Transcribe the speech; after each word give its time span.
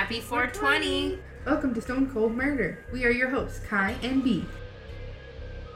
Happy 0.00 0.16
420. 0.18 1.20
Welcome 1.44 1.74
to 1.74 1.80
Stone 1.82 2.08
Cold 2.08 2.32
Murder. 2.32 2.78
We 2.90 3.04
are 3.04 3.12
your 3.12 3.28
hosts, 3.28 3.60
Kai 3.68 3.94
and 4.02 4.24
B. 4.24 4.46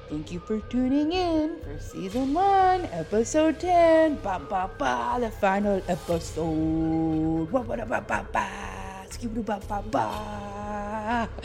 Thank 0.08 0.32
you 0.32 0.40
for 0.40 0.60
tuning 0.72 1.12
in 1.12 1.60
for 1.60 1.76
season 1.78 2.32
one, 2.32 2.88
episode 2.88 3.60
10. 3.60 4.24
Ba 4.24 4.40
ba 4.40 4.72
ba, 4.80 5.20
the 5.20 5.28
final 5.28 5.84
episode. 5.92 7.52
Ba 7.52 7.60
ba 7.60 7.84
ba 7.84 8.00
ba 8.00 8.24
ba. 8.32 8.48
Skibidi 9.12 9.44
ba 9.44 9.60
ba 9.60 9.84
ba. 9.92 10.08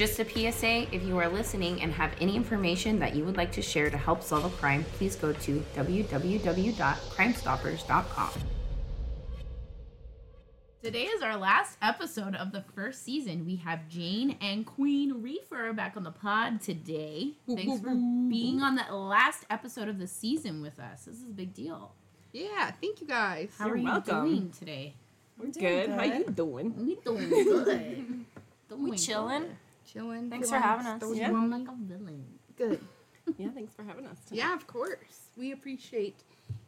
Just 0.00 0.16
a 0.16 0.24
PSA 0.24 0.88
if 0.96 1.04
you 1.04 1.20
are 1.20 1.28
listening 1.28 1.84
and 1.84 1.92
have 1.92 2.16
any 2.24 2.40
information 2.40 2.96
that 3.04 3.12
you 3.14 3.20
would 3.28 3.36
like 3.36 3.52
to 3.52 3.60
share 3.60 3.92
to 3.92 4.00
help 4.00 4.24
solve 4.24 4.48
a 4.48 4.50
crime, 4.56 4.88
please 4.96 5.12
go 5.14 5.36
to 5.44 5.60
www.crimestoppers.com. 5.76 8.57
Today 10.82 11.04
is 11.06 11.22
our 11.22 11.36
last 11.36 11.76
episode 11.82 12.36
of 12.36 12.52
the 12.52 12.62
first 12.74 13.02
season. 13.04 13.44
We 13.44 13.56
have 13.56 13.88
Jane 13.88 14.36
and 14.40 14.64
Queen 14.64 15.20
Reefer 15.22 15.72
back 15.72 15.96
on 15.96 16.04
the 16.04 16.12
pod 16.12 16.60
today. 16.60 17.32
Thanks 17.52 17.80
for 17.80 17.90
being 17.90 18.62
on 18.62 18.76
the 18.76 18.94
last 18.94 19.44
episode 19.50 19.88
of 19.88 19.98
the 19.98 20.06
season 20.06 20.62
with 20.62 20.78
us. 20.78 21.04
This 21.06 21.16
is 21.16 21.24
a 21.24 21.32
big 21.32 21.52
deal. 21.52 21.92
Yeah, 22.32 22.70
thank 22.80 23.00
you 23.00 23.08
guys. 23.08 23.50
How 23.58 23.66
You're 23.66 23.74
are 23.74 23.78
you 23.78 23.84
welcome. 23.86 24.24
doing 24.28 24.50
today? 24.56 24.94
We're 25.36 25.48
doing 25.50 25.66
good. 25.66 25.90
How 25.90 26.04
you 26.04 26.24
doing? 26.24 26.86
We 26.86 26.94
doing 26.96 27.28
good. 27.28 28.24
Doing 28.68 28.92
chillin'? 28.92 29.40
good. 29.40 29.56
Chilling. 29.90 30.28
Thanks 30.28 30.50
for 30.50 30.58
having 30.58 30.86
us. 30.86 31.00
Those 31.00 31.16
Yeah. 31.16 31.30
one- 31.30 31.48
like 31.50 31.66
a 31.66 31.74
villain. 31.74 32.24
Good. 32.56 32.80
Yeah, 33.36 33.48
thanks 33.50 33.74
for 33.74 33.82
having 33.82 34.06
us. 34.06 34.16
Tonight. 34.26 34.38
Yeah, 34.38 34.54
of 34.54 34.66
course. 34.66 35.28
We 35.36 35.52
appreciate 35.52 36.16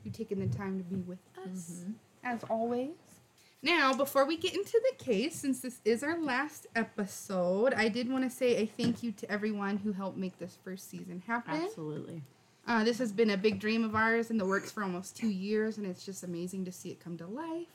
you 0.04 0.10
taking 0.10 0.40
the 0.46 0.54
time 0.54 0.76
to 0.76 0.84
be 0.84 0.96
with 1.00 1.18
us, 1.42 1.70
mm-hmm. 1.80 1.92
as 2.22 2.44
always. 2.50 2.90
Now, 3.62 3.92
before 3.92 4.24
we 4.24 4.36
get 4.38 4.54
into 4.54 4.80
the 4.90 5.04
case, 5.04 5.34
since 5.36 5.60
this 5.60 5.80
is 5.84 6.02
our 6.02 6.18
last 6.18 6.66
episode, 6.74 7.74
I 7.74 7.88
did 7.88 8.10
want 8.10 8.24
to 8.24 8.30
say 8.30 8.56
a 8.56 8.66
thank 8.66 9.02
you 9.02 9.12
to 9.12 9.30
everyone 9.30 9.76
who 9.78 9.92
helped 9.92 10.16
make 10.16 10.38
this 10.38 10.56
first 10.64 10.88
season 10.90 11.22
happen. 11.26 11.54
Absolutely. 11.62 12.22
Uh, 12.66 12.84
this 12.84 12.98
has 12.98 13.12
been 13.12 13.30
a 13.30 13.36
big 13.36 13.58
dream 13.60 13.84
of 13.84 13.94
ours 13.94 14.30
in 14.30 14.38
the 14.38 14.46
works 14.46 14.70
for 14.72 14.82
almost 14.82 15.14
two 15.16 15.28
years, 15.28 15.76
and 15.76 15.86
it's 15.86 16.06
just 16.06 16.22
amazing 16.24 16.64
to 16.64 16.72
see 16.72 16.90
it 16.90 17.00
come 17.00 17.18
to 17.18 17.26
life. 17.26 17.66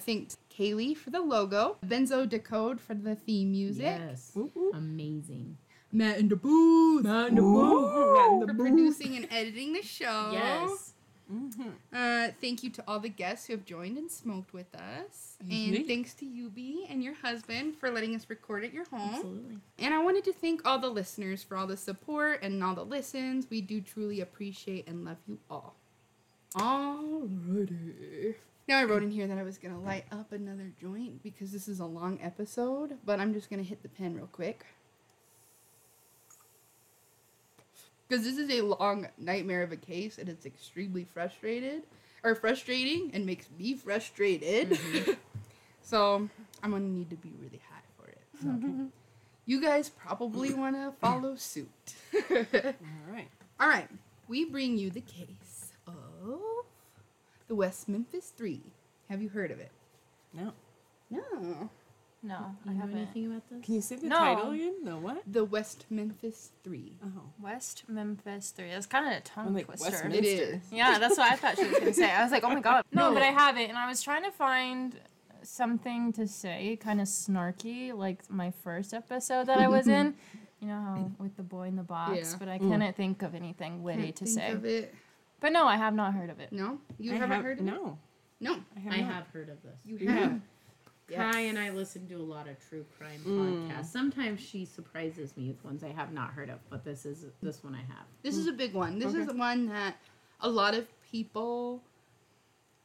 Thanks 0.00 0.36
Kaylee 0.56 0.96
for 0.96 1.10
the 1.10 1.20
logo, 1.20 1.76
Benzo 1.84 2.28
Decode 2.28 2.80
for 2.80 2.94
the 2.94 3.14
theme 3.16 3.50
music, 3.52 3.82
Yes. 3.84 4.30
Woo, 4.34 4.50
woo. 4.54 4.70
Amazing. 4.72 5.56
Matt 5.90 6.18
in 6.18 6.28
the 6.28 6.36
booth 6.36 7.04
Matt 7.04 7.30
in 7.30 7.34
the 7.36 7.40
booth. 7.42 8.14
Matt 8.16 8.30
in 8.32 8.40
the 8.40 8.46
booth. 8.46 8.56
for 8.56 8.62
producing 8.62 9.16
and 9.16 9.26
editing 9.32 9.72
the 9.72 9.82
show. 9.82 10.30
Yes. 10.32 10.94
Uh, 11.92 12.28
thank 12.40 12.62
you 12.62 12.70
to 12.70 12.82
all 12.88 12.98
the 13.00 13.08
guests 13.08 13.46
who 13.46 13.52
have 13.52 13.64
joined 13.64 13.98
and 13.98 14.10
smoked 14.10 14.52
with 14.52 14.74
us, 14.74 15.36
and 15.40 15.50
Mhm. 15.74 15.86
thanks 15.86 16.14
to 16.14 16.24
you, 16.26 16.48
B, 16.48 16.86
and 16.88 17.02
your 17.02 17.14
husband 17.14 17.76
for 17.76 17.90
letting 17.90 18.14
us 18.14 18.28
record 18.30 18.64
at 18.64 18.72
your 18.72 18.84
home. 18.86 19.14
Absolutely. 19.14 19.58
And 19.78 19.92
I 19.94 20.02
wanted 20.02 20.24
to 20.24 20.32
thank 20.32 20.64
all 20.66 20.78
the 20.78 20.88
listeners 20.90 21.42
for 21.42 21.56
all 21.56 21.66
the 21.66 21.76
support 21.76 22.42
and 22.42 22.62
all 22.64 22.74
the 22.74 22.84
listens. 22.84 23.48
We 23.50 23.60
do 23.60 23.80
truly 23.80 24.20
appreciate 24.20 24.88
and 24.88 25.04
love 25.04 25.18
you 25.26 25.38
all. 25.50 25.76
Alrighty. 26.54 28.34
Now 28.66 28.78
I 28.78 28.84
wrote 28.84 29.02
in 29.02 29.10
here 29.10 29.26
that 29.26 29.38
I 29.38 29.42
was 29.42 29.58
gonna 29.58 29.80
light 29.80 30.04
up 30.10 30.32
another 30.32 30.72
joint 30.80 31.22
because 31.22 31.52
this 31.52 31.68
is 31.68 31.80
a 31.80 31.86
long 31.86 32.18
episode, 32.20 32.98
but 33.04 33.20
I'm 33.20 33.32
just 33.32 33.48
gonna 33.50 33.62
hit 33.62 33.82
the 33.82 33.88
pen 33.88 34.14
real 34.14 34.26
quick. 34.26 34.64
Because 38.08 38.24
this 38.24 38.38
is 38.38 38.50
a 38.50 38.62
long 38.62 39.06
nightmare 39.18 39.62
of 39.62 39.72
a 39.72 39.76
case 39.76 40.18
and 40.18 40.28
it's 40.28 40.46
extremely 40.46 41.04
frustrated 41.04 41.82
or 42.24 42.34
frustrating 42.34 43.10
and 43.12 43.26
makes 43.26 43.48
me 43.58 43.74
frustrated. 43.74 44.70
Mm-hmm. 44.70 45.12
so 45.82 46.28
I'm 46.62 46.70
gonna 46.70 46.84
need 46.84 47.10
to 47.10 47.16
be 47.16 47.32
really 47.40 47.60
high 47.70 47.82
for 47.96 48.08
it. 48.08 48.20
So. 48.40 48.48
Mm-hmm. 48.48 48.86
You 49.46 49.62
guys 49.62 49.88
probably 49.88 50.52
want 50.52 50.76
to 50.76 50.92
follow 51.00 51.34
suit. 51.34 51.68
All 52.14 52.36
right. 53.10 53.28
All 53.58 53.66
right, 53.66 53.88
we 54.28 54.44
bring 54.44 54.76
you 54.76 54.90
the 54.90 55.00
case 55.00 55.72
of 55.86 56.40
the 57.48 57.54
West 57.54 57.88
Memphis 57.88 58.32
Three. 58.36 58.60
Have 59.08 59.22
you 59.22 59.30
heard 59.30 59.50
of 59.50 59.58
it? 59.58 59.72
No. 60.34 60.52
No. 61.10 61.70
No, 62.20 62.56
You 62.64 62.70
I 62.72 62.74
know 62.74 62.80
haven't. 62.80 62.96
anything 62.96 63.26
about 63.26 63.42
this? 63.48 63.64
Can 63.64 63.74
you 63.76 63.80
say 63.80 63.94
the 63.96 64.08
No. 64.08 64.16
title 64.16 64.50
again? 64.50 64.74
No 64.82 64.98
what? 64.98 65.22
The 65.26 65.44
West 65.44 65.86
Memphis 65.88 66.50
Three. 66.64 66.98
Oh. 67.04 67.22
West 67.40 67.84
Memphis 67.88 68.50
3. 68.50 68.70
That's 68.70 68.86
kind 68.86 69.06
of 69.06 69.12
a 69.12 69.20
tongue 69.20 69.46
I'm 69.48 69.54
like 69.54 69.66
twister. 69.66 69.90
Westminster. 69.92 70.18
It 70.18 70.24
is. 70.24 70.60
Yeah, 70.72 70.98
that's 70.98 71.16
what 71.16 71.30
I 71.32 71.36
thought 71.36 71.56
she 71.56 71.62
was 71.64 71.72
going 71.78 71.84
to 71.84 71.94
say. 71.94 72.10
I 72.10 72.22
was 72.24 72.32
like, 72.32 72.42
oh 72.42 72.48
my 72.50 72.60
god. 72.60 72.84
No, 72.92 73.08
No. 73.08 73.14
but 73.14 73.22
I 73.22 73.26
have 73.26 73.56
it, 73.56 73.68
and 73.68 73.78
I 73.78 73.86
was 73.88 74.02
trying 74.02 74.24
to 74.24 74.32
find 74.32 74.98
something 75.44 76.12
to 76.14 76.26
say, 76.26 76.76
kind 76.80 77.00
of 77.00 77.06
snarky, 77.06 77.94
like 77.94 78.28
my 78.28 78.50
first 78.50 78.92
episode 78.92 79.46
that 79.46 79.58
I 79.58 79.68
was 79.68 79.86
in. 79.98 80.14
You 80.60 80.66
know 80.66 80.74
how 80.80 81.10
with 81.20 81.36
the 81.36 81.44
boy 81.44 81.68
in 81.68 81.76
the 81.76 81.84
box, 81.84 82.16
Yeah. 82.32 82.36
but 82.40 82.48
I 82.48 82.58
mm. 82.58 82.68
couldn't 82.68 82.96
think 82.96 83.22
of 83.22 83.36
anything 83.36 83.84
witty 83.84 84.02
Can't 84.02 84.16
to 84.16 84.24
think 84.24 84.38
say. 84.38 84.50
of 84.50 84.64
it. 84.64 84.92
But 85.38 85.52
no, 85.52 85.66
I 85.68 85.76
have 85.76 85.94
not 85.94 86.14
heard 86.14 86.30
of 86.30 86.40
it. 86.40 86.50
No, 86.50 86.80
you 86.98 87.12
I 87.12 87.14
haven't 87.14 87.30
have- 87.30 87.44
heard 87.44 87.60
of 87.60 87.66
it. 87.68 87.70
No. 87.70 87.96
No, 88.40 88.56
I 88.76 88.80
have. 88.80 88.92
I 88.92 89.00
not. 89.02 89.12
have 89.12 89.26
heard 89.28 89.48
of 89.50 89.62
this. 89.62 89.78
you 89.84 89.98
You 89.98 90.08
have. 90.08 90.40
Have. 91.16 91.32
Kai 91.32 91.40
and 91.42 91.58
I 91.58 91.70
listen 91.70 92.06
to 92.08 92.14
a 92.14 92.22
lot 92.22 92.48
of 92.48 92.58
true 92.68 92.84
crime 92.98 93.20
Mm. 93.24 93.68
podcasts. 93.68 93.86
Sometimes 93.86 94.40
she 94.40 94.64
surprises 94.64 95.36
me 95.36 95.48
with 95.48 95.64
ones 95.64 95.82
I 95.84 95.88
have 95.88 96.12
not 96.12 96.30
heard 96.30 96.50
of, 96.50 96.58
but 96.70 96.84
this 96.84 97.04
is 97.06 97.24
this 97.42 97.62
one 97.64 97.74
I 97.74 97.82
have. 97.92 98.06
This 98.22 98.36
is 98.36 98.46
a 98.46 98.52
big 98.52 98.74
one. 98.74 98.98
This 98.98 99.14
is 99.14 99.28
Okay. 99.28 99.38
one 99.38 99.66
that 99.66 99.96
a 100.40 100.48
lot 100.48 100.74
of 100.74 100.86
people 101.10 101.82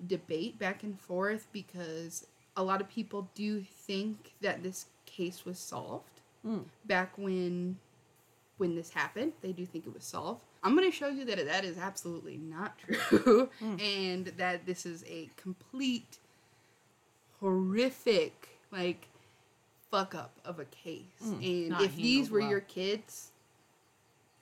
debate 0.07 0.57
back 0.59 0.83
and 0.83 0.99
forth 0.99 1.47
because 1.51 2.27
a 2.55 2.63
lot 2.63 2.81
of 2.81 2.89
people 2.89 3.29
do 3.35 3.61
think 3.61 4.33
that 4.41 4.63
this 4.63 4.87
case 5.05 5.45
was 5.45 5.57
solved 5.59 6.21
Mm. 6.45 6.65
back 6.85 7.17
when 7.17 7.77
when 8.59 8.75
this 8.75 8.91
happened. 8.91 9.33
They 9.41 9.51
do 9.51 9.65
think 9.65 9.87
it 9.87 9.93
was 9.93 10.03
solved. 10.03 10.45
I'm 10.61 10.75
going 10.75 10.89
to 10.89 10.95
show 10.95 11.07
you 11.09 11.25
that 11.25 11.43
that 11.43 11.65
is 11.65 11.77
absolutely 11.77 12.37
not 12.37 12.77
true 12.77 13.49
and 13.79 14.27
that 14.37 14.65
this 14.67 14.85
is 14.85 15.03
a 15.07 15.29
complete 15.35 16.19
horrific 17.43 18.47
like 18.71 19.07
fuck 19.91 20.15
up 20.15 20.39
of 20.45 20.59
a 20.59 20.65
case. 20.65 21.03
Mm. 21.23 21.71
And 21.73 21.81
if 21.81 21.95
these 21.95 22.31
were 22.31 22.39
well. 22.39 22.49
your 22.49 22.61
kids, 22.61 23.29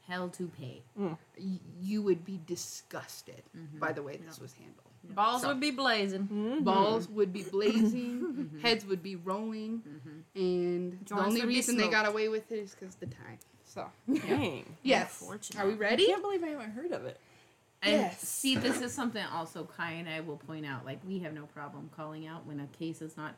Hell 0.07 0.29
to 0.29 0.47
pay. 0.59 0.81
Mm. 0.99 1.17
y- 1.39 1.59
you 1.81 2.01
would 2.01 2.25
be 2.25 2.39
disgusted 2.45 3.43
mm-hmm. 3.57 3.79
by 3.79 3.91
the 3.91 4.03
way 4.03 4.17
this 4.17 4.39
was 4.39 4.53
handled. 4.53 4.77
Balls 5.15 5.41
So- 5.41 5.47
would 5.49 5.59
be 5.59 5.71
blazing. 5.71 6.23
Mm-hmm. 6.23 6.63
Balls 6.63 7.07
would 7.09 7.33
be 7.33 7.43
blazing, 7.43 8.21
mm-hmm. 8.21 8.59
heads 8.59 8.85
would 8.85 9.01
be 9.01 9.15
rolling, 9.15 9.81
and 10.35 10.97
the 11.07 11.15
only 11.15 11.45
reason 11.45 11.77
they 11.77 11.87
got 11.87 12.07
away 12.07 12.27
with 12.29 12.51
it 12.51 12.59
is 12.59 12.75
because 12.75 12.95
the 12.95 13.07
time. 13.07 13.39
So, 13.63 13.89
Dang. 14.13 14.65
yes. 14.83 15.23
Are 15.57 15.65
we 15.65 15.73
ready? 15.75 16.03
I 16.03 16.07
can't 16.07 16.21
believe 16.21 16.43
I 16.43 16.49
haven't 16.49 16.71
heard 16.71 16.91
of 16.91 17.05
it. 17.05 17.17
And 17.83 17.93
Yes. 17.93 18.19
see, 18.21 18.55
this 18.55 18.79
is 18.81 18.93
something 18.93 19.23
also 19.25 19.63
Kai 19.63 19.91
and 19.93 20.07
I 20.07 20.19
will 20.21 20.37
point 20.37 20.65
out. 20.65 20.85
Like, 20.85 20.99
we 21.07 21.19
have 21.19 21.33
no 21.33 21.45
problem 21.47 21.89
calling 21.95 22.27
out 22.27 22.45
when 22.45 22.59
a 22.59 22.67
case 22.67 23.01
is 23.01 23.17
not 23.17 23.33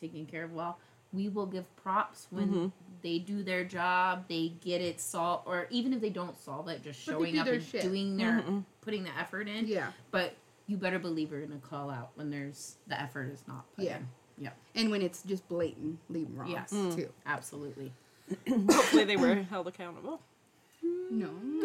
taken 0.00 0.26
care 0.26 0.44
of 0.44 0.52
well. 0.52 0.78
We 1.12 1.28
will 1.28 1.46
give 1.46 1.64
props 1.76 2.26
when 2.30 2.48
Mm-hmm. 2.48 2.66
they 3.02 3.18
do 3.18 3.42
their 3.42 3.64
job, 3.64 4.24
they 4.28 4.48
get 4.60 4.80
it 4.80 5.00
solved, 5.00 5.46
or 5.46 5.66
even 5.70 5.92
if 5.94 6.00
they 6.00 6.10
don't 6.10 6.36
solve 6.38 6.68
it, 6.68 6.82
just 6.82 7.04
But 7.06 7.12
showing 7.12 7.38
up 7.38 7.46
and 7.46 7.62
shit. 7.62 7.82
doing 7.82 8.16
their, 8.16 8.44
putting 8.80 9.04
the 9.04 9.16
effort 9.18 9.48
in. 9.48 9.66
Yeah. 9.66 9.92
But 10.10 10.34
you 10.66 10.76
better 10.76 10.98
believe 10.98 11.30
we're 11.30 11.40
gonna 11.46 11.60
call 11.60 11.88
out 11.90 12.10
when 12.16 12.30
there's 12.30 12.76
the 12.88 13.00
effort 13.00 13.30
is 13.32 13.42
not 13.46 13.64
put 13.76 13.84
Yeah. 13.86 13.98
in. 13.98 14.08
Yep. 14.40 14.56
And 14.74 14.90
when 14.90 15.02
it's 15.02 15.22
just 15.22 15.48
blatantly 15.48 16.26
wrong, 16.34 16.50
Yes. 16.50 16.70
too. 16.70 17.10
Absolutely. 17.26 17.92
Hopefully 18.48 19.04
they 19.04 19.16
were 19.16 19.34
held 19.36 19.66
accountable. 19.68 20.20
No. 21.10 21.28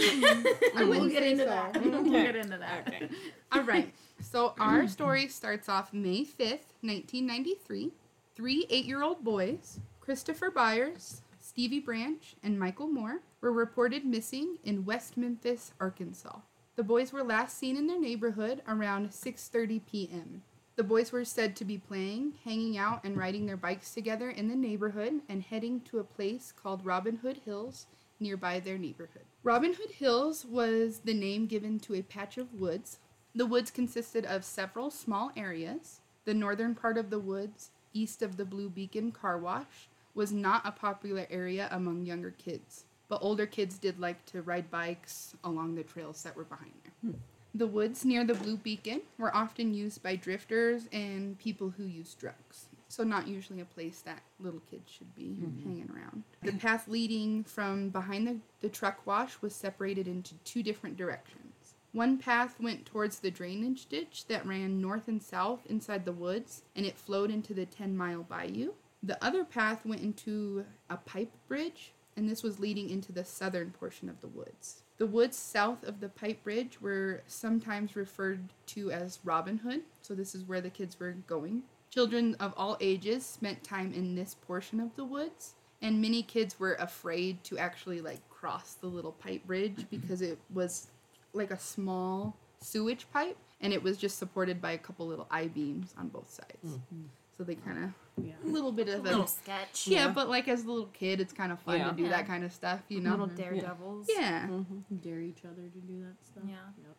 I 0.76 0.84
wouldn't 0.84 1.12
get 1.12 1.24
into 1.24 1.44
so. 1.44 1.50
that. 1.50 1.82
we'll 1.84 2.04
get 2.04 2.36
into 2.36 2.58
that. 2.58 2.88
Okay. 2.88 3.10
All 3.52 3.64
right. 3.64 3.94
So 4.22 4.54
our 4.60 4.88
story 4.88 5.28
starts 5.28 5.68
off 5.68 5.94
May 5.94 6.24
5th, 6.24 6.72
1993. 6.82 7.92
Three 8.36 8.66
eight 8.72 8.86
year 8.86 9.04
old 9.04 9.24
boys, 9.24 9.80
Christopher 10.00 10.50
Byers, 10.50 11.22
Stevie 11.40 11.80
Branch, 11.80 12.36
and 12.42 12.58
Michael 12.58 12.88
Moore, 12.88 13.20
were 13.42 13.52
reported 13.52 14.06
missing 14.06 14.58
in 14.64 14.86
West 14.86 15.18
Memphis, 15.18 15.72
Arkansas. 15.80 16.40
The 16.76 16.84
boys 16.84 17.14
were 17.14 17.24
last 17.24 17.60
seen 17.60 17.78
in 17.78 17.86
their 17.86 18.00
neighborhood 18.00 18.64
around 18.68 19.10
6:30 19.10 19.82
p.m. 19.86 20.42
The 20.76 20.84
boys 20.84 21.12
were 21.12 21.24
said 21.24 21.56
to 21.58 21.66
be 21.66 21.78
playing, 21.78 22.34
hanging 22.44 22.76
out, 22.76 23.04
and 23.04 23.16
riding 23.16 23.46
their 23.46 23.58
bikes 23.58 23.94
together 23.94 24.32
in 24.32 24.48
the 24.48 24.56
neighborhood 24.56 25.22
and 25.30 25.44
heading 25.44 25.82
to 25.82 26.00
a 26.00 26.04
place 26.04 26.52
called 26.52 26.84
Robin 26.84 27.18
Hood 27.18 27.42
Hills 27.46 27.86
nearby 28.20 28.60
their 28.60 28.80
neighborhood. 28.80 29.26
Robin 29.46 29.74
Hood 29.74 29.92
Hills 29.92 30.46
was 30.46 31.00
the 31.00 31.14
name 31.14 31.48
given 31.48 31.78
to 31.82 31.96
a 31.96 32.02
patch 32.02 32.38
of 32.38 32.54
woods. 32.54 33.00
The 33.36 33.46
woods 33.46 33.72
consisted 33.72 34.26
of 34.26 34.46
several 34.46 34.90
small 34.90 35.34
areas. 35.36 36.00
The 36.24 36.34
northern 36.34 36.76
part 36.76 36.98
of 36.98 37.10
the 37.10 37.20
woods, 37.20 37.72
east 37.92 38.22
of 38.22 38.38
the 38.38 38.46
Blue 38.46 38.70
Beacon 38.70 39.12
car 39.12 39.38
wash, 39.38 39.90
was 40.16 40.32
not 40.32 40.62
a 40.66 40.72
popular 40.72 41.28
area 41.30 41.68
among 41.72 42.06
younger 42.06 42.32
kids, 42.32 42.86
but 43.10 43.20
older 43.22 43.46
kids 43.46 43.78
did 43.78 44.00
like 44.00 44.26
to 44.28 44.42
ride 44.42 44.72
bikes 44.72 45.36
along 45.44 45.76
the 45.76 45.84
trails 45.84 46.24
that 46.24 46.38
were 46.38 46.46
behind 46.46 46.72
there. 46.84 47.12
Hmm. 47.12 47.18
The 47.54 47.68
woods 47.68 48.06
near 48.06 48.24
the 48.24 48.36
Blue 48.36 48.56
Beacon 48.56 49.02
were 49.18 49.36
often 49.36 49.74
used 49.74 50.02
by 50.02 50.16
drifters 50.16 50.88
and 50.94 51.38
people 51.38 51.72
who 51.72 51.84
use 51.84 52.14
drugs. 52.14 52.68
So, 52.94 53.04
not 53.04 53.28
usually 53.28 53.60
a 53.60 53.66
place 53.66 54.02
that 54.02 54.22
little 54.40 54.62
kids 54.70 54.92
should 54.92 55.16
be 55.16 55.36
mm-hmm. 55.42 55.68
hanging 55.68 55.90
around. 55.96 56.22
The 56.44 56.52
path 56.52 56.88
leading 56.88 57.44
from 57.44 57.90
behind 57.90 58.28
the, 58.28 58.38
the 58.62 58.70
truck 58.70 59.08
wash 59.08 59.42
was 59.42 59.56
separated 59.56 60.08
into 60.08 60.36
two 60.44 60.62
different 60.62 60.96
directions. 60.96 61.74
One 61.92 62.20
path 62.20 62.60
went 62.60 62.86
towards 62.86 63.18
the 63.18 63.32
drainage 63.32 63.88
ditch 63.88 64.26
that 64.28 64.46
ran 64.46 64.80
north 64.80 65.08
and 65.08 65.24
south 65.24 65.66
inside 65.66 66.06
the 66.06 66.12
woods, 66.12 66.62
and 66.76 66.86
it 66.86 66.96
flowed 66.96 67.32
into 67.32 67.56
the 67.56 67.66
10 67.66 67.98
mile 67.98 68.22
bayou. 68.22 68.74
The 69.02 69.24
other 69.26 69.44
path 69.44 69.88
went 69.88 70.02
into 70.02 70.64
a 70.88 70.98
pipe 70.98 71.32
bridge, 71.48 71.94
and 72.16 72.30
this 72.30 72.44
was 72.44 72.60
leading 72.60 72.92
into 72.92 73.12
the 73.12 73.26
southern 73.26 73.72
portion 73.72 74.08
of 74.08 74.22
the 74.22 74.28
woods. 74.28 74.84
The 74.98 75.08
woods 75.08 75.36
south 75.36 75.84
of 75.84 76.00
the 76.00 76.10
pipe 76.10 76.44
bridge 76.44 76.80
were 76.80 77.24
sometimes 77.26 77.96
referred 77.96 78.50
to 78.68 78.92
as 78.92 79.18
Robin 79.24 79.58
Hood, 79.58 79.82
so 80.04 80.14
this 80.14 80.36
is 80.36 80.44
where 80.44 80.62
the 80.62 80.70
kids 80.70 81.00
were 81.00 81.14
going. 81.26 81.64
Children 81.94 82.36
of 82.40 82.56
all 82.58 82.76
ages 82.82 83.24
spent 83.24 83.64
time 83.64 83.94
in 83.94 84.16
this 84.16 84.34
portion 84.34 84.80
of 84.80 84.96
the 84.96 85.06
woods, 85.06 85.54
and 85.80 86.02
many 86.02 86.24
kids 86.24 86.60
were 86.60 86.74
afraid 86.80 87.44
to 87.44 87.60
actually 87.60 88.02
like 88.02 88.28
cross 88.30 88.74
the 88.74 88.88
little 88.88 89.12
pipe 89.12 89.46
bridge 89.46 89.76
mm-hmm. 89.76 89.98
because 89.98 90.24
it 90.24 90.40
was 90.52 90.88
like 91.34 91.52
a 91.52 91.60
small 91.60 92.36
sewage 92.60 93.06
pipe 93.14 93.38
and 93.62 93.74
it 93.74 93.84
was 93.84 93.98
just 93.98 94.18
supported 94.18 94.60
by 94.60 94.72
a 94.72 94.78
couple 94.78 95.06
little 95.06 95.28
I 95.30 95.48
beams 95.48 95.94
on 95.96 96.08
both 96.08 96.32
sides. 96.32 96.80
Mm. 96.94 97.06
So 97.38 97.44
they 97.44 97.56
kind 97.56 97.84
of 97.84 98.26
Yeah. 98.26 98.34
a 98.44 98.48
little 98.48 98.72
bit 98.72 98.90
of 98.90 99.02
a 99.02 99.04
Little 99.04 99.28
sketch. 99.28 99.88
yeah, 99.88 100.08
but 100.08 100.30
like 100.30 100.48
as 100.48 100.64
a 100.64 100.68
little 100.68 100.88
kid, 100.88 101.20
it's 101.22 101.34
kind 101.34 101.52
of 101.52 101.60
fun 101.60 101.78
Yeah. 101.78 101.90
to 101.90 101.96
do 101.96 102.04
Yeah. 102.04 102.10
that 102.10 102.28
kind 102.28 102.44
of 102.44 102.52
stuff, 102.52 102.82
you 102.90 103.02
know. 103.02 103.12
Little 103.12 103.28
mm-hmm. 103.28 103.38
daredevils. 103.38 104.08
yeah, 104.10 104.48
mm-hmm. 104.48 104.96
Dare 104.98 105.22
each 105.22 105.46
other 105.46 105.68
to 105.68 105.80
do 105.80 106.02
that 106.02 106.26
stuff. 106.26 106.44
Yeah. 106.48 106.56
yeah. 106.78 106.94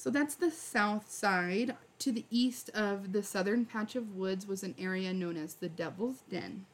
So 0.00 0.08
that's 0.08 0.34
the 0.34 0.50
south 0.50 1.10
side. 1.10 1.76
To 1.98 2.10
the 2.10 2.24
east 2.30 2.70
of 2.70 3.12
the 3.12 3.22
southern 3.22 3.66
patch 3.66 3.96
of 3.96 4.16
woods 4.16 4.46
was 4.46 4.62
an 4.62 4.74
area 4.78 5.12
known 5.12 5.36
as 5.36 5.52
the 5.52 5.68
Devil's 5.68 6.22
Den. 6.30 6.64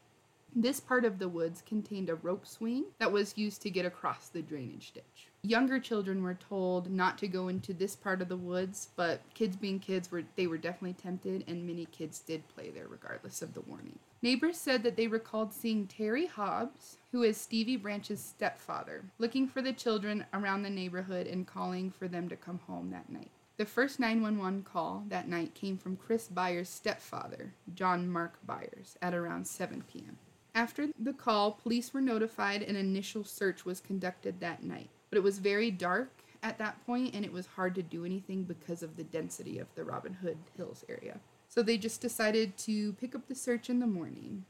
This 0.54 0.78
part 0.78 1.04
of 1.04 1.18
the 1.18 1.28
woods 1.28 1.60
contained 1.66 2.08
a 2.08 2.14
rope 2.14 2.46
swing 2.46 2.84
that 3.00 3.10
was 3.10 3.36
used 3.36 3.62
to 3.62 3.70
get 3.70 3.84
across 3.84 4.28
the 4.28 4.42
drainage 4.42 4.92
ditch. 4.92 5.26
Younger 5.46 5.78
children 5.78 6.24
were 6.24 6.34
told 6.34 6.90
not 6.90 7.18
to 7.18 7.28
go 7.28 7.46
into 7.46 7.72
this 7.72 7.94
part 7.94 8.20
of 8.20 8.28
the 8.28 8.36
woods, 8.36 8.88
but 8.96 9.20
kids 9.32 9.54
being 9.54 9.78
kids 9.78 10.10
were 10.10 10.24
they 10.34 10.48
were 10.48 10.58
definitely 10.58 10.94
tempted 10.94 11.44
and 11.46 11.64
many 11.64 11.86
kids 11.86 12.18
did 12.18 12.48
play 12.48 12.70
there 12.70 12.88
regardless 12.88 13.42
of 13.42 13.54
the 13.54 13.60
warning. 13.60 14.00
Neighbors 14.22 14.58
said 14.58 14.82
that 14.82 14.96
they 14.96 15.06
recalled 15.06 15.52
seeing 15.52 15.86
Terry 15.86 16.26
Hobbs, 16.26 16.96
who 17.12 17.22
is 17.22 17.36
Stevie 17.36 17.76
Branch's 17.76 18.18
stepfather, 18.18 19.04
looking 19.18 19.46
for 19.46 19.62
the 19.62 19.72
children 19.72 20.26
around 20.34 20.62
the 20.62 20.70
neighborhood 20.70 21.28
and 21.28 21.46
calling 21.46 21.92
for 21.92 22.08
them 22.08 22.28
to 22.28 22.34
come 22.34 22.58
home 22.66 22.90
that 22.90 23.08
night. 23.08 23.30
The 23.56 23.66
first 23.66 24.00
911 24.00 24.64
call 24.64 25.04
that 25.10 25.28
night 25.28 25.54
came 25.54 25.78
from 25.78 25.96
Chris 25.96 26.26
Byers' 26.26 26.68
stepfather, 26.68 27.52
John 27.72 28.08
Mark 28.10 28.44
Byers, 28.44 28.98
at 29.00 29.14
around 29.14 29.46
7 29.46 29.84
p.m. 29.92 30.18
After 30.56 30.88
the 30.98 31.12
call, 31.12 31.52
police 31.52 31.94
were 31.94 32.00
notified 32.00 32.62
and 32.62 32.76
initial 32.76 33.22
search 33.22 33.64
was 33.64 33.78
conducted 33.78 34.40
that 34.40 34.64
night. 34.64 34.88
But 35.10 35.18
it 35.18 35.22
was 35.22 35.38
very 35.38 35.70
dark 35.70 36.10
at 36.42 36.58
that 36.58 36.84
point 36.86 37.14
and 37.14 37.24
it 37.24 37.32
was 37.32 37.46
hard 37.46 37.74
to 37.76 37.82
do 37.82 38.04
anything 38.04 38.42
because 38.44 38.82
of 38.82 38.96
the 38.96 39.04
density 39.04 39.58
of 39.58 39.66
the 39.74 39.84
Robin 39.84 40.14
Hood 40.14 40.38
Hills 40.56 40.84
area. 40.88 41.18
So 41.48 41.62
they 41.62 41.78
just 41.78 42.00
decided 42.00 42.56
to 42.58 42.92
pick 42.94 43.14
up 43.14 43.26
the 43.28 43.34
search 43.34 43.70
in 43.70 43.80
the 43.80 43.86
morning. 43.86 44.44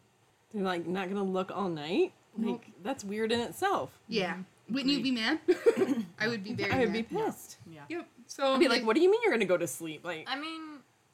They're 0.53 0.63
like 0.63 0.87
not 0.87 1.09
gonna 1.09 1.23
look 1.25 1.51
all 1.55 1.69
night. 1.69 2.13
Like 2.37 2.47
Nope. 2.47 2.65
that's 2.83 3.05
weird 3.05 3.33
in 3.33 3.41
itself. 3.41 3.99
Yeah. 4.09 4.35
Mm-hmm. 4.35 4.75
Wouldn't 4.75 4.93
you 4.93 5.03
be 5.03 5.11
mad? 5.13 5.41
I 6.19 6.29
would 6.29 6.43
be 6.43 6.53
very 6.55 6.73
I 6.73 6.79
would 6.81 6.93
be 6.93 7.07
mad. 7.11 7.27
pissed. 7.27 7.59
Yep. 7.89 8.07
So 8.27 8.55
I'd 8.55 8.61
be 8.61 8.69
like, 8.69 8.85
what 8.85 8.97
do 8.97 9.03
you 9.03 9.11
mean 9.11 9.21
you're 9.23 9.33
gonna 9.33 9.45
go 9.45 9.57
to 9.57 9.67
sleep? 9.67 10.05
Like 10.05 10.25
I 10.27 10.39
mean, 10.39 10.61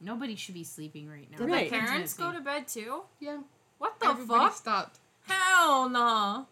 Nobody 0.00 0.34
should 0.34 0.54
be 0.54 0.64
sleeping 0.64 1.08
right 1.08 1.30
now. 1.30 1.38
did 1.38 1.48
Right. 1.48 1.70
the 1.70 1.76
parents 1.78 2.14
go 2.14 2.32
to 2.32 2.40
bed 2.40 2.66
too? 2.66 3.02
Yeah. 3.20 3.38
What 3.78 4.00
the 4.00 4.06
Everybody 4.08 4.46
fuck? 4.46 4.56
stopped. 4.56 4.98
Hell 5.28 5.88
no. 5.88 6.46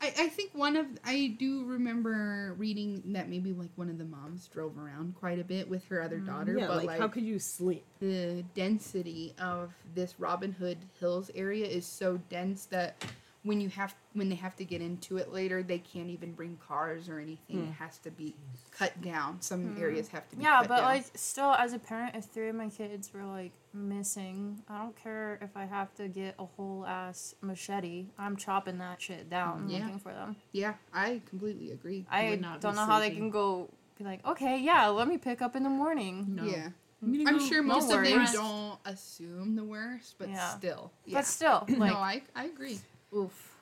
I, 0.00 0.06
I 0.06 0.28
think 0.28 0.50
one 0.52 0.76
of 0.76 0.86
I 1.04 1.34
do 1.38 1.64
remember 1.64 2.54
reading 2.56 3.02
that 3.06 3.28
maybe 3.28 3.52
like 3.52 3.70
one 3.76 3.90
of 3.90 3.98
the 3.98 4.04
moms 4.04 4.46
drove 4.46 4.78
around 4.78 5.16
quite 5.16 5.38
a 5.38 5.44
bit 5.44 5.68
with 5.68 5.84
her 5.88 6.02
other 6.02 6.18
mm. 6.18 6.26
daughter, 6.26 6.56
yeah, 6.56 6.66
but 6.68 6.76
like, 6.78 6.86
like, 6.86 7.00
how 7.00 7.08
could 7.08 7.24
you 7.24 7.38
sleep? 7.38 7.84
the 8.00 8.44
density 8.54 9.34
of 9.40 9.72
this 9.94 10.14
Robin 10.18 10.52
Hood 10.52 10.78
Hills 11.00 11.30
area 11.34 11.66
is 11.66 11.84
so 11.84 12.20
dense 12.28 12.66
that 12.66 13.04
when 13.42 13.60
you 13.60 13.68
have 13.70 13.94
when 14.14 14.28
they 14.28 14.34
have 14.34 14.56
to 14.56 14.64
get 14.64 14.80
into 14.80 15.16
it 15.16 15.32
later, 15.32 15.62
they 15.62 15.78
can't 15.78 16.10
even 16.10 16.32
bring 16.32 16.58
cars 16.66 17.08
or 17.08 17.18
anything. 17.18 17.58
It 17.58 17.64
hmm. 17.66 17.70
has 17.72 17.98
to 17.98 18.10
be 18.10 18.34
cut 18.70 19.00
down. 19.00 19.40
Some 19.40 19.74
hmm. 19.74 19.82
areas 19.82 20.08
have 20.08 20.28
to 20.30 20.36
be 20.36 20.42
Yeah, 20.42 20.60
cut 20.60 20.68
but 20.68 20.76
down. 20.76 20.84
like 20.84 21.04
still 21.14 21.52
as 21.52 21.72
a 21.72 21.78
parent, 21.78 22.14
if 22.14 22.24
three 22.26 22.48
of 22.48 22.56
my 22.56 22.68
kids 22.68 23.12
were 23.12 23.24
like 23.24 23.52
missing, 23.78 24.62
I 24.68 24.78
don't 24.78 24.96
care 24.96 25.38
if 25.42 25.56
I 25.56 25.64
have 25.64 25.94
to 25.96 26.08
get 26.08 26.34
a 26.38 26.44
whole 26.44 26.84
ass 26.86 27.34
machete. 27.40 28.06
I'm 28.18 28.36
chopping 28.36 28.78
that 28.78 29.00
shit 29.00 29.30
down 29.30 29.68
mm, 29.68 29.72
Yeah. 29.72 29.78
looking 29.80 29.98
for 29.98 30.12
them. 30.12 30.36
yeah, 30.52 30.74
I 30.92 31.20
completely 31.28 31.70
agree. 31.72 32.06
I 32.10 32.30
would 32.30 32.40
not 32.40 32.60
don't 32.60 32.72
be 32.72 32.76
know 32.76 32.86
how 32.86 33.00
they 33.00 33.10
can 33.10 33.30
go 33.30 33.70
be 33.96 34.04
like, 34.04 34.24
okay, 34.26 34.58
yeah, 34.60 34.86
let 34.88 35.08
me 35.08 35.18
pick 35.18 35.42
up 35.42 35.56
in 35.56 35.62
the 35.62 35.68
morning. 35.70 36.26
No. 36.28 36.44
Yeah. 36.44 36.70
Mm. 37.04 37.26
I'm, 37.26 37.28
I'm 37.28 37.48
sure 37.48 37.62
most 37.62 37.92
of 37.92 38.02
them 38.02 38.26
don't 38.32 38.78
assume 38.84 39.56
the 39.56 39.64
worst, 39.64 40.16
but 40.18 40.28
Yeah. 40.28 40.56
still. 40.56 40.92
Yeah. 41.04 41.18
But 41.18 41.24
still, 41.26 41.64
like, 41.68 41.92
no, 41.92 41.98
I, 41.98 42.22
I 42.34 42.44
agree. 42.46 42.78
Oof. 43.14 43.54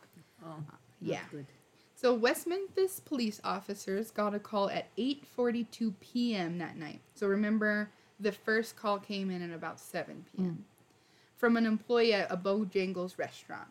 Yeah. 1.00 1.20
good. 1.30 1.46
So 1.94 2.12
West 2.14 2.46
Memphis 2.46 3.00
police 3.00 3.40
officers 3.44 4.10
got 4.10 4.34
a 4.34 4.38
call 4.38 4.68
at 4.70 4.94
8:42 4.96 5.94
p.m. 6.00 6.58
that 6.58 6.76
night. 6.76 7.00
So 7.14 7.26
remember, 7.26 7.90
the 8.20 8.32
first 8.32 8.76
call 8.76 8.98
came 8.98 9.30
in 9.30 9.42
at 9.42 9.54
about 9.54 9.78
7 9.80 10.24
p.m. 10.32 10.64
Mm. 10.64 11.36
from 11.36 11.56
an 11.56 11.66
employee 11.66 12.14
at 12.14 12.30
a 12.30 12.36
Bojangles 12.36 13.18
restaurant. 13.18 13.68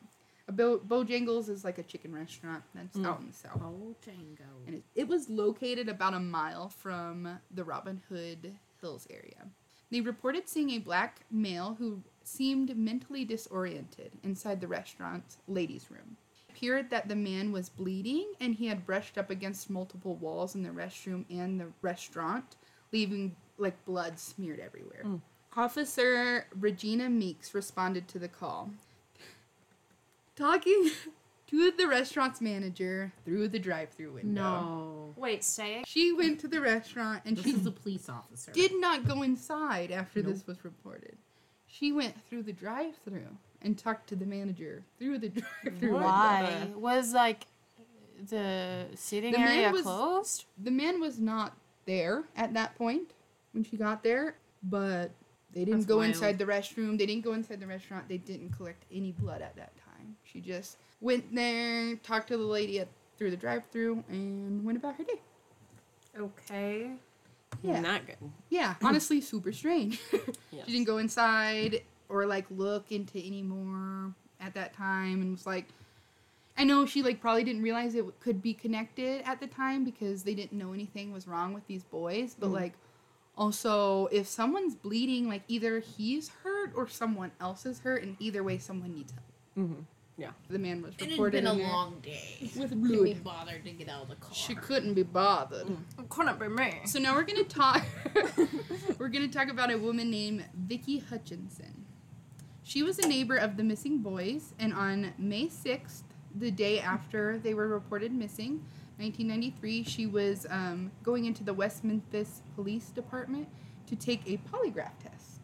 A 0.48 0.52
Bo- 0.52 0.80
Bojangles 0.80 1.50
is 1.50 1.64
like 1.64 1.80
a 1.80 1.84
chicken 1.84 2.14
restaurant 2.14 2.64
that's 2.76 2.98
mm. 2.98 3.06
out 3.08 3.20
in 3.20 3.28
the 3.28 3.34
south, 3.34 3.60
Django. 3.62 4.68
and 4.68 4.76
it, 4.76 4.84
it 4.94 5.08
was 5.08 5.30
located 5.30 5.90
about 5.90 6.14
a 6.14 6.20
mile 6.20 6.70
from 6.70 7.40
the 7.52 7.64
Robin 7.64 8.02
Hood 8.10 8.56
Hills 8.80 9.08
area. 9.10 9.48
They 9.92 10.02
reported 10.02 10.48
seeing 10.48 10.72
a 10.72 10.80
black 10.80 11.22
male 11.32 11.76
who 11.80 12.02
seemed 12.24 12.76
mentally 12.78 13.26
disoriented 13.26 14.12
inside 14.24 14.62
the 14.62 14.68
restaurant's 14.68 15.38
ladies' 15.48 15.90
room. 15.90 16.18
It 16.48 16.52
appeared 16.52 16.90
that 16.90 17.08
the 17.08 17.16
man 17.16 17.52
was 17.52 17.70
bleeding 17.70 18.34
and 18.40 18.56
he 18.56 18.68
had 18.68 18.86
brushed 18.86 19.18
up 19.18 19.30
against 19.30 19.70
multiple 19.70 20.16
walls 20.16 20.56
in 20.56 20.64
the 20.64 20.70
restroom 20.70 21.26
and 21.30 21.60
the 21.60 21.68
restaurant, 21.82 22.56
leaving 22.92 23.36
like 23.58 23.84
blood 23.86 24.20
smeared 24.20 24.60
everywhere. 24.60 25.04
Mm. 25.06 25.22
Officer 25.58 26.46
Regina 26.60 27.10
Meeks 27.10 27.54
responded 27.54 28.08
to 28.10 28.20
the 28.20 28.28
call. 28.28 28.72
Talking 30.36 30.92
to 31.48 31.72
the 31.72 31.88
restaurant's 31.88 32.42
manager 32.42 33.14
through 33.24 33.48
the 33.48 33.60
drive-through 33.60 34.14
window. 34.14 34.42
No. 34.42 35.14
wait, 35.16 35.44
say 35.44 35.80
it. 35.80 35.88
She 35.88 36.12
went 36.12 36.40
to 36.42 36.48
the 36.48 36.60
restaurant 36.62 37.22
and 37.26 37.38
This 37.38 37.46
she 37.46 37.52
is 37.52 37.66
a 37.66 37.72
police 37.72 38.10
officer. 38.10 38.52
did 38.52 38.72
not 38.80 39.08
go 39.08 39.22
inside 39.22 39.92
after 39.92 40.22
this 40.22 40.46
was 40.46 40.64
reported. 40.66 41.16
She 41.68 41.92
went 41.92 42.16
through 42.28 42.44
the 42.44 42.54
drive-through 42.54 43.38
and 43.62 43.78
talked 43.78 44.08
to 44.10 44.16
the 44.16 44.26
manager 44.26 44.84
through 45.00 45.20
the 45.20 45.30
drive-through. 45.64 45.92
window. 45.94 46.04
Why 46.04 46.68
was 46.76 47.14
like 47.14 47.46
the 48.30 48.88
seating 48.96 49.32
The 49.34 49.40
area 49.40 49.72
was- 49.72 49.84
closed? 49.84 50.46
The 50.62 50.72
man 50.72 51.00
was 51.00 51.20
not 51.20 51.54
there 51.86 52.24
at 52.36 52.54
that 52.56 52.76
point 52.76 53.12
when 53.56 53.64
she 53.64 53.78
got 53.78 54.04
there, 54.04 54.36
but 54.62 55.12
they 55.56 55.62
didn't 55.62 55.80
That's 55.80 55.86
go 55.86 55.98
wild. 55.98 56.10
inside 56.10 56.38
the 56.38 56.46
restroom. 56.46 57.00
They 57.00 57.06
didn't 57.06 57.24
go 57.24 57.34
inside 57.34 57.62
the 57.62 57.68
restaurant. 57.68 58.10
They 58.10 58.18
didn't 58.18 58.50
collect 58.52 58.84
any 58.92 59.14
blood 59.14 59.42
at 59.42 59.56
that 59.56 59.72
time. 59.78 60.18
She 60.24 60.42
just 60.42 60.78
went 61.00 61.34
there, 61.34 61.96
talked 61.98 62.28
to 62.28 62.38
the 62.38 62.44
lady 62.44 62.82
at, 62.82 62.90
through 63.18 63.32
the 63.32 63.38
drive-through, 63.38 64.04
and 64.10 64.64
went 64.66 64.78
about 64.78 64.98
her 64.98 65.06
day. 65.06 65.22
Okay. 66.20 66.92
Yeah. 67.64 67.80
Not 67.80 68.06
good. 68.06 68.18
Yeah, 68.50 68.76
honestly, 68.84 69.22
super 69.22 69.52
strange. 69.52 70.00
Yes. 70.52 70.68
She 70.68 70.72
didn't 70.72 70.88
go 70.88 71.00
inside 71.00 71.82
or 72.08 72.26
like 72.26 72.46
look 72.50 72.94
into 72.94 73.20
any 73.20 73.42
more 73.42 74.14
at 74.40 74.54
that 74.54 74.74
time, 74.74 75.22
and 75.22 75.32
was 75.32 75.46
like, 75.46 75.68
I 76.58 76.64
know 76.64 76.86
she 76.86 77.02
like 77.02 77.20
probably 77.20 77.44
didn't 77.44 77.62
realize 77.62 77.94
it 77.96 78.06
could 78.22 78.42
be 78.42 78.54
connected 78.54 79.22
at 79.26 79.42
the 79.42 79.48
time 79.48 79.84
because 79.84 80.24
they 80.24 80.34
didn't 80.34 80.54
know 80.54 80.72
anything 80.72 81.12
was 81.12 81.28
wrong 81.28 81.54
with 81.54 81.68
these 81.68 81.84
boys, 81.84 82.36
but 82.38 82.50
mm. 82.50 82.54
like. 82.54 82.74
Also, 83.38 84.08
if 84.08 84.28
someone's 84.28 84.76
bleeding, 84.76 85.28
like 85.28 85.44
either 85.48 85.80
he's 85.80 86.30
hurt 86.44 86.72
or 86.76 86.88
someone 86.88 87.32
else 87.42 87.66
is 87.66 87.80
hurt, 87.80 88.02
and 88.04 88.16
either 88.20 88.44
way, 88.44 88.58
someone 88.58 88.94
needs 88.96 89.12
help. 89.12 89.26
Mm-hmm. 89.68 89.82
Yeah. 90.18 90.30
The 90.50 90.60
man 90.60 90.82
was 90.82 90.94
It 90.94 91.02
had 91.02 91.10
reported 91.12 91.44
been 91.44 91.48
a 91.48 91.54
long 91.54 92.00
day. 92.02 92.38
with 92.58 92.70
Couldn't 92.70 93.04
be 93.04 93.14
blood. 93.16 93.24
bothered 93.46 93.66
to 93.66 93.72
get 93.72 93.90
out 93.90 94.04
of 94.04 94.08
the 94.10 94.16
car. 94.16 94.34
She 94.34 94.56
couldn't 94.56 94.94
be 94.94 95.04
bothered. 95.04 95.68
It 96.00 96.10
couldn't 96.10 96.40
be 96.40 96.48
me. 96.48 96.74
So 96.86 97.00
now 97.00 97.14
we're 97.16 97.24
gonna 97.24 97.44
talk. 97.44 97.84
we're 98.98 99.10
gonna 99.10 99.28
talk 99.28 99.50
about 99.50 99.72
a 99.74 99.78
woman 99.78 100.10
named 100.10 100.46
Vicky 100.56 101.02
Hutcheson. 101.02 101.74
She 102.64 102.82
was 102.82 102.98
a 103.00 103.08
neighbor 103.08 103.36
of 103.36 103.58
the 103.58 103.64
missing 103.64 103.98
boys, 103.98 104.54
and 104.58 104.74
on 104.74 105.14
May 105.18 105.50
sixth, 105.50 106.04
the 106.34 106.50
day 106.50 106.80
after 106.80 107.38
they 107.38 107.54
were 107.54 107.68
reported 107.68 108.14
missing, 108.14 108.64
1993, 108.98 109.84
she 109.84 110.06
was 110.06 110.46
um, 110.50 110.92
going 111.04 111.26
into 111.26 111.44
the 111.44 111.54
West 111.54 111.84
Memphis 111.84 112.42
Police 112.56 112.90
Department 112.90 113.48
to 113.88 113.96
take 113.96 114.22
a 114.26 114.38
polygraph 114.50 114.98
test. 115.04 115.42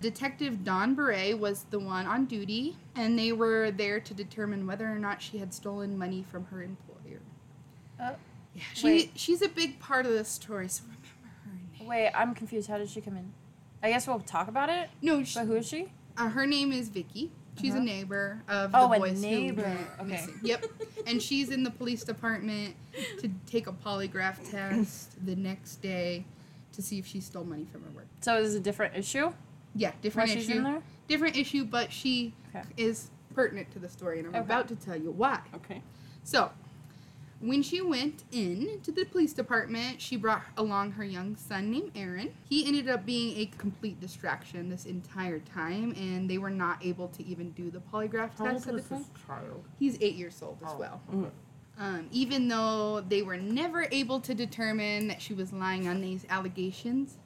Detective 0.00 0.64
Don 0.64 0.94
Bray 0.94 1.32
was 1.32 1.64
the 1.70 1.78
one 1.78 2.04
on 2.06 2.26
duty, 2.26 2.76
and 2.94 3.18
they 3.18 3.32
were 3.32 3.70
there 3.70 4.00
to 4.00 4.12
determine 4.12 4.66
whether 4.66 4.86
or 4.86 4.98
not 4.98 5.22
she 5.22 5.38
had 5.38 5.54
stolen 5.54 5.96
money 5.96 6.22
from 6.30 6.44
her 6.46 6.62
employer. 6.62 7.20
Uh, 7.98 8.12
yeah, 8.54 8.62
she 8.74 8.86
wait. 8.86 9.10
she's 9.14 9.40
a 9.40 9.48
big 9.48 9.78
part 9.80 10.04
of 10.04 10.12
the 10.12 10.24
story, 10.24 10.68
so 10.68 10.82
remember 10.84 11.06
her 11.46 11.78
name. 11.78 11.88
Wait, 11.88 12.10
I'm 12.14 12.34
confused. 12.34 12.68
How 12.68 12.76
did 12.76 12.90
she 12.90 13.00
come 13.00 13.16
in? 13.16 13.32
I 13.82 13.88
guess 13.90 14.06
we'll 14.06 14.20
talk 14.20 14.48
about 14.48 14.68
it. 14.68 14.90
No, 15.00 15.24
she, 15.24 15.38
But 15.38 15.46
who 15.46 15.54
is 15.56 15.66
she? 15.66 15.90
uh, 16.18 16.28
her 16.28 16.46
name 16.46 16.70
is 16.70 16.90
Vicky. 16.90 17.30
She's 17.60 17.74
a 17.74 17.76
Uh-huh. 17.76 17.84
neighbor 17.84 18.42
of 18.48 18.70
Oh, 18.74 18.88
the 18.88 18.96
a 18.96 18.98
boys 18.98 19.14
who 19.22 19.30
neighbor. 19.30 19.76
Okay. 20.00 20.10
missing. 20.10 20.40
Yep. 20.42 20.64
And 21.06 21.22
she's 21.22 21.50
in 21.50 21.62
the 21.62 21.70
police 21.70 22.02
department 22.04 22.74
to 23.20 23.30
take 23.46 23.66
a 23.66 23.72
polygraph 23.72 24.48
test 24.50 25.24
the 25.24 25.36
next 25.36 25.76
day 25.76 26.24
to 26.72 26.82
see 26.82 26.98
if 26.98 27.06
she 27.06 27.20
stole 27.20 27.44
money 27.44 27.64
from 27.70 27.82
her 27.84 27.90
work. 27.90 28.06
So 28.20 28.36
is 28.38 28.54
it 28.54 28.58
a 28.58 28.60
different 28.60 28.96
issue? 28.96 29.32
Yeah, 29.74 29.90
Why 29.90 29.94
different 30.02 30.30
she's 30.30 30.48
issue. 30.48 30.58
in 30.58 30.64
there? 30.64 30.82
Different 31.08 31.36
issue, 31.36 31.64
but 31.64 31.92
she 31.92 32.34
Okay. 32.54 32.64
is 32.76 33.10
pertinent 33.34 33.70
to 33.72 33.78
the 33.78 33.88
story, 33.88 34.18
and 34.18 34.28
I'm 34.28 34.34
Okay. 34.34 34.44
about 34.44 34.68
to 34.68 34.76
tell 34.76 34.96
you 34.96 35.10
why. 35.10 35.40
Okay. 35.54 35.82
So, 36.22 36.50
when 37.40 37.62
she 37.62 37.80
went 37.80 38.24
in 38.32 38.80
to 38.82 38.92
the 38.92 39.04
police 39.04 39.32
department, 39.32 40.00
she 40.00 40.16
brought 40.16 40.42
along 40.56 40.92
her 40.92 41.04
young 41.04 41.36
son 41.36 41.70
named 41.70 41.90
Aaron. 41.94 42.32
He 42.48 42.66
ended 42.66 42.88
up 42.88 43.04
being 43.04 43.36
a 43.38 43.46
complete 43.58 44.00
distraction 44.00 44.70
this 44.70 44.86
entire 44.86 45.40
time, 45.40 45.94
and 45.98 46.28
they 46.28 46.38
were 46.38 46.50
not 46.50 46.84
able 46.84 47.08
to 47.08 47.24
even 47.26 47.50
do 47.50 47.70
the 47.70 47.80
polygraph 47.80 48.34
test 48.36 48.66
at 48.68 48.76
the 48.76 48.82
time. 48.82 49.04
child? 49.26 49.64
He's 49.78 49.98
eight 50.00 50.14
years 50.14 50.40
old 50.42 50.58
as 50.64 50.70
Oh. 50.72 50.78
well. 50.78 51.00
Mhm. 51.10 51.30
Um, 51.76 52.08
even 52.12 52.46
though 52.48 53.00
they 53.00 53.22
were 53.22 53.36
never 53.36 53.88
able 53.90 54.20
to 54.20 54.32
determine 54.34 55.08
that 55.08 55.20
she 55.20 55.34
was 55.34 55.52
lying 55.52 55.88
on 55.88 56.00
these 56.00 56.24
allegations, 56.30 57.18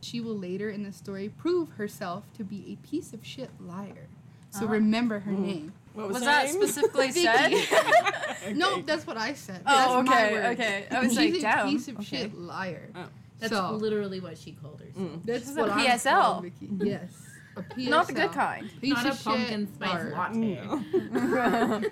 she 0.00 0.20
will 0.20 0.38
later 0.38 0.70
in 0.70 0.84
the 0.84 0.92
story 0.92 1.28
prove 1.28 1.70
herself 1.72 2.32
to 2.34 2.44
be 2.44 2.64
a 2.72 2.86
piece 2.86 3.12
of 3.12 3.26
shit 3.26 3.50
liar. 3.60 4.06
So 4.50 4.60
Uh-huh. 4.64 4.74
remember 4.74 5.18
her 5.20 5.32
name. 5.32 5.72
What 5.94 6.08
was, 6.08 6.14
Was 6.14 6.24
that 6.24 6.46
name? 6.46 6.54
specifically 6.54 7.10
Vicky. 7.12 7.62
said? 7.62 8.54
No, 8.56 8.80
that's 8.82 9.06
what 9.06 9.16
I 9.16 9.34
said. 9.34 9.62
Oh, 9.66 10.02
that's 10.02 10.08
my 10.08 10.24
okay, 10.26 10.32
word. 10.34 10.44
okay. 10.46 10.86
I 10.90 11.00
was 11.02 11.08
She's 11.12 11.18
like, 11.18 11.34
a 11.34 11.40
damn. 11.40 11.68
piece 11.68 11.88
of 11.88 11.96
okay. 11.96 12.04
shit 12.04 12.38
liar. 12.38 12.88
Oh. 12.94 13.06
That's 13.40 13.52
so 13.52 13.72
literally 13.72 14.20
what 14.20 14.38
she 14.38 14.52
called 14.52 14.80
herself. 14.80 14.96
Mm. 14.96 15.24
that's 15.24 15.46
She's 15.46 15.56
a 15.56 15.60
what 15.60 15.70
I'm 15.70 15.86
PSL. 15.86 16.42
Vicky. 16.42 16.68
Yes, 16.82 17.12
a 17.56 17.62
PSL. 17.62 17.88
Not 17.88 18.06
the 18.06 18.12
good 18.14 18.32
kind. 18.32 18.70
Piece 18.80 18.94
Not 18.94 19.06
of 19.06 19.20
a 19.20 19.24
pumpkin 19.24 19.68
spice 19.74 19.90
liar. 19.90 20.12
latte. 20.12 21.88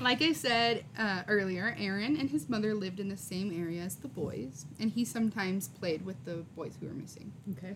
Like 0.00 0.20
I 0.22 0.32
said 0.32 0.84
uh, 0.98 1.22
earlier, 1.28 1.74
Aaron 1.78 2.16
and 2.16 2.28
his 2.30 2.48
mother 2.48 2.74
lived 2.74 3.00
in 3.00 3.08
the 3.08 3.16
same 3.16 3.58
area 3.58 3.82
as 3.82 3.96
the 3.96 4.08
boys, 4.08 4.66
and 4.78 4.90
he 4.90 5.04
sometimes 5.04 5.68
played 5.68 6.04
with 6.04 6.22
the 6.26 6.44
boys 6.54 6.74
who 6.78 6.86
were 6.88 6.92
missing. 6.94 7.32
Okay. 7.56 7.74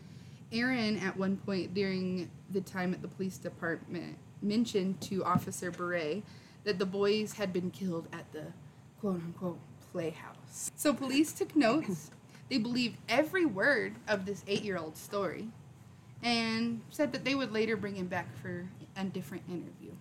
Aaron, 0.53 0.99
at 0.99 1.17
one 1.17 1.39
point 1.39 1.73
during 1.73 2.31
the 2.51 2.61
time 2.61 2.93
at 2.93 3.01
the 3.01 3.09
police 3.09 3.39
department, 3.39 4.19
mentioned 4.43 5.01
to 5.03 5.25
Officer 5.25 5.71
Bray 5.71 6.23
that 6.65 6.79
the 6.79 6.87
boys 6.87 7.35
had 7.35 7.53
been 7.53 7.71
killed 7.71 8.09
at 8.13 8.31
the 8.33 8.47
quote 9.01 9.17
unquote 9.17 9.59
playhouse. 9.91 10.71
So 10.77 10.93
police 10.95 11.33
took 11.33 11.55
notes. 11.57 12.11
They 12.49 12.59
believed 12.59 12.97
every 13.09 13.47
word 13.47 13.95
of 14.07 14.27
this 14.27 14.45
eight 14.47 14.63
year 14.63 14.77
old 14.77 14.97
story 14.97 15.49
and 16.23 16.81
said 16.91 17.13
that 17.13 17.25
they 17.25 17.35
would 17.35 17.53
later 17.53 17.77
bring 17.77 17.97
him 17.97 18.07
back 18.07 18.37
for 18.37 18.69
a 18.97 19.05
different 19.05 19.45
interview. 19.49 19.93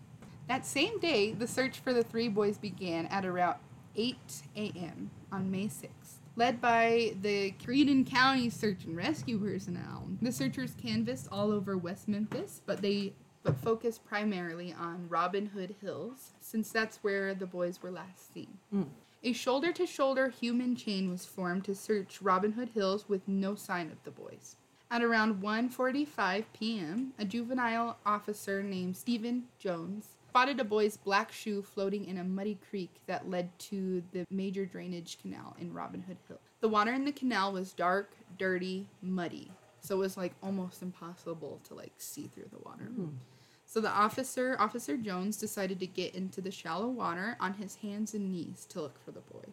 That 0.47 0.65
same 0.65 0.99
day, 0.99 1.31
the 1.31 1.47
search 1.47 1.79
for 1.79 1.93
the 1.93 2.03
three 2.03 2.27
boys 2.27 2.57
began 2.57 3.05
at 3.07 3.25
around 3.25 3.55
8 3.95 4.17
a.m. 4.55 5.09
on 5.31 5.49
May 5.49 5.65
6th. 5.65 6.19
Led 6.35 6.61
by 6.61 7.13
the 7.21 7.51
Crittenden 7.63 8.05
County 8.05 8.49
Search 8.49 8.85
and 8.85 8.95
Rescue 8.95 9.37
personnel, 9.37 10.07
the 10.21 10.31
searchers 10.31 10.73
canvassed 10.81 11.27
all 11.31 11.51
over 11.51 11.77
West 11.77 12.07
Memphis, 12.07 12.61
but 12.65 12.81
they 12.81 13.13
but 13.43 13.57
focus 13.57 13.97
primarily 13.97 14.73
on 14.73 15.07
Robin 15.09 15.47
Hood 15.47 15.75
Hills, 15.81 16.31
since 16.39 16.71
that's 16.71 16.97
where 16.97 17.33
the 17.33 17.45
boys 17.45 17.81
were 17.81 17.91
last 17.91 18.33
seen. 18.33 18.57
Mm. 18.73 18.89
A 19.23 19.33
shoulder 19.33 19.71
to 19.73 19.85
shoulder 19.85 20.29
human 20.29 20.75
chain 20.75 21.09
was 21.09 21.25
formed 21.25 21.63
to 21.65 21.75
search 21.75 22.21
Robin 22.21 22.53
Hood 22.53 22.69
Hills 22.69 23.07
with 23.07 23.27
no 23.27 23.55
sign 23.55 23.91
of 23.91 24.03
the 24.03 24.11
boys. 24.11 24.55
At 24.89 25.03
around 25.03 25.41
1:45 25.41 26.45
p.m., 26.53 27.13
a 27.17 27.25
juvenile 27.25 27.97
officer 28.05 28.61
named 28.61 28.97
Stephen 28.97 29.43
Jones 29.57 30.15
spotted 30.27 30.59
a 30.59 30.63
boy's 30.63 30.97
black 30.97 31.31
shoe 31.31 31.61
floating 31.61 32.05
in 32.05 32.17
a 32.17 32.23
muddy 32.23 32.57
creek 32.69 32.89
that 33.05 33.29
led 33.29 33.57
to 33.59 34.01
the 34.11 34.25
major 34.31 34.65
drainage 34.65 35.17
canal 35.21 35.55
in 35.59 35.73
Robin 35.73 36.01
Hood 36.01 36.17
Hill. 36.27 36.39
The 36.61 36.69
water 36.69 36.91
in 36.91 37.05
the 37.05 37.11
canal 37.11 37.53
was 37.53 37.73
dark, 37.73 38.11
dirty, 38.37 38.87
muddy, 39.01 39.51
so 39.81 39.95
it 39.95 39.99
was 39.99 40.17
like 40.17 40.33
almost 40.41 40.81
impossible 40.81 41.59
to 41.67 41.73
like 41.73 41.93
see 41.97 42.27
through 42.27 42.49
the 42.51 42.59
water. 42.59 42.89
So 43.71 43.79
the 43.79 43.89
officer, 43.89 44.57
Officer 44.59 44.97
Jones, 44.97 45.37
decided 45.37 45.79
to 45.79 45.87
get 45.87 46.13
into 46.13 46.41
the 46.41 46.51
shallow 46.51 46.89
water 46.89 47.37
on 47.39 47.53
his 47.53 47.75
hands 47.75 48.13
and 48.13 48.29
knees 48.29 48.65
to 48.71 48.81
look 48.81 48.99
for 49.05 49.11
the 49.11 49.21
boy. 49.21 49.45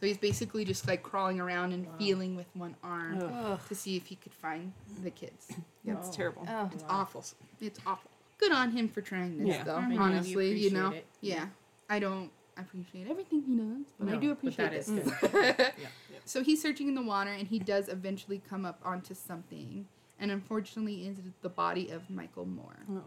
So 0.00 0.06
he's 0.06 0.16
basically 0.16 0.64
just 0.64 0.88
like 0.88 1.02
crawling 1.02 1.38
around 1.40 1.72
and 1.74 1.86
feeling 1.98 2.36
with 2.36 2.46
one 2.54 2.74
arm 2.82 3.18
Ugh. 3.20 3.30
Ugh. 3.30 3.60
to 3.68 3.74
see 3.74 3.94
if 3.94 4.06
he 4.06 4.14
could 4.16 4.32
find 4.32 4.72
the 5.02 5.10
kids. 5.10 5.48
That's 5.84 6.08
terrible. 6.08 6.46
Oh. 6.48 6.70
It's 6.72 6.84
awful. 6.88 7.22
It's 7.60 7.78
awful. 7.86 8.10
Good 8.38 8.50
on 8.50 8.70
him 8.70 8.88
for 8.88 9.02
trying 9.02 9.36
this, 9.36 9.48
Yeah. 9.48 9.64
though. 9.64 9.76
Mhm. 9.76 10.00
Honestly, 10.00 10.54
We 10.54 10.60
you 10.60 10.70
know. 10.70 10.92
it. 10.92 11.04
Yeah, 11.20 11.48
I 11.90 11.98
don't 11.98 12.30
appreciate 12.56 13.08
everything 13.10 13.42
he 13.42 13.56
does, 13.56 13.92
but 13.98 14.08
I 14.08 14.12
No, 14.12 14.20
do 14.20 14.28
but 14.28 14.38
appreciate 14.38 14.70
that 14.70 14.72
is 14.72 14.86
this. 14.86 15.12
Yeah. 15.78 15.88
So 16.24 16.42
he's 16.42 16.62
searching 16.62 16.88
in 16.88 16.94
the 16.94 17.02
water, 17.02 17.30
and 17.30 17.46
he 17.46 17.58
does 17.58 17.88
eventually 17.90 18.38
come 18.48 18.64
up 18.64 18.80
onto 18.82 19.12
something, 19.12 19.86
and 20.18 20.30
unfortunately, 20.30 21.06
is 21.06 21.18
the 21.42 21.50
body 21.50 21.90
of 21.90 22.08
Michael 22.08 22.46
Moore. 22.46 22.78
Oh. 22.90 23.04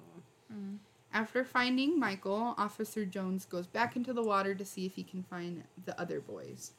After 1.11 1.43
finding 1.43 1.99
Michael, 1.99 2.53
Officer 2.57 3.03
Jones 3.03 3.45
goes 3.45 3.67
back 3.67 3.95
into 3.95 4.13
the 4.13 4.23
water 4.23 4.53
to 4.53 4.65
see 4.65 4.85
if 4.85 4.93
he 4.95 5.03
can 5.03 5.23
find 5.23 5.63
the 5.85 5.99
other 5.99 6.19
boys. 6.19 6.71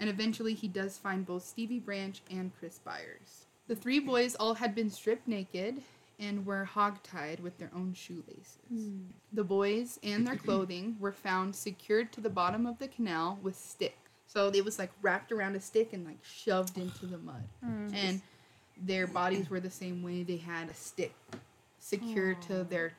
And 0.00 0.10
eventually 0.10 0.54
he 0.54 0.68
does 0.68 0.98
find 0.98 1.24
both 1.24 1.44
Stevie 1.44 1.78
Branch 1.78 2.20
and 2.30 2.52
Chris 2.58 2.78
Byers. 2.78 3.46
The 3.68 3.76
three 3.76 4.00
boys 4.00 4.34
all 4.34 4.54
had 4.54 4.74
been 4.74 4.90
stripped 4.90 5.28
naked 5.28 5.82
and 6.18 6.44
were 6.44 6.68
hogtied 6.74 7.40
with 7.40 7.58
their 7.58 7.70
own 7.74 7.92
shoelaces. 7.94 8.58
Hmm. 8.68 9.02
The 9.32 9.44
boys 9.44 10.00
and 10.02 10.26
their 10.26 10.36
clothing 10.36 10.96
were 11.00 11.12
found 11.12 11.54
secured 11.54 12.12
to 12.12 12.20
the 12.20 12.30
bottom 12.30 12.66
of 12.66 12.78
the 12.78 12.88
canal 12.88 13.38
with 13.42 13.56
sticks. 13.56 13.94
So 14.26 14.48
it 14.48 14.64
was 14.64 14.78
like 14.78 14.90
wrapped 15.00 15.30
around 15.32 15.54
a 15.54 15.60
stick 15.60 15.92
and 15.92 16.04
like 16.04 16.18
shoved 16.22 16.76
into 16.76 17.06
the 17.06 17.18
mud. 17.18 17.44
Hmm. 17.62 17.94
And 17.94 18.22
their 18.80 19.06
bodies 19.06 19.50
were 19.50 19.60
the 19.60 19.70
same 19.70 20.02
way. 20.02 20.22
They 20.22 20.36
had 20.36 20.68
a 20.68 20.74
stick 20.74 21.14
secured 21.80 22.40
to 22.42 22.64
their 22.64 22.92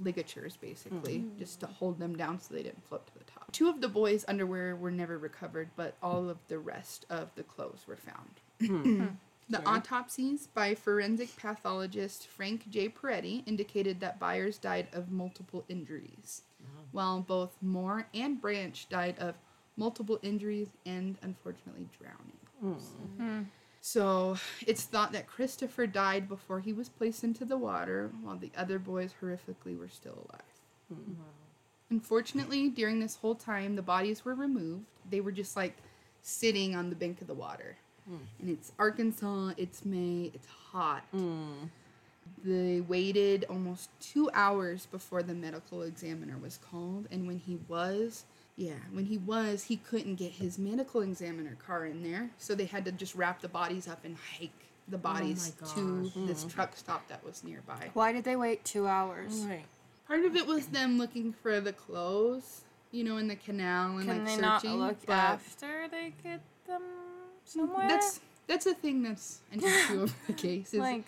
ligatures, 0.00 0.56
basically, 0.56 1.18
mm-hmm. 1.18 1.38
just 1.38 1.60
to 1.60 1.66
hold 1.66 1.98
them 1.98 2.16
down 2.16 2.40
so 2.40 2.54
they 2.54 2.62
didn't 2.62 2.86
float 2.86 3.06
to 3.06 3.14
the 3.18 3.24
top. 3.24 3.50
Two 3.52 3.68
of 3.68 3.80
the 3.80 3.88
boys' 3.88 4.24
underwear 4.28 4.76
were 4.76 4.90
never 4.90 5.18
recovered, 5.18 5.70
but 5.76 5.94
all 6.02 6.28
of 6.28 6.38
the 6.48 6.58
rest 6.58 7.06
of 7.10 7.34
the 7.34 7.42
clothes 7.42 7.84
were 7.86 7.96
found. 7.96 8.40
Hmm. 8.60 9.06
The 9.48 9.64
autopsies 9.64 10.48
by 10.48 10.74
forensic 10.74 11.36
pathologist 11.36 12.26
Frank 12.26 12.68
J. 12.68 12.88
Peretti 12.88 13.44
indicated 13.46 14.00
that 14.00 14.18
Byers 14.18 14.58
died 14.58 14.88
of 14.92 15.12
multiple 15.12 15.64
injuries, 15.68 16.42
oh. 16.64 16.80
while 16.90 17.20
both 17.20 17.56
Moore 17.62 18.08
and 18.12 18.40
Branch 18.40 18.88
died 18.88 19.16
of 19.20 19.36
multiple 19.76 20.18
injuries 20.22 20.70
and 20.84 21.16
unfortunately 21.22 21.86
drowning. 21.96 22.38
So 22.80 23.46
it's 24.66 24.82
thought 24.82 25.12
that 25.12 25.28
Christopher 25.28 25.86
died 25.86 26.28
before 26.28 26.58
he 26.58 26.72
was 26.72 26.88
placed 26.88 27.22
into 27.22 27.44
the 27.44 27.56
water, 27.56 28.10
while 28.22 28.36
the 28.36 28.50
other 28.56 28.80
boys 28.80 29.14
horrifically 29.22 29.78
were 29.78 29.88
still 29.88 30.26
alive. 30.28 30.42
Hmm. 30.88 31.12
Unfortunately, 31.90 32.68
during 32.68 32.98
this 32.98 33.14
whole 33.14 33.36
time, 33.36 33.76
the 33.76 33.82
bodies 33.82 34.24
were 34.24 34.34
removed. 34.34 34.86
They 35.08 35.20
were 35.20 35.30
just 35.30 35.56
like 35.56 35.76
sitting 36.20 36.74
on 36.74 36.90
the 36.90 36.96
bank 36.96 37.20
of 37.20 37.28
the 37.28 37.34
water. 37.34 37.76
Hmm. 38.08 38.16
And 38.40 38.50
it's 38.50 38.72
Arkansas, 38.76 39.52
it's 39.56 39.84
May, 39.84 40.32
it's 40.34 40.48
hot. 40.48 41.04
Hmm. 41.12 41.66
They 42.44 42.80
waited 42.80 43.44
almost 43.48 43.90
two 44.00 44.28
hours 44.34 44.86
before 44.86 45.22
the 45.22 45.32
medical 45.34 45.82
examiner 45.82 46.38
was 46.38 46.58
called. 46.58 47.06
And 47.12 47.28
when 47.28 47.38
he 47.38 47.60
was, 47.68 48.24
yeah, 48.56 48.72
when 48.90 49.04
he 49.04 49.18
was, 49.18 49.64
he 49.64 49.76
couldn't 49.76 50.14
get 50.14 50.32
his 50.32 50.58
medical 50.58 51.02
examiner 51.02 51.56
car 51.66 51.84
in 51.84 52.02
there. 52.02 52.30
So 52.38 52.54
they 52.54 52.64
had 52.64 52.86
to 52.86 52.92
just 52.92 53.14
wrap 53.14 53.42
the 53.42 53.48
bodies 53.48 53.86
up 53.86 54.04
and 54.04 54.16
hike 54.38 54.50
the 54.88 54.96
oh 54.96 55.00
bodies 55.00 55.52
to 55.74 56.10
this 56.26 56.42
hmm. 56.42 56.48
truck 56.48 56.76
stop 56.76 57.06
that 57.08 57.24
was 57.24 57.44
nearby. 57.44 57.90
Why 57.92 58.12
did 58.12 58.24
they 58.24 58.36
wait 58.36 58.64
two 58.64 58.86
hours? 58.86 59.44
Right. 59.46 59.66
Part 60.06 60.24
of 60.24 60.36
it 60.36 60.46
was 60.46 60.66
them 60.66 60.96
looking 60.96 61.32
for 61.32 61.60
the 61.60 61.72
clothes, 61.72 62.62
you 62.92 63.04
know, 63.04 63.18
in 63.18 63.28
the 63.28 63.36
canal 63.36 63.98
and 63.98 64.08
Can 64.08 64.18
like 64.18 64.26
they 64.26 64.42
searching. 64.42 64.78
not 64.78 64.88
look 64.88 65.06
but 65.06 65.12
after 65.12 65.88
they 65.90 66.12
get 66.22 66.40
them 66.66 66.82
somewhere? 67.44 67.88
That's 67.88 68.20
that's 68.46 68.66
a 68.66 68.74
thing 68.74 69.02
that's 69.02 69.40
an 69.52 69.62
issue 69.64 70.02
of 70.02 70.14
the 70.28 70.32
case. 70.32 70.72
Is 70.72 70.80
like 70.80 71.04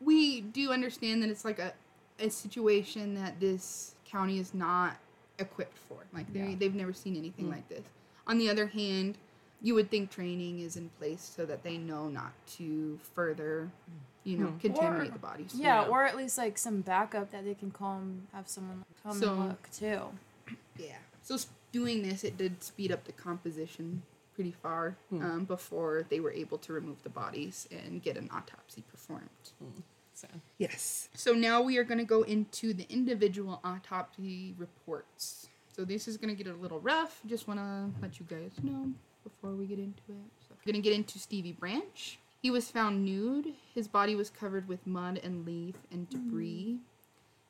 we 0.00 0.42
do 0.42 0.70
understand 0.70 1.22
that 1.22 1.30
it's 1.30 1.44
like 1.44 1.58
a, 1.58 1.72
a 2.20 2.28
situation 2.28 3.14
that 3.14 3.40
this 3.40 3.94
county 4.04 4.38
is 4.38 4.52
not 4.52 4.98
equipped 5.42 5.78
for. 5.78 5.98
Like 6.12 6.32
they 6.32 6.50
Yeah. 6.50 6.56
they've 6.58 6.74
never 6.74 6.92
seen 6.92 7.16
anything 7.16 7.46
mm. 7.46 7.52
like 7.52 7.68
this. 7.68 7.84
On 8.26 8.38
the 8.38 8.48
other 8.48 8.66
hand, 8.66 9.18
you 9.60 9.74
would 9.74 9.90
think 9.90 10.10
training 10.10 10.60
is 10.60 10.76
in 10.76 10.88
place 10.98 11.22
so 11.22 11.44
that 11.46 11.62
they 11.62 11.78
know 11.78 12.08
not 12.08 12.32
to 12.56 12.98
further, 13.14 13.70
mm. 13.88 13.94
you 14.24 14.36
know, 14.38 14.48
hmm. 14.48 14.58
contaminate 14.58 15.10
Or- 15.10 15.12
the 15.12 15.18
bodies. 15.18 15.52
Yeah, 15.54 15.82
or 15.84 16.04
at 16.04 16.16
least 16.16 16.36
like 16.36 16.58
some 16.58 16.80
backup 16.80 17.30
that 17.30 17.44
they 17.44 17.54
can 17.54 17.70
call 17.70 17.98
and 17.98 18.26
have 18.32 18.48
someone 18.48 18.84
come 19.02 19.12
So- 19.12 19.34
and 19.34 19.48
look 19.48 19.70
too. 19.70 20.00
Yeah. 20.76 20.98
So 21.22 21.38
doing 21.70 22.02
this, 22.02 22.24
it 22.24 22.36
did 22.36 22.62
speed 22.62 22.90
up 22.90 23.04
the 23.04 23.12
composition 23.12 24.02
pretty 24.34 24.50
far 24.50 24.96
hmm. 25.10 25.22
um, 25.22 25.44
before 25.44 26.04
they 26.08 26.18
were 26.18 26.32
able 26.32 26.58
to 26.58 26.72
remove 26.72 27.02
the 27.02 27.10
bodies 27.10 27.68
and 27.70 28.02
get 28.02 28.16
an 28.16 28.28
autopsy 28.32 28.82
performed. 28.90 29.28
Hmm. 29.58 29.80
So, 30.22 30.28
Yes. 30.58 31.08
So 31.14 31.32
now 31.32 31.60
we 31.62 31.78
are 31.78 31.84
going 31.84 31.98
to 31.98 32.04
go 32.04 32.22
into 32.22 32.72
the 32.72 32.86
individual 32.88 33.60
autopsy 33.64 34.54
reports. 34.56 35.48
So 35.76 35.84
this 35.84 36.06
is 36.06 36.16
going 36.16 36.34
to 36.34 36.40
get 36.40 36.52
a 36.52 36.56
little 36.56 36.80
rough. 36.80 37.20
Just 37.26 37.48
want 37.48 37.58
to 37.58 37.90
let 38.00 38.20
you 38.20 38.26
guys 38.28 38.52
know 38.62 38.92
before 39.24 39.50
we 39.50 39.66
get 39.66 39.78
into 39.78 40.02
it. 40.10 40.30
So 40.48 40.54
we're 40.54 40.72
going 40.72 40.80
to 40.80 40.88
get 40.88 40.94
into 40.94 41.18
Stevie 41.18 41.52
Branch. 41.52 42.18
He 42.40 42.50
was 42.50 42.70
found 42.70 43.04
nude. 43.04 43.54
His 43.74 43.88
body 43.88 44.14
was 44.14 44.30
covered 44.30 44.68
with 44.68 44.86
mud 44.86 45.20
and 45.22 45.44
leaf 45.44 45.76
and 45.90 46.08
debris. 46.08 46.78
Mm. 46.78 46.82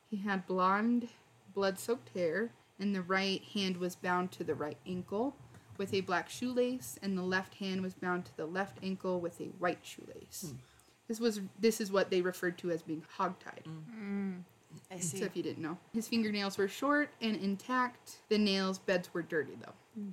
He 0.09 0.17
had 0.17 0.47
blonde, 0.47 1.09
blood-soaked 1.53 2.09
hair, 2.15 2.51
and 2.79 2.95
the 2.95 3.01
right 3.01 3.43
hand 3.53 3.77
was 3.77 3.95
bound 3.95 4.31
to 4.33 4.43
the 4.43 4.55
right 4.55 4.77
ankle 4.87 5.35
with 5.77 5.93
a 5.93 6.01
black 6.01 6.29
shoelace, 6.29 6.99
and 7.01 7.17
the 7.17 7.23
left 7.23 7.55
hand 7.55 7.81
was 7.81 7.95
bound 7.95 8.25
to 8.25 8.37
the 8.37 8.45
left 8.45 8.77
ankle 8.83 9.19
with 9.19 9.41
a 9.41 9.45
white 9.59 9.79
shoelace. 9.81 10.51
Hmm. 10.51 10.57
This 11.07 11.19
was 11.19 11.41
this 11.59 11.81
is 11.81 11.91
what 11.91 12.09
they 12.09 12.21
referred 12.21 12.57
to 12.59 12.71
as 12.71 12.81
being 12.81 13.03
hogtied. 13.17 13.65
Mm. 13.67 13.83
Mm. 13.99 14.41
I 14.91 14.99
see. 14.99 15.19
So 15.19 15.25
if 15.25 15.35
you 15.35 15.43
didn't 15.43 15.61
know, 15.61 15.77
his 15.93 16.07
fingernails 16.07 16.57
were 16.57 16.67
short 16.67 17.09
and 17.21 17.35
intact. 17.35 18.17
The 18.29 18.37
nails 18.37 18.79
beds 18.79 19.13
were 19.13 19.21
dirty 19.21 19.53
though. 19.59 20.01
Mm. 20.01 20.11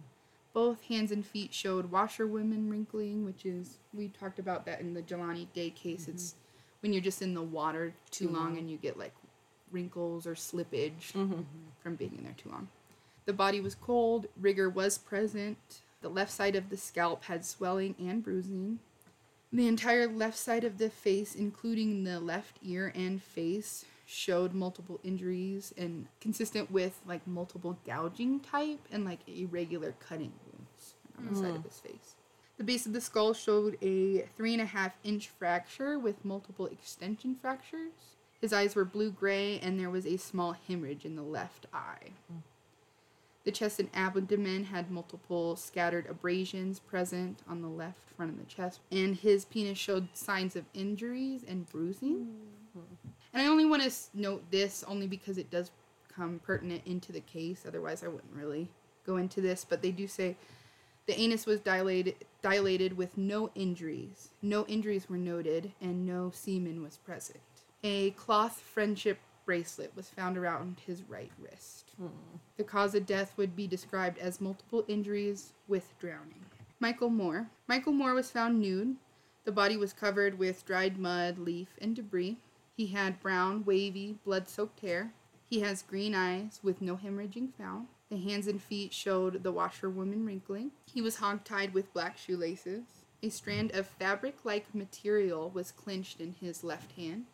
Both 0.52 0.82
hands 0.82 1.12
and 1.12 1.25
feet 1.25 1.54
showed 1.54 1.90
washerwoman 1.90 2.68
wrinkling, 2.68 3.25
which 3.25 3.47
is 3.47 3.78
we 3.94 4.09
talked 4.09 4.38
about 4.38 4.66
that 4.66 4.80
in 4.80 4.94
the 4.94 5.02
Jelani 5.02 5.47
Day 5.52 5.70
case. 5.70 6.09
It's 6.09 6.30
mm-hmm. 6.30 6.82
when 6.82 6.92
you're 6.92 7.02
just 7.02 7.23
in 7.23 7.35
the 7.35 7.42
water 7.42 7.94
too, 8.11 8.28
long, 8.28 8.59
and 8.59 8.68
you 8.68 8.76
get 8.76 8.99
like 8.99 9.14
wrinkles 9.70 10.26
or 10.26 10.35
slippage 10.35 11.12
mm-hmm. 11.12 11.32
Mm-hmm. 11.32 11.42
from 11.80 11.94
being 11.94 12.16
in 12.18 12.25
there 12.25 12.35
too 12.37 12.50
long. 12.50 12.68
The 13.26 13.32
body 13.32 13.61
was 13.61 13.76
cold. 13.76 14.26
Rigor 14.40 14.68
was 14.68 14.99
present. 14.99 15.59
The 16.02 16.09
left 16.09 16.32
side 16.32 16.56
of 16.56 16.70
the 16.70 16.76
scalp 16.76 17.25
had 17.25 17.44
swelling 17.44 17.94
and 17.99 18.23
bruising. 18.23 18.80
The 19.52 19.66
entire 19.66 20.07
left 20.07 20.38
side 20.38 20.62
of 20.62 20.78
the 20.78 20.90
face, 20.90 21.35
including 21.35 22.04
the 22.04 22.21
left 22.21 22.59
ear 22.62 22.92
and 22.95 23.21
face, 23.21 23.85
showed 24.07 24.54
multiple 24.54 25.00
injuries 25.02 25.75
and 25.76 26.07
consistent 26.21 26.71
with 26.71 27.00
like 27.07 27.26
multiple 27.26 27.78
gouging 27.85 28.40
type 28.40 28.80
and 28.92 29.04
like 29.04 29.21
irregular 29.28 29.95
cutting 30.00 30.33
wounds 30.47 30.95
on 31.19 31.28
the 31.28 31.37
side 31.37 31.54
of 31.57 31.62
mm. 31.62 31.64
his 31.64 31.80
face. 31.80 32.16
The 32.59 32.64
base 32.64 32.87
of 32.87 32.92
the 32.92 33.00
skull 33.00 33.35
showed 33.35 33.78
a 33.83 34.26
three 34.37 34.52
and 34.52 34.62
a 34.62 34.66
half 34.66 34.97
inch 35.02 35.28
fracture 35.28 35.99
with 35.99 36.25
multiple 36.25 36.66
extension 36.66 37.35
fractures. 37.35 38.16
His 38.40 38.52
eyes 38.52 38.75
were 38.75 38.85
blue 38.85 39.11
gray 39.11 39.59
and 39.61 39.78
there 39.78 39.90
was 39.90 40.07
a 40.07 40.16
small 40.16 40.52
hemorrhage 40.52 41.04
in 41.04 41.16
the 41.16 41.23
left 41.23 41.66
eye. 41.73 42.11
Mm. 42.33 42.42
The 43.50 43.57
chest 43.57 43.80
and 43.80 43.90
abdomen 43.92 44.62
had 44.62 44.92
multiple 44.92 45.57
scattered 45.57 46.07
abrasions 46.07 46.78
present 46.78 47.40
on 47.49 47.62
the 47.62 47.69
left 47.69 48.09
front 48.16 48.30
of 48.30 48.38
the 48.38 48.45
chest, 48.45 48.78
and 48.92 49.16
his 49.16 49.45
penis 49.45 49.76
showed 49.76 50.07
signs 50.14 50.54
of 50.54 50.66
injuries 50.73 51.42
and 51.49 51.69
bruising. 51.69 52.28
Hmm. 52.73 53.09
And 53.33 53.42
I 53.42 53.47
only 53.47 53.64
want 53.64 53.83
to 53.83 53.92
note 54.14 54.49
this 54.52 54.85
only 54.87 55.09
because 55.09 55.37
it 55.37 55.50
does 55.50 55.73
come 56.14 56.38
pertinent 56.45 56.83
into 56.87 57.11
the 57.11 57.23
case. 57.23 57.64
Otherwise, 57.66 58.04
I 58.04 58.07
wouldn't 58.07 58.33
really 58.33 58.69
go 59.04 59.16
into 59.16 59.40
this. 59.40 59.66
But 59.69 59.83
they 59.83 59.90
do 59.90 60.07
say 60.07 60.37
the 61.07 61.19
anus 61.19 61.45
was 61.45 61.59
dilated, 61.59 62.14
dilated 62.42 62.97
with 62.97 63.19
no 63.19 63.50
injuries. 63.57 64.28
No 64.42 64.64
injuries 64.66 65.09
were 65.09 65.16
noted, 65.16 65.73
and 65.80 66.07
no 66.07 66.30
semen 66.33 66.85
was 66.85 66.99
present. 66.99 67.40
A 67.83 68.11
cloth 68.12 68.61
friendship 68.61 69.19
bracelet 69.50 69.90
was 69.97 70.09
found 70.09 70.39
around 70.39 70.76
his 70.86 71.02
right 71.08 71.32
wrist. 71.36 71.91
Hmm. 71.97 72.06
The 72.56 72.63
cause 72.63 72.95
of 72.95 73.04
death 73.04 73.34
would 73.36 73.56
be 73.56 73.67
described 73.67 74.17
as 74.19 74.41
multiple 74.41 74.84
injuries 74.86 75.54
with 75.67 75.99
drowning. 75.99 76.45
Michael 76.78 77.10
Moore. 77.10 77.49
Michael 77.67 77.93
Moore 77.93 78.15
was 78.15 78.30
found 78.30 78.60
nude. 78.60 78.95
The 79.43 79.50
body 79.50 79.76
was 79.76 79.93
covered 79.93 80.39
with 80.39 80.65
dried 80.65 80.99
mud, 81.00 81.36
leaf, 81.36 81.71
and 81.80 81.97
debris. 81.97 82.39
He 82.76 82.86
had 82.86 83.19
brown, 83.19 83.65
wavy, 83.65 84.19
blood 84.25 84.49
soaked 84.49 84.78
hair. 84.78 85.15
He 85.49 85.58
has 85.63 85.82
green 85.82 86.15
eyes 86.15 86.60
with 86.63 86.80
no 86.80 86.95
hemorrhaging 86.95 87.52
found. 87.58 87.89
The 88.08 88.19
hands 88.19 88.47
and 88.47 88.63
feet 88.63 88.93
showed 88.93 89.43
the 89.43 89.50
washerwoman 89.50 90.25
wrinkling. 90.25 90.71
He 90.95 91.02
was 91.02 91.17
hogtied 91.17 91.73
with 91.73 91.93
black 91.93 92.17
shoelaces. 92.17 92.84
A 93.21 93.30
strand 93.30 93.73
of 93.73 93.89
fabric 93.89 94.45
like 94.45 94.73
material 94.73 95.50
was 95.50 95.73
clenched 95.73 96.21
in 96.21 96.36
his 96.41 96.63
left 96.63 96.93
hand. 96.93 97.25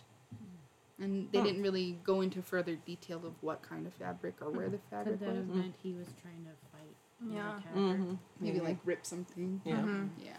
And 0.98 1.28
they 1.30 1.38
hmm. 1.38 1.44
didn't 1.44 1.62
really 1.62 1.98
go 2.04 2.22
into 2.22 2.40
further 2.40 2.76
detail 2.76 3.20
of 3.26 3.34
what 3.42 3.62
kind 3.62 3.86
of 3.86 3.92
fabric 3.94 4.36
or 4.40 4.50
where 4.50 4.66
hmm. 4.66 4.72
the 4.72 4.78
fabric 4.90 5.18
Could 5.18 5.28
that 5.28 5.34
was. 5.36 5.46
have 5.46 5.54
meant 5.54 5.74
he 5.82 5.92
was 5.92 6.06
trying 6.22 6.44
to 6.44 6.50
fight? 6.72 6.96
Yeah. 7.30 7.60
mm-hmm. 7.74 8.14
Maybe 8.40 8.58
mm-hmm. 8.58 8.66
like 8.66 8.78
rip 8.84 9.04
something. 9.04 9.60
Yeah. 9.64 9.74
Uh-huh. 9.74 9.86
Mm-hmm. 9.86 10.24
Yeah. 10.24 10.38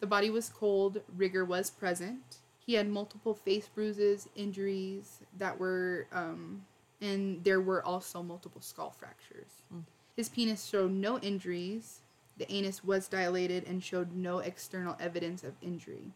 The 0.00 0.06
body 0.06 0.30
was 0.30 0.48
cold, 0.48 1.00
rigor 1.16 1.44
was 1.44 1.70
present. 1.70 2.38
He 2.58 2.74
had 2.74 2.88
multiple 2.88 3.34
face 3.34 3.68
bruises, 3.68 4.28
injuries 4.34 5.20
that 5.38 5.58
were, 5.58 6.06
um, 6.12 6.62
and 7.00 7.42
there 7.44 7.60
were 7.60 7.84
also 7.84 8.22
multiple 8.22 8.60
skull 8.60 8.90
fractures. 8.90 9.62
Hmm. 9.70 9.80
His 10.16 10.28
penis 10.28 10.66
showed 10.66 10.92
no 10.92 11.18
injuries. 11.18 12.00
The 12.36 12.50
anus 12.52 12.82
was 12.82 13.08
dilated 13.08 13.64
and 13.66 13.82
showed 13.82 14.14
no 14.14 14.38
external 14.38 14.96
evidence 15.00 15.44
of 15.44 15.54
injury, 15.60 16.12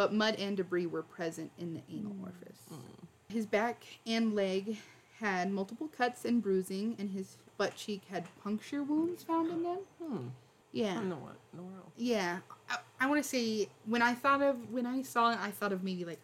but 0.00 0.14
mud 0.14 0.34
and 0.36 0.56
debris 0.56 0.86
were 0.86 1.02
present 1.02 1.52
in 1.58 1.74
the 1.74 1.82
anal 1.94 2.16
orifice. 2.22 2.62
Hmm. 2.70 3.04
His 3.28 3.44
back 3.44 3.84
and 4.06 4.34
leg 4.34 4.78
had 5.18 5.52
multiple 5.52 5.88
cuts 5.88 6.24
and 6.24 6.42
bruising, 6.42 6.96
and 6.98 7.10
his 7.10 7.36
butt 7.58 7.76
cheek 7.76 8.00
had 8.10 8.24
puncture 8.42 8.82
wounds 8.82 9.24
found 9.24 9.50
in 9.50 9.62
them. 9.62 9.78
Hmm. 10.02 10.28
Yeah. 10.72 10.92
I 10.92 10.94
don't 10.94 11.10
know 11.10 11.16
what 11.16 11.36
in 11.52 11.58
the. 11.58 12.02
Yeah, 12.02 12.38
I, 12.70 12.78
I 12.98 13.08
want 13.08 13.22
to 13.22 13.28
say 13.28 13.68
when 13.84 14.00
I 14.00 14.14
thought 14.14 14.40
of 14.40 14.70
when 14.70 14.86
I 14.86 15.02
saw 15.02 15.32
it, 15.32 15.38
I 15.38 15.50
thought 15.50 15.70
of 15.70 15.84
maybe 15.84 16.06
like 16.06 16.20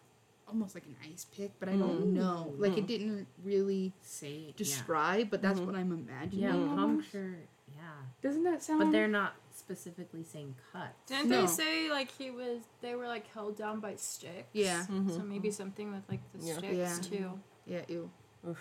almost 0.47 0.73
like 0.73 0.85
an 0.87 0.95
ice 1.13 1.27
pick, 1.37 1.51
but 1.59 1.69
I 1.69 1.73
don't 1.73 2.01
hmm. 2.01 2.15
know. 2.15 2.55
Like 2.57 2.79
it 2.79 2.81
hmm. 2.81 2.87
didn't 2.87 3.27
really 3.43 3.93
Say 4.01 4.45
yeah. 4.47 4.53
describe, 4.57 5.29
but 5.29 5.43
that's 5.43 5.59
mm-hmm. 5.59 5.67
what 5.67 5.75
I'm 5.75 5.91
imagining. 5.91 6.45
Yeah, 6.45 6.53
almost. 6.53 7.11
puncture. 7.11 7.37
Yeah, 7.75 7.83
Doesn't 8.23 8.43
that 8.45 8.63
sound? 8.63 8.79
but 8.79 8.91
they're 8.91 9.07
not 9.07 9.35
specifically 9.67 10.23
saying 10.23 10.55
cut. 10.71 10.93
Didn't 11.07 11.29
No. 11.29 11.41
they 11.41 11.47
say 11.47 11.89
like 11.89 12.09
he 12.09 12.31
was? 12.31 12.61
They 12.81 12.95
were 12.95 13.07
like 13.07 13.27
held 13.33 13.57
down 13.57 13.81
by 13.81 13.95
sticks. 13.97 14.47
Yeah. 14.53 14.85
So 14.85 14.93
mm-hmm. 14.93 15.29
maybe 15.29 15.49
mm-hmm. 15.49 15.55
something 15.55 15.91
with 15.91 16.03
like 16.09 16.21
the 16.33 16.45
Yeah. 16.45 16.57
sticks 16.57 17.09
Yeah. 17.11 17.17
too. 17.17 17.39
yeah, 17.65 17.81
ew. 17.89 18.09
Oof. 18.47 18.57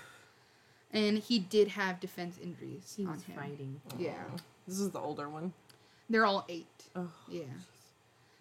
And 0.92 1.18
he 1.18 1.38
did 1.38 1.68
have 1.68 2.00
defense 2.00 2.38
injuries 2.42 2.94
He 2.96 3.04
on 3.06 3.12
was 3.12 3.22
him. 3.22 3.36
fighting. 3.36 3.80
Yeah, 3.98 4.14
oh. 4.32 4.36
This 4.66 4.80
is 4.80 4.90
the 4.90 4.98
older 4.98 5.28
one. 5.28 5.52
they're 6.10 6.26
all 6.26 6.44
eight. 6.48 6.84
Oh. 6.96 7.12
Yeah. 7.28 7.42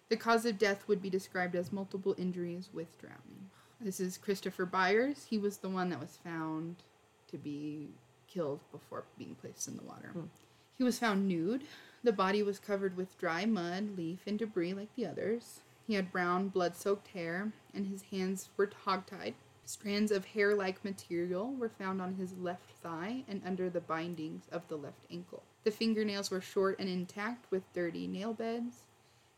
The 0.08 0.16
cause 0.16 0.44
of 0.44 0.58
death 0.58 0.86
would 0.88 1.02
be 1.02 1.10
described 1.10 1.54
as 1.54 1.72
multiple 1.72 2.14
injuries 2.18 2.68
with 2.72 2.98
drowning. 2.98 3.50
This 3.80 4.00
is 4.00 4.16
Christopher 4.18 4.64
Byers. 4.66 5.26
He 5.28 5.38
was 5.38 5.58
the 5.58 5.68
one 5.68 5.90
that 5.90 6.00
was 6.00 6.18
found 6.24 6.76
to 7.28 7.36
be 7.38 7.88
killed 8.28 8.60
before 8.72 9.04
being 9.18 9.34
placed 9.36 9.68
in 9.68 9.76
the 9.76 9.82
water. 9.82 10.10
Hmm. 10.12 10.26
He 10.78 10.84
was 10.84 10.98
found 10.98 11.26
nude. 11.28 11.62
The 12.04 12.12
body 12.12 12.42
was 12.42 12.58
covered 12.58 12.96
with 12.96 13.18
dry 13.18 13.46
mud, 13.46 13.96
leaf, 13.96 14.20
and 14.26 14.38
debris 14.38 14.74
like 14.74 14.94
the 14.94 15.06
others. 15.06 15.60
He 15.86 15.94
had 15.94 16.12
brown, 16.12 16.48
blood 16.48 16.76
soaked 16.76 17.08
hair, 17.08 17.52
and 17.72 17.86
his 17.86 18.02
hands 18.02 18.48
were 18.56 18.66
hogtied. 18.66 19.34
Strands 19.64 20.12
of 20.12 20.24
hair 20.26 20.54
like 20.54 20.84
material 20.84 21.52
were 21.52 21.68
found 21.68 22.00
on 22.00 22.14
his 22.14 22.32
left 22.38 22.70
thigh 22.82 23.24
and 23.28 23.42
under 23.44 23.68
the 23.68 23.80
bindings 23.80 24.44
of 24.52 24.68
the 24.68 24.76
left 24.76 25.04
ankle. 25.10 25.42
The 25.64 25.72
fingernails 25.72 26.30
were 26.30 26.40
short 26.40 26.78
and 26.78 26.88
intact 26.88 27.50
with 27.50 27.72
dirty 27.72 28.06
nail 28.06 28.32
beds, 28.32 28.84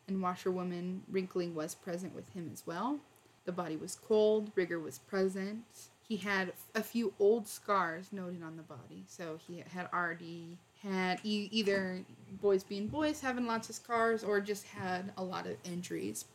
and 0.06 0.20
washerwoman 0.20 1.02
wrinkling 1.08 1.54
was 1.54 1.74
present 1.74 2.14
with 2.14 2.28
him 2.34 2.50
as 2.52 2.66
well. 2.66 3.00
The 3.46 3.52
body 3.52 3.76
was 3.76 3.94
cold, 3.94 4.52
rigor 4.54 4.78
was 4.78 4.98
present. 4.98 5.64
He 6.06 6.18
had 6.18 6.52
a 6.74 6.82
few 6.82 7.14
old 7.18 7.46
scars 7.46 8.12
noted 8.12 8.42
on 8.42 8.56
the 8.56 8.62
body, 8.62 9.04
so 9.06 9.38
he 9.46 9.64
had 9.66 9.88
already 9.92 10.58
had 10.82 11.20
e- 11.24 11.48
either 11.50 12.04
boys 12.40 12.62
being 12.62 12.86
boys 12.86 13.20
having 13.20 13.46
lots 13.46 13.68
of 13.68 13.74
scars 13.74 14.22
or 14.22 14.40
just 14.40 14.66
had 14.66 15.12
a 15.16 15.22
lot 15.22 15.46
of 15.46 15.56
injuries 15.64 16.26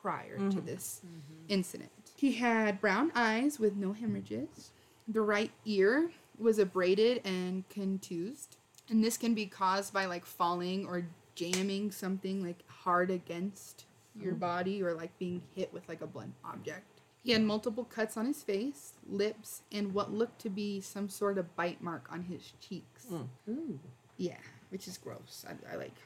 prior 0.00 0.36
to 0.36 0.42
mm-hmm. 0.42 0.66
this 0.66 1.00
mm-hmm. 1.04 1.44
incident. 1.48 1.90
He 2.16 2.32
had 2.32 2.80
brown 2.80 3.12
eyes 3.14 3.58
with 3.58 3.76
no 3.76 3.92
hemorrhages. 3.92 4.70
The 5.08 5.20
right 5.20 5.50
ear 5.64 6.10
was 6.38 6.58
abraded 6.58 7.22
and 7.24 7.68
contused, 7.68 8.56
and 8.88 9.02
this 9.02 9.16
can 9.16 9.34
be 9.34 9.46
caused 9.46 9.92
by 9.92 10.06
like 10.06 10.24
falling 10.24 10.86
or 10.86 11.06
jamming 11.34 11.90
something 11.90 12.44
like 12.44 12.62
hard 12.68 13.10
against 13.10 13.84
your 14.18 14.32
oh. 14.32 14.36
body 14.36 14.82
or 14.82 14.94
like 14.94 15.16
being 15.18 15.42
hit 15.54 15.72
with 15.72 15.88
like 15.88 16.00
a 16.00 16.06
blunt 16.06 16.34
object. 16.44 16.93
He 17.24 17.32
had 17.32 17.42
multiple 17.42 17.84
cuts 17.84 18.18
on 18.18 18.26
his 18.26 18.42
face, 18.42 18.92
lips, 19.08 19.62
and 19.72 19.94
what 19.94 20.12
looked 20.12 20.40
to 20.42 20.50
be 20.50 20.82
some 20.82 21.08
sort 21.08 21.38
of 21.38 21.56
bite 21.56 21.82
mark 21.82 22.06
on 22.10 22.22
his 22.24 22.52
cheeks. 22.60 23.06
Hmm. 23.08 23.22
Ooh. 23.48 23.78
Yeah, 24.18 24.36
which 24.68 24.86
is 24.86 24.98
gross. 24.98 25.46
I, 25.48 25.72
I 25.72 25.76
like. 25.76 25.96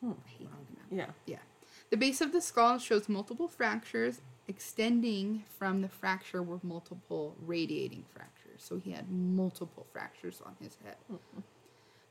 Hmm. 0.00 0.12
I 0.26 0.28
hate 0.28 0.48
looking 0.50 0.76
at 1.02 1.08
it. 1.08 1.14
Yeah. 1.24 1.38
The 1.88 1.96
base 1.96 2.20
of 2.20 2.32
the 2.32 2.42
skull 2.42 2.78
shows 2.78 3.08
multiple 3.08 3.48
fractures. 3.48 4.20
Extending 4.46 5.44
from 5.58 5.80
the 5.80 5.88
fracture 5.88 6.42
were 6.42 6.60
multiple 6.62 7.34
radiating 7.44 8.04
fractures. 8.12 8.62
So 8.62 8.78
he 8.78 8.92
had 8.92 9.10
multiple 9.10 9.86
fractures 9.90 10.42
on 10.44 10.54
his 10.60 10.76
head. 10.84 10.96
Hmm. 11.08 11.40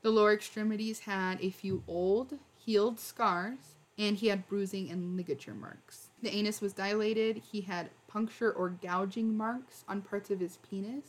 The 0.02 0.10
lower 0.10 0.32
extremities 0.32 1.00
had 1.00 1.40
a 1.40 1.50
few 1.50 1.82
old, 1.86 2.38
healed 2.54 2.98
scars, 2.98 3.76
and 3.98 4.16
he 4.16 4.28
had 4.28 4.46
bruising 4.48 4.90
and 4.90 5.16
ligature 5.16 5.54
marks. 5.54 6.08
The 6.22 6.34
anus 6.34 6.60
was 6.60 6.72
dilated. 6.72 7.42
He 7.50 7.62
had 7.62 7.90
puncture 8.16 8.50
or 8.50 8.70
gouging 8.70 9.36
marks 9.36 9.84
on 9.86 10.00
parts 10.00 10.30
of 10.30 10.40
his 10.40 10.56
penis, 10.70 11.04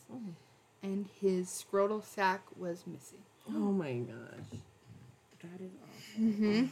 and 0.84 1.06
his 1.22 1.48
scrotal 1.48 2.04
sac 2.04 2.41
was 2.58 2.84
missing. 2.86 3.24
Oh 3.48 3.72
my 3.72 3.93
gosh. 3.93 4.60
That 5.41 5.62
is 5.62 5.72
awful. 5.82 6.22
Mm-hmm. 6.22 6.65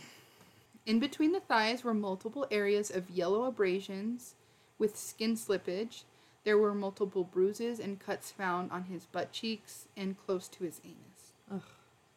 In 0.85 0.99
between 0.99 1.31
the 1.31 1.39
thighs 1.39 1.85
were 1.85 1.93
multiple 1.93 2.45
areas 2.51 2.91
of 2.91 3.09
yellow 3.09 3.45
abrasions 3.45 4.35
with 4.77 4.97
skin 4.97 5.35
slippage. 5.35 6.03
There 6.43 6.57
were 6.57 6.75
multiple 6.75 7.23
bruises 7.23 7.79
and 7.79 7.97
cuts 7.97 8.29
found 8.31 8.73
on 8.73 8.83
his 8.83 9.05
butt 9.05 9.31
cheeks 9.31 9.87
and 9.95 10.17
close 10.25 10.49
to 10.49 10.65
his 10.65 10.81
anus. 10.83 11.31
Ugh. 11.49 11.61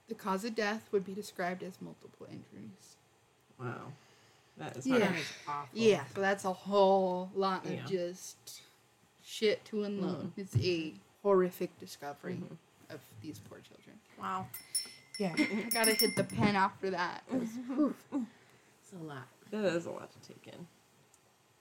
The 0.08 0.16
cause 0.16 0.44
of 0.44 0.56
death 0.56 0.88
would 0.90 1.04
be 1.04 1.14
described 1.14 1.62
as 1.62 1.80
multiple 1.80 2.26
injuries. 2.28 2.96
Wow. 3.60 3.92
That 4.58 4.76
is 4.76 4.86
Yeah. 4.86 4.98
hard. 4.98 5.14
That 5.14 5.18
is 5.20 5.32
awful. 5.46 5.78
Yeah, 5.78 6.04
so 6.14 6.20
that's 6.20 6.44
a 6.44 6.52
whole 6.52 7.30
lot 7.34 7.64
of 7.64 7.72
Yeah. 7.72 7.84
just 7.86 8.62
shit 9.22 9.64
to 9.66 9.84
unload. 9.84 10.32
It's 10.36 10.56
a 10.56 10.94
horrific 11.22 11.78
discovery 11.78 12.42
of 12.90 13.00
these 13.22 13.38
poor 13.38 13.60
children. 13.60 13.98
Wow. 14.18 14.48
Yeah. 15.18 15.34
I 15.38 15.68
gotta 15.70 15.94
hit 15.94 16.16
the 16.16 16.24
pen 16.24 16.56
after 16.56 16.90
that. 16.90 17.24
It's 17.30 18.92
a 18.98 19.04
lot. 19.04 19.28
That 19.50 19.64
is 19.66 19.84
a 19.86 19.90
lot 19.90 20.10
to 20.12 20.28
take 20.28 20.46
in. 20.46 20.66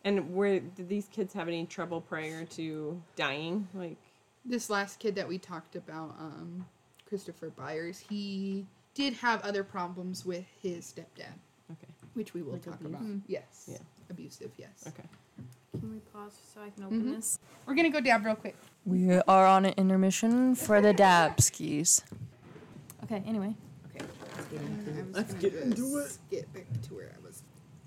And 0.06 0.34
where 0.34 0.62
did 0.62 0.88
these 0.88 1.08
kids 1.08 1.34
have 1.34 1.50
any 1.50 1.66
trouble 1.66 2.00
prior 2.00 2.46
to 2.46 3.02
dying? 3.18 3.68
Like, 3.74 3.98
this 4.46 4.70
last 4.70 5.00
kid 5.00 5.16
that 5.16 5.28
we 5.28 5.38
talked 5.38 5.76
about, 5.76 6.16
um, 6.20 6.66
Christopher 7.06 7.50
Byers, 7.50 8.00
he 8.00 8.66
did 8.94 9.14
have 9.16 9.42
other 9.42 9.64
problems 9.66 10.26
with 10.26 10.46
his 10.62 10.86
stepdad, 10.86 11.26
okay, 11.26 11.32
which 12.18 12.34
we 12.34 12.42
will 12.42 12.54
Like 12.54 12.64
talk 12.64 12.82
abuse? 12.82 12.96
about. 12.96 13.08
Yes. 13.28 13.70
Yeah. 13.72 13.78
Abusive, 14.10 14.52
yes. 14.58 14.84
okay. 14.88 15.04
Can 15.80 15.92
we 15.94 16.00
pause 16.12 16.34
so 16.54 16.62
I 16.62 16.70
can 16.72 16.84
open 16.86 17.04
Mhm. 17.04 17.16
this? 17.16 17.40
We're 17.66 17.76
gonna 17.76 17.90
go 17.92 18.02
dab 18.02 18.26
real 18.26 18.36
quick. 18.36 18.56
We 18.86 19.14
are 19.14 19.46
on 19.46 19.66
an 19.66 19.74
intermission 19.78 20.56
for 20.56 20.82
the 20.82 20.94
dab 20.94 21.40
skis. 21.40 22.02
Okay, 23.04 23.22
anyway. 23.28 23.56
Okay, 23.96 24.06
let's 24.34 24.48
get 24.48 24.62
into 24.62 25.00
it. 25.00 25.06
Let's 25.14 26.20
get 26.30 26.52
Get 26.54 26.54
back 26.54 26.82
to 26.82 26.94
where 26.96 27.14
I 27.16 27.24
was. 27.26 27.44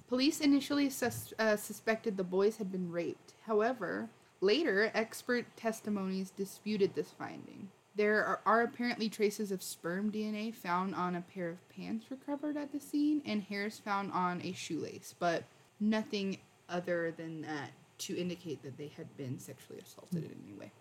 Police 0.09 0.41
initially 0.41 0.89
sus- 0.91 1.33
uh, 1.39 1.57
suspected 1.57 2.17
the 2.17 2.25
boys 2.25 2.57
had 2.57 2.71
been 2.71 2.91
raped. 2.93 3.35
However, 3.43 4.09
later 4.41 4.91
expert 4.95 5.47
testimonies 5.57 6.31
disputed 6.31 6.95
this 6.95 7.11
finding. 7.11 7.71
There 8.01 8.25
are, 8.25 8.41
are 8.47 8.63
apparently 8.63 9.11
traces 9.11 9.53
of 9.53 9.63
sperm 9.63 10.11
DNA 10.11 10.55
found 10.55 10.95
on 10.95 11.17
a 11.17 11.21
pair 11.21 11.51
of 11.51 11.69
pants 11.69 12.07
recovered 12.11 12.57
at 12.57 12.73
the 12.73 12.81
scene 12.81 13.21
and 13.27 13.43
hairs 13.43 13.79
found 13.79 14.11
on 14.13 14.41
a 14.43 14.53
shoelace, 14.55 15.15
but 15.19 15.45
nothing 15.81 16.39
other 16.71 17.13
than 17.15 17.43
that 17.43 17.73
to 17.99 18.17
indicate 18.17 18.63
that 18.63 18.79
they 18.79 18.91
had 18.97 19.15
been 19.19 19.39
sexually 19.39 19.81
assaulted 19.81 20.25
in 20.25 20.35
any 20.47 20.55
way. 20.59 20.73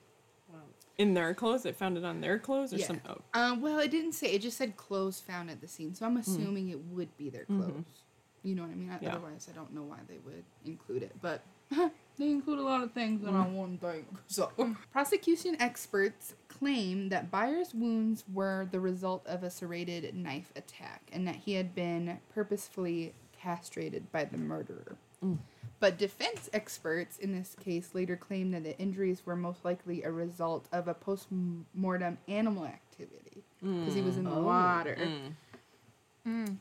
Wow. 0.48 0.60
In 0.98 1.14
their 1.14 1.34
clothes? 1.34 1.66
It 1.66 1.76
found 1.76 1.98
it 1.98 2.06
on 2.06 2.22
their 2.22 2.40
clothes 2.40 2.72
or 2.72 2.78
Yeah. 2.78 2.88
some? 2.88 3.02
Oh, 3.06 3.18
Um, 3.34 3.60
well, 3.60 3.80
it 3.80 3.92
didn't 3.92 4.14
say. 4.14 4.32
It 4.32 4.40
just 4.40 4.58
said 4.58 4.78
clothes 4.78 5.20
found 5.20 5.50
at 5.50 5.60
the 5.60 5.68
scene, 5.68 5.94
so 5.96 6.06
I'm 6.06 6.16
assuming 6.16 6.70
it 6.70 6.80
would 6.86 7.18
be 7.18 7.30
their 7.30 7.44
clothes. 7.44 8.04
You 8.44 8.56
know 8.56 8.62
what 8.62 8.72
I 8.72 8.76
mean? 8.76 8.98
Yeah. 9.02 9.16
Otherwise, 9.16 9.50
I 9.52 9.56
don't 9.56 9.74
know 9.74 9.84
why 9.84 10.00
they 10.08 10.20
would 10.20 10.46
include 10.64 11.04
it. 11.04 11.12
But 11.22 11.44
they 12.20 12.30
include 12.30 12.60
a 12.60 12.64
lot 12.64 12.84
of 12.84 12.92
things 12.92 13.24
in 13.24 13.34
on 13.34 13.56
one 13.56 13.78
thing. 13.78 14.06
So, 14.28 14.52
prosecution 14.92 15.56
experts 15.60 16.36
claim 16.48 17.10
that 17.10 17.32
Byers' 17.32 17.74
wounds 17.74 18.26
were 18.32 18.68
the 18.72 18.80
result 18.80 19.26
of 19.26 19.44
a 19.44 19.50
serrated 19.50 20.14
knife 20.14 20.52
attack, 20.56 21.02
and 21.12 21.28
that 21.28 21.38
he 21.38 21.54
had 21.54 21.74
been 21.74 22.20
purposefully 22.34 23.14
castrated 23.42 24.12
by 24.12 24.26
the 24.26 24.38
murderer. 24.38 24.98
Mm. 25.24 25.38
But 25.80 25.98
defense 25.98 26.50
experts 26.52 27.18
in 27.18 27.32
this 27.32 27.56
case 27.64 27.92
later 27.94 28.18
claimed 28.18 28.54
that 28.54 28.64
the 28.64 28.78
injuries 28.78 29.26
were 29.26 29.36
most 29.36 29.64
likely 29.64 30.04
a 30.04 30.12
result 30.12 30.68
of 30.74 30.88
a 30.88 30.94
post 30.94 31.28
mortem 31.74 32.18
animal 32.28 32.66
activity 32.66 33.44
because 33.62 33.94
he 33.94 34.02
was 34.02 34.18
in 34.18 34.26
the 34.26 34.30
mm. 34.30 34.44
water. 34.44 34.98
Oh. 35.02 36.30
Mm. 36.30 36.58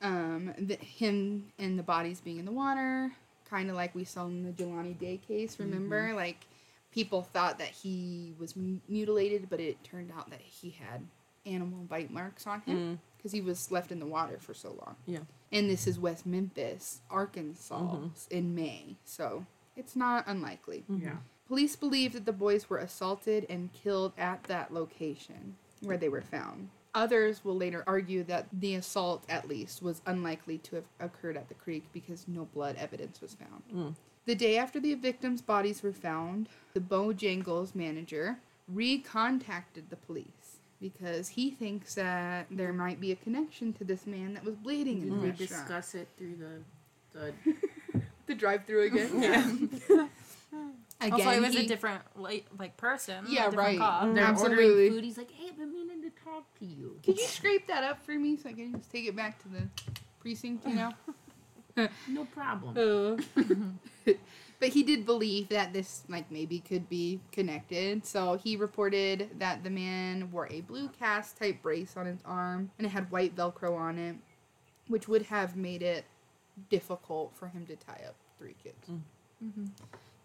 Um, 0.00 0.54
the, 0.58 0.74
him 0.76 1.52
and 1.58 1.78
the 1.78 1.82
bodies 1.82 2.20
being 2.20 2.38
in 2.38 2.44
the 2.44 2.52
water, 2.52 3.12
kind 3.52 3.68
of 3.68 3.76
like 3.76 3.94
we 3.94 4.04
saw 4.04 4.26
in 4.26 4.44
the 4.44 4.50
Jelani 4.50 4.98
Day 4.98 5.20
case. 5.28 5.54
Mm-hmm. 5.54 5.64
Remember, 5.64 6.14
like 6.14 6.46
people 6.90 7.22
thought 7.22 7.58
that 7.58 7.68
he 7.68 8.34
was 8.38 8.56
mu- 8.56 8.80
mutilated, 8.88 9.48
but 9.50 9.60
it 9.60 9.82
turned 9.84 10.10
out 10.16 10.30
that 10.30 10.40
he 10.40 10.70
had 10.70 11.02
animal 11.46 11.84
bite 11.84 12.10
marks 12.10 12.46
on 12.46 12.60
him 12.62 12.76
mm. 12.76 12.98
because 13.16 13.32
he 13.32 13.40
was 13.40 13.70
left 13.70 13.90
in 13.90 13.98
the 13.98 14.06
water 14.06 14.38
for 14.38 14.54
so 14.54 14.68
long 14.68 14.96
yeah. 15.06 15.18
and 15.50 15.68
this 15.68 15.86
is 15.86 15.98
West 15.98 16.24
Memphis, 16.26 17.00
Arkansas, 17.10 17.78
mm-hmm. 17.78 18.06
in 18.30 18.54
May, 18.54 18.96
so 19.04 19.44
it's 19.76 19.96
not 19.96 20.24
unlikely. 20.26 20.84
Mm-hmm. 20.90 21.06
Yeah. 21.06 21.16
Police 21.48 21.76
believe 21.76 22.12
that 22.12 22.24
the 22.24 22.32
boys 22.32 22.70
were 22.70 22.78
assaulted 22.78 23.46
and 23.50 23.72
killed 23.72 24.12
at 24.16 24.44
that 24.44 24.72
location 24.72 25.56
where 25.80 25.96
they 25.96 26.08
were 26.08 26.22
found. 26.22 26.68
Others 26.94 27.44
will 27.44 27.56
later 27.56 27.82
argue 27.86 28.22
that 28.24 28.46
the 28.52 28.74
assault, 28.74 29.24
at 29.28 29.48
least, 29.48 29.82
was 29.82 30.02
unlikely 30.06 30.58
to 30.58 30.76
have 30.76 30.84
occurred 31.00 31.36
at 31.36 31.48
the 31.48 31.54
creek 31.54 31.84
because 31.92 32.26
no 32.28 32.44
blood 32.52 32.76
evidence 32.78 33.20
was 33.20 33.34
found. 33.34 33.62
Hmm. 33.70 33.88
The 34.26 34.34
day 34.34 34.58
after 34.58 34.78
the 34.78 34.94
victims' 34.94 35.40
bodies 35.42 35.82
were 35.82 35.92
found, 35.92 36.48
the 36.74 36.80
Bojangles 36.80 37.74
manager 37.74 38.38
recontacted 38.72 39.88
the 39.90 39.96
police 39.96 40.58
because 40.80 41.28
he 41.28 41.50
thinks 41.50 41.94
that 41.94 42.46
there 42.50 42.72
might 42.72 43.00
be 43.00 43.10
a 43.12 43.16
connection 43.16 43.72
to 43.74 43.84
this 43.84 44.06
man 44.06 44.34
that 44.34 44.44
was 44.44 44.54
bleeding 44.56 45.00
in 45.02 45.08
Did 45.08 45.12
the 45.12 45.20
we 45.22 45.28
restaurant. 45.30 45.48
discuss 45.66 45.94
it 45.94 46.08
through 46.18 46.36
the 46.36 47.18
the 47.18 48.00
the 48.26 48.34
drive-through 48.34 48.82
again. 48.86 49.70
Yeah. 49.90 50.06
again, 51.02 51.12
Hopefully, 51.12 51.36
it 51.36 51.40
was 51.42 51.54
he- 51.54 51.64
a 51.64 51.68
different 51.68 52.02
like 52.16 52.46
like 52.58 52.76
person. 52.76 53.26
a 53.26 53.28
Yeah, 53.28 53.44
different 53.46 53.56
right. 53.58 53.78
cop. 53.78 54.14
they're 54.14 54.24
Absolutely. 54.24 54.64
ordering 54.64 54.92
food. 54.92 55.04
He's 55.04 55.18
like, 55.18 55.30
"Hey, 55.30 55.48
I've 55.48 55.58
been 55.58 55.72
meaning 55.72 56.02
to 56.02 56.10
talk 56.24 56.44
to 56.58 56.64
you." 56.66 56.98
Could 57.04 57.18
you 57.18 57.26
scrape 57.26 57.66
that 57.68 57.84
up 57.84 58.04
for 58.04 58.12
me 58.12 58.36
so 58.36 58.48
I 58.48 58.52
can 58.52 58.72
just 58.76 58.90
take 58.90 59.06
it 59.06 59.16
back 59.16 59.40
to 59.42 59.48
the 59.48 59.68
precinct? 60.20 60.66
You 60.66 60.74
know. 60.74 60.92
No 62.08 62.24
problem. 62.26 63.24
but 64.60 64.68
he 64.68 64.82
did 64.82 65.06
believe 65.06 65.48
that 65.48 65.72
this 65.72 66.02
like 66.08 66.30
maybe 66.30 66.60
could 66.60 66.88
be 66.88 67.20
connected 67.32 68.04
so 68.06 68.34
he 68.34 68.56
reported 68.56 69.30
that 69.38 69.64
the 69.64 69.70
man 69.70 70.30
wore 70.30 70.46
a 70.52 70.60
blue 70.60 70.88
cast 70.88 71.38
type 71.38 71.62
brace 71.62 71.96
on 71.96 72.06
his 72.06 72.20
arm 72.24 72.70
and 72.78 72.86
it 72.86 72.90
had 72.90 73.10
white 73.10 73.34
velcro 73.34 73.76
on 73.76 73.98
it 73.98 74.16
which 74.88 75.08
would 75.08 75.22
have 75.22 75.56
made 75.56 75.82
it 75.82 76.04
difficult 76.68 77.32
for 77.34 77.48
him 77.48 77.66
to 77.66 77.74
tie 77.74 78.02
up 78.06 78.14
three 78.38 78.54
kids 78.62 78.88
mm. 78.90 79.00
mm-hmm. 79.44 79.64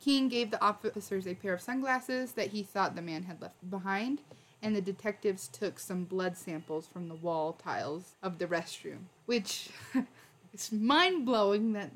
King 0.04 0.28
gave 0.30 0.52
the 0.52 0.62
officers 0.64 1.26
a 1.28 1.34
pair 1.36 1.54
of 1.54 1.62
sunglasses 1.62 2.34
that 2.34 2.48
he 2.48 2.64
thought 2.64 2.96
the 2.96 3.02
man 3.02 3.24
had 3.24 3.42
left 3.42 3.70
behind 3.70 4.22
and 4.62 4.76
the 4.76 4.82
detectives 4.82 5.48
took 5.48 5.80
some 5.80 6.04
blood 6.04 6.36
samples 6.38 6.88
from 6.88 7.08
the 7.08 7.16
wall 7.16 7.54
tiles 7.54 8.16
of 8.24 8.38
the 8.40 8.46
restroom 8.48 9.00
which 9.26 9.70
it's 10.54 10.72
mind-blowing 10.72 11.74
that 11.74 11.92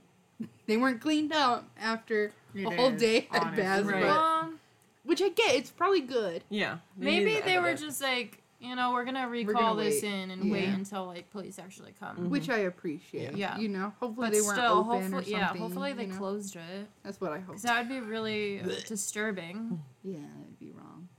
they 0.66 0.78
weren't 0.78 1.02
cleaned 1.02 1.32
up 1.34 1.70
after 1.80 2.32
It 2.56 2.66
a 2.66 2.76
whole 2.76 2.94
is, 2.94 3.02
day 3.02 3.28
at 3.32 3.44
honestly. 3.44 3.64
Bass, 3.64 3.84
Right. 3.86 4.02
but- 4.04 4.18
Um, 4.18 4.60
which 5.04 5.22
I 5.22 5.30
get. 5.30 5.56
It's 5.56 5.72
probably 5.72 6.02
good. 6.02 6.44
Yeah. 6.50 6.78
maybe 6.96 7.36
the 7.36 7.42
they 7.42 7.60
were 7.60 7.74
just 7.74 8.02
like, 8.02 8.41
you 8.62 8.76
know, 8.76 8.91
we're 8.93 9.04
gonna 9.06 9.28
recall 9.28 9.74
gonna 9.76 9.84
this 9.84 10.04
wait. 10.04 10.13
in 10.13 10.32
and 10.32 10.52
wait 10.52 10.69
until 10.69 11.06
like 11.08 11.30
police 11.32 11.58
actually 11.60 11.93
come. 12.00 12.30
Which 12.30 12.50
I 12.50 12.60
appreciate. 12.60 13.36
Yeah. 13.36 13.58
You 13.58 13.69
know, 13.69 13.91
hopefully 14.00 14.28
But 14.28 14.34
they 14.34 14.41
weren't 14.41 14.58
still, 14.58 14.71
open 14.80 14.86
hopefully, 14.86 15.06
or 15.06 15.12
something. 15.24 15.34
yeah, 15.34 15.47
hopefully 15.58 15.93
they 15.93 16.04
you 16.04 16.10
know? 16.10 16.17
closed 16.17 16.56
it. 16.56 16.88
That's 17.04 17.19
what 17.19 17.32
I 17.32 17.39
hope. 17.39 17.47
Because 17.47 17.63
that 17.63 17.80
would 17.80 17.89
be 17.89 18.00
really 18.00 18.62
uh, 18.62 18.67
disturbing 18.88 19.82
Yeah, 20.04 20.19
it'd 20.43 20.60
be 20.60 20.71
wrong. 20.71 21.10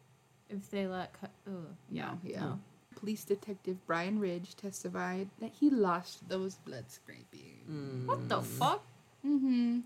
if 0.49 0.71
they 0.71 0.87
let. 0.87 1.13
Cut, 1.21 1.31
oh, 1.49 1.67
yeah, 1.91 2.05
No, 2.13 2.19
yeah. 2.25 2.41
no. 2.41 2.61
Police 2.95 3.25
detective 3.25 3.85
Bryn 3.87 4.21
Ridge 4.21 4.55
testified 4.55 5.29
that 5.41 5.51
he 5.59 5.71
lost 5.71 6.29
those 6.29 6.55
blood 6.57 6.89
scrapings. 6.91 7.69
Mm. 7.69 8.07
What 8.07 8.29
the 8.29 8.41
fuck? 8.43 8.85
Mm-hmm. 9.27 9.81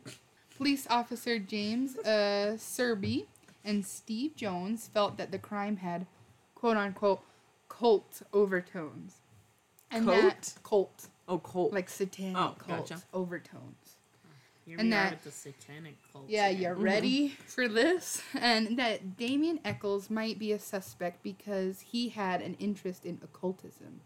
Police 0.58 0.86
officer 0.90 1.38
James 1.38 1.96
uh, 1.98 2.56
Serby 2.58 3.26
and 3.64 3.84
Steve 3.86 4.36
Jones 4.36 4.88
felt 4.92 5.16
that 5.16 5.30
the 5.32 5.38
crime 5.38 5.78
had, 5.78 6.06
quote 6.54 6.76
unquote, 6.76 7.20
cult 7.78 8.22
overtones. 8.32 9.16
And 9.90 10.08
that 10.08 10.54
cult, 10.62 11.08
Oh, 11.28 11.38
Colt. 11.38 11.72
like 11.72 11.88
satanic 11.88 12.36
Oh, 12.36 12.54
cult 12.58 12.88
gotcha. 12.88 13.02
overtones. 13.12 13.96
Here 14.64 14.76
And 14.78 14.88
we 14.88 14.94
are 14.94 15.02
that- 15.02 15.10
with 15.12 15.24
the 15.24 15.30
satanic 15.30 15.94
cult. 16.12 16.28
Yeah, 16.28 16.46
again. 16.46 16.62
you 16.62 16.68
mm-hmm. 16.68 16.82
ready 16.82 17.28
for 17.28 17.68
this? 17.68 18.20
And 18.34 18.78
that 18.78 19.16
Damien 19.16 19.60
Echols 19.64 20.10
might 20.10 20.38
be 20.38 20.52
a 20.52 20.58
suspect 20.58 21.22
because 21.22 21.80
he 21.80 22.08
had 22.08 22.42
an 22.42 22.56
interest 22.58 23.04
in 23.04 23.18
occultism. 23.22 24.00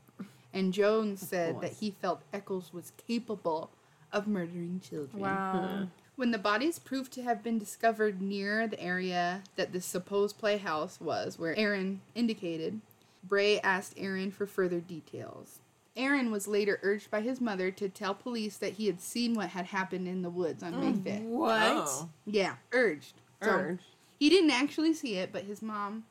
And 0.52 0.72
Jones 0.74 1.20
said 1.20 1.60
that 1.60 1.74
he 1.74 1.92
felt 1.92 2.22
Echols 2.32 2.72
was 2.72 2.92
capable 3.06 3.70
of 4.12 4.26
murdering 4.26 4.80
children. 4.80 5.22
Wow. 5.22 5.86
When 6.16 6.32
the 6.32 6.38
bodies 6.38 6.78
proved 6.78 7.12
to 7.12 7.22
have 7.22 7.42
been 7.42 7.58
discovered 7.58 8.20
near 8.20 8.66
the 8.66 8.80
area 8.80 9.42
that 9.56 9.72
the 9.72 9.80
supposed 9.80 10.36
playhouse 10.38 11.00
was, 11.00 11.38
where 11.38 11.56
Aaron 11.56 12.02
indicated, 12.14 12.80
Bray 13.22 13.60
asked 13.60 13.94
Aaron 13.96 14.30
for 14.30 14.46
further 14.46 14.80
details. 14.80 15.60
Aaron 15.96 16.30
was 16.30 16.46
later 16.48 16.78
urged 16.82 17.10
by 17.10 17.20
his 17.20 17.40
mother 17.40 17.70
to 17.72 17.88
tell 17.88 18.14
police 18.14 18.56
that 18.58 18.74
he 18.74 18.86
had 18.86 19.00
seen 19.00 19.34
what 19.34 19.50
had 19.50 19.66
happened 19.66 20.06
in 20.08 20.22
the 20.22 20.30
woods 20.30 20.62
on 20.62 20.78
May 20.80 20.92
5th. 20.92 21.22
What? 21.24 21.72
Oh, 21.76 22.08
Yeah, 22.26 22.56
urged. 22.72 23.14
So, 23.42 23.50
urge. 23.50 23.80
he 24.18 24.30
didn't 24.30 24.50
actually 24.52 24.94
see 24.94 25.16
it, 25.16 25.32
but 25.32 25.44
his 25.44 25.60
mom 25.62 26.04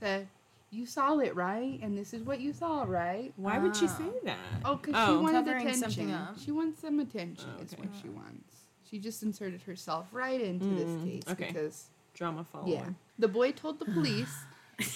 said, 0.00 0.28
You 0.70 0.84
saw 0.84 1.18
it, 1.18 1.34
right? 1.34 1.78
And 1.82 1.96
this 1.96 2.12
is 2.12 2.22
what 2.24 2.40
you 2.40 2.52
saw, 2.52 2.82
right? 2.82 3.32
Why 3.36 3.58
would 3.58 3.74
she 3.74 3.86
Ah. 3.86 3.96
say 3.96 4.10
that? 4.24 4.36
Oh, 4.66 4.76
because 4.76 4.94
she 4.96 5.12
Oh. 5.12 5.20
wanted 5.22 5.48
attention. 5.48 6.28
She 6.44 6.50
wants 6.52 6.80
some 6.80 7.00
attention, 7.00 7.48
Oh, 7.58 7.62
is 7.62 7.72
what 7.78 7.88
she 8.02 8.08
wants. 8.10 8.54
She 8.84 8.98
just 8.98 9.22
inserted 9.22 9.62
herself 9.62 10.08
right 10.12 10.40
into 10.40 10.66
this 10.74 10.90
Mm, 10.90 11.04
case 11.04 11.22
okay. 11.28 11.46
because, 11.46 11.88
Drama 12.14 12.44
follower. 12.44 12.68
yeah. 12.68 12.88
The 13.18 13.28
boy 13.28 13.52
told 13.52 13.78
the 13.78 13.86
police 13.86 14.44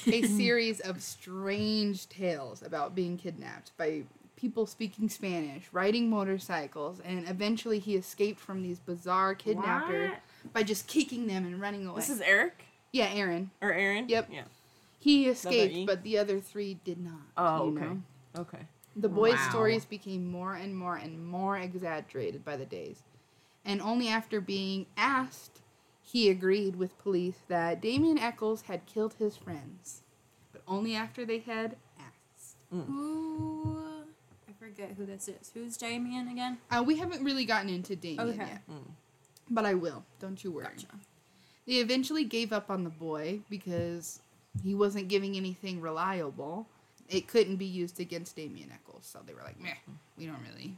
a 0.06 0.22
series 0.26 0.80
of 0.80 1.02
strange 1.02 2.08
tales 2.08 2.62
about 2.62 2.94
being 2.94 3.16
kidnapped 3.16 3.76
by 3.76 4.02
people 4.36 4.66
speaking 4.66 5.08
Spanish, 5.08 5.64
riding 5.72 6.10
motorcycles, 6.10 7.00
and 7.04 7.28
eventually 7.28 7.78
he 7.78 7.94
escaped 7.96 8.40
from 8.40 8.62
these 8.62 8.80
bizarre 8.80 9.34
kidnappers 9.34 10.12
by 10.52 10.62
just 10.62 10.86
kicking 10.88 11.26
them 11.26 11.44
and 11.44 11.60
running 11.60 11.86
away. 11.86 11.96
This 12.00 12.10
is 12.10 12.20
Eric 12.20 12.64
yeah, 12.92 13.08
Aaron. 13.12 13.50
or 13.60 13.72
Aaron. 13.72 14.08
Yep. 14.08 14.28
Yeah. 14.30 14.42
He 15.00 15.26
E? 15.26 15.28
escaped, 15.28 15.86
but 15.86 16.02
the 16.04 16.18
other 16.18 16.38
three 16.38 16.78
did 16.84 16.98
not. 16.98 17.22
Oh, 17.36 17.70
you 17.70 17.76
okay. 17.78 17.86
know? 17.86 18.02
Okay. 18.38 18.66
The 18.94 19.08
boy's 19.08 19.34
Wow. 19.34 19.48
stories 19.48 19.84
became 19.86 20.30
more 20.30 20.54
and 20.54 20.76
more 20.76 20.96
and 20.96 21.26
more 21.26 21.56
exaggerated 21.58 22.44
by 22.44 22.56
the 22.56 22.66
days. 22.66 23.02
And 23.64 23.80
only 23.80 24.08
after 24.08 24.40
being 24.40 24.86
asked, 24.96 25.61
he 26.02 26.28
agreed 26.28 26.76
with 26.76 26.98
police 26.98 27.36
that 27.48 27.80
Damien 27.80 28.18
Echols 28.18 28.62
had 28.62 28.86
killed 28.86 29.14
his 29.18 29.36
friends. 29.36 30.02
But 30.52 30.62
only 30.68 30.94
after 30.94 31.24
they 31.24 31.38
had 31.38 31.76
asked. 31.98 32.56
Who? 32.70 33.76
I 34.48 34.52
forget 34.58 34.92
who 34.96 35.06
this 35.06 35.28
is. 35.28 35.50
Who's 35.54 35.76
Damien 35.76 36.28
again? 36.28 36.58
Uh, 36.70 36.82
we 36.84 36.96
haven't 36.98 37.24
really 37.24 37.44
gotten 37.44 37.68
into 37.68 37.96
Damien 37.96 38.28
Okay. 38.30 38.38
yet. 38.38 38.62
Mm. 38.70 38.90
But 39.50 39.64
I 39.66 39.74
will. 39.74 40.04
Don't 40.20 40.42
you 40.42 40.50
worry. 40.52 40.64
Gotcha. 40.64 40.86
They 41.66 41.74
eventually 41.74 42.24
gave 42.24 42.52
up 42.52 42.70
on 42.70 42.84
the 42.84 42.90
boy 42.90 43.40
because 43.48 44.20
he 44.62 44.74
wasn't 44.74 45.08
giving 45.08 45.36
anything 45.36 45.80
reliable. 45.80 46.66
It 47.08 47.28
couldn't 47.28 47.56
be 47.56 47.66
used 47.66 48.00
against 48.00 48.36
Damien 48.36 48.70
Echols. 48.72 49.06
So 49.06 49.20
they 49.26 49.34
were 49.34 49.42
like, 49.42 49.60
meh, 49.60 49.70
we 50.18 50.26
don't 50.26 50.40
really 50.52 50.74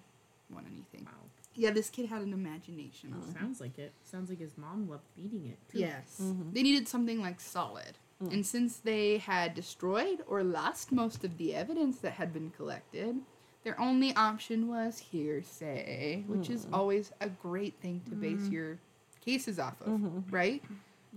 want 0.53 0.67
anything. 0.67 1.07
Wow. 1.07 1.13
Yeah, 1.57 1.71
this 1.71 1.90
kid 1.90 2.07
had 2.07 2.23
an 2.23 2.33
imagination. 2.33 3.14
Oh, 3.17 3.33
sounds 3.38 3.61
like 3.61 3.79
it. 3.79 3.93
Sounds 4.03 4.29
like 4.29 4.40
his 4.40 4.57
mom 4.57 4.88
loved 4.88 5.05
beating 5.17 5.47
it. 5.47 5.59
Too. 5.71 5.79
Yes. 5.79 6.19
Mm-hmm. 6.21 6.53
They 6.53 6.62
needed 6.62 6.88
something 6.88 7.21
like 7.21 7.40
solid. 7.40 7.99
Mm. 8.23 8.33
And 8.33 8.47
since 8.47 8.79
they 8.79 9.19
had 9.19 9.55
destroyed 9.55 10.25
or 10.27 10.43
lost 10.43 10.93
most 10.93 11.25
of 11.25 11.37
the 11.38 11.55
evidence 11.55 11.99
that 11.99 12.12
had 12.12 12.33
been 12.33 12.51
collected, 12.51 13.17
their 13.62 13.81
only 13.81 14.14
option 14.14 14.69
was 14.69 14.99
hearsay, 14.99 16.25
which 16.27 16.51
is 16.51 16.67
mm. 16.67 16.73
always 16.73 17.12
a 17.21 17.29
great 17.29 17.75
thing 17.81 18.03
to 18.09 18.14
base 18.14 18.40
mm-hmm. 18.40 18.53
your 18.53 18.79
cases 19.25 19.59
off 19.59 19.81
of, 19.81 19.88
mm-hmm. 19.88 20.21
right? 20.31 20.62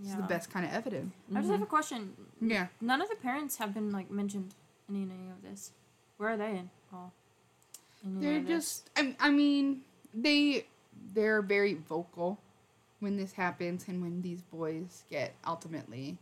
It's 0.01 0.13
the 0.13 0.21
best 0.21 0.51
kind 0.51 0.65
of 0.65 0.71
evidence. 0.71 1.13
I 1.33 1.39
just 1.39 1.51
have 1.51 1.61
a 1.61 1.65
question. 1.65 2.13
Yeah. 2.39 2.67
None 2.79 3.01
of 3.01 3.09
the 3.09 3.15
parents 3.15 3.57
have 3.57 3.73
been 3.73 3.91
like 3.91 4.11
mentioned 4.11 4.53
in 4.87 4.95
any 4.95 5.29
of 5.31 5.41
this. 5.41 5.71
Where 6.17 6.29
are 6.29 6.37
they 6.37 6.51
in? 6.51 6.69
all? 6.93 7.11
They're 8.03 8.41
just 8.41 8.89
I, 8.95 9.15
I 9.19 9.29
mean, 9.29 9.81
they 10.13 10.65
they're 11.13 11.41
very 11.41 11.73
vocal 11.75 12.39
when 12.99 13.17
this 13.17 13.33
happens 13.33 13.85
and 13.87 14.01
when 14.01 14.21
these 14.21 14.41
boys 14.41 15.03
get 15.09 15.33
ultimately 15.45 16.17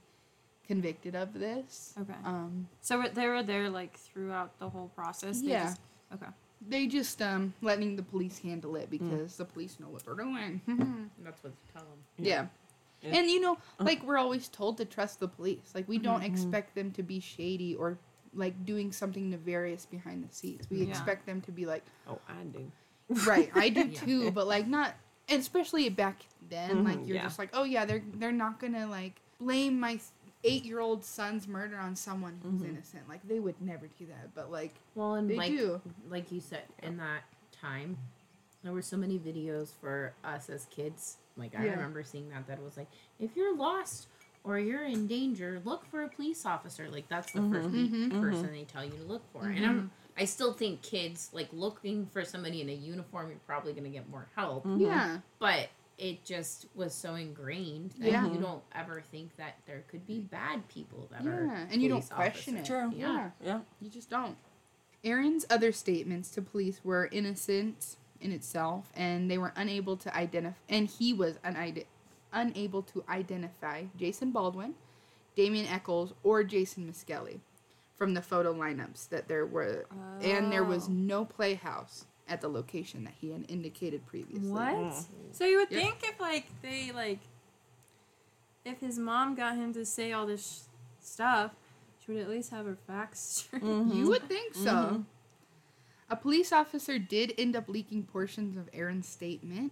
convicted 0.67 1.15
of 1.15 1.33
this. 1.33 1.93
okay. 1.99 2.13
Um 2.25 2.67
So 2.81 3.03
they 3.13 3.27
were 3.27 3.43
there 3.43 3.69
like 3.69 3.95
throughout 3.97 4.57
the 4.59 4.69
whole 4.69 4.89
process. 4.95 5.41
They 5.41 5.49
Yeah. 5.49 5.63
Just, 5.65 5.79
okay. 6.13 6.31
they 6.67 6.87
just 6.87 7.21
um 7.21 7.53
letting 7.61 7.95
the 7.95 8.03
police 8.03 8.39
handle 8.39 8.75
it 8.75 8.89
because 8.89 9.37
the 9.37 9.45
police 9.45 9.79
know 9.79 9.87
what 9.87 10.03
they're 10.03 10.15
doing. 10.15 10.61
That's 11.23 11.43
what 11.43 11.53
you 11.53 11.71
tell 11.73 11.83
them. 11.83 11.99
yeah. 12.17 12.47
Yeah. 13.01 13.17
And 13.19 13.29
you 13.29 13.39
know, 13.39 13.57
like 13.79 14.01
we're 14.03 14.17
always 14.17 14.47
told 14.47 14.77
to 14.77 14.85
trust 14.85 15.19
the 15.19 15.27
police. 15.27 15.71
Like 15.75 15.87
we 15.87 15.99
don't 15.99 16.21
Mhm. 16.21 16.25
expect 16.33 16.73
them 16.73 16.91
to 16.93 17.03
be 17.03 17.19
shady 17.19 17.75
or 17.75 17.99
like 18.33 18.65
doing 18.65 18.91
something 18.91 19.29
nefarious 19.29 19.85
behind 19.85 20.27
the 20.27 20.33
scenes. 20.33 20.67
We 20.69 20.77
Yeah. 20.83 20.89
expect 20.89 21.25
them 21.27 21.39
to 21.41 21.51
be 21.51 21.65
like, 21.67 21.83
Oh, 22.07 22.19
I 22.27 22.43
do. 22.43 22.71
Right, 23.09 23.51
I 23.53 23.69
do 23.69 23.85
Yeah. 23.91 23.99
too, 23.99 24.31
but 24.31 24.47
like 24.47 24.67
not 24.67 24.95
especially 25.29 25.89
back 25.89 26.21
then, 26.49 26.83
like 26.83 26.99
Mhm, 26.99 27.07
you're 27.07 27.15
yeah. 27.17 27.23
just 27.23 27.39
like, 27.39 27.49
oh 27.53 27.63
yeah, 27.63 27.85
they're 27.85 28.03
they're 28.15 28.31
not 28.31 28.59
gonna 28.59 28.87
like 28.87 29.21
blame 29.39 29.79
my 29.79 29.99
eight 30.43 30.63
year 30.63 30.79
old 30.79 31.03
son's 31.03 31.47
murder 31.47 31.77
on 31.77 31.95
someone 31.95 32.39
who's 32.43 32.61
Mhm. 32.61 32.69
innocent. 32.69 33.09
Like 33.09 33.27
they 33.27 33.39
would 33.39 33.59
never 33.61 33.87
do 33.97 34.05
that, 34.07 34.33
but 34.35 34.51
like 34.51 34.73
Well, 34.93 35.15
and 35.15 35.29
they 35.29 35.37
like 35.37 35.51
do. 35.51 35.81
like 36.09 36.31
you 36.31 36.39
said, 36.39 36.63
in 36.83 36.97
that 36.97 37.23
time, 37.51 37.97
there 38.63 38.71
were 38.73 38.81
so 38.83 38.97
many 38.97 39.17
videos 39.19 39.69
for 39.81 40.13
us 40.23 40.49
as 40.49 40.65
kids. 40.65 41.17
Like 41.37 41.55
I 41.55 41.65
Yeah. 41.65 41.71
remember 41.71 42.03
seeing 42.03 42.29
that 42.29 42.47
that 42.47 42.61
was 42.61 42.77
like, 42.77 42.87
if 43.19 43.35
you're 43.35 43.55
lost 43.55 44.07
or 44.43 44.59
you're 44.59 44.83
in 44.85 45.07
danger, 45.07 45.59
look 45.65 45.85
for 45.85 46.03
a 46.03 46.07
police 46.09 46.45
officer. 46.45 46.87
Like 46.89 47.07
that's 47.09 47.31
the 47.31 47.41
1st 47.41 47.69
Mhm. 47.69 48.11
pe- 48.11 48.19
person 48.19 48.51
they 48.51 48.63
tell 48.65 48.85
you 48.85 48.91
to 48.91 49.03
look 49.03 49.23
for. 49.33 49.45
And 49.47 49.65
I'm, 49.65 49.91
I 50.17 50.25
still 50.25 50.53
think 50.53 50.81
kids 50.81 51.29
like 51.33 51.49
looking 51.51 52.05
for 52.07 52.23
somebody 52.23 52.61
in 52.61 52.69
a 52.69 52.73
uniform, 52.73 53.29
you're 53.29 53.39
probably 53.45 53.73
gonna 53.73 53.89
get 53.89 54.07
more 54.09 54.27
help. 54.35 54.65
Mhm. 54.65 54.81
Yeah. 54.81 55.19
But 55.39 55.69
it 55.97 56.23
just 56.25 56.67
was 56.75 56.93
so 56.93 57.15
ingrained 57.15 57.91
that 57.99 58.11
Yeah. 58.11 58.25
you 58.31 58.37
don't 58.39 58.63
ever 58.73 59.01
think 59.01 59.35
that 59.37 59.55
there 59.65 59.83
could 59.87 60.05
be 60.05 60.19
bad 60.19 60.67
people 60.67 61.07
that 61.11 61.25
are 61.25 61.45
Yeah, 61.45 61.67
and 61.69 61.81
you 61.81 61.89
don't 61.89 61.99
police 61.99 62.09
question 62.13 62.55
it. 62.57 62.59
officers. 62.61 62.89
True. 62.91 62.99
Yeah. 62.99 63.31
Yeah. 63.41 63.61
You 63.81 63.89
just 63.89 64.09
don't. 64.09 64.37
Aaron's 65.03 65.45
other 65.49 65.71
statements 65.71 66.31
to 66.31 66.41
police 66.41 66.83
were 66.83 67.07
innocent 67.11 67.95
in 68.19 68.31
itself, 68.31 68.91
and 68.95 69.29
they 69.29 69.37
were 69.37 69.53
unable 69.55 69.95
to 69.97 70.15
identify, 70.15 70.57
and 70.67 70.87
he 70.87 71.13
was 71.13 71.37
unide- 71.39 71.85
unable 72.33 72.81
to 72.81 73.03
identify 73.07 73.85
Jason 73.95 74.31
Baldwin, 74.31 74.75
Damien 75.35 75.65
Echols, 75.67 76.13
or 76.23 76.43
Jason 76.43 76.85
Misskelley 76.87 77.39
from 77.95 78.13
the 78.13 78.21
photo 78.21 78.53
lineups 78.53 79.09
that 79.09 79.27
there 79.27 79.45
were, 79.45 79.85
and 80.21 80.51
there 80.51 80.63
was 80.63 80.87
Oh. 80.87 80.91
no 80.91 81.25
playhouse 81.25 82.05
at 82.27 82.41
the 82.41 82.47
location 82.49 83.03
that 83.05 83.13
he 83.19 83.29
had 83.31 83.45
indicated 83.49 84.05
previously. 84.05 84.49
What? 84.49 84.73
Mm. 84.75 85.05
So 85.31 85.45
you 85.45 85.57
would 85.57 85.71
Yep. 85.71 85.81
think 85.81 86.03
if 86.03 86.19
like 86.19 86.47
they 86.61 86.91
like, 86.91 87.19
if 88.65 88.79
his 88.79 88.97
mom 88.97 89.35
got 89.35 89.55
him 89.55 89.73
to 89.73 89.85
say 89.85 90.11
all 90.11 90.25
this 90.25 90.67
sh- 91.01 91.05
stuff, 91.05 91.51
she 92.03 92.11
would 92.11 92.21
at 92.21 92.29
least 92.29 92.49
have 92.51 92.65
her 92.65 92.75
facts 92.87 93.19
straight. 93.45 93.63
Mhm. 93.63 93.95
You 93.95 94.07
would 94.09 94.27
think 94.27 94.53
so. 94.55 94.71
Mhm. 94.73 95.05
A 96.09 96.15
police 96.15 96.51
officer 96.51 96.99
did 96.99 97.33
end 97.37 97.55
up 97.55 97.67
leaking 97.67 98.03
portions 98.05 98.57
of 98.57 98.69
Aaron's 98.73 99.07
statement 99.07 99.71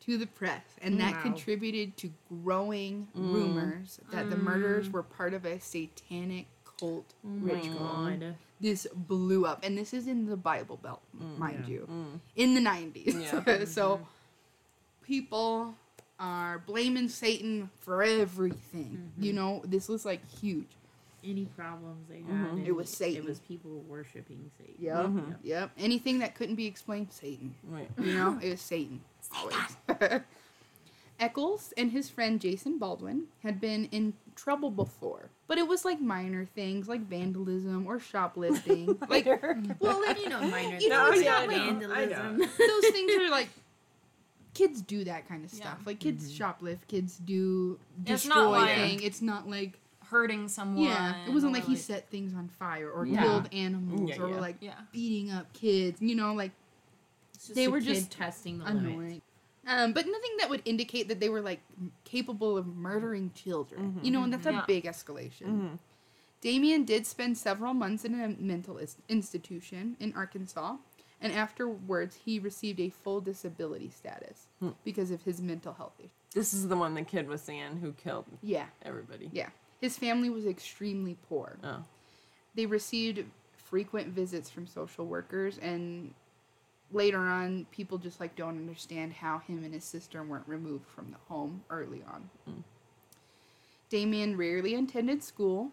to 0.00 0.18
the 0.18 0.26
press, 0.26 0.62
and 0.82 1.00
that 1.00 1.16
Wow. 1.16 1.22
contributed 1.22 1.96
to 1.98 2.12
growing 2.28 3.08
Mm. 3.16 3.32
rumors 3.34 4.00
that 4.10 4.30
the 4.30 4.36
murders 4.36 4.90
were 4.90 5.02
part 5.02 5.32
of 5.34 5.44
a 5.44 5.58
satanic 5.60 6.46
cult 6.78 7.04
ritual. 7.24 7.78
God. 7.78 8.36
This 8.60 8.86
blew 8.94 9.44
up, 9.44 9.64
and 9.64 9.76
this 9.76 9.92
is 9.92 10.06
in 10.06 10.26
the 10.26 10.36
Bible 10.36 10.78
Belt, 10.82 11.02
mind 11.36 11.64
Yeah. 11.66 11.74
you, 11.74 11.88
Mm. 11.90 12.20
in 12.36 12.54
the 12.54 12.60
90s. 12.60 13.14
Yeah. 13.46 13.64
so 13.66 14.00
people 15.02 15.74
are 16.18 16.58
blaming 16.60 17.08
Satan 17.10 17.68
for 17.80 18.02
everything. 18.02 19.12
You 19.18 19.34
know, 19.34 19.62
this 19.66 19.88
was 19.88 20.04
like 20.06 20.26
huge. 20.40 20.68
Any 21.22 21.44
problems 21.44 22.06
they 22.08 22.20
had, 22.20 22.26
Mhm. 22.28 22.46
Mm-hmm. 22.46 22.66
It 22.66 22.74
was 22.76 22.88
Satan. 22.88 23.22
It 23.24 23.28
was 23.28 23.40
people 23.40 23.80
worshiping 23.88 24.50
Satan. 24.56 24.74
Yep. 24.78 25.06
Mhm. 25.06 25.36
Yep. 25.42 25.70
Anything 25.76 26.18
that 26.20 26.34
couldn't 26.34 26.54
be 26.54 26.66
explained, 26.66 27.12
Satan. 27.12 27.54
Right. 27.64 27.90
You 27.98 28.14
know, 28.14 28.38
it 28.42 28.50
was 28.50 28.60
Satan. 28.62 29.00
Always. 29.34 29.56
Echols 31.18 31.72
and 31.76 31.90
his 31.92 32.10
friend 32.10 32.40
Jason 32.40 32.78
Baldwin 32.78 33.24
had 33.42 33.60
been 33.60 33.86
in 33.86 34.14
trouble 34.34 34.70
before, 34.70 35.30
but 35.48 35.58
it 35.58 35.66
was 35.68 35.84
like 35.84 36.00
minor 36.00 36.44
things 36.44 36.88
like 36.88 37.02
vandalism 37.02 37.86
or 37.86 38.00
shoplifting. 38.00 38.98
like, 39.08 39.26
well, 39.80 40.00
like 40.06 40.20
you 40.20 40.28
know, 40.28 40.40
minor 40.42 40.78
You 40.78 40.88
know, 40.88 41.10
things 41.10 41.20
it's 41.20 41.28
like 41.28 41.48
not 41.48 41.48
like- 41.48 41.56
vandalism. 41.62 42.38
those 42.58 42.86
things 42.92 43.12
are 43.14 43.30
like 43.30 43.48
kids 44.54 44.80
do 44.82 45.04
that 45.04 45.28
kind 45.28 45.44
of 45.44 45.52
Yeah. 45.52 45.60
stuff. 45.60 45.78
Like 45.86 46.00
kids 46.00 46.32
mm-hmm. 46.32 46.66
shoplift, 46.66 46.78
kids 46.88 47.18
do 47.18 47.78
It's 48.06 48.22
destroy 48.24 48.42
not 48.42 48.50
like- 48.52 49.04
It's 49.04 49.22
not 49.22 49.48
like 49.48 49.78
Hurting 50.08 50.46
someone. 50.46 50.84
yeah, 50.84 51.26
it 51.26 51.32
wasn't 51.32 51.50
or, 51.50 51.58
like 51.58 51.66
he 51.66 51.74
set 51.74 52.08
things 52.10 52.32
on 52.32 52.48
fire 52.60 52.88
or 52.88 53.04
Yeah. 53.06 53.22
killed 53.22 53.48
animals 53.52 54.08
Yeah, 54.10 54.22
or 54.22 54.30
yeah. 54.30 54.40
like 54.40 54.56
Yeah. 54.60 54.74
beating 54.92 55.32
up 55.32 55.52
kids. 55.52 56.00
You 56.00 56.14
know, 56.14 56.32
like 56.32 56.52
It's 57.34 57.46
just 57.48 57.56
They 57.56 57.64
a 57.64 57.70
were 57.70 57.80
kid 57.80 57.86
just 57.88 58.10
testing 58.12 58.58
the 58.60 58.64
limits. 58.66 59.20
Annoying. 59.66 59.84
Um, 59.86 59.92
but 59.92 60.06
nothing 60.06 60.36
that 60.38 60.48
would 60.50 60.62
indicate 60.64 61.08
that 61.08 61.20
they 61.20 61.28
were 61.28 61.40
like 61.40 61.60
capable 62.04 62.56
of 62.56 62.66
murdering 62.66 63.32
children. 63.34 63.98
Mhm. 64.00 64.04
You 64.04 64.10
know, 64.10 64.22
and 64.22 64.32
that's 64.32 64.46
a 64.46 64.64
big 64.66 64.84
escalation. 64.84 65.46
Mhm. 65.46 65.78
Damien 66.40 66.84
did 66.84 67.06
spend 67.06 67.36
several 67.38 67.74
months 67.74 68.04
in 68.04 68.18
a 68.20 68.28
mental 68.28 68.78
is- 68.78 68.96
institution 69.08 69.96
in 69.98 70.12
Arkansas, 70.14 70.76
and 71.20 71.32
afterwards 71.32 72.16
he 72.24 72.38
received 72.38 72.78
a 72.78 72.90
full 72.90 73.20
disability 73.20 73.88
status 73.90 74.46
because 74.84 75.10
of 75.10 75.22
his 75.22 75.40
mental 75.40 75.72
health 75.72 75.94
issues. 75.98 76.10
This 76.34 76.52
is 76.52 76.68
the 76.68 76.76
one 76.76 76.94
the 76.94 77.02
kid 77.02 77.26
was 77.28 77.40
saying 77.40 77.78
who 77.78 77.92
killed 77.92 78.26
Yeah, 78.42 78.66
everybody. 78.82 79.30
yeah. 79.32 79.48
His 79.80 79.98
family 79.98 80.28
was 80.30 80.44
extremely 80.46 81.16
poor. 81.28 81.58
Oh. 81.64 81.84
They 82.54 82.66
received 82.66 83.24
frequent 83.56 84.08
visits 84.08 84.48
from 84.50 84.66
social 84.66 85.06
workers, 85.06 85.58
and 85.58 86.14
later 86.92 87.18
on, 87.18 87.66
people 87.70 87.98
just 87.98 88.20
like 88.20 88.36
don't 88.36 88.56
understand 88.56 89.12
how 89.12 89.38
him 89.38 89.64
and 89.64 89.74
his 89.74 89.84
sister 89.84 90.22
weren't 90.22 90.46
removed 90.46 90.86
from 90.88 91.10
the 91.10 91.18
home 91.28 91.62
early 91.70 92.02
on. 92.06 92.28
Mm. 92.48 92.62
Damien 93.88 94.36
rarely 94.36 94.74
attended 94.74 95.22
school, 95.22 95.70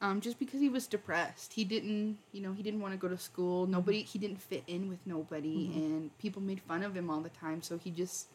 um, 0.00 0.20
just 0.20 0.38
because 0.38 0.60
he 0.60 0.68
was 0.68 0.86
depressed. 0.86 1.52
He 1.52 1.64
didn't, 1.64 2.18
you 2.32 2.42
know, 2.42 2.52
he 2.52 2.62
didn't 2.62 2.80
want 2.80 2.92
to 2.94 2.98
go 2.98 3.08
to 3.08 3.18
school. 3.18 3.62
Mm-hmm. 3.62 3.72
Nobody, 3.72 4.02
he 4.02 4.18
didn't 4.18 4.40
fit 4.40 4.64
in 4.66 4.88
with 4.88 4.98
nobody, 5.06 5.68
mm-hmm. 5.68 5.78
and 5.78 6.18
people 6.18 6.42
made 6.42 6.60
fun 6.60 6.82
of 6.82 6.96
him 6.96 7.10
all 7.10 7.20
the 7.20 7.28
time. 7.28 7.62
So 7.62 7.78
he 7.78 7.90
just, 7.90 8.28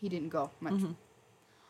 he 0.00 0.08
didn't 0.08 0.28
go 0.30 0.50
much. 0.60 0.74
Mm-hmm. 0.74 0.92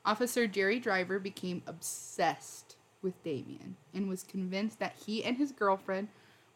Officer 0.05 0.47
Jerry 0.47 0.79
Driver 0.79 1.19
became 1.19 1.63
obsessed 1.67 2.77
with 3.03 3.23
Damien 3.23 3.77
and 3.93 4.09
was 4.09 4.23
convinced 4.23 4.79
that 4.79 4.95
he 5.05 5.25
and 5.25 5.37
his 5.37 5.53
girlfriend 5.53 6.09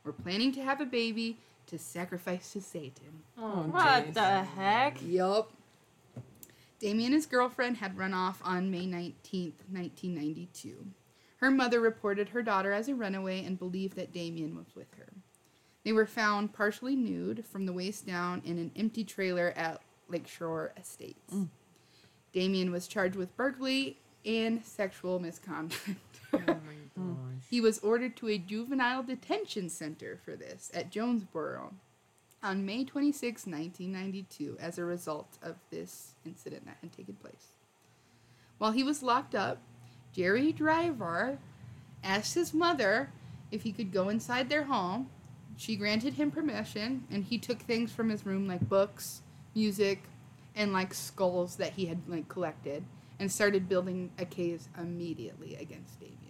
were 0.05 0.13
planning 0.13 0.53
to 0.53 0.63
have 0.63 0.81
a 0.81 0.87
baby 0.87 1.37
to 1.71 1.79
sacrifice 1.79 2.53
to 2.53 2.61
Satan. 2.61 3.23
Oh, 3.39 3.63
What 3.71 4.09
jeez. 4.09 4.15
the 4.15 4.43
heck? 4.45 4.99
Yup. 5.03 5.53
Damien 6.79 7.07
and 7.07 7.15
his 7.15 7.27
girlfriend 7.27 7.77
had 7.79 7.99
run 7.99 8.15
off 8.15 8.41
on 8.45 8.71
May 8.71 8.87
19th, 8.87 9.55
1992. 9.71 10.87
Her 11.37 11.51
mother 11.51 11.81
reported 11.81 12.31
her 12.31 12.43
daughter 12.43 12.73
as 12.73 12.89
a 12.89 12.95
runaway 12.95 13.45
and 13.45 13.59
believed 13.59 13.97
that 13.97 14.13
Damien 14.13 14.57
was 14.57 14.75
with 14.75 14.95
her. 14.99 15.09
They 15.85 15.93
were 15.93 16.07
found 16.07 16.53
partially 16.53 16.97
nude 16.97 17.45
from 17.47 17.67
the 17.67 17.73
waist 17.73 18.07
down 18.07 18.43
in 18.45 18.59
an 18.59 18.71
empty 18.77 19.05
trailer 19.05 19.53
at 19.57 19.81
Lakeshore 20.09 20.73
Estates. 20.79 21.33
Mm. 21.35 21.49
Damien 22.33 22.71
was 22.71 22.87
charged 22.87 23.17
with 23.17 23.35
burglary 23.37 23.97
and 24.25 24.65
sexual 24.65 25.19
misconduct. 25.19 25.81
Oh 26.33 26.39
He 27.51 27.61
was 27.61 27.81
ordered 27.81 28.17
to 28.19 28.29
a 28.29 28.39
juvenile 28.39 29.03
detention 29.03 29.69
center 29.71 30.21
for 30.25 30.37
this 30.37 30.71
at 30.73 30.93
Jonesboro 30.93 31.75
on 32.45 32.65
May 32.65 32.85
26, 32.85 33.45
1992, 33.45 34.57
as 34.61 34.79
a 34.79 34.85
result 34.85 35.37
of 35.43 35.57
this 35.69 36.15
incident 36.25 36.65
that 36.67 36.77
had 36.81 36.93
taken 36.93 37.15
place. 37.17 37.49
While 38.59 38.71
he 38.71 38.85
was 38.85 39.03
locked 39.03 39.35
up, 39.35 39.59
Jerry 40.13 40.53
Driver 40.53 41.39
asked 42.05 42.37
his 42.37 42.55
mother 42.55 43.11
if 43.51 43.63
he 43.63 43.73
could 43.73 43.93
go 43.93 44.11
inside 44.11 44.49
their 44.49 44.65
home. 44.65 45.11
She 45.57 45.75
granted 45.75 46.15
him 46.15 46.31
permission, 46.31 47.05
and 47.11 47.25
he 47.25 47.37
took 47.37 47.59
things 47.59 47.91
from 47.91 48.11
his 48.11 48.25
room 48.25 48.47
like 48.47 48.69
books, 48.69 49.23
music, 49.57 50.05
and 50.55 50.73
like 50.73 50.95
skulls 50.95 51.57
that 51.57 51.73
he 51.73 51.87
had 51.87 51.99
like 52.07 52.29
collected, 52.29 52.85
and 53.19 53.31
started 53.31 53.69
building 53.69 54.13
a 54.21 54.25
case 54.25 54.69
immediately 54.79 55.57
against 55.57 55.99
Damien. 55.99 56.30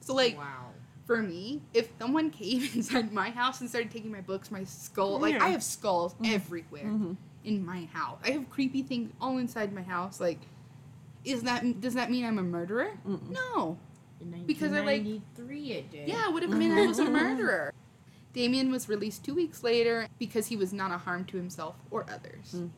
So 0.00 0.14
like 0.14 0.36
wow. 0.36 0.70
for 1.06 1.22
me, 1.22 1.62
if 1.74 1.88
someone 1.98 2.30
came 2.30 2.62
inside 2.74 3.12
my 3.12 3.30
house 3.30 3.60
and 3.60 3.68
started 3.68 3.90
taking 3.90 4.10
my 4.10 4.20
books, 4.20 4.50
my 4.50 4.64
skull, 4.64 5.18
like 5.18 5.40
I 5.40 5.48
have 5.48 5.62
skulls 5.62 6.14
mm-hmm. 6.14 6.34
everywhere 6.34 6.84
mm-hmm. 6.84 7.12
in 7.44 7.64
my 7.64 7.88
house. 7.92 8.18
I 8.24 8.30
have 8.30 8.50
creepy 8.50 8.82
things 8.82 9.12
all 9.20 9.38
inside 9.38 9.72
my 9.72 9.82
house. 9.82 10.20
Like, 10.20 10.40
is 11.24 11.42
that 11.42 11.80
does 11.80 11.94
that 11.94 12.10
mean 12.10 12.24
I'm 12.24 12.38
a 12.38 12.42
murderer? 12.42 12.92
No. 13.04 13.78
In 14.20 14.44
Because 14.44 14.72
I, 14.72 14.80
like- 14.80 15.02
1993 15.04 15.72
it 15.72 15.90
did. 15.90 16.08
Yeah, 16.08 16.28
it 16.28 16.32
would 16.32 16.42
have 16.42 16.52
meant 16.52 16.78
I 16.78 16.86
was 16.86 16.98
a 16.98 17.04
murderer. 17.04 17.72
Damien 18.32 18.70
was 18.70 18.88
released 18.88 19.24
two 19.24 19.34
weeks 19.34 19.64
later 19.64 20.06
because 20.18 20.46
he 20.46 20.56
was 20.56 20.72
not 20.72 20.92
a 20.92 20.98
harm 20.98 21.24
to 21.26 21.36
himself 21.36 21.74
or 21.90 22.06
others. 22.08 22.54
Mm. 22.54 22.70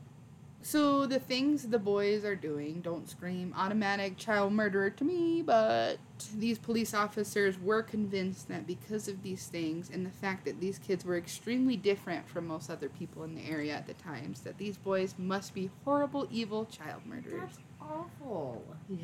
So 0.64 1.07
the 1.07 1.18
things 1.18 1.64
the 1.68 1.79
boys 1.79 2.25
are 2.25 2.37
doing 2.37 2.81
don't 2.83 3.09
scream 3.09 3.53
automatic 3.57 4.16
child 4.16 4.53
murderer 4.53 4.90
to 4.90 5.05
me, 5.05 5.42
but 5.42 5.96
these 6.37 6.57
police 6.59 6.94
officers 6.94 7.59
were 7.59 7.83
convinced 7.83 8.46
that 8.48 8.64
because 8.66 9.09
of 9.09 9.25
these 9.25 9.46
things 9.48 9.90
and 9.92 10.07
the 10.07 10.11
fact 10.11 10.44
that 10.44 10.61
these 10.61 10.79
kids 10.79 11.05
were 11.05 11.16
extremely 11.16 11.77
different 11.77 12.29
from 12.29 12.46
most 12.46 12.70
other 12.70 12.88
people 12.88 13.25
in 13.25 13.35
the 13.35 13.44
area 13.44 13.75
at 13.75 13.88
the 13.88 13.94
times, 13.94 14.40
that 14.42 14.57
these 14.59 14.77
boys 14.77 15.16
must 15.18 15.53
be 15.53 15.68
horrible, 15.85 16.29
evil 16.31 16.64
child 16.66 17.03
murderers. 17.07 17.40
That's 17.40 17.59
awful. 17.81 18.64
Yeah. 18.88 18.98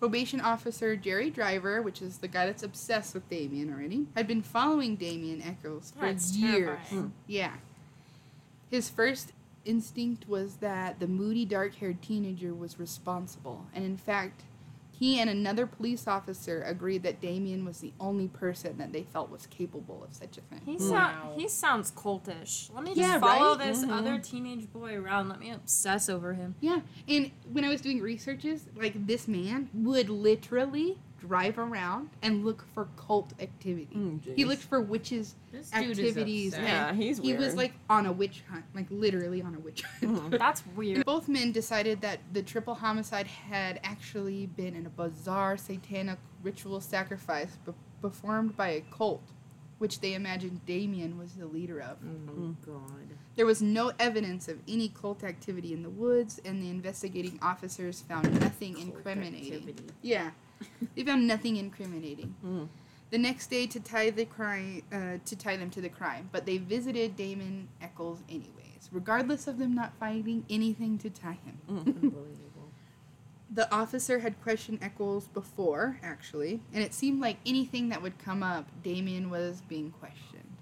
Probation 0.00 0.40
officer 0.40 0.96
Jerry 0.96 1.30
Driver, 1.30 1.82
which 1.82 2.02
is 2.02 2.18
the 2.18 2.26
guy 2.26 2.46
that's 2.46 2.62
obsessed 2.64 3.14
with 3.14 3.28
Damien 3.30 3.72
already, 3.72 4.06
had 4.16 4.26
been 4.26 4.42
following 4.42 4.96
Damien 4.96 5.40
Echols 5.42 5.92
for 5.96 6.06
That's 6.06 6.34
years. 6.34 6.66
terrifying. 6.66 7.02
Hmm. 7.02 7.08
Yeah. 7.28 7.52
His 8.70 8.88
first 8.88 9.32
instinct 9.64 10.28
was 10.28 10.56
that 10.56 11.00
the 11.00 11.06
moody, 11.06 11.44
dark 11.44 11.74
haired 11.76 12.02
teenager 12.02 12.54
was 12.54 12.78
responsible. 12.78 13.66
And 13.74 13.84
in 13.84 13.96
fact, 13.96 14.42
he 15.00 15.18
and 15.18 15.30
another 15.30 15.66
police 15.66 16.06
officer 16.06 16.62
agreed 16.62 17.04
that 17.04 17.22
Damien 17.22 17.64
was 17.64 17.78
the 17.78 17.94
only 17.98 18.28
person 18.28 18.76
that 18.76 18.92
they 18.92 19.02
felt 19.02 19.30
was 19.30 19.46
capable 19.46 20.04
of 20.04 20.12
such 20.14 20.36
a 20.36 20.42
thing. 20.42 20.60
He, 20.66 20.76
wow. 20.78 21.32
he 21.34 21.48
sounds 21.48 21.90
cultish. 21.90 22.70
Let 22.74 22.84
me 22.84 22.90
just 22.90 23.00
Yeah, 23.00 23.18
follow 23.18 23.56
right? 23.56 23.66
this 23.66 23.78
mm-hmm. 23.78 23.92
other 23.92 24.18
teenage 24.18 24.70
boy 24.70 24.96
around. 24.96 25.30
Let 25.30 25.40
me 25.40 25.52
obsess 25.52 26.10
over 26.10 26.34
him. 26.34 26.54
Yeah, 26.60 26.80
and 27.08 27.30
when 27.50 27.64
I 27.64 27.70
was 27.70 27.80
doing 27.80 28.02
researches, 28.02 28.66
like 28.76 29.06
this 29.06 29.26
man 29.26 29.70
would 29.72 30.10
literally 30.10 30.98
drive 31.20 31.58
around 31.58 32.10
and 32.22 32.44
look 32.44 32.64
for 32.74 32.88
cult 32.96 33.32
activity. 33.40 33.88
Mm, 33.94 34.34
he 34.36 34.44
looked 34.44 34.62
for 34.62 34.80
witches 34.80 35.34
This 35.52 35.70
dude 35.70 35.90
is 35.90 35.98
activities. 35.98 36.52
Yeah, 36.54 36.88
and 36.88 37.02
he's 37.02 37.18
he 37.18 37.34
was 37.34 37.54
like 37.54 37.72
on 37.88 38.06
a 38.06 38.12
witch 38.12 38.42
hunt, 38.50 38.64
like 38.74 38.86
literally 38.90 39.42
on 39.42 39.54
a 39.54 39.58
witch 39.58 39.82
hunt. 40.00 40.30
That's 40.38 40.62
weird. 40.76 41.04
Both 41.04 41.28
men 41.28 41.52
decided 41.52 42.00
that 42.00 42.20
the 42.32 42.42
triple 42.42 42.74
homicide 42.74 43.26
had 43.26 43.80
actually 43.84 44.46
been 44.46 44.74
in 44.74 44.86
a 44.86 44.90
bizarre 44.90 45.56
satanic 45.56 46.18
ritual 46.42 46.80
sacrifice 46.80 47.56
be- 47.66 47.72
performed 48.00 48.56
by 48.56 48.68
a 48.68 48.80
cult, 48.80 49.22
which 49.78 50.00
they 50.00 50.14
imagined 50.14 50.64
Damien 50.66 51.18
was 51.18 51.32
the 51.34 51.46
leader 51.46 51.80
of. 51.80 51.98
Oh 52.02 52.32
my 52.32 52.54
god. 52.64 53.08
There 53.36 53.46
was 53.46 53.62
no 53.62 53.92
evidence 53.98 54.48
of 54.48 54.58
any 54.68 54.88
cult 54.88 55.22
activity 55.24 55.72
in 55.72 55.82
the 55.82 55.90
woods, 55.90 56.40
and 56.44 56.62
the 56.62 56.68
investigating 56.68 57.38
officers 57.42 58.00
found 58.02 58.38
nothing 58.40 58.74
Cult 58.74 58.86
incriminating. 58.86 59.52
activity. 59.54 59.84
Yeah, 60.02 60.30
they 60.94 61.02
found 61.02 61.26
nothing 61.26 61.56
incriminating. 61.56 62.34
Mm. 62.44 62.68
The 63.10 63.18
next 63.18 63.48
day, 63.50 63.66
to 63.66 63.80
tie 63.80 64.10
the 64.10 64.24
crime, 64.24 64.82
uh, 64.92 65.18
to 65.24 65.36
tie 65.36 65.56
them 65.56 65.70
to 65.70 65.80
the 65.80 65.88
crime, 65.88 66.28
but 66.30 66.46
they 66.46 66.58
visited 66.58 67.16
Damon 67.16 67.68
Echols 67.82 68.20
anyways, 68.28 68.88
regardless 68.92 69.48
of 69.48 69.58
them 69.58 69.74
not 69.74 69.92
finding 69.98 70.44
anything 70.48 70.96
to 70.98 71.10
tie 71.10 71.38
him. 71.44 71.58
Unbelievable. 71.68 72.26
The 73.52 73.72
officer 73.74 74.20
had 74.20 74.40
questioned 74.42 74.78
Echols 74.80 75.26
before, 75.26 75.98
actually, 76.04 76.60
and 76.72 76.84
it 76.84 76.94
seemed 76.94 77.20
like 77.20 77.36
anything 77.44 77.88
that 77.88 78.00
would 78.00 78.16
come 78.16 78.44
up, 78.44 78.68
Damien 78.84 79.28
was 79.28 79.60
being 79.62 79.90
questioned. 79.90 80.56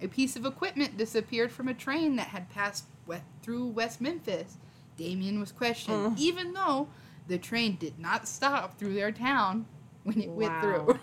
A 0.00 0.08
piece 0.08 0.36
of 0.36 0.46
equipment 0.46 0.96
disappeared 0.96 1.52
from 1.52 1.68
a 1.68 1.74
train 1.74 2.16
that 2.16 2.28
had 2.28 2.48
passed 2.48 2.86
we- 3.06 3.16
through 3.42 3.66
West 3.66 4.00
Memphis. 4.00 4.56
Damien 4.96 5.38
was 5.38 5.52
questioned, 5.52 6.18
even 6.18 6.54
though 6.54 6.88
the 7.28 7.38
train 7.38 7.76
did 7.76 7.98
not 7.98 8.26
stop 8.28 8.78
through 8.78 8.94
their 8.94 9.12
town 9.12 9.66
when 10.04 10.20
it 10.20 10.30
went 10.30 10.60
through. 10.60 10.98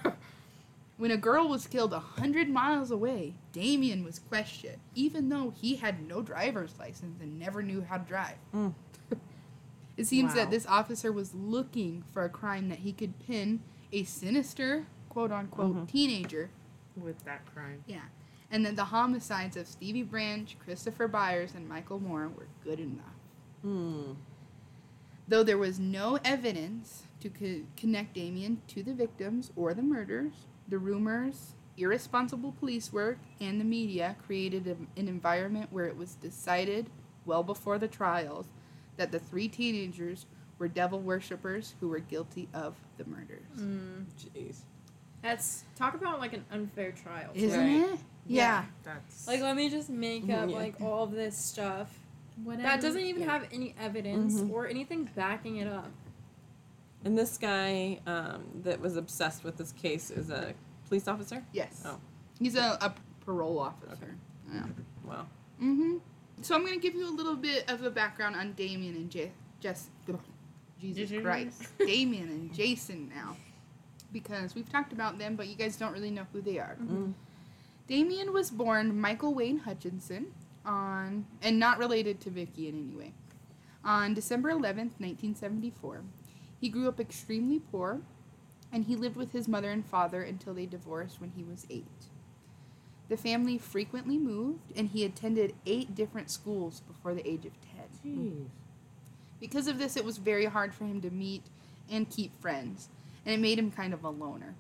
when 0.98 1.12
a 1.12 1.18
girl 1.18 1.48
was 1.48 1.68
killed 1.68 1.94
a 1.94 2.00
hundred 2.00 2.50
miles 2.50 2.92
away, 2.92 3.36
Damien 3.52 4.04
was 4.04 4.20
questioned, 4.20 4.80
even 4.96 5.30
though 5.30 5.54
he 5.56 5.76
had 5.76 6.08
no 6.08 6.22
driver's 6.22 6.78
license 6.80 7.22
and 7.22 7.40
never 7.40 7.62
knew 7.62 7.82
how 7.82 7.98
to 7.98 8.06
drive. 8.06 8.38
It 9.98 10.06
seems 10.06 10.36
that 10.36 10.52
this 10.52 10.68
officer 10.68 11.12
was 11.12 11.34
looking 11.34 12.04
for 12.14 12.24
a 12.24 12.30
crime 12.30 12.70
that 12.70 12.80
he 12.80 12.94
could 12.94 13.18
pin 13.26 13.62
a 13.92 14.04
sinister, 14.04 14.86
quote 15.10 15.32
unquote, 15.32 15.90
teenager. 15.90 16.52
With 16.96 17.26
that 17.26 17.46
crime. 17.52 17.84
Yeah. 17.88 18.02
And 18.52 18.64
that 18.66 18.76
the 18.76 18.86
homicides 18.86 19.58
of 19.58 19.68
Stevie 19.68 20.04
Branch, 20.04 20.56
Christopher 20.64 21.08
Byers, 21.08 21.56
and 21.56 21.68
Michael 21.68 22.00
Moore 22.00 22.30
were 22.38 22.48
good 22.64 22.80
enough. 22.80 23.16
Mm. 23.66 24.16
Though 25.28 25.44
there 25.44 25.58
was 25.58 25.80
no 25.80 26.20
evidence 26.24 27.04
to 27.20 27.30
co- 27.30 27.64
connect 27.76 28.14
Damien 28.14 28.62
to 28.70 28.84
the 28.84 28.94
victims 28.94 29.52
or 29.56 29.74
the 29.74 29.82
murders, 29.82 30.34
the 30.68 30.78
rumors, 30.78 31.54
irresponsible 31.78 32.54
police 32.60 32.94
work, 32.94 33.18
and 33.42 33.60
the 33.60 33.66
media 33.66 34.16
created 34.26 34.68
a, 34.68 35.00
an 35.00 35.08
environment 35.08 35.68
where 35.72 35.86
it 35.86 35.98
was 35.98 36.16
decided, 36.16 36.90
well 37.26 37.44
before 37.44 37.78
the 37.78 37.88
trials, 37.88 38.46
that 38.96 39.12
the 39.12 39.20
three 39.20 39.48
teenagers 39.48 40.26
were 40.60 40.68
devil 40.68 41.00
worshippers 41.00 41.76
who 41.80 41.88
were 41.90 42.00
guilty 42.00 42.48
of 42.54 42.76
the 42.98 43.06
murders. 43.06 43.46
Mm. 43.60 44.06
Jeez. 44.34 44.60
That's 45.22 45.64
talk 45.76 45.94
about 45.94 46.20
like 46.20 46.34
an 46.34 46.46
unfair 46.52 46.92
trial. 46.94 47.32
Isn't 47.34 47.60
Right. 47.60 47.94
it? 47.94 48.00
Yeah. 48.28 48.66
That's 48.84 49.28
Like, 49.28 49.42
let 49.42 49.56
me 49.56 49.70
just 49.70 49.90
make 49.90 50.26
mm, 50.26 50.34
up 50.44 50.50
Yeah. 50.50 50.56
like 50.56 50.82
all 50.82 51.04
of 51.04 51.12
this 51.12 51.38
stuff 51.38 51.92
Whatever. 52.44 52.64
that 52.64 52.82
doesn't 52.82 53.02
even 53.02 53.24
yeah. 53.24 53.32
have 53.32 53.48
any 53.52 53.74
evidence 53.80 54.36
Mhm. 54.42 54.52
or 54.52 54.68
anything 54.68 55.10
backing 55.16 55.58
it 55.58 55.68
up. 55.68 55.92
And 57.04 57.18
this 57.18 57.38
guy 57.38 58.00
um, 58.06 58.44
that 58.64 58.80
was 58.80 58.96
obsessed 58.98 59.44
with 59.44 59.58
this 59.58 59.72
case 59.72 60.12
is 60.12 60.30
a 60.30 60.54
police 60.88 61.08
officer. 61.08 61.44
Yes. 61.54 61.82
Oh. 61.86 62.00
He's 62.40 62.56
a, 62.56 62.78
a 62.82 62.94
parole 63.26 63.60
officer. 63.60 64.16
Yeah. 64.54 64.64
Wow. 65.06 65.26
Mm-hmm. 65.62 65.98
So 66.42 66.56
I'm 66.56 66.64
gonna 66.64 66.78
give 66.78 66.94
you 66.96 67.08
a 67.08 67.16
little 67.16 67.36
bit 67.36 67.70
of 67.70 67.84
a 67.84 67.90
background 67.90 68.36
on 68.36 68.54
Damien 68.54 68.96
and 68.96 69.10
J- 69.10 69.32
Jess. 69.60 69.90
Jesus 70.80 71.10
Jesus. 71.10 71.24
Christ, 71.24 71.64
Damien 71.80 72.30
and 72.30 72.54
Jason 72.54 73.10
now, 73.16 73.36
because 74.14 74.54
we've 74.54 74.70
talked 74.72 74.94
about 74.94 75.18
them, 75.18 75.36
but 75.36 75.48
you 75.48 75.56
guys 75.56 75.76
don't 75.76 75.92
really 75.92 76.12
know 76.12 76.28
who 76.32 76.40
they 76.42 76.60
are. 76.60 76.78
Mm. 76.80 77.14
Damien 77.88 78.32
was 78.32 78.52
born 78.52 79.00
Michael 79.00 79.34
Wayne 79.34 79.58
Hutchinson 79.60 80.28
on, 80.68 81.26
and 81.42 81.58
not 81.58 81.80
related 81.80 82.20
to 82.22 82.30
Vicky 82.30 82.68
in 82.68 82.76
any 82.76 82.96
way, 82.96 83.14
on 83.84 84.14
December 84.14 84.52
11th, 84.52 85.00
1974. 85.00 86.02
He 86.60 86.70
grew 86.70 86.88
up 86.88 87.00
extremely 87.00 87.60
poor, 87.60 88.02
and 88.72 88.86
he 88.86 88.96
lived 88.96 89.16
with 89.16 89.32
his 89.32 89.48
mother 89.48 89.72
and 89.72 89.86
father 89.86 90.22
until 90.22 90.54
they 90.54 90.66
divorced 90.66 91.22
when 91.22 91.32
he 91.32 91.44
was 91.44 91.66
eight. 91.70 91.86
The 93.10 93.18
family 93.18 93.58
frequently 93.58 94.18
moved, 94.18 94.74
and 94.76 94.90
he 94.90 95.06
attended 95.06 95.56
eight 95.66 95.96
different 95.96 96.30
schools 96.30 96.82
before 96.82 97.14
the 97.14 97.28
age 97.28 97.46
of 97.46 97.54
10. 97.62 97.82
Jeez. 98.06 98.48
Because 99.40 99.68
of 99.68 99.78
this, 99.78 99.96
it 99.96 100.04
was 100.04 100.18
very 100.18 100.46
hard 100.46 100.74
for 100.74 100.84
him 100.84 101.00
to 101.02 101.10
meet 101.10 101.44
and 101.90 102.10
keep 102.10 102.40
friends, 102.42 102.90
and 103.26 103.34
it 103.34 103.40
made 103.40 103.58
him 103.58 103.72
kind 103.72 103.94
of 103.94 104.04
a 104.04 104.10
loner. 104.10 104.56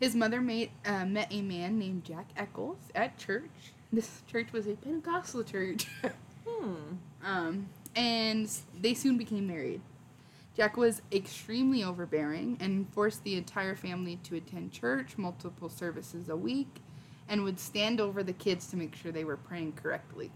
His 0.00 0.14
mother 0.14 0.40
made, 0.40 0.70
uh, 0.84 1.04
met 1.04 1.28
a 1.30 1.40
man 1.42 1.78
named 1.78 2.04
Jack 2.04 2.30
Echols 2.36 2.90
at 2.94 3.16
church. 3.18 3.72
This 3.94 4.22
church 4.26 4.52
was 4.52 4.66
a 4.66 4.74
Pentecostal 4.74 5.44
church. 5.44 5.86
Hmm. 6.46 6.96
um, 7.24 7.68
and 7.96 8.50
they 8.78 8.92
soon 8.92 9.16
became 9.16 9.46
married. 9.46 9.80
Jack 10.54 10.76
was 10.76 11.00
extremely 11.10 11.82
overbearing 11.82 12.58
and 12.60 12.86
forced 12.92 13.24
the 13.24 13.36
entire 13.36 13.74
family 13.74 14.16
to 14.24 14.36
attend 14.36 14.70
church 14.70 15.16
multiple 15.16 15.70
services 15.70 16.28
a 16.28 16.36
week 16.36 16.82
and 17.30 17.42
would 17.44 17.58
stand 17.58 17.98
over 17.98 18.22
the 18.22 18.34
kids 18.34 18.66
to 18.68 18.76
make 18.76 18.94
sure 18.94 19.10
they 19.10 19.24
were 19.24 19.38
praying 19.38 19.72
correctly. 19.72 20.30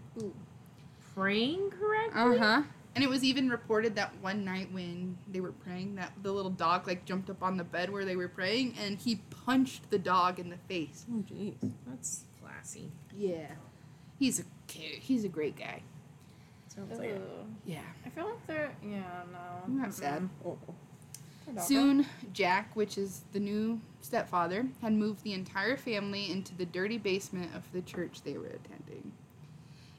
Praying 1.13 1.69
correctly? 1.79 2.21
Uh 2.21 2.37
huh. 2.37 2.63
And 2.95 3.03
it 3.03 3.09
was 3.09 3.23
even 3.23 3.49
reported 3.49 3.95
that 3.95 4.11
one 4.19 4.43
night 4.43 4.71
when 4.71 5.15
they 5.31 5.41
were 5.41 5.51
praying, 5.51 5.93
that 5.95 6.11
the 6.23 6.31
little 6.31 6.51
dog 6.51 6.87
like 6.87 7.05
jumped 7.05 7.29
up 7.29 7.43
on 7.43 7.55
the 7.55 7.63
bed 7.63 7.91
where 7.91 8.03
they 8.03 8.15
were 8.15 8.27
praying, 8.27 8.73
and 8.83 8.97
he 8.97 9.17
punched 9.45 9.91
the 9.91 9.99
dog 9.99 10.39
in 10.39 10.49
the 10.49 10.57
face. 10.57 11.05
Oh, 11.11 11.23
jeez. 11.31 11.71
That's 11.85 12.25
classy. 12.59 12.91
Yeah, 13.15 13.47
he's 14.17 14.39
a 14.39 14.43
kid. 14.67 14.99
He's 14.99 15.23
a 15.23 15.29
great 15.29 15.57
guy. 15.57 15.81
Sounds 16.67 16.97
like 16.99 17.09
it. 17.09 17.21
Yeah. 17.65 17.79
I 18.05 18.09
feel 18.09 18.25
like 18.25 18.47
they're 18.47 18.71
yeah 18.83 19.23
no. 19.31 19.39
I'm 19.65 19.77
not 19.77 19.93
sad. 19.93 20.29
Oh. 20.45 20.57
Soon, 21.57 22.05
Jack, 22.31 22.75
which 22.75 22.95
is 22.95 23.23
the 23.31 23.39
new 23.39 23.81
stepfather, 24.01 24.67
had 24.83 24.93
moved 24.93 25.23
the 25.23 25.33
entire 25.33 25.77
family 25.77 26.31
into 26.31 26.55
the 26.55 26.65
dirty 26.65 26.99
basement 26.99 27.49
of 27.55 27.63
the 27.71 27.81
church 27.81 28.21
they 28.21 28.37
were 28.37 28.49
attending. 28.49 29.11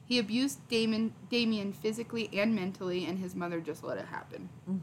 He 0.05 0.17
abused 0.17 0.65
Damon, 0.69 1.13
Damien 1.29 1.73
physically 1.73 2.29
and 2.31 2.55
mentally, 2.55 3.05
and 3.05 3.19
his 3.19 3.35
mother 3.35 3.59
just 3.59 3.83
let 3.83 3.97
it 3.97 4.05
happen. 4.05 4.47
Mm. 4.69 4.79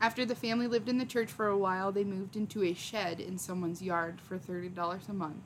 After 0.00 0.24
the 0.24 0.34
family 0.34 0.66
lived 0.66 0.88
in 0.88 0.98
the 0.98 1.04
church 1.04 1.30
for 1.30 1.46
a 1.46 1.58
while, 1.58 1.92
they 1.92 2.04
moved 2.04 2.34
into 2.34 2.64
a 2.64 2.74
shed 2.74 3.20
in 3.20 3.38
someone's 3.38 3.80
yard 3.80 4.20
for 4.20 4.36
$30 4.36 5.08
a 5.08 5.12
month. 5.12 5.44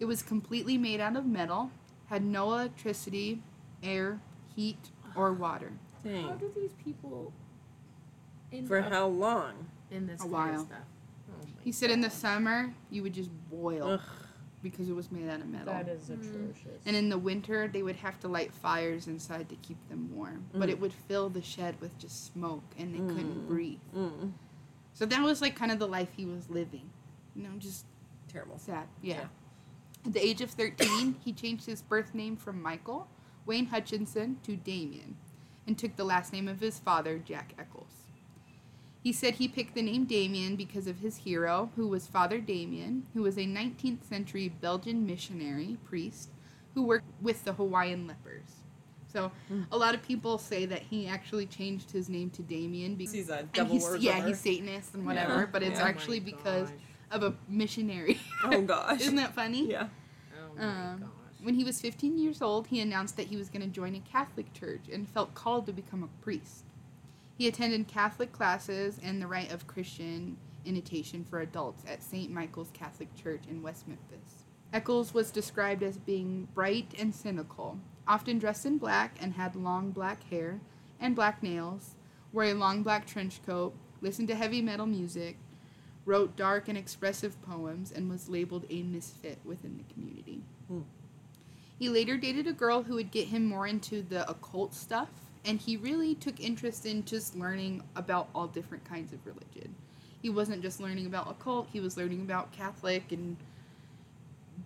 It 0.00 0.04
was 0.04 0.22
completely 0.22 0.78
made 0.78 1.00
out 1.00 1.16
of 1.16 1.26
metal, 1.26 1.70
had 2.06 2.24
no 2.24 2.52
electricity, 2.52 3.42
air, 3.82 4.20
heat, 4.54 4.90
or 5.14 5.32
water. 5.32 5.72
How 6.04 6.32
do 6.32 6.50
these 6.54 6.72
people 6.84 7.32
end 8.52 8.68
For 8.68 8.78
up 8.78 8.92
how 8.92 9.06
long? 9.06 9.68
in 9.90 10.06
this 10.06 10.20
A 10.20 10.22
kind 10.22 10.32
while. 10.32 10.60
of 10.60 10.66
stuff? 10.66 10.78
Oh 11.28 11.44
my 11.44 11.62
He 11.62 11.72
said 11.72 11.90
in 11.90 12.00
the 12.00 12.10
summer, 12.10 12.72
you 12.90 13.02
would 13.02 13.12
just 13.12 13.30
boil 13.50 13.92
Ugh. 13.92 14.00
because 14.62 14.88
it 14.88 14.94
was 14.94 15.10
made 15.10 15.28
out 15.28 15.40
of 15.40 15.48
metal. 15.48 15.72
That 15.72 15.88
is 15.88 16.04
mm-hmm. 16.04 16.20
atrocious. 16.20 16.82
And 16.86 16.96
in 16.96 17.08
the 17.08 17.18
winter, 17.18 17.68
they 17.68 17.82
would 17.82 17.96
have 17.96 18.18
to 18.20 18.28
light 18.28 18.52
fires 18.52 19.06
inside 19.06 19.48
to 19.48 19.56
keep 19.56 19.76
them 19.88 20.10
warm. 20.14 20.46
But 20.54 20.68
mm. 20.68 20.72
it 20.72 20.80
would 20.80 20.92
fill 20.92 21.28
the 21.28 21.42
shed 21.42 21.76
with 21.80 21.96
just 21.98 22.32
smoke 22.32 22.64
and 22.78 22.94
they 22.94 22.98
couldn't 22.98 23.44
mm. 23.44 23.48
breathe. 23.48 23.80
Mm. 23.96 24.32
So 24.94 25.06
that 25.06 25.22
was 25.22 25.40
like 25.40 25.54
kind 25.54 25.72
of 25.72 25.78
the 25.78 25.88
life 25.88 26.08
he 26.16 26.24
was 26.24 26.48
living. 26.50 26.90
You 27.34 27.44
know, 27.44 27.50
just 27.58 27.86
Terrible. 28.28 28.58
sad. 28.58 28.86
Yeah. 29.02 29.14
Yeah. 29.14 29.24
At 30.08 30.14
the 30.14 30.24
age 30.24 30.40
of 30.40 30.48
13, 30.52 31.16
he 31.22 31.34
changed 31.34 31.66
his 31.66 31.82
birth 31.82 32.14
name 32.14 32.34
from 32.34 32.62
Michael 32.62 33.08
Wayne 33.44 33.66
Hutchinson 33.66 34.38
to 34.42 34.56
Damien 34.56 35.18
and 35.66 35.76
took 35.76 35.96
the 35.96 36.04
last 36.04 36.32
name 36.32 36.48
of 36.48 36.60
his 36.60 36.78
father, 36.78 37.18
Jack 37.18 37.52
Echols. 37.58 38.06
He 39.02 39.12
said 39.12 39.34
he 39.34 39.48
picked 39.48 39.74
the 39.74 39.82
name 39.82 40.06
Damien 40.06 40.56
because 40.56 40.86
of 40.86 41.00
his 41.00 41.18
hero, 41.18 41.70
who 41.76 41.86
was 41.88 42.06
Father 42.06 42.38
Damien, 42.38 43.06
who 43.12 43.20
was 43.20 43.36
a 43.36 43.42
19th 43.42 44.02
century 44.02 44.48
Belgian 44.48 45.04
missionary 45.04 45.76
priest 45.84 46.30
who 46.72 46.84
worked 46.84 47.12
with 47.20 47.44
the 47.44 47.52
Hawaiian 47.52 48.06
lepers. 48.06 48.62
So 49.12 49.30
hmm. 49.48 49.64
a 49.70 49.76
lot 49.76 49.94
of 49.94 50.02
people 50.02 50.38
say 50.38 50.64
that 50.64 50.80
he 50.80 51.06
actually 51.06 51.44
changed 51.44 51.90
his 51.90 52.08
name 52.08 52.30
to 52.30 52.40
Damien 52.40 52.94
because 52.94 53.12
He's 53.12 53.28
a 53.28 53.40
and 53.40 53.52
devil 53.52 53.74
he's, 53.74 54.02
yeah, 54.02 54.26
he's 54.26 54.40
Satanist 54.40 54.94
and 54.94 55.04
whatever, 55.04 55.40
Yeah. 55.40 55.46
but 55.52 55.62
it's 55.62 55.80
Yeah. 55.80 55.86
actually 55.86 56.20
Oh 56.20 56.24
because 56.24 56.70
gosh. 56.70 56.78
of 57.10 57.22
a 57.24 57.34
missionary. 57.46 58.18
Oh 58.42 58.62
gosh. 58.62 59.00
Isn't 59.02 59.16
that 59.16 59.34
funny? 59.34 59.70
Yeah. 59.70 59.88
Oh 60.58 60.64
Um. 60.64 61.12
When 61.40 61.54
he 61.54 61.62
was 61.62 61.80
15 61.80 62.18
years 62.18 62.42
old, 62.42 62.66
he 62.66 62.80
announced 62.80 63.16
that 63.16 63.28
he 63.28 63.36
was 63.36 63.48
going 63.48 63.62
to 63.62 63.68
join 63.68 63.94
a 63.94 64.00
Catholic 64.00 64.52
church 64.52 64.88
and 64.92 65.08
felt 65.08 65.34
called 65.34 65.66
to 65.66 65.72
become 65.72 66.02
a 66.02 66.22
priest. 66.22 66.64
He 67.36 67.46
attended 67.46 67.86
Catholic 67.86 68.32
classes 68.32 68.98
and 69.02 69.22
the 69.22 69.28
rite 69.28 69.52
of 69.52 69.68
Christian 69.68 70.36
initiation 70.64 71.24
for 71.24 71.40
adults 71.40 71.84
at 71.88 72.02
St. 72.02 72.32
Michael's 72.32 72.70
Catholic 72.72 73.14
Church 73.14 73.42
in 73.48 73.62
West 73.62 73.86
Memphis. 73.86 74.44
Echols 74.72 75.14
was 75.14 75.30
described 75.30 75.84
as 75.84 75.96
being 75.96 76.48
bright 76.54 76.92
and 76.98 77.14
cynical, 77.14 77.78
often 78.08 78.40
dressed 78.40 78.66
in 78.66 78.76
black 78.76 79.16
and 79.20 79.34
had 79.34 79.54
long 79.54 79.92
black 79.92 80.24
hair 80.24 80.60
and 80.98 81.14
black 81.14 81.42
nails, 81.42 81.94
wore 82.32 82.44
a 82.44 82.54
long 82.54 82.82
black 82.82 83.06
trench 83.06 83.40
coat, 83.46 83.74
listened 84.00 84.28
to 84.28 84.34
heavy 84.34 84.60
metal 84.60 84.86
music, 84.86 85.38
wrote 86.08 86.36
dark 86.36 86.68
and 86.68 86.78
expressive 86.78 87.40
poems, 87.42 87.92
and 87.92 88.08
was 88.08 88.30
labeled 88.30 88.64
a 88.70 88.82
misfit 88.82 89.38
within 89.44 89.76
the 89.76 89.92
community. 89.92 90.40
Hmm. 90.66 90.80
He 91.78 91.90
later 91.90 92.16
dated 92.16 92.46
a 92.46 92.52
girl 92.52 92.82
who 92.82 92.94
would 92.94 93.10
get 93.10 93.28
him 93.28 93.44
more 93.46 93.66
into 93.66 94.02
the 94.02 94.28
occult 94.28 94.74
stuff, 94.74 95.10
and 95.44 95.60
he 95.60 95.76
really 95.76 96.14
took 96.14 96.40
interest 96.40 96.86
in 96.86 97.04
just 97.04 97.36
learning 97.36 97.82
about 97.94 98.30
all 98.34 98.46
different 98.46 98.84
kinds 98.84 99.12
of 99.12 99.24
religion. 99.26 99.74
He 100.22 100.30
wasn't 100.30 100.62
just 100.62 100.80
learning 100.80 101.06
about 101.06 101.30
occult, 101.30 101.68
he 101.72 101.78
was 101.78 101.98
learning 101.98 102.22
about 102.22 102.52
Catholic 102.52 103.12
and 103.12 103.36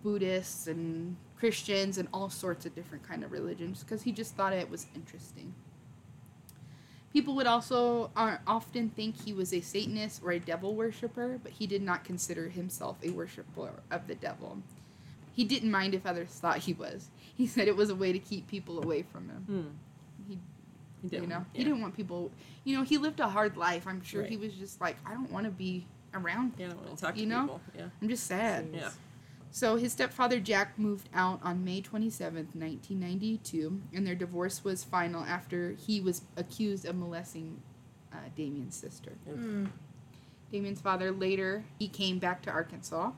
Buddhists 0.01 0.67
and 0.67 1.17
Christians 1.37 1.97
and 1.97 2.07
all 2.13 2.29
sorts 2.29 2.65
of 2.65 2.73
different 2.73 3.05
kind 3.05 3.21
of 3.21 3.33
religions 3.33 3.83
because 3.83 4.03
he 4.03 4.13
just 4.13 4.35
thought 4.35 4.53
it 4.53 4.71
was 4.71 4.87
interesting. 4.95 5.53
People 7.13 7.35
would 7.35 7.45
also 7.47 8.09
uh, 8.15 8.37
often 8.47 8.89
think 8.89 9.23
he 9.23 9.33
was 9.33 9.53
a 9.53 9.61
Satanist 9.61 10.21
or 10.23 10.31
a 10.31 10.39
devil 10.39 10.73
worshiper, 10.75 11.39
but 11.43 11.51
he 11.51 11.67
did 11.67 11.83
not 11.83 12.03
consider 12.03 12.49
himself 12.49 12.97
a 13.03 13.11
worshiper 13.11 13.71
of 13.91 14.07
the 14.07 14.15
devil. 14.15 14.57
He 15.31 15.43
didn't 15.43 15.69
mind 15.71 15.93
if 15.93 16.05
others 16.07 16.29
thought 16.29 16.57
he 16.59 16.73
was. 16.73 17.09
He 17.35 17.45
said 17.47 17.67
it 17.67 17.75
was 17.75 17.89
a 17.91 17.95
way 17.95 18.11
to 18.13 18.19
keep 18.19 18.47
people 18.47 18.81
away 18.83 19.03
from 19.03 19.29
him. 19.29 19.43
Hmm. 19.47 20.27
He, 20.27 20.39
He 21.03 21.07
did. 21.09 21.21
you 21.21 21.27
know, 21.27 21.37
yeah. 21.53 21.57
he 21.57 21.63
didn't 21.63 21.81
want 21.81 21.95
people. 21.95 22.31
You 22.63 22.77
know, 22.77 22.83
he 22.83 22.97
lived 22.97 23.19
a 23.19 23.27
hard 23.27 23.57
life. 23.57 23.85
I'm 23.87 24.03
sure 24.03 24.23
he 24.23 24.37
was 24.37 24.53
just 24.53 24.81
like, 24.81 24.95
I 25.05 25.13
don't 25.13 25.31
want 25.31 25.45
to 25.45 25.51
be 25.51 25.85
around 26.15 26.53
Yeah, 26.57 26.65
I 26.65 26.69
people. 26.69 26.75
don't 26.81 26.85
want 26.87 26.97
to 26.97 27.05
talk 27.05 27.13
to 27.15 27.19
you 27.21 27.27
know, 27.27 27.41
people. 27.41 27.61
Yeah. 27.77 27.85
I'm 28.01 28.09
just 28.09 28.25
sad. 28.25 28.67
Yeah. 28.73 28.89
So 29.53 29.75
his 29.75 29.91
stepfather 29.91 30.39
Jack 30.39 30.79
moved 30.79 31.09
out 31.13 31.39
on 31.43 31.63
May 31.63 31.79
27th, 31.79 32.55
1992, 32.55 33.81
and 33.93 34.05
their 34.05 34.15
divorce 34.15 34.63
was 34.63 34.83
final 34.83 35.23
after 35.23 35.73
he 35.73 36.01
was 36.01 36.23
accused 36.35 36.87
of 36.87 36.95
molesting 36.95 37.61
uh, 38.11 38.17
Damien's 38.35 38.75
sister. 38.75 39.11
Mm. 39.29 39.69
Damien's 40.51 40.81
father 40.81 41.11
later 41.11 41.63
he 41.77 41.87
came 41.87 42.17
back 42.17 42.41
to 42.41 42.49
Arkansas. 42.49 43.11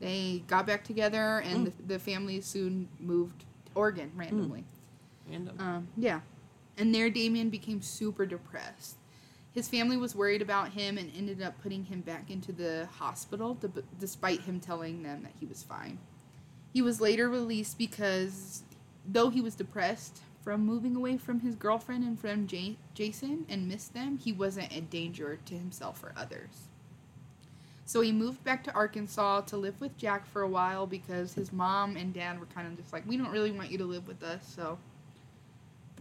They 0.00 0.42
got 0.46 0.66
back 0.66 0.82
together, 0.82 1.40
and 1.44 1.66
the, 1.66 1.72
the 1.86 1.98
family 1.98 2.40
soon 2.40 2.88
moved 2.98 3.40
to 3.40 3.72
Oregon 3.74 4.12
randomly. 4.14 4.64
Random. 5.28 5.56
Um, 5.60 5.88
yeah. 5.98 6.20
And 6.78 6.94
there, 6.94 7.10
Damien 7.10 7.50
became 7.50 7.82
super 7.82 8.24
depressed. 8.24 8.96
His 9.52 9.68
family 9.68 9.96
was 9.98 10.14
worried 10.14 10.40
about 10.40 10.70
him 10.70 10.96
and 10.96 11.12
ended 11.14 11.42
up 11.42 11.60
putting 11.62 11.84
him 11.84 12.00
back 12.00 12.30
into 12.30 12.52
the 12.52 12.88
hospital, 12.98 13.58
despite 13.98 14.40
him 14.42 14.60
telling 14.60 15.02
them 15.02 15.22
that 15.24 15.32
he 15.38 15.46
was 15.46 15.62
fine. 15.62 15.98
He 16.72 16.80
was 16.80 17.02
later 17.02 17.28
released 17.28 17.76
because, 17.76 18.62
though 19.06 19.28
he 19.28 19.42
was 19.42 19.54
depressed 19.54 20.20
from 20.42 20.64
moving 20.64 20.96
away 20.96 21.18
from 21.18 21.40
his 21.40 21.54
girlfriend 21.54 22.02
and 22.02 22.18
from 22.18 22.48
Ja- 22.50 22.76
Jason 22.94 23.44
and 23.48 23.68
missed 23.68 23.92
them, 23.92 24.16
he 24.16 24.32
wasn't 24.32 24.74
a 24.74 24.80
danger 24.80 25.38
to 25.44 25.54
himself 25.54 26.02
or 26.02 26.14
others. 26.16 26.68
So 27.84 28.00
he 28.00 28.10
moved 28.10 28.42
back 28.42 28.64
to 28.64 28.72
Arkansas 28.72 29.42
to 29.42 29.58
live 29.58 29.78
with 29.80 29.98
Jack 29.98 30.26
for 30.26 30.40
a 30.40 30.48
while 30.48 30.86
because 30.86 31.34
his 31.34 31.52
mom 31.52 31.96
and 31.96 32.14
dad 32.14 32.40
were 32.40 32.46
kind 32.46 32.66
of 32.66 32.76
just 32.76 32.92
like, 32.92 33.06
we 33.06 33.18
don't 33.18 33.30
really 33.30 33.52
want 33.52 33.70
you 33.70 33.78
to 33.78 33.84
live 33.84 34.08
with 34.08 34.22
us, 34.22 34.50
so 34.56 34.78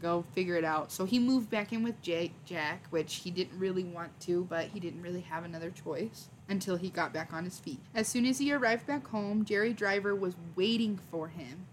go 0.01 0.23
figure 0.33 0.55
it 0.55 0.63
out. 0.63 0.91
So 0.91 1.05
he 1.05 1.19
moved 1.19 1.49
back 1.49 1.71
in 1.71 1.83
with 1.83 2.01
Jake, 2.01 2.33
Jack, 2.45 2.85
which 2.89 3.15
he 3.17 3.31
didn't 3.31 3.57
really 3.59 3.83
want 3.83 4.19
to, 4.21 4.45
but 4.49 4.65
he 4.67 4.79
didn't 4.79 5.01
really 5.01 5.21
have 5.21 5.43
another 5.45 5.69
choice 5.69 6.29
until 6.49 6.75
he 6.75 6.89
got 6.89 7.13
back 7.13 7.31
on 7.33 7.45
his 7.45 7.59
feet. 7.59 7.79
As 7.93 8.07
soon 8.07 8.25
as 8.25 8.39
he 8.39 8.51
arrived 8.51 8.87
back 8.87 9.07
home, 9.07 9.45
Jerry 9.45 9.73
Driver 9.73 10.15
was 10.15 10.35
waiting 10.55 10.97
for 11.09 11.27
him 11.29 11.65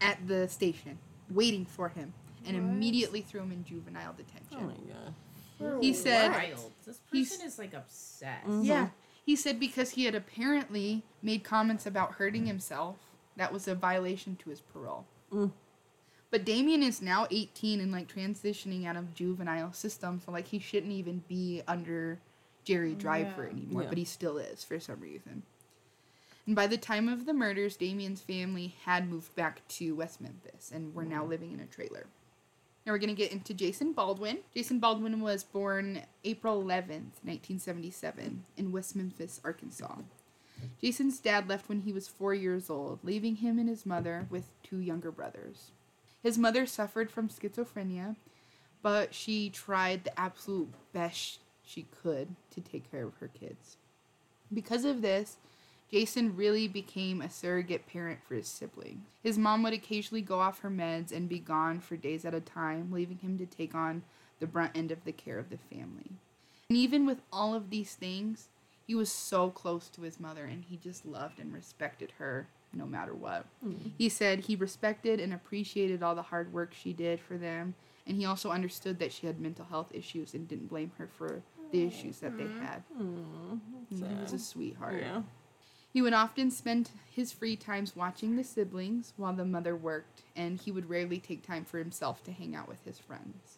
at 0.00 0.26
the 0.28 0.48
station, 0.48 0.98
waiting 1.30 1.64
for 1.64 1.88
him, 1.88 2.12
and 2.46 2.56
immediately 2.56 3.20
threw 3.20 3.40
him 3.40 3.52
in 3.52 3.64
juvenile 3.64 4.14
detention. 4.14 4.58
Oh 4.58 4.62
my 4.62 5.72
god. 5.72 5.82
He 5.82 5.92
said- 5.92 6.30
Wild. 6.30 6.72
This 6.84 7.00
He's- 7.10 7.30
person 7.30 7.46
is 7.46 7.58
like 7.58 7.74
obsessed. 7.74 8.46
Mhm. 8.46 8.64
Yeah. 8.64 8.88
He 9.24 9.34
said 9.36 9.58
because 9.60 9.90
he 9.90 10.04
had 10.04 10.14
apparently 10.14 11.02
made 11.20 11.42
comments 11.44 11.84
about 11.84 12.12
hurting 12.12 12.46
himself, 12.46 12.96
that 13.36 13.52
was 13.52 13.66
a 13.68 13.74
violation 13.74 14.36
to 14.36 14.50
his 14.50 14.60
parole. 14.60 15.04
Mm. 15.32 15.50
But 16.30 16.44
Damien 16.44 16.82
is 16.82 17.00
now 17.00 17.26
18 17.30 17.80
and 17.80 17.90
like 17.90 18.12
transitioning 18.12 18.86
out 18.86 18.96
of 18.96 19.14
juvenile 19.14 19.72
system, 19.72 20.20
so 20.24 20.30
like 20.30 20.48
he 20.48 20.58
shouldn't 20.58 20.92
even 20.92 21.22
be 21.28 21.62
under 21.66 22.20
Jerry 22.64 22.94
Driver 22.94 23.44
Yeah. 23.44 23.50
anymore, 23.50 23.82
Yeah. 23.84 23.88
but 23.88 23.98
he 23.98 24.04
still 24.04 24.36
is 24.36 24.62
for 24.62 24.78
some 24.78 25.00
reason. 25.00 25.42
And 26.46 26.56
by 26.56 26.66
the 26.66 26.78
time 26.78 27.08
of 27.08 27.26
the 27.26 27.32
murders, 27.32 27.76
Damien's 27.76 28.20
family 28.20 28.74
had 28.84 29.08
moved 29.08 29.34
back 29.34 29.66
to 29.68 29.94
West 29.94 30.20
Memphis 30.20 30.70
and 30.72 30.94
were 30.94 31.04
now 31.04 31.24
mm. 31.24 31.28
living 31.28 31.52
in 31.52 31.60
a 31.60 31.66
trailer. 31.66 32.06
Now 32.86 32.92
we're 32.92 32.98
going 32.98 33.14
to 33.14 33.14
get 33.14 33.32
into 33.32 33.52
Jason 33.52 33.92
Baldwin. 33.92 34.38
Jason 34.54 34.78
Baldwin 34.78 35.20
was 35.20 35.44
born 35.44 36.02
April 36.24 36.62
11th, 36.62 37.20
1977, 37.22 38.44
in 38.56 38.72
West 38.72 38.96
Memphis, 38.96 39.42
Arkansas. 39.44 39.96
Jason's 40.80 41.20
dad 41.20 41.48
left 41.48 41.68
when 41.68 41.82
he 41.82 41.92
was 41.92 42.08
four 42.08 42.32
years 42.34 42.70
old, 42.70 43.00
leaving 43.02 43.36
him 43.36 43.58
and 43.58 43.68
his 43.68 43.84
mother 43.84 44.26
with 44.30 44.50
two 44.62 44.78
younger 44.78 45.12
brothers. 45.12 45.72
His 46.22 46.38
mother 46.38 46.66
suffered 46.66 47.10
from 47.10 47.28
schizophrenia, 47.28 48.16
but 48.82 49.14
she 49.14 49.50
tried 49.50 50.04
the 50.04 50.18
absolute 50.18 50.70
best 50.92 51.40
she 51.64 51.86
could 52.02 52.34
to 52.50 52.60
take 52.60 52.90
care 52.90 53.04
of 53.04 53.16
her 53.16 53.28
kids. 53.28 53.76
Because 54.52 54.84
of 54.84 55.02
this, 55.02 55.36
Jason 55.90 56.36
really 56.36 56.68
became 56.68 57.22
a 57.22 57.30
surrogate 57.30 57.86
parent 57.86 58.20
for 58.26 58.34
his 58.34 58.48
sibling. 58.48 59.04
His 59.22 59.38
mom 59.38 59.62
would 59.62 59.72
occasionally 59.72 60.20
go 60.20 60.38
off 60.40 60.60
her 60.60 60.70
meds 60.70 61.12
and 61.12 61.28
be 61.28 61.38
gone 61.38 61.80
for 61.80 61.96
days 61.96 62.24
at 62.24 62.34
a 62.34 62.40
time, 62.40 62.92
leaving 62.92 63.18
him 63.18 63.38
to 63.38 63.46
take 63.46 63.74
on 63.74 64.02
the 64.38 64.46
brunt 64.46 64.72
end 64.76 64.90
of 64.90 65.04
the 65.04 65.12
care 65.12 65.38
of 65.38 65.50
the 65.50 65.56
family. 65.56 66.12
And 66.68 66.76
even 66.76 67.06
with 67.06 67.22
all 67.32 67.54
of 67.54 67.70
these 67.70 67.94
things, 67.94 68.48
he 68.86 68.94
was 68.94 69.10
so 69.10 69.50
close 69.50 69.88
to 69.90 70.02
his 70.02 70.20
mother 70.20 70.44
and 70.44 70.64
he 70.64 70.76
just 70.76 71.06
loved 71.06 71.38
and 71.38 71.52
respected 71.52 72.12
her 72.18 72.48
no 72.72 72.86
matter 72.86 73.14
what. 73.14 73.46
He 73.96 74.08
said 74.08 74.40
he 74.40 74.56
respected 74.56 75.20
and 75.20 75.32
appreciated 75.32 76.02
all 76.02 76.14
the 76.14 76.22
hard 76.22 76.52
work 76.52 76.72
she 76.74 76.92
did 76.92 77.20
for 77.20 77.36
them, 77.38 77.74
and 78.06 78.16
he 78.16 78.24
also 78.24 78.50
understood 78.50 78.98
that 78.98 79.12
she 79.12 79.26
had 79.26 79.40
mental 79.40 79.64
health 79.66 79.90
issues 79.94 80.34
and 80.34 80.46
didn't 80.48 80.68
blame 80.68 80.92
her 80.98 81.06
for 81.06 81.42
the 81.72 81.84
issues 81.86 82.20
that 82.20 82.36
they 82.38 82.46
had. 82.46 82.82
Mm, 82.98 83.60
He 83.90 84.02
was 84.22 84.32
a 84.32 84.38
sweetheart. 84.38 84.96
Yeah. 85.00 85.22
He 85.92 86.02
would 86.02 86.12
often 86.14 86.50
spend 86.50 86.90
his 87.10 87.32
free 87.32 87.56
times 87.56 87.96
watching 87.96 88.36
the 88.36 88.44
siblings 88.44 89.12
while 89.16 89.32
the 89.32 89.44
mother 89.44 89.74
worked, 89.74 90.22
and 90.36 90.58
he 90.58 90.70
would 90.70 90.88
rarely 90.88 91.18
take 91.18 91.46
time 91.46 91.64
for 91.64 91.78
himself 91.78 92.22
to 92.24 92.32
hang 92.32 92.54
out 92.54 92.68
with 92.68 92.84
his 92.84 92.98
friends. 92.98 93.57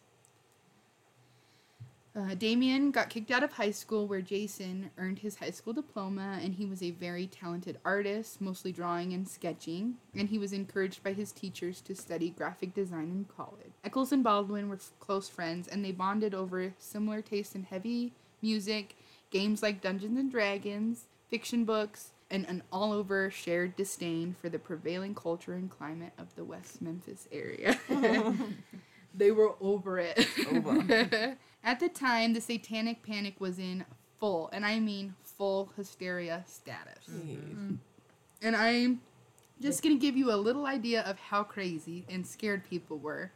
Uh, 2.13 2.35
Damien 2.35 2.91
got 2.91 3.09
kicked 3.09 3.31
out 3.31 3.43
of 3.43 3.53
high 3.53 3.71
school 3.71 4.05
where 4.05 4.21
Jason 4.21 4.91
earned 4.97 5.19
his 5.19 5.37
high 5.37 5.49
school 5.51 5.71
diploma, 5.71 6.39
and 6.41 6.55
he 6.55 6.65
was 6.65 6.83
a 6.83 6.91
very 6.91 7.25
talented 7.25 7.79
artist, 7.85 8.41
mostly 8.41 8.73
drawing 8.73 9.13
and 9.13 9.27
sketching, 9.27 9.95
and 10.13 10.27
he 10.27 10.37
was 10.37 10.51
encouraged 10.51 11.03
by 11.03 11.13
his 11.13 11.31
teachers 11.31 11.79
to 11.81 11.95
study 11.95 12.29
graphic 12.29 12.73
design 12.73 13.03
in 13.11 13.25
college. 13.33 13.71
Echols 13.85 14.11
and 14.11 14.25
Baldwin 14.25 14.67
were 14.67 14.75
f- 14.75 14.91
close 14.99 15.29
friends, 15.29 15.69
and 15.69 15.85
they 15.85 15.93
bonded 15.93 16.33
over 16.33 16.73
similar 16.77 17.21
tastes 17.21 17.55
in 17.55 17.63
heavy 17.63 18.11
music, 18.41 18.97
games 19.29 19.63
like 19.63 19.81
Dungeons 19.81 20.19
and 20.19 20.29
Dragons, 20.29 21.05
fiction 21.29 21.63
books, 21.63 22.11
and 22.29 22.45
an 22.49 22.61
all 22.73 22.91
over 22.91 23.29
shared 23.31 23.77
disdain 23.77 24.35
for 24.41 24.49
the 24.49 24.59
prevailing 24.59 25.15
culture 25.15 25.53
and 25.53 25.69
climate 25.69 26.11
of 26.17 26.35
the 26.35 26.43
West 26.43 26.81
Memphis 26.81 27.29
area. 27.31 27.79
they 29.15 29.31
were 29.31 29.53
over 29.61 29.97
it. 29.99 30.27
At 31.63 31.79
the 31.79 31.89
time, 31.89 32.33
the 32.33 32.41
satanic 32.41 33.03
panic 33.03 33.39
was 33.39 33.59
in 33.59 33.85
full, 34.19 34.49
and 34.51 34.65
I 34.65 34.79
mean 34.79 35.15
full 35.23 35.71
hysteria 35.75 36.43
status. 36.47 37.05
Jeez. 37.09 37.37
Mm-hmm. 37.37 37.75
And 38.41 38.55
I'm 38.55 39.01
just 39.61 39.83
going 39.83 39.95
to 39.95 40.01
give 40.01 40.17
you 40.17 40.31
a 40.31 40.35
little 40.35 40.65
idea 40.65 41.01
of 41.01 41.19
how 41.19 41.43
crazy 41.43 42.05
and 42.09 42.25
scared 42.25 42.63
people 42.67 42.97
were. 42.97 43.31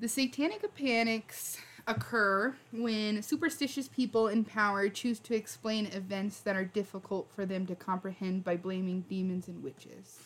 The 0.00 0.08
satanic 0.08 0.74
panics 0.74 1.58
occur 1.86 2.54
when 2.70 3.22
superstitious 3.22 3.88
people 3.88 4.28
in 4.28 4.44
power 4.44 4.88
choose 4.88 5.18
to 5.20 5.34
explain 5.34 5.86
events 5.86 6.40
that 6.40 6.54
are 6.54 6.64
difficult 6.64 7.30
for 7.34 7.46
them 7.46 7.66
to 7.66 7.74
comprehend 7.74 8.44
by 8.44 8.56
blaming 8.56 9.04
demons 9.08 9.48
and 9.48 9.62
witches. 9.62 10.18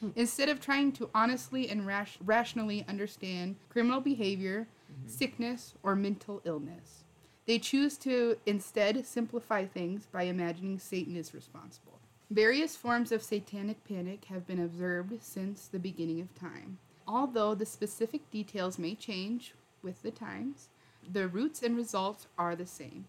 Hmm. 0.00 0.10
Instead 0.14 0.48
of 0.48 0.60
trying 0.60 0.92
to 0.92 1.08
honestly 1.14 1.68
and 1.68 1.86
rash- 1.86 2.18
rationally 2.24 2.84
understand 2.86 3.56
criminal 3.70 4.00
behavior, 4.00 4.68
Mm-hmm. 4.90 5.08
sickness, 5.08 5.74
or 5.82 5.94
mental 5.94 6.40
illness, 6.44 7.04
they 7.46 7.58
choose 7.58 7.96
to 7.98 8.38
instead 8.46 9.06
simplify 9.06 9.64
things 9.64 10.06
by 10.06 10.24
imagining 10.24 10.78
Satan 10.78 11.16
is 11.16 11.34
responsible. 11.34 12.00
Various 12.30 12.74
forms 12.74 13.12
of 13.12 13.22
satanic 13.22 13.84
panic 13.84 14.24
have 14.26 14.46
been 14.46 14.58
observed 14.60 15.22
since 15.22 15.68
the 15.68 15.78
beginning 15.78 16.20
of 16.20 16.34
time. 16.34 16.78
Although 17.06 17.54
the 17.54 17.66
specific 17.66 18.28
details 18.32 18.78
may 18.78 18.96
change 18.96 19.54
with 19.80 20.02
the 20.02 20.10
times, 20.10 20.68
the 21.12 21.28
roots 21.28 21.62
and 21.62 21.76
results 21.76 22.26
are 22.36 22.56
the 22.56 22.66
same, 22.66 23.06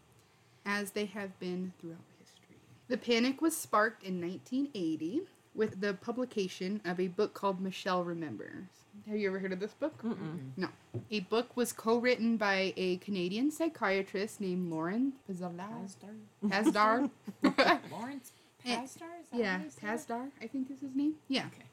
as 0.65 0.91
they 0.91 1.05
have 1.05 1.39
been 1.39 1.73
throughout 1.79 1.97
history. 2.19 2.57
The 2.89 2.97
panic 2.97 3.41
was 3.41 3.57
sparked 3.57 4.03
in 4.03 4.21
1980 4.21 5.21
with 5.55 5.81
the 5.81 5.95
publication 5.95 6.79
of 6.85 6.99
a 6.99 7.07
book 7.07 7.33
called 7.33 7.59
Michelle 7.59 8.03
Remembers. 8.03 8.76
Have 9.05 9.17
you 9.17 9.27
ever 9.29 9.39
heard 9.39 9.53
of 9.53 9.59
this 9.59 9.73
book? 9.73 10.03
No. 10.57 10.67
A 11.11 11.21
book 11.21 11.55
was 11.55 11.71
co 11.71 11.97
written 11.97 12.37
by 12.37 12.73
a 12.75 12.97
Canadian 12.97 13.51
psychiatrist 13.51 14.41
named 14.41 14.69
Lauren 14.71 15.13
Pazlar. 15.29 15.93
Pazder. 16.45 17.09
Lawrence 17.91 18.31
Pazder. 18.65 18.83
Is 18.83 18.95
that 19.31 19.39
yeah, 19.39 19.57
how 19.57 19.63
you 19.63 19.69
say 19.69 19.77
it? 19.81 19.85
Pazder, 19.85 20.27
I 20.41 20.47
think 20.47 20.71
is 20.71 20.81
his 20.81 20.95
name. 20.95 21.15
Yeah. 21.27 21.45
Okay. 21.47 21.65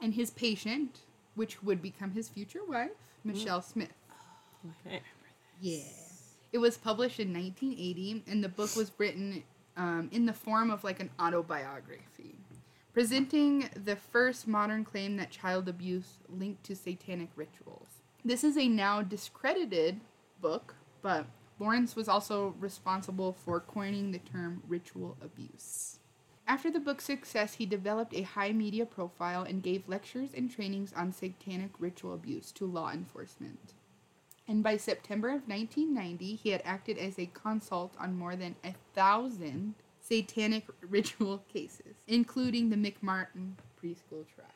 And 0.00 0.14
his 0.14 0.30
patient, 0.30 1.00
which 1.34 1.62
would 1.62 1.82
become 1.82 2.12
his 2.12 2.28
future 2.28 2.60
wife, 2.68 2.90
Michelle 3.24 3.62
Smith. 3.62 3.94
Okay. 4.86 5.00
Yeah. 5.60 5.82
It 6.52 6.58
was 6.58 6.76
published 6.76 7.18
in 7.18 7.32
1980, 7.32 8.24
and 8.28 8.44
the 8.44 8.48
book 8.48 8.76
was 8.76 8.92
written 8.98 9.42
um, 9.76 10.08
in 10.12 10.26
the 10.26 10.32
form 10.32 10.70
of 10.70 10.84
like 10.84 11.00
an 11.00 11.10
autobiography, 11.20 12.35
presenting 12.96 13.68
the 13.84 13.94
first 13.94 14.48
modern 14.48 14.82
claim 14.82 15.18
that 15.18 15.30
child 15.30 15.68
abuse 15.68 16.16
linked 16.30 16.64
to 16.64 16.74
satanic 16.74 17.28
rituals. 17.36 18.00
This 18.24 18.42
is 18.42 18.56
a 18.56 18.68
now 18.68 19.02
discredited 19.02 20.00
book, 20.40 20.74
but 21.02 21.26
Lawrence 21.58 21.94
was 21.94 22.08
also 22.08 22.54
responsible 22.58 23.34
for 23.34 23.60
coining 23.60 24.12
the 24.12 24.18
term 24.18 24.62
ritual 24.66 25.18
abuse. 25.20 25.98
After 26.46 26.70
the 26.70 26.80
book's 26.80 27.04
success, 27.04 27.56
he 27.56 27.66
developed 27.66 28.14
a 28.14 28.22
high 28.22 28.52
media 28.52 28.86
profile 28.86 29.42
and 29.42 29.62
gave 29.62 29.86
lectures 29.86 30.30
and 30.34 30.50
trainings 30.50 30.94
on 30.94 31.12
satanic 31.12 31.72
ritual 31.78 32.14
abuse 32.14 32.50
to 32.52 32.64
law 32.64 32.90
enforcement 32.90 33.74
and 34.48 34.62
by 34.62 34.76
September 34.76 35.28
of 35.28 35.48
1990, 35.48 36.36
he 36.36 36.50
had 36.50 36.62
acted 36.64 36.98
as 36.98 37.18
a 37.18 37.26
consult 37.26 37.94
on 37.98 38.16
more 38.16 38.36
than 38.36 38.54
a 38.64 38.74
thousand 38.94 39.74
satanic 40.08 40.64
ritual 40.88 41.38
cases, 41.52 41.96
including 42.06 42.70
the 42.70 42.76
McMartin 42.76 43.52
preschool 43.82 44.24
trial. 44.34 44.50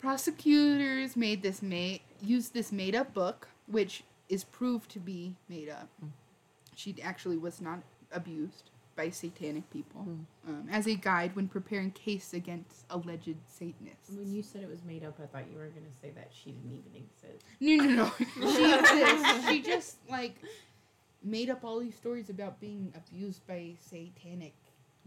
Prosecutors 0.00 1.16
made 1.16 1.42
this 1.42 1.62
ma- 1.62 1.98
used 2.22 2.54
this 2.54 2.72
made-up 2.72 3.12
book, 3.12 3.48
which 3.66 4.04
is 4.28 4.44
proved 4.44 4.90
to 4.90 4.98
be 4.98 5.34
made 5.48 5.68
up. 5.68 5.88
She 6.74 6.96
actually 7.02 7.36
was 7.36 7.60
not 7.60 7.80
abused 8.12 8.70
by 8.96 9.10
satanic 9.10 9.68
people 9.70 10.06
um, 10.48 10.68
as 10.70 10.86
a 10.86 10.94
guide 10.94 11.34
when 11.36 11.48
preparing 11.48 11.90
case 11.90 12.34
against 12.34 12.84
alleged 12.90 13.36
Satanists. 13.46 14.10
When 14.10 14.32
you 14.32 14.42
said 14.42 14.62
it 14.62 14.68
was 14.68 14.82
made 14.84 15.04
up, 15.04 15.18
I 15.22 15.26
thought 15.26 15.44
you 15.50 15.58
were 15.58 15.66
going 15.68 15.86
to 15.86 15.98
say 16.00 16.10
that 16.14 16.30
she 16.32 16.50
didn't 16.50 16.72
even 16.72 16.96
exist. 16.96 17.44
No, 17.60 17.76
no, 17.76 18.04
no. 18.04 18.52
She 18.56 18.74
exists. 18.74 19.48
She 19.48 19.62
just 19.62 19.96
like 20.08 20.36
made 21.22 21.50
up 21.50 21.64
all 21.64 21.78
these 21.80 21.94
stories 21.94 22.30
about 22.30 22.60
being 22.60 22.92
abused 22.96 23.46
by 23.46 23.74
satanic 23.80 24.54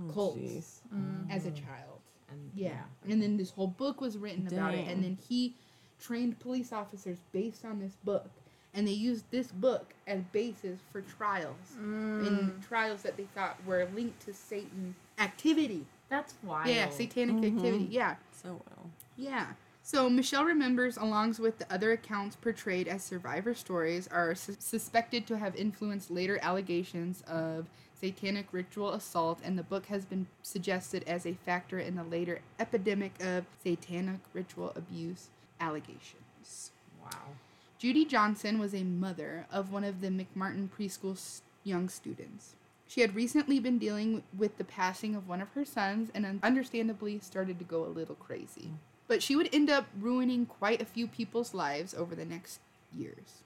Oh, 0.10 0.14
cults 0.14 0.40
jeez. 0.40 0.80
Mm, 0.94 1.30
as 1.30 1.46
a 1.46 1.52
mm. 1.52 1.56
child. 1.56 2.00
And 2.30 2.52
Yeah. 2.56 2.82
And 3.08 3.22
then 3.22 3.38
this 3.38 3.52
whole 3.52 3.68
book 3.68 4.02
was 4.02 4.18
written 4.18 4.48
about 4.48 4.74
it, 4.74 4.88
and 4.88 5.04
then 5.04 5.18
he 5.28 5.56
trained 6.00 6.40
police 6.40 6.74
officers 6.74 7.18
based 7.32 7.64
on 7.64 7.80
this 7.80 7.94
book, 8.04 8.30
and 8.74 8.88
they 8.88 8.92
used 8.92 9.26
this 9.32 9.48
book 9.48 9.94
as 10.08 10.22
basis 10.32 10.80
for 10.92 11.02
trials, 11.02 11.76
in 11.78 11.84
mm. 11.84 12.68
trials 12.68 13.04
that 13.04 13.18
they 13.18 13.28
thought 13.36 13.58
were 13.66 13.88
linked 13.94 14.26
to 14.26 14.34
Satan 14.34 14.96
activity. 15.20 15.86
That's 16.10 16.36
wild. 16.44 16.68
Yeah, 16.68 16.90
satanic 16.90 17.38
mm-hmm. 17.38 17.58
activity. 17.58 17.88
Yeah. 17.90 18.16
So 18.32 18.50
well. 18.50 18.90
Yeah. 19.18 19.48
So 19.86 20.10
Michelle 20.10 20.46
remembers, 20.46 20.96
along 20.96 21.36
with 21.40 21.60
the 21.60 21.72
other 21.74 21.92
accounts 21.92 22.38
portrayed 22.38 22.88
as 22.88 23.04
survivor 23.04 23.54
stories, 23.54 24.08
are 24.08 24.34
sus- 24.34 24.56
suspected 24.60 25.28
to 25.28 25.38
have 25.38 25.56
influenced 25.58 26.10
later 26.10 26.40
allegations 26.42 27.22
of 27.28 27.68
satanic 28.04 28.48
ritual 28.52 28.92
assault, 28.92 29.40
and 29.46 29.58
the 29.58 29.64
book 29.64 29.86
has 29.86 30.04
been 30.04 30.28
suggested 30.42 31.06
as 31.08 31.26
a 31.26 31.36
factor 31.46 31.80
in 31.80 31.96
the 31.96 32.04
later 32.04 32.42
epidemic 32.60 33.14
of 33.24 33.46
satanic 33.64 34.20
ritual 34.34 34.74
abuse 34.76 35.30
allegations. 35.62 36.72
Wow. 37.02 37.38
Judy 37.80 38.04
Johnson 38.04 38.60
was 38.60 38.76
a 38.76 38.84
mother 38.84 39.48
of 39.50 39.72
one 39.72 39.86
of 39.86 40.02
the 40.02 40.10
McMartin 40.10 40.68
preschool 40.68 41.18
young 41.64 41.88
students. 41.88 42.56
She 42.90 43.00
had 43.00 43.16
recently 43.16 43.62
been 43.62 43.78
dealing 43.78 44.24
with 44.38 44.58
the 44.58 44.66
passing 44.66 45.16
of 45.16 45.30
one 45.30 45.42
of 45.42 45.52
her 45.52 45.64
sons 45.64 46.12
and 46.14 46.42
understandably 46.44 47.20
started 47.20 47.58
to 47.60 47.66
go 47.66 47.86
a 47.86 47.88
little 47.88 48.16
crazy. 48.16 48.72
But 49.08 49.24
she 49.24 49.38
would 49.38 49.50
end 49.54 49.70
up 49.70 49.86
ruining 49.98 50.46
quite 50.46 50.82
a 50.82 50.86
few 50.86 51.08
people's 51.08 51.54
lives 51.54 51.94
over 51.94 52.16
the 52.16 52.26
next 52.26 52.60
years. 52.94 53.44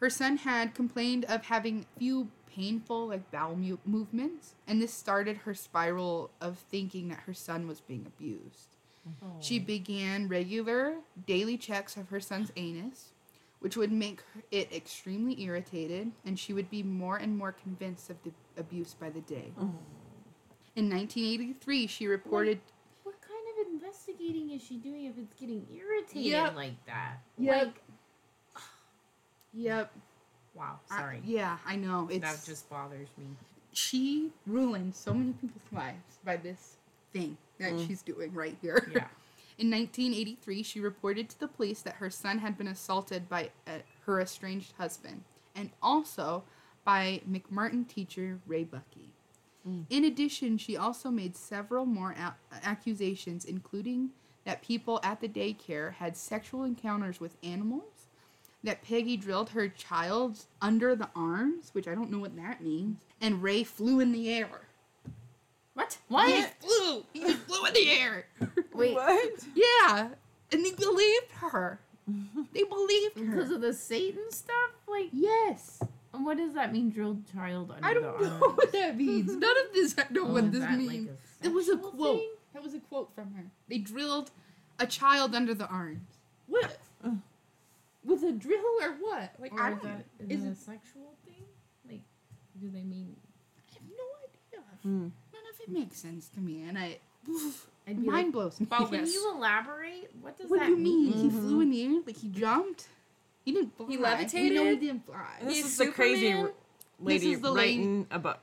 Her 0.00 0.10
son 0.10 0.38
had 0.38 0.74
complained 0.74 1.24
of 1.26 1.44
having 1.44 1.86
few 1.98 2.28
painful 2.46 3.08
like 3.08 3.30
bowel 3.30 3.54
mu- 3.56 3.78
movements, 3.84 4.54
and 4.66 4.80
this 4.80 4.92
started 4.92 5.38
her 5.38 5.54
spiral 5.54 6.30
of 6.40 6.58
thinking 6.58 7.08
that 7.08 7.20
her 7.20 7.34
son 7.34 7.66
was 7.68 7.80
being 7.80 8.06
abused. 8.06 8.76
Oh. 9.22 9.36
She 9.40 9.58
began 9.58 10.28
regular 10.28 10.96
daily 11.26 11.56
checks 11.56 11.96
of 11.96 12.08
her 12.08 12.20
son's 12.20 12.50
anus, 12.56 13.10
which 13.60 13.76
would 13.76 13.92
make 13.92 14.22
it 14.50 14.72
extremely 14.72 15.40
irritated, 15.42 16.12
and 16.24 16.38
she 16.38 16.52
would 16.52 16.70
be 16.70 16.82
more 16.82 17.16
and 17.16 17.36
more 17.36 17.52
convinced 17.52 18.08
of 18.10 18.16
the 18.24 18.32
abuse 18.56 18.94
by 18.94 19.10
the 19.10 19.20
day. 19.20 19.52
Oh. 19.58 19.72
In 20.76 20.88
1983, 20.88 21.86
she 21.86 22.06
reported. 22.06 22.60
What 23.02 23.16
kind 23.20 23.66
of 23.66 23.72
investigating 23.72 24.50
is 24.50 24.62
she 24.62 24.76
doing 24.76 25.06
if 25.06 25.18
it's 25.18 25.34
getting 25.34 25.66
irritated 25.74 26.24
Yep. 26.32 26.54
like 26.56 26.86
that? 26.86 27.18
Yep. 27.38 27.64
Like, 27.66 27.82
Yep. 29.54 29.92
wow, 30.54 30.78
I- 30.90 30.96
sorry. 30.98 31.22
yeah, 31.24 31.58
I 31.66 31.76
know. 31.76 32.08
It's 32.10 32.20
that 32.20 32.44
just 32.46 32.68
bothers 32.70 33.08
me. 33.18 33.26
she 33.72 34.30
ruined 34.46 34.94
so 34.94 35.12
many 35.14 35.32
people's 35.32 35.72
lives 35.72 36.18
by 36.24 36.36
this 36.36 36.76
thing 37.12 37.36
that 37.58 37.72
she's 37.86 38.02
doing 38.02 38.32
right 38.34 38.56
here. 38.62 38.88
Yeah. 38.94 39.06
In 39.58 39.70
1983, 39.70 40.62
she 40.62 40.80
reported 40.80 41.28
to 41.28 41.38
the 41.40 41.46
police 41.48 41.82
that 41.82 41.96
her 41.96 42.08
son 42.08 42.38
had 42.38 42.56
been 42.56 42.66
assaulted 42.68 43.28
by 43.28 43.50
uh, 43.66 43.72
her 44.06 44.18
estranged 44.20 44.72
husband 44.78 45.22
and 45.54 45.68
also 45.82 46.44
by 46.84 47.20
McMartin 47.30 47.86
teacher 47.86 48.38
Ray 48.46 48.64
Buckey. 48.64 49.10
In 49.90 50.04
addition, 50.04 50.56
she 50.56 50.74
also 50.78 51.10
made 51.10 51.36
several 51.36 51.84
more 51.84 52.12
a- 52.12 52.34
accusations, 52.64 53.44
including 53.44 54.08
that 54.44 54.62
people 54.62 54.98
at 55.02 55.20
the 55.20 55.28
daycare 55.28 55.92
had 55.92 56.16
sexual 56.16 56.64
encounters 56.64 57.20
with 57.20 57.36
animals, 57.42 57.99
that 58.64 58.82
Peggy 58.82 59.16
drilled 59.16 59.50
her 59.50 59.68
child 59.68 60.44
under 60.60 60.94
the 60.94 61.08
arms, 61.16 61.70
which 61.72 61.88
I 61.88 61.94
don't 61.94 62.10
know 62.10 62.18
what 62.18 62.36
that 62.36 62.62
means, 62.62 62.98
and 63.20 63.42
Ray 63.42 63.64
flew 63.64 64.00
in 64.00 64.12
the 64.12 64.30
air. 64.32 64.48
What? 65.74 65.96
He 66.28 66.42
flew! 66.60 67.04
He 67.12 67.20
just 67.20 67.38
flew 67.46 67.64
in 67.66 67.72
the 67.72 67.90
air! 67.90 68.26
Wait, 68.74 68.94
What? 68.94 69.32
Yeah, 69.54 70.08
and 70.52 70.64
they 70.64 70.72
believed 70.72 71.30
her. 71.36 71.80
They 72.52 72.64
believed 72.64 73.18
her. 73.18 73.24
because 73.24 73.50
of 73.50 73.60
the 73.60 73.72
Satan 73.72 74.30
stuff? 74.30 74.70
Like, 74.88 75.08
yes, 75.12 75.80
and 76.12 76.26
what 76.26 76.36
does 76.36 76.54
that 76.54 76.72
mean, 76.72 76.90
drilled 76.90 77.22
child 77.32 77.70
under 77.70 77.86
I 77.86 77.94
the 77.94 78.00
don't 78.00 78.20
know 78.20 78.28
arm? 78.46 78.56
what 78.56 78.72
that 78.72 78.96
means. 78.96 79.28
None 79.36 79.42
of 79.42 79.72
this 79.72 79.94
I 79.96 80.04
know 80.12 80.26
Oh, 80.26 80.32
what 80.32 80.44
is 80.44 80.50
this 80.50 80.60
that 80.60 80.70
like 80.70 80.78
means. 80.78 81.10
a 81.42 81.46
it 81.46 81.52
was 81.52 81.68
a 81.68 81.76
quote. 81.76 82.18
thing? 82.18 82.30
That 82.52 82.62
was 82.64 82.74
a 82.74 82.80
quote 82.80 83.14
from 83.14 83.32
her. 83.34 83.44
They 83.68 83.78
drilled 83.78 84.32
a 84.80 84.86
child 84.86 85.34
under 85.36 85.54
the 85.54 85.68
arms. 85.68 86.00
What? 86.48 86.78
With 88.04 88.22
a 88.22 88.32
drill 88.32 88.58
or 88.82 88.92
what? 89.00 89.34
Like 89.38 89.52
Or 89.52 89.60
I 89.60 89.72
is 89.72 89.78
don't. 89.80 89.84
that, 89.84 90.04
is 90.28 90.40
is 90.40 90.44
it 90.46 90.52
a 90.52 90.54
sexual 90.56 91.14
thing? 91.26 91.44
Like, 91.88 92.00
do 92.60 92.68
they 92.70 92.82
mean? 92.82 93.14
I 93.58 93.74
have 93.74 93.82
no 93.88 94.04
idea. 94.24 94.66
Hmm. 94.82 94.98
None 95.32 95.42
of 95.54 95.60
it 95.60 95.68
makes 95.70 95.98
sense 95.98 96.28
to 96.30 96.40
me, 96.40 96.62
and 96.62 96.78
I. 96.78 96.98
I'd 97.88 98.00
be 98.00 98.06
mind 98.06 98.26
like, 98.26 98.32
blows 98.32 98.60
me. 98.60 98.66
Can 98.66 99.06
you 99.06 99.32
elaborate? 99.34 100.10
What 100.20 100.38
does 100.38 100.48
What 100.48 100.60
that 100.60 100.66
do 100.66 100.72
you 100.72 100.76
mean? 100.78 101.10
mean? 101.10 101.12
He 101.18 101.30
flew 101.30 101.60
in 101.60 101.70
the 101.70 101.82
air 101.84 102.00
like 102.06 102.16
he 102.16 102.28
jumped. 102.28 102.88
He 103.44 103.52
didn't 103.52 103.76
fly. 103.76 103.86
He 103.88 104.42
We 104.42 104.50
know 104.50 104.64
he 104.70 104.76
didn't 104.76 105.04
fly. 105.06 105.16
This 105.42 105.56
He's 105.56 105.66
is 105.66 105.76
the 105.78 105.86
crazy 105.88 106.26
Superman? 106.28 106.46
r- 106.46 106.52
lady 107.00 107.32
is 107.32 107.40
the 107.40 107.50
lady- 107.50 107.78
writing 107.78 108.06
a 108.10 108.18
book. 108.18 108.38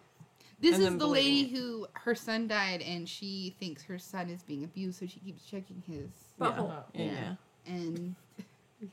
This 0.60 0.80
is 0.80 0.97
the 0.97 1.05
lady 1.08 1.43
believing 1.45 1.55
who 1.55 1.88
her 1.93 2.16
son 2.16 2.47
died, 2.47 2.82
and 2.82 3.08
she 3.08 3.55
thinks 3.60 3.84
her 3.84 3.99
son 3.99 4.30
is 4.30 4.41
being 4.43 4.64
abused, 4.64 4.99
so 4.99 5.05
she 5.05 5.20
keeps 5.20 5.45
checking 5.45 5.84
his 5.88 6.10
Butthole. 6.41 6.72
Oh, 6.72 6.84
Yeah. 6.95 7.03
yeah. 7.05 7.36
and 7.68 8.16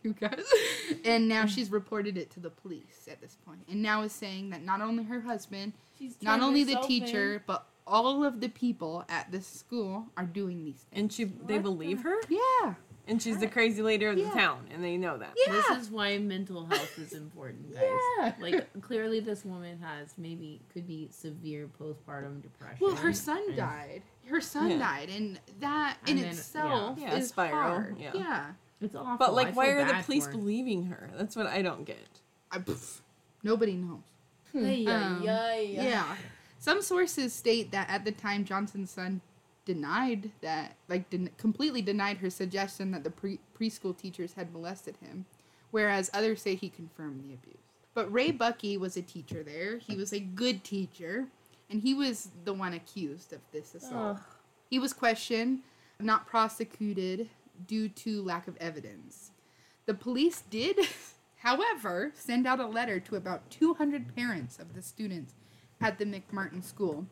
you 0.03 0.13
guys, 0.15 0.43
and 1.05 1.29
now 1.29 1.45
mm. 1.45 1.49
she's 1.49 1.71
reported 1.71 2.17
it 2.17 2.31
to 2.33 2.41
the 2.41 2.51
police 2.51 3.07
at 3.11 3.21
this 3.21 3.37
point. 3.45 3.59
point, 3.59 3.69
and 3.71 3.83
now 3.83 4.03
is 4.03 4.13
saying 4.13 4.51
that 4.51 4.63
not 4.63 4.81
only 4.81 5.05
her 5.05 5.21
husband, 5.21 5.73
She's 5.99 6.17
not 6.23 6.41
only 6.41 6.65
the 6.65 6.77
teacher, 6.87 7.35
in. 7.35 7.43
but 7.47 7.67
all 7.87 8.25
of 8.25 8.41
the 8.41 8.49
people 8.49 9.05
at 9.09 9.31
this 9.31 9.47
school 9.47 10.07
are 10.17 10.25
doing 10.25 10.65
these 10.65 10.77
things. 10.77 10.89
And 10.93 11.13
she, 11.13 11.25
they 11.25 11.55
What 11.55 11.63
believe 11.65 12.03
the- 12.03 12.09
her, 12.09 12.17
Yeah, 12.29 12.75
and 13.07 13.21
she's 13.23 13.39
the 13.39 13.47
crazy 13.47 13.83
lady 13.83 14.07
of 14.07 14.17
the 14.17 14.23
Yeah. 14.23 14.31
town, 14.31 14.67
and 14.73 14.83
they 14.83 14.97
know 14.97 15.19
that. 15.19 15.35
yeah. 15.47 15.53
This 15.53 15.69
is 15.79 15.91
why 15.91 16.17
mental 16.19 16.65
health 16.65 16.99
is 16.99 17.13
important, 17.13 17.75
guys. 17.75 17.83
Yeah. 18.19 18.33
Like 18.41 18.81
clearly, 18.81 19.21
this 19.21 19.45
woman 19.45 19.79
has 19.81 20.15
maybe 20.17 20.63
could 20.73 20.87
be 20.87 21.09
severe 21.13 21.69
postpartum 21.81 22.41
depression. 22.43 22.79
well, 22.81 22.97
her 22.97 23.13
son 23.13 23.43
and- 23.49 23.57
died. 23.57 24.03
Her 24.27 24.41
son 24.41 24.71
Yeah. 24.71 24.79
died, 24.79 25.11
and 25.11 25.39
that 25.61 25.99
And 26.09 26.17
in 26.19 26.23
then- 26.25 26.33
itself 26.33 26.99
yeah. 26.99 27.11
Yeah, 27.13 27.19
is 27.19 27.29
spiral, 27.29 27.53
hard. 27.61 27.99
yeah. 27.99 28.53
Yeah. 28.81 28.87
It's 28.87 28.95
awful. 28.95 29.17
But 29.19 29.31
I 29.31 29.33
like, 29.33 29.57
why 29.57 29.69
are 29.69 29.85
the 29.85 30.03
police 30.05 30.27
believing 30.27 30.87
her? 30.87 31.11
That's 31.17 31.37
what 31.37 31.47
I 31.47 31.63
don't 31.63 31.85
get. 31.85 32.21
I, 32.51 32.59
pff, 32.59 33.01
nobody 33.43 33.75
knows. 33.75 34.01
Ay, 34.55 34.85
Um, 34.87 35.23
ay, 35.23 35.27
ay. 35.29 35.69
Yeah. 35.71 36.17
Some 36.59 36.81
sources 36.83 37.33
state 37.33 37.73
that 37.73 37.89
at 37.91 38.05
the 38.05 38.13
time 38.13 38.45
Johnson's 38.45 38.91
son 38.91 39.21
denied 39.65 40.31
that, 40.43 40.77
like, 40.89 41.09
den- 41.11 41.31
completely 41.39 41.83
denied 41.83 42.19
her 42.19 42.31
suggestion 42.31 42.91
that 42.93 43.03
the 43.05 43.11
pre- 43.11 43.41
preschool 43.59 43.97
teachers 43.97 44.35
had 44.35 44.53
molested 44.53 44.97
him, 44.99 45.25
whereas 45.71 46.11
others 46.15 46.43
say 46.43 46.55
he 46.55 46.69
confirmed 46.69 47.25
the 47.25 47.35
abuse. 47.35 47.57
But 47.95 48.13
Ray 48.13 48.31
Buckey 48.31 48.77
was 48.77 48.97
a 48.97 49.03
teacher 49.03 49.43
there. 49.43 49.79
He 49.79 49.97
was 49.97 50.13
a 50.13 50.21
good 50.21 50.65
teacher, 50.65 51.27
and 51.71 51.81
he 51.81 51.95
was 51.95 52.29
the 52.45 52.53
one 52.53 52.73
accused 52.75 53.33
of 53.33 53.41
this 53.53 53.75
assault. 53.75 54.19
He 54.69 54.79
was 54.79 54.93
questioned, 54.93 55.61
not 56.01 56.27
prosecuted 56.27 57.29
due 57.67 57.89
to 57.89 58.23
lack 58.23 58.49
of 58.49 58.57
evidence. 58.59 59.31
The 59.87 59.95
police 59.95 60.43
did, 60.51 60.79
however, 61.37 62.13
send 62.15 62.47
out 62.47 62.61
a 62.61 62.67
letter 62.67 63.01
to 63.01 63.17
about 63.17 63.51
200 63.51 64.15
parents 64.15 64.59
of 64.59 64.75
the 64.75 64.83
students 64.83 65.35
at 65.81 65.99
the 65.99 66.05
McMartin 66.05 66.63
school, 66.63 67.07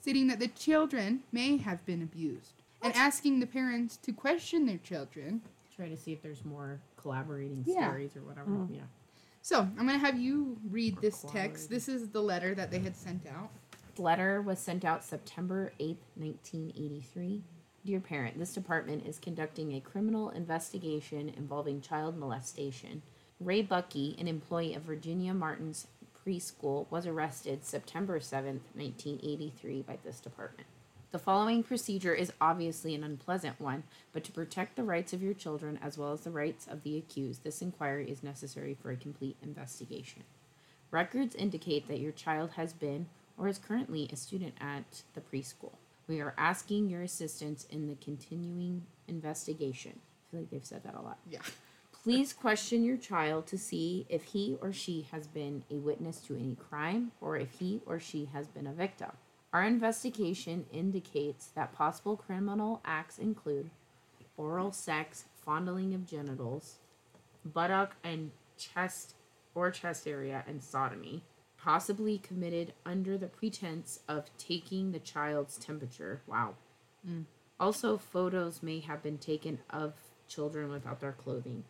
stating 0.00 0.26
that 0.28 0.40
the 0.40 0.48
children 0.48 1.22
may 1.32 1.56
have 1.58 1.84
been 1.86 2.02
abused 2.02 2.62
and 2.82 2.94
asking 2.94 3.40
the 3.40 3.46
parents 3.46 3.96
to 3.98 4.12
question 4.12 4.66
their 4.66 4.78
children. 4.78 5.40
Try 5.74 5.88
to 5.88 5.96
see 5.96 6.12
if 6.12 6.22
there's 6.22 6.44
more 6.44 6.80
collaborating 6.96 7.64
Yeah. 7.66 7.88
stories 7.88 8.16
or 8.16 8.20
whatever. 8.22 8.50
Mm. 8.50 8.74
Yeah. 8.76 8.80
So 9.42 9.60
I'm 9.60 9.76
going 9.86 9.88
to 9.90 9.98
have 9.98 10.18
you 10.18 10.56
read 10.70 11.00
this 11.00 11.24
text. 11.28 11.70
This 11.70 11.88
is 11.88 12.08
the 12.08 12.20
letter 12.20 12.54
that 12.54 12.70
they 12.70 12.80
had 12.80 12.96
sent 12.96 13.26
out. 13.26 13.50
The 13.94 14.02
letter 14.02 14.42
was 14.42 14.58
sent 14.58 14.84
out 14.84 15.04
September 15.04 15.72
8th, 15.78 15.98
1983. 16.16 17.42
Dear 17.86 18.00
parent, 18.00 18.36
this 18.36 18.52
department 18.52 19.06
is 19.06 19.20
conducting 19.20 19.72
a 19.72 19.80
criminal 19.80 20.30
investigation 20.30 21.28
involving 21.36 21.80
child 21.80 22.18
molestation. 22.18 23.02
Ray 23.38 23.62
Buckey, 23.62 24.16
an 24.18 24.26
employee 24.26 24.74
of 24.74 24.82
Virginia 24.82 25.32
Martin's 25.32 25.86
preschool, 26.18 26.90
was 26.90 27.06
arrested 27.06 27.64
September 27.64 28.18
7th, 28.18 28.62
1983 28.74 29.82
by 29.82 29.98
this 30.04 30.18
department. 30.18 30.66
The 31.12 31.20
following 31.20 31.62
procedure 31.62 32.12
is 32.12 32.32
obviously 32.40 32.92
an 32.96 33.04
unpleasant 33.04 33.60
one, 33.60 33.84
but 34.12 34.24
to 34.24 34.32
protect 34.32 34.74
the 34.74 34.82
rights 34.82 35.12
of 35.12 35.22
your 35.22 35.34
children 35.34 35.78
as 35.80 35.96
well 35.96 36.12
as 36.12 36.22
the 36.22 36.32
rights 36.32 36.66
of 36.66 36.82
the 36.82 36.98
accused, 36.98 37.44
this 37.44 37.62
inquiry 37.62 38.10
is 38.10 38.20
necessary 38.20 38.74
for 38.74 38.90
a 38.90 38.96
complete 38.96 39.36
investigation. 39.44 40.24
Records 40.90 41.36
indicate 41.36 41.86
that 41.86 42.00
your 42.00 42.10
child 42.10 42.50
has 42.56 42.72
been 42.72 43.06
or 43.38 43.46
is 43.46 43.58
currently 43.58 44.08
a 44.12 44.16
student 44.16 44.54
at 44.60 45.04
the 45.14 45.20
preschool. 45.20 45.74
We 46.08 46.20
are 46.20 46.34
asking 46.38 46.88
your 46.88 47.02
assistance 47.02 47.66
in 47.70 47.88
the 47.88 47.96
continuing 47.96 48.84
investigation. 49.08 49.92
I 49.98 50.30
feel 50.30 50.40
like 50.40 50.50
they've 50.50 50.64
said 50.64 50.84
that 50.84 50.94
a 50.94 51.00
lot. 51.00 51.18
Yeah. 51.30 51.40
Please 52.02 52.32
question 52.32 52.84
your 52.84 52.96
child 52.96 53.48
to 53.48 53.58
see 53.58 54.06
if 54.08 54.22
he 54.22 54.56
or 54.60 54.72
she 54.72 55.08
has 55.10 55.26
been 55.26 55.64
a 55.70 55.74
witness 55.74 56.18
to 56.20 56.36
any 56.36 56.54
crime 56.54 57.10
or 57.20 57.36
if 57.36 57.50
he 57.58 57.80
or 57.84 57.98
she 57.98 58.26
has 58.32 58.46
been 58.46 58.66
a 58.66 58.72
victim. 58.72 59.10
Our 59.52 59.64
investigation 59.64 60.66
indicates 60.72 61.46
that 61.56 61.72
possible 61.72 62.16
criminal 62.16 62.80
acts 62.84 63.18
include 63.18 63.70
oral 64.36 64.70
sex, 64.70 65.24
fondling 65.44 65.94
of 65.94 66.06
genitals, 66.06 66.76
buttock 67.44 67.96
and 68.04 68.30
chest 68.58 69.14
or 69.54 69.70
chest 69.70 70.06
area, 70.06 70.44
and 70.46 70.62
sodomy, 70.62 71.22
possibly 71.66 72.16
committed 72.18 72.72
under 72.84 73.18
the 73.18 73.26
pretense 73.26 73.98
of 74.08 74.30
taking 74.38 74.92
the 74.92 75.00
child's 75.00 75.58
temperature. 75.58 76.22
Wow. 76.24 76.54
Mm. 77.06 77.24
Also, 77.58 77.98
photos 77.98 78.62
may 78.62 78.78
have 78.78 79.02
been 79.02 79.18
taken 79.18 79.58
of 79.68 79.94
children 80.28 80.70
without 80.70 81.00
their 81.00 81.10
clothing. 81.10 81.64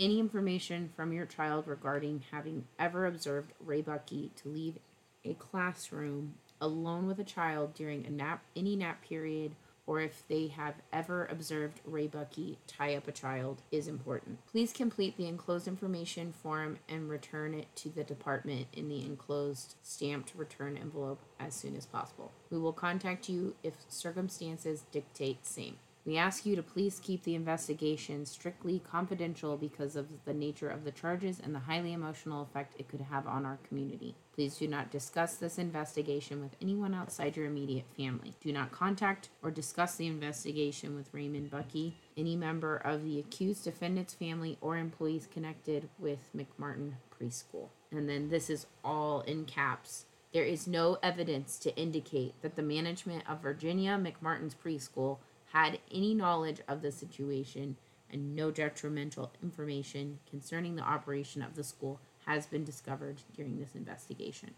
Any 0.00 0.18
information 0.18 0.90
from 0.96 1.12
your 1.12 1.26
child 1.26 1.68
regarding 1.68 2.24
having 2.32 2.64
ever 2.80 3.06
observed 3.06 3.52
Ray 3.60 3.82
Buckey 3.82 4.32
to 4.42 4.48
leave 4.48 4.78
a 5.24 5.34
classroom 5.34 6.34
alone 6.60 7.06
with 7.06 7.20
a 7.20 7.24
child 7.24 7.72
during 7.72 8.04
a 8.04 8.10
nap, 8.10 8.42
any 8.56 8.74
nap 8.74 9.04
period, 9.08 9.54
or 9.86 10.00
if 10.00 10.26
they 10.28 10.48
have 10.48 10.74
ever 10.92 11.26
observed 11.26 11.80
Ray 11.84 12.06
Buckey 12.06 12.58
tie 12.66 12.96
up 12.96 13.06
a 13.08 13.12
child 13.12 13.62
is 13.70 13.88
important. 13.88 14.38
Please 14.46 14.72
complete 14.72 15.16
the 15.16 15.26
enclosed 15.26 15.68
information 15.68 16.32
form 16.32 16.78
and 16.88 17.08
return 17.08 17.54
it 17.54 17.68
to 17.76 17.88
the 17.88 18.04
department 18.04 18.66
in 18.72 18.88
the 18.88 19.04
enclosed 19.04 19.76
stamped 19.82 20.32
return 20.34 20.76
envelope 20.76 21.20
as 21.38 21.54
soon 21.54 21.76
as 21.76 21.86
possible. 21.86 22.32
We 22.50 22.58
will 22.58 22.72
contact 22.72 23.28
you 23.28 23.54
if 23.62 23.74
circumstances 23.88 24.84
dictate 24.90 25.46
same. 25.46 25.76
We 26.06 26.18
ask 26.18 26.46
you 26.46 26.54
to 26.54 26.62
please 26.62 27.00
keep 27.02 27.24
the 27.24 27.34
investigation 27.34 28.26
strictly 28.26 28.78
confidential 28.78 29.56
because 29.56 29.96
of 29.96 30.06
the 30.24 30.32
nature 30.32 30.68
of 30.68 30.84
the 30.84 30.92
charges 30.92 31.40
and 31.42 31.52
the 31.52 31.58
highly 31.58 31.92
emotional 31.92 32.42
effect 32.42 32.76
it 32.78 32.86
could 32.86 33.00
have 33.00 33.26
on 33.26 33.44
our 33.44 33.58
community. 33.66 34.14
Please 34.32 34.56
do 34.56 34.68
not 34.68 34.92
discuss 34.92 35.34
this 35.34 35.58
investigation 35.58 36.40
with 36.40 36.54
anyone 36.62 36.94
outside 36.94 37.36
your 37.36 37.46
immediate 37.46 37.86
family. 37.96 38.34
Do 38.40 38.52
not 38.52 38.70
contact 38.70 39.30
or 39.42 39.50
discuss 39.50 39.96
the 39.96 40.06
investigation 40.06 40.94
with 40.94 41.12
Raymond 41.12 41.50
Buckey, 41.50 41.96
any 42.16 42.36
member 42.36 42.76
of 42.76 43.02
the 43.02 43.18
accused 43.18 43.64
defendant's 43.64 44.14
family, 44.14 44.58
or 44.60 44.76
employees 44.76 45.26
connected 45.26 45.88
with 45.98 46.20
McMartin 46.36 46.92
Preschool. 47.10 47.70
And 47.90 48.08
then 48.08 48.28
this 48.28 48.48
is 48.48 48.66
all 48.84 49.22
in 49.22 49.44
caps. 49.44 50.04
There 50.32 50.44
is 50.44 50.68
no 50.68 50.98
evidence 51.02 51.58
to 51.60 51.76
indicate 51.76 52.40
that 52.42 52.54
the 52.54 52.62
management 52.62 53.24
of 53.28 53.42
Virginia 53.42 53.98
McMartin's 53.98 54.54
preschool 54.54 55.18
had 55.56 55.78
any 55.90 56.12
knowledge 56.12 56.60
of 56.68 56.82
the 56.82 56.92
situation, 56.92 57.76
and 58.10 58.36
no 58.36 58.50
detrimental 58.50 59.32
information 59.42 60.18
concerning 60.28 60.76
the 60.76 60.82
operation 60.82 61.40
of 61.40 61.54
the 61.54 61.64
school 61.64 61.98
has 62.26 62.44
been 62.44 62.62
discovered 62.62 63.22
during 63.34 63.58
this 63.58 63.74
investigation. 63.74 64.50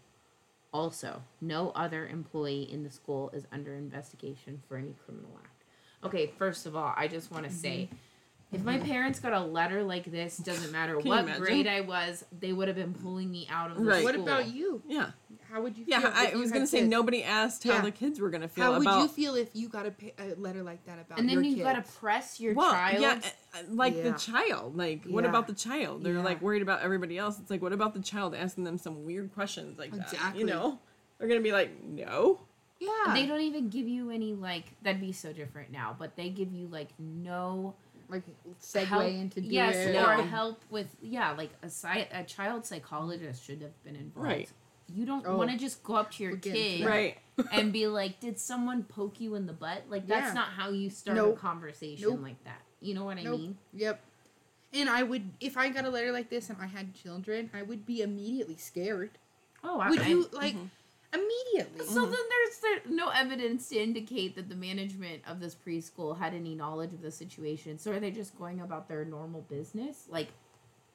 Also, 0.73 1.21
no 1.39 1.71
other 1.73 2.05
employee 2.05 2.67
in 2.69 2.83
the 2.83 2.91
school 2.91 3.29
is 3.33 3.47
under 3.49 3.73
investigation 3.75 4.61
for 4.67 4.75
any 4.75 4.93
criminal 5.05 5.39
act. 5.41 5.63
Okay, 6.03 6.33
first 6.37 6.65
of 6.65 6.75
all, 6.75 6.93
I 6.97 7.07
just 7.07 7.31
want 7.31 7.45
to 7.45 7.51
say 7.51 7.83
mm-hmm. 7.85 7.95
If 8.51 8.63
my 8.63 8.79
parents 8.79 9.19
got 9.19 9.33
a 9.33 9.39
letter 9.39 9.83
like 9.83 10.05
this, 10.05 10.37
doesn't 10.37 10.71
matter 10.71 10.95
Can 10.97 11.05
you 11.05 11.09
what 11.11 11.23
imagine? 11.25 11.41
grade 11.43 11.67
I 11.67 11.81
was, 11.81 12.25
they 12.39 12.51
would 12.51 12.67
have 12.67 12.77
been 12.77 12.93
pulling 12.93 13.29
me 13.29 13.47
out 13.51 13.71
of 13.71 13.77
the 13.77 13.83
Right. 13.83 14.03
What 14.03 14.13
school. 14.15 14.23
about 14.27 14.47
you? 14.53 14.81
Yeah. 14.87 15.11
How 15.51 15.61
would 15.61 15.77
you? 15.77 15.85
Yeah, 15.87 16.01
feel 16.01 16.11
I 16.13 16.25
if 16.27 16.33
you 16.33 16.39
was 16.39 16.49
had 16.49 16.53
gonna 16.55 16.67
say 16.67 16.79
kids? 16.79 16.89
nobody 16.91 17.23
asked 17.23 17.63
how 17.63 17.73
Yeah. 17.73 17.81
the 17.81 17.91
kids 17.91 18.19
were 18.19 18.29
gonna 18.29 18.47
feel 18.47 18.63
How 18.65 18.71
would 18.73 18.81
about. 18.83 19.01
you 19.01 19.07
feel 19.07 19.33
if 19.35 19.49
you 19.53 19.67
got 19.67 19.85
a, 19.87 19.91
pa- 19.91 20.07
a 20.19 20.35
letter 20.35 20.61
like 20.63 20.83
that 20.85 20.99
about 20.99 21.17
And 21.19 21.27
then 21.27 21.35
your 21.35 21.43
you 21.43 21.55
kids? 21.55 21.63
gotta 21.63 21.81
press 21.99 22.39
your 22.39 22.53
well, 22.53 22.71
child. 22.71 23.01
yeah, 23.01 23.19
uh, 23.55 23.57
like 23.69 23.95
Yeah. 23.95 24.11
the 24.11 24.17
child. 24.19 24.75
Like, 24.77 25.05
what 25.05 25.23
Yeah. 25.23 25.29
about 25.31 25.47
the 25.47 25.53
child? 25.53 26.03
They're 26.03 26.13
Yeah. 26.15 26.23
like 26.23 26.41
worried 26.41 26.61
about 26.61 26.81
everybody 26.81 27.17
else. 27.17 27.39
It's 27.39 27.49
like, 27.49 27.61
what 27.63 27.73
about 27.73 27.93
the 27.95 28.01
child 28.01 28.35
asking 28.35 28.63
them 28.63 28.77
some 28.77 29.05
weird 29.05 29.33
questions 29.33 29.79
like 29.79 29.91
that? 29.91 30.13
Exactly. 30.13 30.39
You 30.41 30.45
know, 30.47 30.79
they're 31.17 31.27
gonna 31.27 31.41
be 31.41 31.51
like, 31.51 31.83
no. 31.83 32.41
Yeah. 32.79 33.13
They 33.13 33.25
don't 33.25 33.41
even 33.41 33.69
give 33.69 33.87
you 33.87 34.09
any 34.11 34.33
like 34.35 34.65
that'd 34.83 35.01
be 35.01 35.11
so 35.11 35.33
different 35.33 35.71
now, 35.71 35.95
but 35.97 36.15
they 36.15 36.29
give 36.29 36.53
you 36.53 36.67
like 36.67 36.89
no 36.99 37.75
like 38.09 38.23
segue 38.61 38.85
help, 38.85 39.03
into 39.05 39.41
do 39.41 39.47
yes 39.47 39.75
it. 39.75 39.95
or 39.95 40.15
help 40.23 40.61
with 40.69 40.87
yeah 41.01 41.31
like 41.31 41.51
a 41.61 41.67
sci- 41.67 42.07
a 42.11 42.23
child 42.23 42.65
psychologist 42.65 43.45
should 43.45 43.61
have 43.61 43.83
been 43.83 43.95
involved. 43.95 44.27
Right. 44.27 44.49
You 44.91 45.05
don't 45.05 45.23
Oh. 45.27 45.37
want 45.37 45.51
to 45.51 45.57
just 45.57 45.83
go 45.83 45.95
up 45.95 46.09
to 46.13 46.23
your 46.23 46.31
We'll 46.33 46.39
get 46.41 46.55
into 46.55 46.77
kid. 46.79 46.85
Right. 46.87 47.17
and 47.53 47.71
be 47.71 47.85
like, 47.87 48.19
"Did 48.19 48.39
someone 48.39 48.83
poke 48.83 49.21
you 49.21 49.35
in 49.35 49.45
the 49.45 49.53
butt?" 49.53 49.83
Like 49.89 50.07
that's 50.07 50.29
Yeah. 50.29 50.33
not 50.33 50.47
how 50.49 50.69
you 50.71 50.89
start 50.89 51.15
Nope. 51.17 51.37
a 51.37 51.39
conversation 51.39 52.09
Nope. 52.09 52.19
like 52.23 52.43
that. 52.43 52.61
You 52.81 52.95
know 52.95 53.05
what 53.05 53.17
I 53.19 53.23
mean? 53.23 53.57
Yep. 53.73 54.01
And 54.73 54.89
I 54.89 55.03
would, 55.03 55.31
if 55.39 55.57
I 55.57 55.69
got 55.69 55.85
a 55.85 55.89
letter 55.89 56.11
like 56.11 56.29
this 56.29 56.49
and 56.49 56.57
I 56.61 56.67
had 56.67 56.93
children, 56.93 57.49
I 57.53 57.61
would 57.63 57.85
be 57.85 58.01
immediately 58.01 58.55
scared. 58.55 59.11
Oh, 59.63 59.79
I 59.79 59.89
Would 59.89 59.99
I- 60.01 60.07
you 60.07 60.29
like 60.31 60.55
Mm-hmm. 60.55 60.65
Immediately? 61.13 61.85
So 61.85 62.01
then 62.05 62.11
there's 62.11 62.59
there, 62.61 62.79
no 62.93 63.09
evidence 63.09 63.69
to 63.69 63.79
indicate 63.79 64.35
that 64.35 64.47
the 64.49 64.55
management 64.55 65.23
of 65.27 65.39
this 65.39 65.55
preschool 65.55 66.17
had 66.17 66.33
any 66.33 66.53
knowledge 66.55 66.93
of 66.93 67.01
the 67.01 67.11
situation. 67.11 67.79
So 67.79 67.91
are 67.91 67.99
they 67.99 68.11
just 68.11 68.37
going 68.37 68.61
about 68.61 68.87
their 68.87 69.05
normal 69.05 69.41
business? 69.41 70.05
Like, 70.09 70.27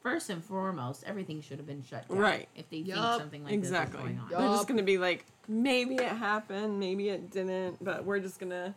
first 0.02 0.30
and 0.30 0.44
foremost, 0.44 1.02
everything 1.06 1.40
should 1.40 1.58
have 1.58 1.66
been 1.66 1.82
shut 1.82 2.08
down. 2.08 2.18
Right. 2.18 2.48
If 2.54 2.70
they 2.70 2.82
think 2.82 2.96
something 2.96 3.42
like 3.42 3.52
exactly. 3.54 4.02
this 4.02 4.10
is 4.10 4.16
going 4.16 4.18
on. 4.20 4.30
Yup. 4.30 4.40
They're 4.40 4.50
just 4.50 4.68
gonna 4.68 4.82
be 4.84 4.98
like, 4.98 5.24
maybe 5.48 5.96
it 5.96 6.02
happened, 6.08 6.78
maybe 6.78 7.08
it 7.08 7.30
didn't, 7.30 7.82
but 7.82 8.04
we're 8.04 8.20
just 8.20 8.38
gonna 8.38 8.74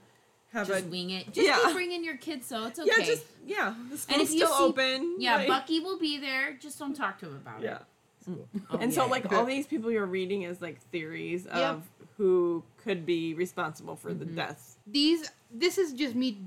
have 0.53 0.67
Just 0.67 0.85
a 0.85 0.87
wing 0.87 1.11
it. 1.11 1.31
Just 1.33 1.45
Yeah. 1.45 1.59
keep 1.65 1.73
bringing 1.73 2.03
your 2.03 2.17
kids, 2.17 2.47
so 2.47 2.65
it's 2.65 2.79
okay. 2.79 2.89
yeah, 2.97 3.05
just 3.05 3.25
yeah. 3.45 3.75
The 3.89 3.91
and 3.91 3.99
school's 3.99 4.21
if 4.21 4.31
you 4.31 4.37
still 4.39 4.57
see, 4.57 4.63
open. 4.63 5.15
yeah, 5.19 5.35
like- 5.37 5.47
Buckey 5.47 5.81
will 5.81 5.99
be 5.99 6.17
there. 6.17 6.53
Just 6.53 6.79
don't 6.79 6.95
talk 6.95 7.19
to 7.19 7.27
him 7.27 7.35
about 7.35 7.61
Yeah. 7.61 7.75
it. 7.75 7.81
Mm. 8.29 8.45
Oh, 8.71 8.77
and 8.77 8.93
so 8.93 9.07
like 9.07 9.31
all 9.31 9.45
these 9.45 9.67
people 9.67 9.91
you're 9.91 10.05
reading 10.05 10.43
is 10.43 10.61
like 10.61 10.81
theories 10.91 11.45
of 11.47 11.83
who 12.17 12.63
could 12.83 13.05
be 13.05 13.33
responsible 13.35 13.95
for 13.95 14.13
the 14.13 14.25
mm-hmm. 14.25 14.35
deaths. 14.35 14.77
These, 14.87 15.31
this 15.53 15.77
is 15.77 15.93
just 15.93 16.15
me 16.15 16.37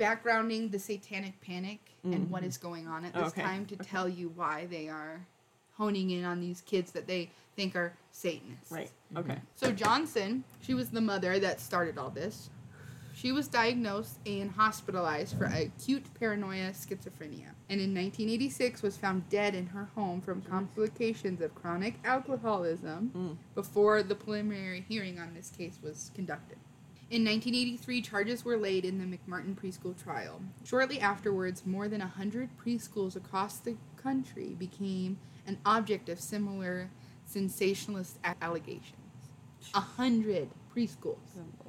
backgrounding 0.00 0.70
the 0.70 0.78
satanic 0.78 1.40
panic 1.40 1.80
and 2.04 2.30
what 2.30 2.40
mm-hmm. 2.40 2.48
is 2.48 2.56
going 2.56 2.86
on 2.86 3.04
at 3.04 3.12
this 3.12 3.28
Okay, 3.28 3.42
time 3.42 3.66
to 3.66 3.74
okay. 3.74 3.84
tell 3.84 4.08
you 4.08 4.32
why 4.34 4.66
they 4.70 4.88
are 4.88 5.20
honing 5.76 6.10
in 6.10 6.24
on 6.24 6.40
these 6.40 6.60
kids 6.62 6.92
that 6.92 7.06
they 7.06 7.30
think 7.56 7.76
are 7.76 7.92
Satanists. 8.12 8.72
Right. 8.72 8.90
Okay. 9.16 9.36
So 9.54 9.70
Johnson, 9.70 10.44
she 10.60 10.74
was 10.74 10.90
the 10.90 11.00
mother 11.00 11.38
that 11.38 11.60
started 11.60 11.98
all 11.98 12.10
this. 12.10 12.50
She 13.20 13.32
was 13.32 13.48
diagnosed 13.48 14.20
and 14.26 14.52
hospitalized 14.52 15.36
for 15.36 15.46
acute 15.46 16.06
paranoia 16.20 16.70
schizophrenia, 16.70 17.50
and 17.68 17.80
in 17.80 17.92
1986 17.92 18.80
was 18.80 18.96
found 18.96 19.28
dead 19.28 19.56
in 19.56 19.66
her 19.66 19.88
home 19.96 20.20
from 20.20 20.40
mm. 20.40 20.48
complications 20.48 21.40
of 21.40 21.52
chronic 21.56 21.96
alcoholism 22.04 23.10
mm. 23.12 23.36
before 23.56 24.04
the 24.04 24.14
preliminary 24.14 24.84
hearing 24.88 25.18
on 25.18 25.34
this 25.34 25.50
case 25.50 25.80
was 25.82 26.12
conducted. 26.14 26.58
In 27.10 27.24
1983, 27.24 28.02
charges 28.02 28.44
were 28.44 28.56
laid 28.56 28.84
in 28.84 28.98
the 28.98 29.18
McMartin 29.18 29.56
preschool 29.56 30.00
trial. 30.00 30.40
Shortly 30.62 31.00
afterwards, 31.00 31.66
more 31.66 31.88
than 31.88 32.00
100 32.00 32.50
preschools 32.64 33.16
across 33.16 33.58
the 33.58 33.76
country 34.00 34.54
became 34.56 35.18
an 35.44 35.58
object 35.66 36.08
of 36.08 36.20
similar 36.20 36.88
sensationalist 37.24 38.20
allegations. 38.40 38.94
A 39.74 39.80
hundred 39.80 40.50
preschools, 40.72 41.18
oh, 41.36 41.67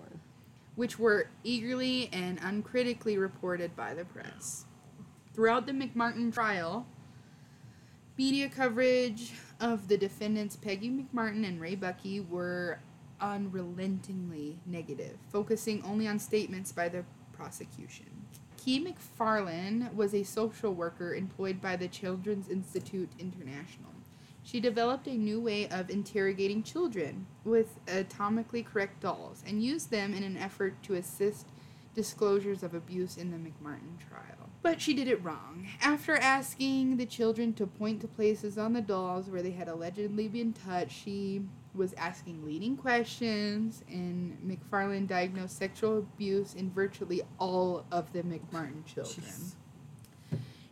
which 0.80 0.98
were 0.98 1.28
eagerly 1.44 2.10
and 2.14 2.40
uncritically 2.42 3.18
reported 3.18 3.76
by 3.76 3.94
the 3.94 4.06
press. 4.06 4.64
Throughout 5.34 5.66
the 5.66 5.74
McMartin 5.74 6.34
trial, 6.34 6.88
media 8.18 8.48
coverage 8.48 9.34
of 9.60 9.90
the 9.90 9.98
defendants 9.98 10.56
Peggy 10.56 10.90
McMartin 10.90 11.46
and 11.46 11.60
Ray 11.60 11.76
Buckey 11.76 12.22
were 12.22 12.80
unrelentingly 13.20 14.62
negative, 14.66 15.18
focusing 15.30 15.84
only 15.84 16.08
on 16.08 16.18
statements 16.18 16.72
by 16.72 16.88
the 16.88 17.04
prosecution. 17.34 18.06
Kee 18.56 18.80
MacFarlane 18.80 19.90
was 19.94 20.14
a 20.14 20.24
social 20.24 20.74
worker 20.74 21.14
employed 21.14 21.60
by 21.60 21.76
the 21.76 21.90
Children's 21.90 22.48
Institute 22.48 23.10
International. 23.20 23.99
She 24.50 24.60
developed 24.60 25.06
a 25.06 25.14
new 25.14 25.40
way 25.40 25.68
of 25.70 25.92
interrogating 25.92 26.64
children 26.64 27.28
with 27.44 27.86
atomically 27.86 28.66
correct 28.66 29.00
dolls 29.02 29.44
and 29.46 29.64
used 29.64 29.92
them 29.92 30.12
in 30.12 30.24
an 30.24 30.38
effort 30.38 30.82
to 30.84 30.96
assist 30.96 31.46
disclosures 31.94 32.64
of 32.64 32.74
abuse 32.74 33.16
in 33.16 33.30
the 33.30 33.38
McMartin 33.38 34.00
trial. 34.00 34.50
But 34.64 34.82
she 34.82 34.96
did 34.96 35.08
it 35.08 35.24
wrong. 35.24 35.68
After 35.82 36.18
asking 36.18 36.98
the 36.98 37.06
children 37.06 37.54
to 37.54 37.68
point 37.68 38.02
to 38.02 38.08
places 38.08 38.58
on 38.58 38.74
the 38.74 38.82
dolls 38.82 39.30
where 39.30 39.44
they 39.44 39.52
had 39.52 39.68
allegedly 39.68 40.28
been 40.28 40.54
touched, 40.54 41.04
she 41.04 41.44
was 41.76 41.94
asking 41.94 42.44
leading 42.44 42.76
questions, 42.76 43.84
and 43.88 44.36
MacFarlane 44.42 45.06
diagnosed 45.06 45.60
sexual 45.60 46.00
abuse 46.00 46.56
in 46.56 46.72
virtually 46.72 47.22
all 47.38 47.86
of 47.92 48.12
the 48.14 48.24
McMartin 48.24 48.84
children. 48.88 49.32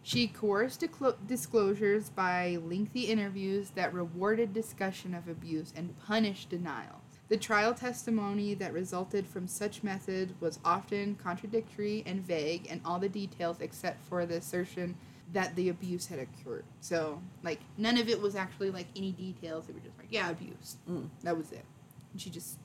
She 0.07 0.29
coerced 0.29 0.79
disclo- 0.79 1.17
disclosures 1.27 2.09
by 2.09 2.59
lengthy 2.63 3.07
interviews 3.07 3.71
that 3.71 3.93
rewarded 3.93 4.53
discussion 4.53 5.13
of 5.13 5.27
abuse 5.27 5.73
and 5.75 5.99
punished 5.99 6.49
denial. 6.49 7.01
The 7.27 7.35
trial 7.35 7.73
testimony 7.73 8.53
that 8.53 8.71
resulted 8.71 9.27
from 9.27 9.49
such 9.49 9.83
methods 9.83 10.31
was 10.39 10.59
often 10.63 11.15
contradictory 11.15 12.03
and 12.05 12.25
vague, 12.25 12.67
and 12.69 12.79
all 12.85 12.99
the 12.99 13.09
details 13.09 13.57
except 13.59 14.01
for 14.05 14.25
the 14.25 14.35
assertion 14.35 14.95
that 15.33 15.53
the 15.57 15.67
abuse 15.67 16.07
had 16.07 16.19
occurred. 16.19 16.63
So, 16.79 17.21
like, 17.43 17.59
none 17.77 17.97
of 17.97 18.07
it 18.07 18.21
was 18.21 18.33
actually 18.33 18.71
like 18.71 18.87
any 18.95 19.11
details. 19.11 19.67
They 19.67 19.73
were 19.73 19.81
just 19.81 19.97
like, 19.97 20.07
yeah, 20.09 20.29
abuse. 20.29 20.77
Mm. 20.89 21.09
That 21.23 21.35
was 21.35 21.51
it. 21.51 21.65
And 22.13 22.21
she 22.21 22.29
just 22.29 22.59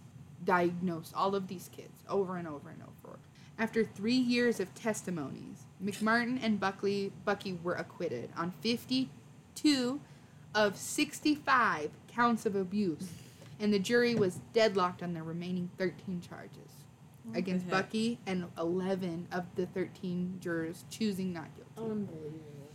diagnosed 0.45 1.13
all 1.17 1.35
of 1.35 1.49
these 1.49 1.69
kids 1.73 2.05
over 2.09 2.37
and 2.37 2.47
over 2.47 2.71
and 2.71 2.81
over. 2.83 2.92
After 3.59 3.85
three 3.85 4.17
years 4.17 4.61
of 4.61 4.75
testimonies, 4.75 5.67
McMartin 5.83 6.39
and 6.43 6.59
Buckley 6.59 7.13
Buckey 7.25 7.59
were 7.63 7.75
acquitted 7.75 8.31
on 8.37 8.53
52 8.61 10.01
of 10.55 10.77
65 10.77 11.91
counts 12.09 12.47
of 12.47 12.55
abuse, 12.55 13.09
and 13.61 13.73
the 13.73 13.79
jury 13.79 14.15
was 14.15 14.41
deadlocked 14.53 15.03
on 15.03 15.15
the 15.15 15.23
remaining 15.23 15.71
13 15.79 16.21
charges. 16.21 16.59
Oh, 17.29 17.39
against 17.39 17.67
heck? 17.67 17.73
Buckey 17.73 18.19
and 18.27 18.47
11 18.59 19.29
of 19.31 19.45
the 19.55 19.67
13 19.67 20.39
jurors 20.41 20.85
choosing 20.91 21.33
not 21.33 21.47
guilty. 21.55 21.93
Unbelievable. 21.93 22.71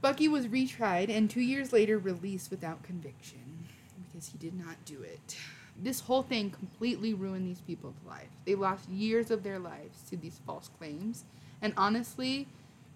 Buckey 0.00 0.28
was 0.28 0.46
retried 0.46 1.10
and 1.10 1.28
two 1.28 1.40
years 1.40 1.72
later 1.72 1.98
released 1.98 2.50
without 2.50 2.82
conviction 2.82 3.66
because 4.06 4.28
he 4.28 4.38
did 4.38 4.54
not 4.54 4.76
do 4.84 5.02
it. 5.02 5.36
This 5.82 6.00
whole 6.00 6.22
thing 6.22 6.50
completely 6.50 7.12
ruined 7.14 7.46
these 7.46 7.60
people's 7.60 7.96
lives. 8.06 8.34
They 8.44 8.54
lost 8.54 8.88
years 8.88 9.30
of 9.30 9.42
their 9.42 9.58
lives 9.58 10.02
to 10.10 10.16
these 10.16 10.40
false 10.46 10.68
claims 10.78 11.24
and 11.60 11.72
honestly 11.76 12.48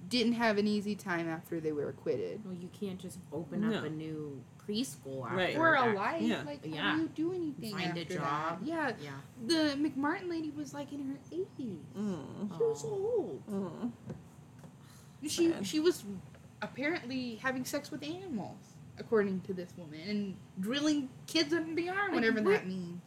didn't 0.08 0.32
have 0.32 0.56
an 0.56 0.66
easy 0.66 0.94
time 0.94 1.28
after 1.28 1.60
they 1.60 1.72
were 1.72 1.88
acquitted. 1.90 2.40
Well, 2.44 2.54
you 2.54 2.70
can't 2.72 2.98
just 2.98 3.18
open 3.32 3.62
up 3.64 3.82
No. 3.82 3.84
a 3.84 3.90
new 3.90 4.42
preschool 4.66 5.24
after 5.26 5.36
Right. 5.36 5.56
Or 5.58 5.74
a 5.74 5.92
life. 5.94 6.22
Yeah. 6.22 6.42
Like, 6.42 6.60
Yeah. 6.64 6.80
how 6.80 6.96
do 6.96 7.02
you 7.02 7.08
do 7.08 7.32
anything? 7.34 7.72
Find 7.76 7.98
a 7.98 8.04
job. 8.06 8.60
That? 8.60 8.66
Yeah. 8.66 8.92
Yeah. 9.02 9.10
The 9.46 9.74
McMartin 9.76 10.28
lady 10.30 10.50
was 10.56 10.72
like 10.72 10.90
in 10.92 11.06
her 11.06 11.18
80s. 11.30 11.84
Mm. 11.96 12.56
She 12.56 12.62
was 12.64 12.84
old. 12.84 13.42
Mm. 13.46 13.92
She 15.28 15.50
Sad. 15.52 15.66
she 15.66 15.80
was 15.80 16.02
apparently 16.62 17.34
having 17.36 17.64
sex 17.66 17.90
with 17.90 18.02
animals, 18.02 18.76
according 19.00 19.40
to 19.42 19.52
this 19.54 19.72
woman, 19.76 20.00
and 20.08 20.36
drilling 20.60 21.08
kids 21.26 21.52
under 21.52 21.74
the 21.74 21.88
arm, 21.88 22.12
whatever 22.14 22.40
that 22.40 22.66
means. 22.66 23.00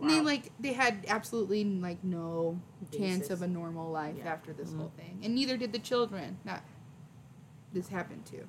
And 0.00 0.08
they 0.10 0.20
like 0.20 0.50
they 0.58 0.72
had 0.72 1.04
absolutely 1.08 1.62
like 1.64 2.02
no 2.02 2.58
chance 2.96 3.28
of 3.30 3.42
a 3.42 3.46
normal 3.48 3.90
life 3.90 4.16
Yeah. 4.18 4.32
after 4.32 4.52
this 4.52 4.70
Mhm. 4.70 4.78
whole 4.78 4.92
thing, 4.96 5.20
and 5.22 5.34
neither 5.34 5.56
did 5.58 5.72
the 5.72 5.78
children 5.78 6.38
that 6.44 6.64
this 7.72 7.88
happened 7.88 8.24
to. 8.26 8.46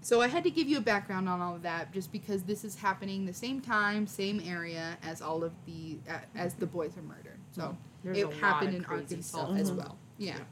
So 0.00 0.20
I 0.20 0.26
had 0.28 0.42
to 0.44 0.50
give 0.50 0.66
you 0.66 0.78
a 0.78 0.80
background 0.80 1.28
on 1.28 1.40
all 1.40 1.54
of 1.54 1.62
that, 1.62 1.92
just 1.92 2.10
because 2.10 2.42
this 2.42 2.64
is 2.64 2.74
happening 2.76 3.24
the 3.26 3.34
same 3.34 3.60
time, 3.60 4.06
same 4.06 4.40
area 4.40 4.96
as 5.02 5.20
all 5.22 5.44
of 5.44 5.52
the 5.66 5.98
uh, 6.08 6.18
as 6.34 6.54
the 6.54 6.66
boys 6.66 6.96
are 6.96 7.02
murdered. 7.02 7.38
So 7.52 7.76
There's 8.02 8.16
it 8.18 8.32
happened 8.32 8.74
in 8.74 8.84
Arkansas 8.86 9.44
stuff. 9.44 9.56
as 9.58 9.70
well. 9.70 9.98
Yeah. 10.18 10.38
Yeah. 10.38 10.44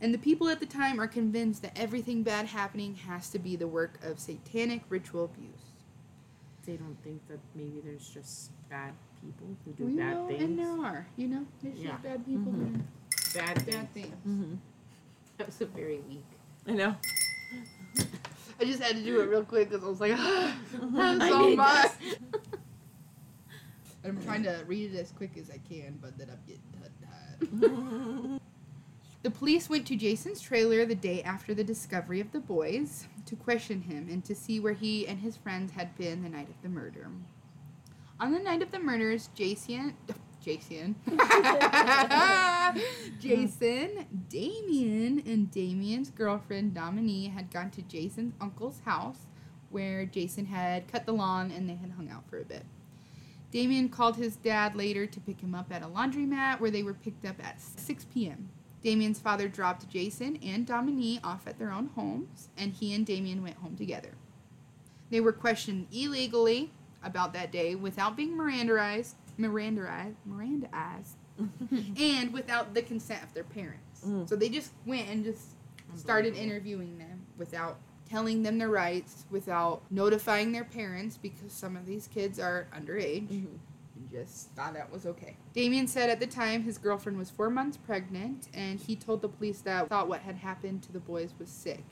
And 0.00 0.14
the 0.14 0.18
people 0.18 0.48
at 0.48 0.60
the 0.60 0.66
time 0.66 0.98
are 1.00 1.06
convinced 1.06 1.62
that 1.62 1.78
everything 1.78 2.22
bad 2.22 2.46
happening 2.46 2.94
has 3.06 3.28
to 3.30 3.38
be 3.38 3.56
the 3.56 3.68
work 3.68 3.98
of 4.02 4.18
satanic 4.18 4.82
ritual 4.88 5.26
abuse. 5.26 5.74
They 6.64 6.76
don't 6.76 6.96
think 7.04 7.26
that 7.28 7.38
maybe 7.54 7.80
there's 7.84 8.08
just 8.08 8.50
bad 8.70 8.92
people 9.20 9.46
who 9.64 9.72
do 9.72 9.84
We 9.86 9.96
bad 9.96 10.12
know, 10.14 10.26
things. 10.28 10.42
and 10.42 10.58
there 10.58 10.70
are, 10.86 11.06
you 11.16 11.28
know, 11.28 11.46
there's 11.62 11.78
Yeah. 11.78 11.90
just 11.92 12.02
bad 12.02 12.24
people 12.26 12.52
Mhm. 12.52 12.58
doing 12.58 12.84
Bad 13.34 13.66
bad 13.66 13.92
things. 13.92 14.08
things. 14.08 14.14
hmm 14.24 14.54
That 15.38 15.46
was 15.46 15.60
a 15.60 15.66
very 15.66 15.98
weak. 16.08 16.24
I 16.66 16.72
know. 16.72 16.96
I 18.60 18.64
just 18.64 18.82
had 18.82 18.96
to 18.96 19.02
do 19.02 19.20
it 19.20 19.28
real 19.28 19.44
quick 19.44 19.70
because 19.70 19.84
I 19.84 19.88
was 19.88 20.00
like, 20.00 20.12
that 20.16 20.54
was 20.94 21.20
I 21.22 21.28
so 21.30 21.38
need 21.48 21.56
much. 21.56 21.82
this. 21.98 22.14
I'm 24.04 24.20
trying 24.22 24.42
to 24.44 24.62
read 24.66 24.94
it 24.94 24.98
as 24.98 25.12
quick 25.12 25.36
as 25.38 25.50
I 25.50 25.58
can, 25.68 25.98
but 26.00 26.16
then 26.18 26.30
I'm 26.30 26.40
getting 26.46 26.62
tired. 26.72 28.40
The 29.22 29.30
police 29.30 29.68
went 29.68 29.86
to 29.88 29.96
Jason's 29.96 30.40
trailer 30.40 30.86
the 30.86 30.94
day 30.94 31.22
after 31.22 31.52
the 31.52 31.62
discovery 31.62 32.20
of 32.20 32.32
the 32.32 32.40
boys 32.40 33.06
to 33.26 33.36
question 33.36 33.82
him 33.82 34.08
and 34.10 34.24
to 34.24 34.34
see 34.34 34.58
where 34.58 34.72
he 34.72 35.06
and 35.06 35.18
his 35.18 35.36
friends 35.36 35.72
had 35.72 35.94
been 35.98 36.22
the 36.22 36.30
night 36.30 36.48
of 36.48 36.62
the 36.62 36.70
murder. 36.70 37.06
On 38.18 38.32
the 38.32 38.38
night 38.38 38.62
of 38.62 38.70
the 38.70 38.78
murders, 38.78 39.28
Jason, 39.34 39.94
Jason, 40.42 40.96
Jason, 43.20 44.06
Damien, 44.30 45.22
and 45.26 45.50
Damien's 45.50 46.10
girlfriend 46.10 46.72
Dominique 46.72 47.32
had 47.32 47.50
gone 47.50 47.70
to 47.72 47.82
Jason's 47.82 48.32
uncle's 48.40 48.80
house 48.86 49.26
where 49.68 50.06
Jason 50.06 50.46
had 50.46 50.90
cut 50.90 51.04
the 51.04 51.12
lawn 51.12 51.50
and 51.50 51.68
they 51.68 51.74
had 51.74 51.90
hung 51.90 52.08
out 52.08 52.26
for 52.30 52.40
a 52.40 52.44
bit. 52.44 52.64
Damien 53.50 53.90
called 53.90 54.16
his 54.16 54.36
dad 54.36 54.74
later 54.74 55.04
to 55.04 55.20
pick 55.20 55.42
him 55.42 55.54
up 55.54 55.70
at 55.70 55.82
a 55.82 55.88
laundromat 55.88 56.58
where 56.58 56.70
they 56.70 56.82
were 56.82 56.94
picked 56.94 57.26
up 57.26 57.36
at 57.44 57.60
6 57.60 58.06
p.m. 58.14 58.48
Damien's 58.82 59.18
father 59.18 59.48
dropped 59.48 59.88
Jason 59.88 60.38
and 60.42 60.66
Dominique 60.66 61.20
off 61.26 61.46
at 61.46 61.58
their 61.58 61.70
own 61.72 61.90
homes, 61.94 62.48
and 62.56 62.72
he 62.72 62.94
and 62.94 63.04
Damien 63.04 63.42
went 63.42 63.56
home 63.56 63.76
together. 63.76 64.12
They 65.10 65.20
were 65.20 65.32
questioned 65.32 65.88
illegally 65.92 66.70
about 67.02 67.32
that 67.34 67.50
day 67.52 67.74
without 67.74 68.16
being 68.16 68.36
Mirandaized, 68.36 69.14
Mirandaized, 69.38 70.16
Mirandaized, 70.24 71.16
and 71.98 72.32
without 72.32 72.74
the 72.74 72.82
consent 72.82 73.22
of 73.22 73.34
their 73.34 73.44
parents. 73.44 74.02
Mm. 74.06 74.28
So 74.28 74.36
they 74.36 74.48
just 74.48 74.72
went 74.86 75.08
and 75.08 75.24
just 75.24 75.54
started 75.96 76.36
interviewing 76.36 76.98
them 76.98 77.26
without 77.36 77.78
telling 78.08 78.42
them 78.42 78.58
their 78.58 78.68
rights, 78.68 79.24
without 79.30 79.82
notifying 79.90 80.52
their 80.52 80.64
parents 80.64 81.16
because 81.16 81.52
some 81.52 81.76
of 81.76 81.86
these 81.86 82.06
kids 82.08 82.38
are 82.38 82.66
underage 82.76 83.28
Mhm. 83.28 83.58
Just 84.10 84.50
thought 84.50 84.74
that 84.74 84.92
was 84.92 85.06
okay. 85.06 85.36
Damien 85.54 85.86
said 85.86 86.10
at 86.10 86.20
the 86.20 86.26
time 86.26 86.62
his 86.62 86.78
girlfriend 86.78 87.18
was 87.18 87.30
four 87.30 87.50
months 87.50 87.76
pregnant, 87.76 88.48
and 88.54 88.80
he 88.80 88.96
told 88.96 89.22
the 89.22 89.28
police 89.28 89.60
that 89.62 89.88
thought 89.88 90.08
what 90.08 90.20
had 90.20 90.36
happened 90.36 90.82
to 90.84 90.92
the 90.92 91.00
boys 91.00 91.32
was 91.38 91.48
sick. 91.48 91.84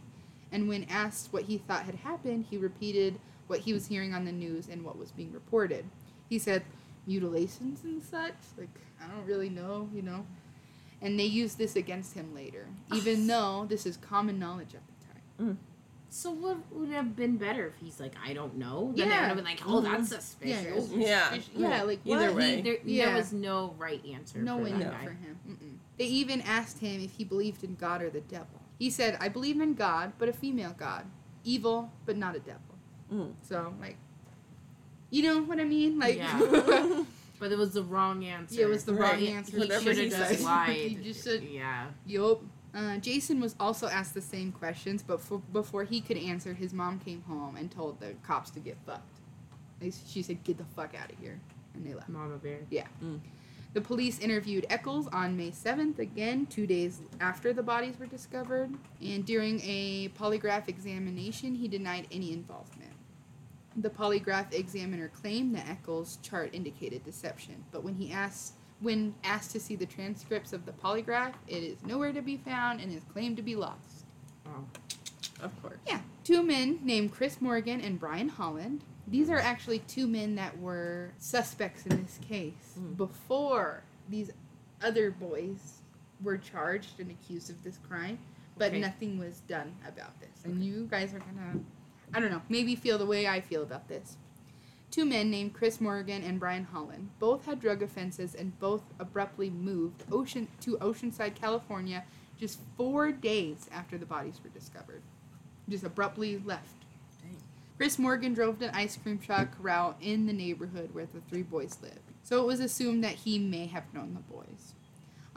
And 0.50 0.68
when 0.68 0.84
asked 0.84 1.32
what 1.32 1.44
he 1.44 1.58
thought 1.58 1.84
had 1.84 1.96
happened, 1.96 2.46
he 2.50 2.56
repeated 2.56 3.20
what 3.46 3.60
he 3.60 3.72
was 3.72 3.86
hearing 3.86 4.14
on 4.14 4.24
the 4.24 4.32
news 4.32 4.68
and 4.68 4.84
what 4.84 4.98
was 4.98 5.10
being 5.10 5.32
reported. 5.32 5.84
He 6.28 6.38
said 6.38 6.62
mutilations 7.06 7.84
and 7.84 8.02
such. 8.02 8.34
Like 8.56 8.68
I 9.02 9.08
don't 9.08 9.26
really 9.26 9.48
know, 9.48 9.88
you 9.92 10.02
know. 10.02 10.26
And 11.00 11.18
they 11.18 11.24
used 11.24 11.58
this 11.58 11.76
against 11.76 12.14
him 12.14 12.34
later, 12.34 12.66
even 12.94 13.26
though 13.28 13.66
this 13.68 13.86
is 13.86 13.96
common 13.96 14.38
knowledge 14.38 14.74
at 14.74 14.82
the 14.86 15.06
time. 15.06 15.50
Mm. 15.50 15.56
So 16.10 16.30
what 16.30 16.56
would 16.72 16.88
have 16.88 17.14
been 17.14 17.36
better 17.36 17.66
if 17.66 17.74
he's 17.76 18.00
like, 18.00 18.14
I 18.24 18.32
don't 18.32 18.56
know? 18.56 18.92
Then 18.96 19.08
they 19.10 19.14
would 19.14 19.24
have 19.24 19.36
been 19.36 19.44
like, 19.44 19.60
oh, 19.66 19.80
that's 19.80 20.10
Yeah, 20.10 20.18
suspicious. 20.18 20.90
you're 20.90 21.00
Yeah. 21.00 21.24
suspicious. 21.28 21.50
yeah, 21.54 21.82
like 21.82 22.00
Either 22.06 22.26
what? 22.28 22.36
way. 22.36 22.56
He, 22.56 22.62
there, 22.62 22.78
Yeah. 22.84 23.06
there 23.06 23.16
was 23.16 23.32
no 23.32 23.74
right 23.78 24.02
answer. 24.06 24.38
no 24.38 24.58
for 24.58 24.66
input 24.68 24.82
that 24.84 24.92
guy. 24.92 25.04
for 25.04 25.10
him. 25.12 25.38
Mm-mm. 25.48 25.76
They 25.98 26.06
even 26.06 26.40
asked 26.42 26.78
him 26.78 27.00
if 27.02 27.12
he 27.12 27.24
believed 27.24 27.62
in 27.62 27.74
God 27.74 28.00
or 28.02 28.08
the 28.10 28.20
devil. 28.22 28.62
He 28.78 28.88
said, 28.90 29.18
"I 29.20 29.28
believe 29.28 29.60
in 29.60 29.74
God, 29.74 30.12
but 30.18 30.28
a 30.28 30.32
female 30.32 30.74
God, 30.78 31.04
evil, 31.44 31.92
but 32.06 32.16
not 32.16 32.36
a 32.36 32.40
devil." 32.40 32.62
Mm. 33.12 33.32
So, 33.42 33.74
like, 33.80 33.96
you 35.10 35.22
know 35.22 35.42
what 35.42 35.58
I 35.60 35.64
mean? 35.64 35.98
Like, 35.98 36.16
Yeah. 36.16 37.02
But 37.40 37.52
it 37.52 37.58
was 37.58 37.72
the 37.74 37.84
wrong 37.84 38.24
answer. 38.24 38.56
Yeah, 38.56 38.64
it 38.66 38.68
was 38.68 38.82
the 38.84 38.94
Right. 38.94 39.12
wrong 39.12 39.22
answer. 39.36 39.58
He 39.58 39.68
should 39.70 39.96
have 40.12 40.28
just 40.30 40.42
lied. 40.44 40.74
He 40.76 40.94
just 40.96 41.22
said- 41.22 41.44
yeah. 41.44 41.86
yup. 42.04 42.42
Uh, 42.78 42.96
Jason 42.98 43.40
was 43.40 43.56
also 43.58 43.88
asked 43.88 44.14
the 44.14 44.20
same 44.20 44.52
questions, 44.52 45.02
but 45.02 45.20
for, 45.20 45.38
before 45.52 45.82
he 45.82 46.00
could 46.00 46.16
answer, 46.16 46.54
his 46.54 46.72
mom 46.72 47.00
came 47.00 47.22
home 47.22 47.56
and 47.56 47.72
told 47.72 47.98
the 47.98 48.14
cops 48.22 48.50
to 48.50 48.60
get 48.60 48.76
fucked. 48.86 49.18
She 50.06 50.22
said, 50.22 50.44
"Get 50.44 50.58
the 50.58 50.64
fuck 50.64 50.94
out 50.94 51.10
of 51.10 51.18
here," 51.18 51.40
and 51.74 51.84
they 51.84 51.92
left. 51.92 52.08
Mama 52.08 52.36
Bear. 52.36 52.60
Yeah. 52.70 52.86
The 53.74 53.80
police 53.80 54.18
interviewed 54.20 54.64
Echols 54.70 55.08
on 55.08 55.36
May 55.36 55.50
7th, 55.50 55.98
again, 55.98 56.46
two 56.46 56.66
days 56.66 57.02
after 57.20 57.52
the 57.52 57.62
bodies 57.62 57.98
were 57.98 58.06
discovered. 58.06 58.70
And 59.02 59.26
during 59.26 59.60
a 59.62 60.08
polygraph 60.18 60.68
examination, 60.68 61.56
he 61.56 61.68
denied 61.68 62.06
any 62.10 62.32
involvement. 62.32 62.92
The 63.76 63.90
polygraph 63.90 64.52
examiner 64.52 65.08
claimed 65.08 65.54
that 65.54 65.68
Echols' 65.68 66.18
chart 66.22 66.50
indicated 66.54 67.04
deception, 67.04 67.64
but 67.70 67.84
when 67.84 67.96
he 67.96 68.10
asked 68.10 68.54
when 68.80 69.14
asked 69.24 69.50
to 69.52 69.60
see 69.60 69.74
the 69.76 69.86
transcripts 69.86 70.52
of 70.52 70.64
the 70.66 70.72
polygraph, 70.72 71.34
it 71.48 71.62
is 71.62 71.82
nowhere 71.84 72.12
to 72.12 72.22
be 72.22 72.36
found 72.36 72.80
and 72.80 72.92
is 72.92 73.02
claimed 73.12 73.36
to 73.36 73.42
be 73.42 73.56
lost. 73.56 74.04
Oh. 74.46 74.64
Of 75.40 75.62
course. 75.62 75.78
Yeah. 75.86 76.00
Two 76.24 76.42
men 76.42 76.80
named 76.82 77.12
Chris 77.12 77.40
Morgan 77.40 77.80
and 77.80 77.98
Brian 77.98 78.28
Holland. 78.28 78.82
These 79.06 79.30
are 79.30 79.38
actually 79.38 79.78
two 79.80 80.06
men 80.06 80.34
that 80.34 80.58
were 80.58 81.12
suspects 81.18 81.86
in 81.86 82.02
this 82.02 82.18
case 82.26 82.74
Mm. 82.78 82.96
before 82.96 83.82
these 84.08 84.30
other 84.82 85.10
boys 85.10 85.80
were 86.22 86.36
charged 86.38 86.98
and 87.00 87.10
accused 87.10 87.50
of 87.50 87.62
this 87.62 87.78
crime, 87.88 88.18
but 88.56 88.68
Okay. 88.72 88.80
nothing 88.80 89.18
was 89.18 89.40
done 89.48 89.74
about 89.86 90.18
this. 90.20 90.44
And 90.44 90.62
you 90.62 90.86
guys 90.90 91.14
are 91.14 91.20
gonna, 91.20 91.60
I 92.12 92.20
don't 92.20 92.30
know, 92.30 92.42
maybe 92.48 92.74
feel 92.74 92.98
the 92.98 93.06
way 93.06 93.26
I 93.28 93.40
feel 93.40 93.62
about 93.62 93.88
this. 93.88 94.16
Two 94.90 95.04
men 95.04 95.30
named 95.30 95.52
Chris 95.52 95.80
Morgan 95.80 96.22
and 96.22 96.40
Brian 96.40 96.64
Holland 96.64 97.10
both 97.18 97.44
had 97.44 97.60
drug 97.60 97.82
offenses 97.82 98.34
and 98.34 98.58
both 98.58 98.82
abruptly 98.98 99.50
moved 99.50 100.04
ocean 100.10 100.48
to 100.60 100.78
Oceanside, 100.78 101.34
California, 101.34 102.04
just 102.38 102.60
four 102.76 103.12
days 103.12 103.68
after 103.70 103.98
the 103.98 104.06
bodies 104.06 104.40
were 104.42 104.50
discovered. 104.50 105.02
Just 105.68 105.84
abruptly 105.84 106.38
left. 106.38 106.84
Dang. 107.20 107.36
Chris 107.76 107.98
Morgan 107.98 108.32
drove 108.32 108.62
an 108.62 108.70
ice 108.72 108.96
cream 108.96 109.18
truck 109.18 109.48
route 109.60 109.96
in 110.00 110.26
the 110.26 110.32
neighborhood 110.32 110.94
where 110.94 111.06
the 111.06 111.20
three 111.28 111.42
boys 111.42 111.78
lived, 111.82 112.00
so 112.22 112.40
it 112.40 112.46
was 112.46 112.60
assumed 112.60 113.04
that 113.04 113.12
he 113.14 113.38
may 113.38 113.66
have 113.66 113.92
known 113.92 114.14
the 114.14 114.34
boys. 114.34 114.74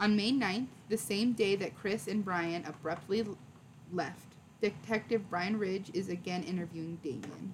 On 0.00 0.16
May 0.16 0.32
9th, 0.32 0.68
the 0.88 0.96
same 0.96 1.32
day 1.32 1.56
that 1.56 1.76
Chris 1.76 2.08
and 2.08 2.24
Brian 2.24 2.64
abruptly 2.64 3.24
left, 3.92 4.34
Detective 4.62 5.28
Bryn 5.28 5.58
Ridge 5.58 5.90
is 5.92 6.08
again 6.08 6.42
interviewing 6.42 6.98
Damien. 7.02 7.52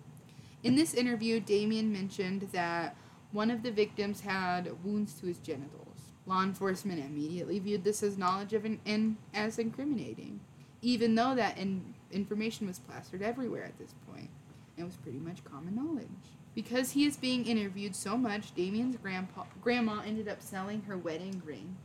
In 0.64 0.74
this 0.74 0.94
interview, 0.94 1.40
Damien 1.40 1.92
mentioned 1.92 2.48
that 2.52 2.96
one 3.30 3.50
of 3.50 3.62
the 3.62 3.70
victims 3.70 4.20
had 4.20 4.84
wounds 4.84 5.14
to 5.20 5.26
his 5.26 5.38
genitals. 5.38 6.12
Law 6.26 6.42
enforcement 6.42 7.04
immediately 7.04 7.58
viewed 7.58 7.84
this 7.84 8.02
as 8.02 8.18
knowledge 8.18 8.52
of 8.52 8.64
an, 8.64 8.80
and 8.84 9.16
as 9.32 9.58
incriminating, 9.58 10.40
even 10.82 11.14
though 11.14 11.34
that 11.34 11.56
in, 11.56 11.94
information 12.10 12.66
was 12.66 12.78
plastered 12.80 13.22
everywhere 13.22 13.64
at 13.64 13.78
this 13.78 13.94
point. 14.12 14.28
It 14.76 14.84
was 14.84 14.96
pretty 14.96 15.18
much 15.18 15.44
common 15.44 15.74
knowledge. 15.74 16.08
Because 16.54 16.90
he 16.90 17.04
is 17.04 17.16
being 17.16 17.46
interviewed 17.46 17.94
so 17.94 18.16
much, 18.16 18.54
Damien's 18.54 18.96
grandpa, 18.96 19.44
grandma 19.62 20.02
ended 20.04 20.28
up 20.28 20.42
selling 20.42 20.82
her 20.82 20.98
wedding 20.98 21.40
ring 21.44 21.76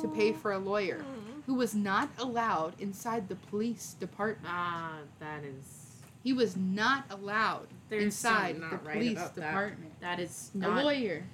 to 0.00 0.08
pay 0.08 0.32
for 0.32 0.52
a 0.52 0.58
lawyer 0.58 1.04
who 1.46 1.54
was 1.54 1.74
not 1.74 2.08
allowed 2.18 2.80
inside 2.80 3.28
the 3.28 3.34
police 3.34 3.94
department. 4.00 4.48
Ah, 4.48 5.00
that 5.20 5.44
is. 5.44 5.81
He 6.22 6.32
was 6.32 6.56
not 6.56 7.04
allowed 7.10 7.66
There's 7.88 8.04
inside 8.04 8.54
something 8.54 8.60
the 8.60 8.66
not 8.76 8.86
right 8.86 8.92
police 8.94 9.12
about 9.18 9.34
that. 9.34 9.46
department. 9.46 10.00
That 10.00 10.20
is 10.20 10.50
not. 10.54 10.78
A 10.80 10.84
lawyer. 10.84 11.24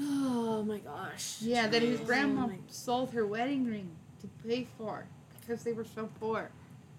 Oh 0.00 0.62
my 0.62 0.78
gosh. 0.78 1.42
Yeah, 1.42 1.66
that 1.68 1.82
his 1.82 2.00
Oh 2.00 2.04
grandma 2.04 2.46
my- 2.46 2.58
sold 2.68 3.10
her 3.12 3.26
wedding 3.26 3.66
ring 3.66 3.90
to 4.20 4.28
pay 4.46 4.66
for 4.78 5.06
because 5.40 5.62
they 5.64 5.72
were 5.72 5.84
so 5.84 6.08
poor. 6.18 6.50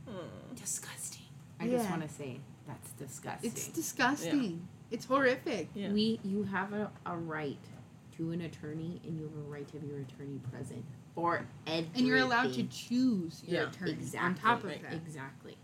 Hmm. 0.07 0.55
Disgusting. 0.55 1.23
I 1.59 1.67
just 1.67 1.85
Yeah. 1.85 1.89
want 1.89 2.07
to 2.07 2.09
say 2.13 2.39
that's 2.67 2.91
disgusting. 2.91 3.49
It's 3.51 3.67
disgusting. 3.69 4.67
It's 4.91 5.05
horrific. 5.05 5.69
Yeah. 5.73 5.91
We, 5.91 6.19
you 6.23 6.43
have 6.43 6.73
a, 6.73 6.91
a 7.05 7.17
right 7.17 7.57
to 8.17 8.29
an 8.31 8.41
attorney, 8.41 9.01
and 9.05 9.17
you 9.17 9.23
have 9.23 9.35
a 9.35 9.49
right 9.49 9.67
to 9.69 9.79
have 9.79 9.87
your 9.89 9.99
attorney 10.01 10.39
present 10.51 10.85
for 11.15 11.45
everything. 11.65 11.91
And 11.95 12.05
you're 12.07 12.17
allowed 12.19 12.53
to 12.53 12.63
choose 12.63 13.41
your 13.47 13.63
Yeah, 13.63 13.69
attorney 13.69 13.93
exactly. 13.93 14.19
on 14.19 14.35
top 14.35 14.59
of 14.59 14.65
Right. 14.65 14.83
that. 14.83 14.93
Exactly. 14.93 15.57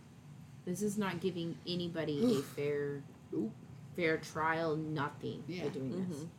This 0.69 0.83
is 0.83 0.99
not 0.99 1.19
giving 1.19 1.57
anybody 1.65 2.37
a 2.37 2.41
fair, 2.43 3.01
Nope. 3.31 3.51
fair 3.95 4.17
trial. 4.19 4.75
Nothing 4.75 5.43
Yeah. 5.47 5.63
by 5.63 5.69
doing 5.69 6.07
this. 6.07 6.17
Mhm. 6.19 6.29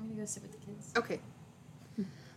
I'm 0.00 0.08
gonna 0.10 0.20
go 0.20 0.24
sit 0.26 0.44
with 0.44 0.52
the 0.52 0.58
kids. 0.64 0.92
Okay. 0.96 1.20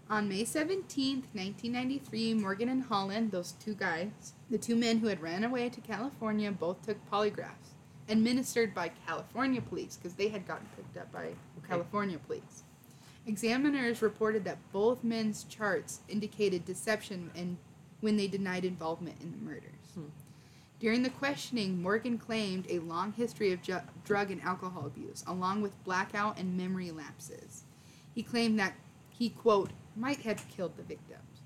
On 0.09 0.27
May 0.27 0.43
17th, 0.43 1.25
1993, 1.35 2.33
Morgan 2.33 2.67
and 2.67 2.81
Holland, 2.83 3.31
those 3.31 3.51
two 3.53 3.75
guys, 3.75 4.33
the 4.49 4.57
two 4.57 4.75
men 4.75 4.97
who 4.97 5.07
had 5.07 5.21
ran 5.21 5.43
away 5.43 5.69
to 5.69 5.79
California, 5.79 6.51
both 6.51 6.81
took 6.81 6.97
polygraphs 7.09 7.75
administered 8.09 8.73
by 8.73 8.89
California 8.89 9.61
police 9.61 9.95
because 9.95 10.15
they 10.15 10.27
had 10.29 10.45
gotten 10.47 10.67
picked 10.75 10.97
up 10.97 11.09
by 11.13 11.35
California 11.67 12.17
police. 12.17 12.63
Examiners 13.27 14.01
reported 14.01 14.43
that 14.43 14.57
both 14.73 15.03
men's 15.03 15.43
charts 15.45 16.01
indicated 16.09 16.65
deception 16.65 17.29
and 17.35 17.57
when 18.01 18.17
they 18.17 18.27
denied 18.27 18.65
involvement 18.65 19.21
in 19.21 19.31
the 19.31 19.37
murders. 19.37 19.91
Hmm. 19.93 20.05
During 20.81 21.03
the 21.03 21.11
questioning, 21.11 21.79
Morgan 21.79 22.17
claimed 22.17 22.65
a 22.67 22.79
long 22.79 23.11
history 23.13 23.51
of 23.51 23.61
ju- 23.61 23.81
drug 24.03 24.31
and 24.31 24.41
alcohol 24.41 24.87
abuse, 24.87 25.23
along 25.27 25.61
with 25.61 25.83
blackout 25.83 26.39
and 26.39 26.57
memory 26.57 26.89
lapses. 26.89 27.65
He 28.15 28.23
claimed 28.23 28.57
that 28.57 28.73
he, 29.11 29.29
quote, 29.29 29.69
might 29.95 30.21
have 30.21 30.49
killed 30.49 30.75
the 30.77 30.83
victims, 30.83 31.43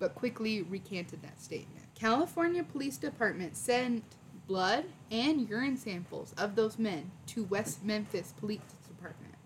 but 0.00 0.16
quickly 0.16 0.62
recanted 0.62 1.22
that 1.22 1.40
statement. 1.40 1.84
California 1.94 2.64
Police 2.64 2.96
Department 2.96 3.56
sent 3.56 4.02
blood 4.48 4.86
and 5.12 5.48
urine 5.48 5.76
samples 5.76 6.34
of 6.36 6.56
those 6.56 6.76
men 6.76 7.12
to 7.28 7.44
West 7.44 7.84
Memphis 7.84 8.34
Police 8.40 8.62
Department, 8.88 9.36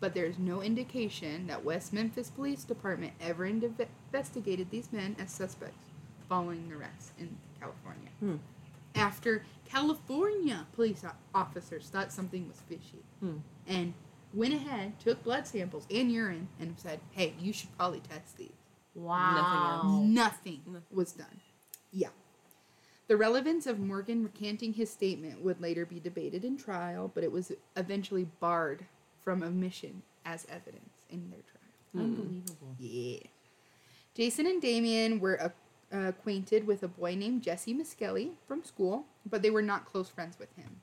but 0.00 0.12
there 0.12 0.26
is 0.26 0.38
no 0.38 0.60
indication 0.60 1.46
that 1.46 1.64
West 1.64 1.94
Memphis 1.94 2.28
Police 2.28 2.64
Department 2.64 3.14
ever 3.22 3.48
inve- 3.48 3.86
investigated 4.12 4.70
these 4.70 4.92
men 4.92 5.16
as 5.18 5.30
suspects 5.30 5.86
following 6.28 6.68
the 6.68 6.74
arrests 6.74 7.12
in 7.18 7.38
California. 7.60 8.10
Hmm. 8.20 8.36
After 8.94 9.44
California 9.64 10.66
police 10.72 11.04
officers 11.34 11.88
thought 11.88 12.12
something 12.12 12.48
was 12.48 12.60
fishy 12.68 13.02
Hmm. 13.20 13.38
and 13.66 13.94
went 14.34 14.54
ahead, 14.54 14.98
took 15.00 15.22
blood 15.22 15.46
samples 15.46 15.86
and 15.90 16.10
urine, 16.10 16.48
and 16.58 16.78
said, 16.78 17.00
"Hey, 17.12 17.34
you 17.40 17.52
should 17.52 17.76
probably 17.76 18.00
test 18.00 18.36
these." 18.36 18.50
Wow. 18.94 20.00
Nothing 20.04 20.62
Nothing. 20.66 20.82
was 20.90 21.12
done. 21.12 21.40
Yeah. 21.92 22.08
The 23.08 23.16
relevance 23.16 23.66
of 23.66 23.78
Morgan 23.80 24.22
recanting 24.22 24.74
his 24.74 24.90
statement 24.90 25.40
would 25.42 25.60
later 25.60 25.84
be 25.86 25.98
debated 26.00 26.44
in 26.44 26.56
trial, 26.56 27.10
but 27.12 27.24
it 27.24 27.32
was 27.32 27.50
eventually 27.76 28.24
barred 28.38 28.86
from 29.22 29.42
omission 29.42 30.02
as 30.24 30.46
evidence 30.48 31.04
in 31.08 31.30
their 31.30 31.40
trial. 31.42 32.04
Unbelievable. 32.06 32.76
Yeah. 32.78 33.18
Jason 34.14 34.46
and 34.46 34.60
Damien 34.62 35.18
were 35.20 35.36
ac- 35.40 35.54
acquainted 35.92 36.66
with 36.66 36.82
a 36.82 36.88
boy 36.88 37.14
named 37.14 37.42
Jesse 37.42 37.74
Misskelley 37.74 38.32
from 38.46 38.64
school, 38.64 39.06
but 39.28 39.42
they 39.42 39.50
were 39.50 39.62
not 39.62 39.86
close 39.86 40.08
friends 40.08 40.38
with 40.38 40.54
him. 40.56 40.80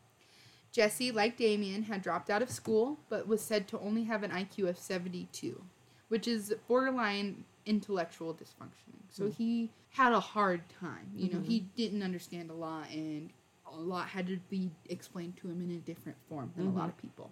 Jesse, 0.72 1.12
like 1.12 1.38
Damien, 1.38 1.84
had 1.84 2.01
dropped 2.01 2.30
out 2.30 2.41
of 2.41 2.51
school, 2.51 2.99
but 3.10 3.28
was 3.28 3.41
said 3.41 3.68
to 3.70 3.80
only 3.80 4.03
have 4.03 4.24
an 4.24 4.32
IQ 4.32 4.70
of 4.70 4.78
72, 4.78 5.62
which 6.10 6.28
is 6.28 6.53
borderline 6.68 7.45
intellectual 7.66 8.34
dysfunctioning. 8.34 9.01
So 9.10 9.26
hmm. 9.26 9.32
he 9.32 9.72
had 9.89 10.14
a 10.14 10.20
hard 10.20 10.62
time. 10.80 11.10
You 11.16 11.34
know, 11.34 11.41
he 11.41 11.62
mm-hmm. 11.62 11.76
didn't 11.76 12.03
understand 12.03 12.49
a 12.49 12.53
lot, 12.53 12.89
and 12.91 13.30
a 13.72 13.76
lot 13.76 14.10
had 14.10 14.28
to 14.28 14.38
be 14.49 14.70
explained 14.89 15.38
to 15.38 15.47
him 15.47 15.62
in 15.62 15.76
a 15.76 15.80
different 15.80 16.18
form 16.30 16.51
than 16.55 16.68
a 16.68 16.70
lot 16.70 16.82
mm-hmm. 16.82 16.89
of 16.89 16.97
people. 16.97 17.32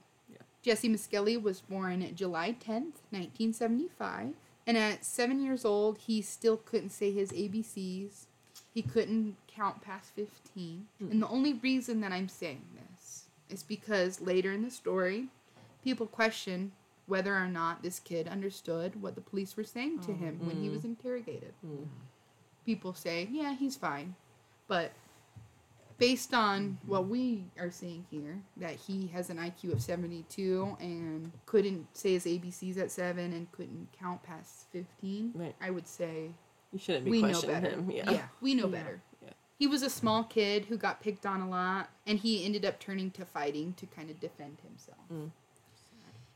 Jesse 0.66 0.90
Misskelley 0.90 1.38
was 1.38 1.62
born 1.62 2.04
July 2.16 2.50
10th, 2.54 3.06
1975. 3.12 4.34
And 4.68 4.78
at 4.78 5.06
seven 5.06 5.40
years 5.42 5.64
old, 5.64 6.00
he 6.00 6.22
still 6.22 6.58
couldn't 6.58 6.90
say 6.90 7.12
his 7.12 7.32
ABCs. 7.32 8.26
He 8.74 8.82
couldn't 8.82 9.38
count 9.48 9.82
past 9.82 10.12
15. 10.16 10.88
And 11.00 11.22
the 11.22 11.28
only 11.28 11.54
reason 11.54 12.02
that 12.02 12.12
I'm 12.12 12.28
saying 12.28 12.64
this 12.76 13.26
is 13.50 13.64
because 13.64 14.22
later 14.22 14.52
in 14.52 14.64
the 14.64 14.72
story, 14.72 15.28
people 15.84 16.08
question 16.08 16.72
whether 17.08 17.36
or 17.36 17.48
not 17.48 17.84
this 17.84 18.00
kid 18.00 18.28
understood 18.28 19.02
what 19.02 19.14
the 19.16 19.22
police 19.22 19.56
were 19.56 19.64
saying 19.64 20.00
to 20.00 20.12
him 20.12 20.40
when 20.44 20.62
he 20.62 20.70
was 20.70 20.84
interrogated. 20.84 21.54
Mm-hmm. 21.66 21.84
People 22.66 22.94
say, 22.94 23.30
yeah, 23.32 23.54
he's 23.54 23.76
fine. 23.76 24.16
But 24.68 24.92
based 25.98 26.34
on 26.34 26.78
what 26.86 27.08
we 27.08 27.46
are 27.60 27.72
seeing 27.72 28.06
here, 28.12 28.40
that 28.58 28.72
he 28.76 29.08
has 29.08 29.30
an 29.30 29.38
IQ 29.38 29.74
of 29.74 29.82
72 29.82 30.76
and 30.80 31.32
couldn't 31.46 31.88
say 31.96 32.14
his 32.14 32.26
ABCs 32.26 32.78
at 32.78 32.92
7 32.92 33.32
and 33.34 33.52
couldn't 33.52 33.88
count 33.98 34.22
past 34.24 34.68
15, 34.72 35.32
Right. 35.36 35.56
I 35.62 35.70
would 35.72 35.88
say 35.88 36.32
You 36.74 36.80
shouldn't 36.80 37.06
be 37.06 37.12
we 37.12 37.22
know 37.22 37.28
questioning 37.30 37.62
better. 37.62 37.76
him. 37.76 37.92
Yeah. 37.92 38.28
we 38.42 38.56
know 38.56 38.66
Yeah. 38.68 38.72
better. 38.84 39.02
Yeah. 39.24 39.30
He 39.58 39.68
was 39.68 39.84
a 39.84 39.90
small 39.90 40.24
kid 40.26 40.66
who 40.66 40.76
got 40.78 41.00
picked 41.02 41.26
on 41.26 41.40
a 41.42 41.50
lot, 41.50 41.90
and 42.06 42.20
he 42.20 42.44
ended 42.44 42.66
up 42.66 42.80
turning 42.80 43.10
to 43.12 43.24
fighting 43.26 43.74
to 43.76 43.86
kind 43.86 44.10
of 44.10 44.20
defend 44.20 44.58
himself. 44.68 45.00
Mm. 45.12 45.32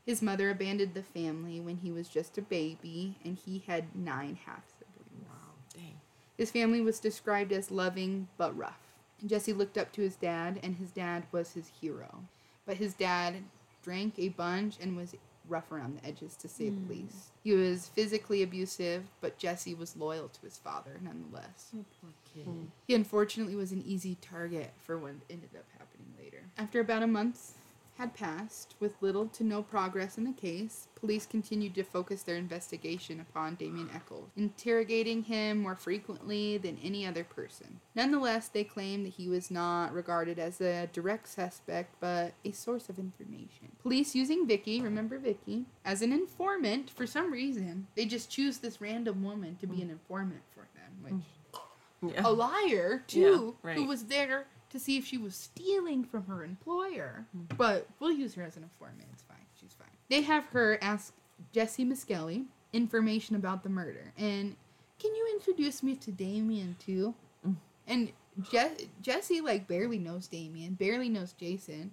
His 0.06 0.22
mother 0.22 0.48
abandoned 0.50 0.94
the 0.94 1.02
family 1.02 1.60
when 1.60 1.76
he 1.76 1.92
was 1.92 2.08
just 2.08 2.38
a 2.38 2.42
baby, 2.42 3.16
and 3.22 3.36
he 3.36 3.62
had 3.66 3.94
nine 3.94 4.38
half 4.46 4.64
siblings. 4.78 5.28
Wow, 5.28 5.52
dang. 5.74 6.00
His 6.38 6.50
family 6.50 6.80
was 6.80 6.98
described 6.98 7.52
as 7.52 7.70
loving 7.70 8.28
but 8.38 8.56
rough. 8.56 8.80
Jesse 9.26 9.52
looked 9.52 9.78
up 9.78 9.92
to 9.92 10.02
his 10.02 10.16
dad, 10.16 10.60
and 10.62 10.76
his 10.76 10.90
dad 10.90 11.24
was 11.32 11.52
his 11.52 11.70
hero. 11.80 12.24
But 12.66 12.76
his 12.76 12.94
dad 12.94 13.36
drank 13.82 14.18
a 14.18 14.28
bunch 14.28 14.76
and 14.80 14.96
was 14.96 15.14
rough 15.48 15.72
around 15.72 15.98
the 15.98 16.06
edges, 16.06 16.36
to 16.36 16.48
say 16.48 16.70
the 16.70 16.76
hmm. 16.76 16.90
least. 16.90 17.30
He 17.42 17.52
was 17.52 17.88
physically 17.88 18.42
abusive, 18.42 19.04
but 19.20 19.38
Jesse 19.38 19.74
was 19.74 19.96
loyal 19.96 20.28
to 20.28 20.40
his 20.42 20.58
father 20.58 21.00
nonetheless. 21.02 21.72
Oh, 21.76 21.84
poor 22.00 22.10
kid. 22.32 22.44
Hmm. 22.44 22.64
He 22.86 22.94
unfortunately 22.94 23.56
was 23.56 23.72
an 23.72 23.82
easy 23.86 24.16
target 24.20 24.72
for 24.78 24.96
what 24.98 25.12
ended 25.28 25.50
up 25.56 25.64
happening 25.76 26.14
later. 26.18 26.44
After 26.56 26.80
about 26.80 27.02
a 27.02 27.06
month 27.06 27.54
had 28.00 28.14
passed, 28.14 28.76
with 28.80 28.94
little 29.02 29.26
to 29.26 29.44
no 29.44 29.62
progress 29.62 30.16
in 30.16 30.24
the 30.24 30.32
case, 30.32 30.88
police 30.94 31.26
continued 31.26 31.74
to 31.74 31.82
focus 31.82 32.22
their 32.22 32.36
investigation 32.36 33.20
upon 33.20 33.56
Damien 33.56 33.90
Echols, 33.94 34.30
interrogating 34.38 35.22
him 35.22 35.58
more 35.60 35.76
frequently 35.76 36.56
than 36.56 36.78
any 36.82 37.04
other 37.04 37.24
person. 37.24 37.78
Nonetheless, 37.94 38.48
they 38.48 38.64
claimed 38.64 39.04
that 39.04 39.12
he 39.12 39.28
was 39.28 39.50
not 39.50 39.92
regarded 39.92 40.38
as 40.38 40.62
a 40.62 40.88
direct 40.94 41.28
suspect, 41.28 41.94
but 42.00 42.32
a 42.42 42.52
source 42.52 42.88
of 42.88 42.98
information. 42.98 43.70
Police 43.82 44.14
using 44.14 44.46
Vicky, 44.46 44.80
remember 44.80 45.18
Vicky, 45.18 45.66
as 45.84 46.00
an 46.00 46.10
informant 46.10 46.88
for 46.88 47.06
some 47.06 47.30
reason. 47.30 47.86
They 47.96 48.06
just 48.06 48.30
choose 48.30 48.58
this 48.58 48.80
random 48.80 49.22
woman 49.22 49.56
to 49.60 49.66
be 49.66 49.82
an 49.82 49.90
informant 49.90 50.42
for 50.54 50.66
them, 50.74 51.02
which 51.02 51.12
mm. 51.12 52.14
Yeah. 52.14 52.22
a 52.24 52.32
liar 52.32 53.04
too, 53.06 53.54
Yeah, 53.62 53.74
who 53.74 53.84
was 53.84 54.04
there 54.04 54.46
to 54.70 54.78
see 54.78 54.96
if 54.96 55.04
she 55.04 55.18
was 55.18 55.34
stealing 55.34 56.04
from 56.04 56.26
her 56.26 56.44
employer. 56.44 57.26
Hmm. 57.32 57.54
But 57.56 57.86
we'll 57.98 58.12
use 58.12 58.34
her 58.34 58.42
as 58.42 58.56
an 58.56 58.62
informant. 58.62 59.08
It's 59.12 59.22
fine. 59.22 59.36
She's 59.60 59.72
fine. 59.72 59.88
They 60.08 60.22
have 60.22 60.44
her 60.46 60.78
ask 60.80 61.14
Jesse 61.52 61.84
Misskelley 61.84 62.44
information 62.72 63.36
about 63.36 63.62
the 63.62 63.68
murder, 63.68 64.12
and 64.16 64.56
can 64.98 65.14
you 65.14 65.28
introduce 65.32 65.82
me 65.82 65.96
to 65.96 66.12
Damien 66.12 66.76
too? 66.78 67.14
Mm. 67.46 67.56
And 67.86 68.12
Je- 68.50 68.88
Jesse 69.02 69.40
like 69.40 69.66
barely 69.66 69.98
knows 69.98 70.26
Damien, 70.28 70.74
barely 70.74 71.08
knows 71.08 71.32
Jason, 71.32 71.90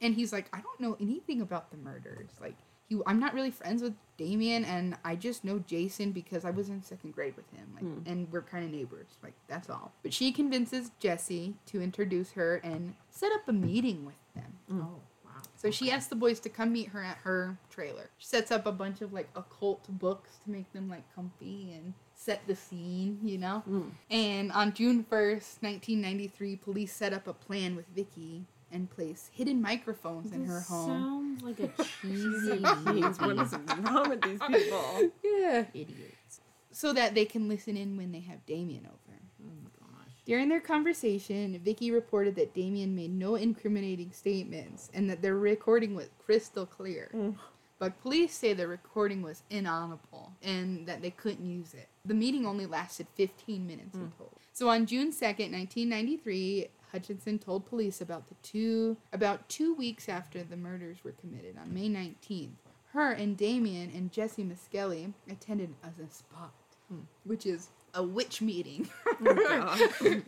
and 0.00 0.14
he's 0.14 0.32
like, 0.32 0.48
I 0.52 0.60
don't 0.60 0.80
know 0.80 0.96
anything 1.00 1.40
about 1.40 1.70
the 1.70 1.76
murders. 1.78 2.30
Like, 2.40 2.54
he, 2.88 2.98
I'm 3.06 3.20
not 3.20 3.34
really 3.34 3.50
friends 3.50 3.82
with 3.82 3.94
Damien, 4.20 4.66
and 4.66 4.98
I 5.02 5.16
just 5.16 5.44
know 5.44 5.60
Jason 5.60 6.12
because 6.12 6.44
I 6.44 6.50
was 6.50 6.68
in 6.68 6.82
second 6.82 7.14
grade 7.14 7.34
with 7.36 7.50
him, 7.52 7.66
like, 7.74 7.84
hmm. 7.84 8.00
and 8.04 8.30
we're 8.30 8.42
kind 8.42 8.66
of 8.66 8.70
neighbors. 8.70 9.08
Like, 9.22 9.32
that's 9.48 9.70
all. 9.70 9.92
But 10.02 10.12
she 10.12 10.30
convinces 10.30 10.90
Jesse 11.00 11.54
to 11.66 11.80
introduce 11.80 12.32
her 12.32 12.56
and 12.56 12.94
set 13.08 13.32
up 13.32 13.48
a 13.48 13.52
meeting 13.54 14.04
with 14.04 14.20
them. 14.34 14.58
Hmm. 14.68 14.80
Oh, 14.82 15.00
wow. 15.24 15.40
So 15.56 15.70
she 15.70 15.90
asks 15.90 16.08
the 16.08 16.16
boys 16.16 16.38
to 16.40 16.50
come 16.50 16.70
meet 16.70 16.88
her 16.88 17.02
at 17.02 17.16
her 17.22 17.56
trailer. 17.70 18.10
She 18.18 18.26
sets 18.26 18.50
up 18.50 18.66
a 18.66 18.72
bunch 18.72 19.00
of 19.00 19.14
like 19.14 19.30
occult 19.34 19.86
books 19.88 20.32
to 20.44 20.50
make 20.50 20.70
them 20.74 20.90
like 20.90 21.04
comfy 21.14 21.72
and 21.72 21.94
set 22.14 22.46
the 22.46 22.56
scene, 22.56 23.20
you 23.24 23.38
know? 23.38 23.60
Hmm. 23.60 23.88
And 24.10 24.52
on 24.52 24.74
June 24.74 25.02
1st, 25.02 25.62
1993, 25.62 26.56
police 26.56 26.92
set 26.92 27.14
up 27.14 27.26
a 27.26 27.32
plan 27.32 27.74
with 27.74 27.86
Vicky 27.96 28.44
and 28.72 28.90
place 28.90 29.30
hidden 29.32 29.60
microphones 29.60 30.32
in 30.32 30.44
her 30.44 30.58
This 30.58 30.68
home. 30.68 31.38
Sounds 31.38 31.42
like 31.42 31.60
a 31.60 31.68
cheesy 32.02 32.58
Jeez, 32.58 33.20
what 33.20 33.38
is 33.38 33.54
wrong 33.84 34.08
with 34.08 34.22
these 34.22 34.40
people? 34.40 35.10
Yeah. 35.22 35.64
idiots. 35.74 36.40
So 36.72 36.92
that 36.92 37.14
they 37.14 37.24
can 37.24 37.48
listen 37.48 37.76
in 37.76 37.96
when 37.96 38.12
they 38.12 38.20
have 38.20 38.44
Damien 38.46 38.86
over. 38.86 39.18
Oh 39.42 39.52
my 39.62 39.70
gosh. 39.80 40.12
During 40.24 40.48
their 40.48 40.60
conversation, 40.60 41.60
Vicky 41.64 41.90
reported 41.90 42.36
that 42.36 42.54
Damien 42.54 42.94
made 42.94 43.12
no 43.12 43.34
incriminating 43.34 44.12
statements 44.12 44.90
and 44.94 45.10
that 45.10 45.22
their 45.22 45.34
recording 45.36 45.94
was 45.94 46.08
crystal 46.24 46.66
clear. 46.66 47.10
Mm. 47.14 47.34
But 47.80 48.00
police 48.02 48.34
say 48.34 48.52
the 48.52 48.68
recording 48.68 49.22
was 49.22 49.42
inaudible 49.48 50.32
and 50.42 50.86
that 50.86 51.00
they 51.00 51.10
couldn't 51.10 51.44
use 51.44 51.72
it. 51.72 51.88
The 52.04 52.14
meeting 52.14 52.44
only 52.46 52.66
lasted 52.66 53.06
15 53.14 53.66
minutes 53.66 53.94
in 53.94 54.12
total. 54.18 54.36
So 54.52 54.68
on 54.68 54.84
June 54.84 55.10
2nd, 55.10 55.52
1993, 55.52 56.68
Hutcheson 56.94 57.40
told 57.40 57.66
police 57.66 58.00
about 58.00 58.28
the 58.28 58.34
two 58.42 58.96
about 59.12 59.48
2 59.48 59.74
weeks 59.74 60.08
after 60.08 60.42
the 60.42 60.56
murders 60.56 61.04
were 61.04 61.12
committed 61.12 61.56
on 61.58 61.72
May 61.72 61.88
19th. 61.88 62.56
Her 62.92 63.12
and 63.12 63.36
Damien 63.36 63.92
and 63.94 64.10
Jesse 64.10 64.42
Misskelley 64.42 65.12
attended 65.30 65.74
an 65.82 65.92
esbat, 66.02 66.50
hmm. 66.88 67.00
which 67.24 67.46
is 67.46 67.68
a 67.94 68.02
witch 68.02 68.42
meeting. 68.42 68.88
Oh, 69.06 69.90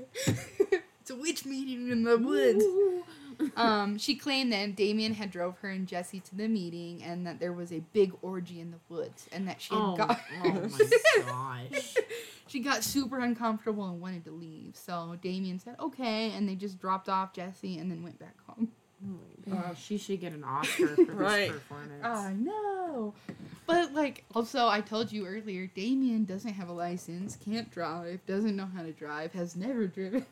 it's 1.01 1.11
a 1.11 1.17
witch 1.17 1.45
meeting 1.45 1.91
in 1.91 2.05
the 2.05 2.19
woods. 2.19 2.65
Um, 3.57 3.99
she 3.99 4.15
claimed 4.15 4.53
that 4.53 4.77
Damien 4.77 5.15
had 5.15 5.31
drove 5.31 5.59
her 5.59 5.69
and 5.71 5.87
Jesse 5.89 6.21
to 6.21 6.35
the 6.37 6.49
meeting, 6.49 7.03
and 7.03 7.27
that 7.27 7.41
there 7.41 7.53
was 7.53 7.73
a 7.73 7.81
big 7.93 8.13
orgy 8.23 8.61
in 8.61 8.71
the 8.71 8.79
woods, 8.89 9.29
and 9.33 9.47
that 9.49 9.61
she 9.61 9.75
had 9.75 9.83
Oh, 9.85 9.97
got 9.97 10.21
oh 10.43 10.69
my 10.69 10.91
gosh. 11.71 11.95
she 12.47 12.61
got 12.61 12.83
super 12.85 13.19
uncomfortable 13.19 13.85
and 13.89 14.01
wanted 14.01 14.25
to 14.25 14.31
leave. 14.31 14.77
So 14.77 15.17
Damien 15.21 15.59
said 15.59 15.77
okay, 15.81 16.31
and 16.33 16.49
they 16.49 16.55
just 16.55 16.81
dropped 16.81 17.09
off 17.09 17.33
Jesse 17.33 17.79
and 17.79 17.91
then 17.91 18.03
went 18.03 18.19
back 18.19 18.37
home. 18.47 18.73
Oh, 19.51 19.53
Uh, 19.53 19.75
she 19.75 19.99
should 19.99 20.21
get 20.21 20.33
an 20.33 20.45
Oscar 20.45 20.95
for 20.95 21.05
this 21.05 21.09
Right. 21.15 21.51
performance. 21.51 22.05
Oh 22.05 22.31
no! 22.39 23.15
But 23.67 23.93
like, 23.95 24.25
also, 24.35 24.69
I 24.69 24.81
told 24.81 25.11
you 25.11 25.27
earlier, 25.27 25.67
Damien 25.67 26.25
doesn't 26.25 26.53
have 26.53 26.69
a 26.69 26.73
license, 26.73 27.37
can't 27.37 27.69
drive, 27.71 28.25
doesn't 28.27 28.55
know 28.55 28.67
how 28.73 28.83
to 28.83 28.93
drive, 28.93 29.33
has 29.33 29.57
never 29.57 29.87
driven, 29.89 30.25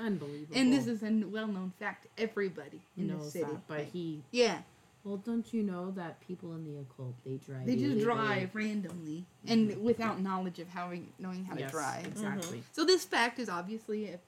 Unbelievable. 0.00 0.56
and 0.56 0.72
this 0.72 0.86
is 0.86 1.02
a 1.02 1.10
well-known 1.26 1.72
fact 1.78 2.06
everybody 2.18 2.80
in 2.96 3.08
the 3.16 3.22
city. 3.24 3.44
that, 3.44 3.68
but 3.68 3.78
Like, 3.78 3.92
he. 3.92 4.22
yeah, 4.32 4.58
Well, 5.04 5.18
don't 5.18 5.52
you 5.54 5.62
know 5.62 5.90
that 5.92 6.20
people 6.26 6.52
in 6.54 6.64
the 6.64 6.80
occult 6.80 7.14
they 7.24 7.36
drive? 7.36 7.66
they 7.66 7.74
just 7.76 7.84
illegally? 7.92 8.04
drive 8.04 8.54
randomly 8.54 9.24
and 9.46 9.70
mm-hmm. 9.70 9.82
without 9.84 10.20
knowledge 10.20 10.58
of 10.58 10.68
how 10.68 10.90
knowing 11.18 11.44
how 11.44 11.56
Yes, 11.56 11.70
to 11.70 11.76
drive. 11.76 12.02
Mm-hmm. 12.14 12.26
Exactly. 12.26 12.62
So 12.72 12.84
this 12.84 13.04
fact 13.04 13.38
is 13.38 13.48
obviously 13.48 14.08
a, 14.10 14.18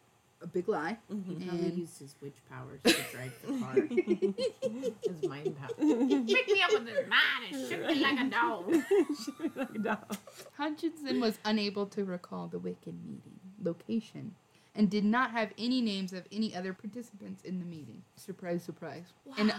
a 0.42 0.46
big 0.46 0.68
lie. 0.68 0.98
Mm-hmm. 1.10 1.30
He 1.40 1.46
probably 1.48 1.66
And- 1.68 1.78
used 1.78 1.98
his 1.98 2.14
witch 2.22 2.36
powers 2.50 2.80
to 2.84 2.92
drive 3.10 3.32
the 3.42 3.58
car. 3.58 3.74
his 5.12 5.28
mind 5.28 5.56
power. 5.58 5.68
Pick 5.78 6.46
me 6.48 6.62
up 6.62 6.72
with 6.72 6.86
his 6.88 7.08
mind 7.08 7.52
and 7.52 7.68
shoot 7.68 7.86
me 7.88 7.94
like 8.02 8.20
a 8.20 8.28
dog. 8.28 10.16
Hutcheson 10.58 11.20
was 11.20 11.38
unable 11.44 11.86
to 11.86 12.04
recall 12.04 12.48
the 12.48 12.58
Wiccan 12.58 13.02
meeting 13.04 13.40
location 13.62 14.34
and 14.76 14.90
did 14.90 15.04
not 15.04 15.30
have 15.30 15.50
any 15.58 15.80
names 15.80 16.12
of 16.12 16.24
any 16.32 16.54
other 16.54 16.72
participants 16.72 17.42
in 17.42 17.58
the 17.58 17.64
meeting. 17.64 18.02
Surprise, 18.16 18.62
surprise. 18.62 19.04
In, 19.38 19.52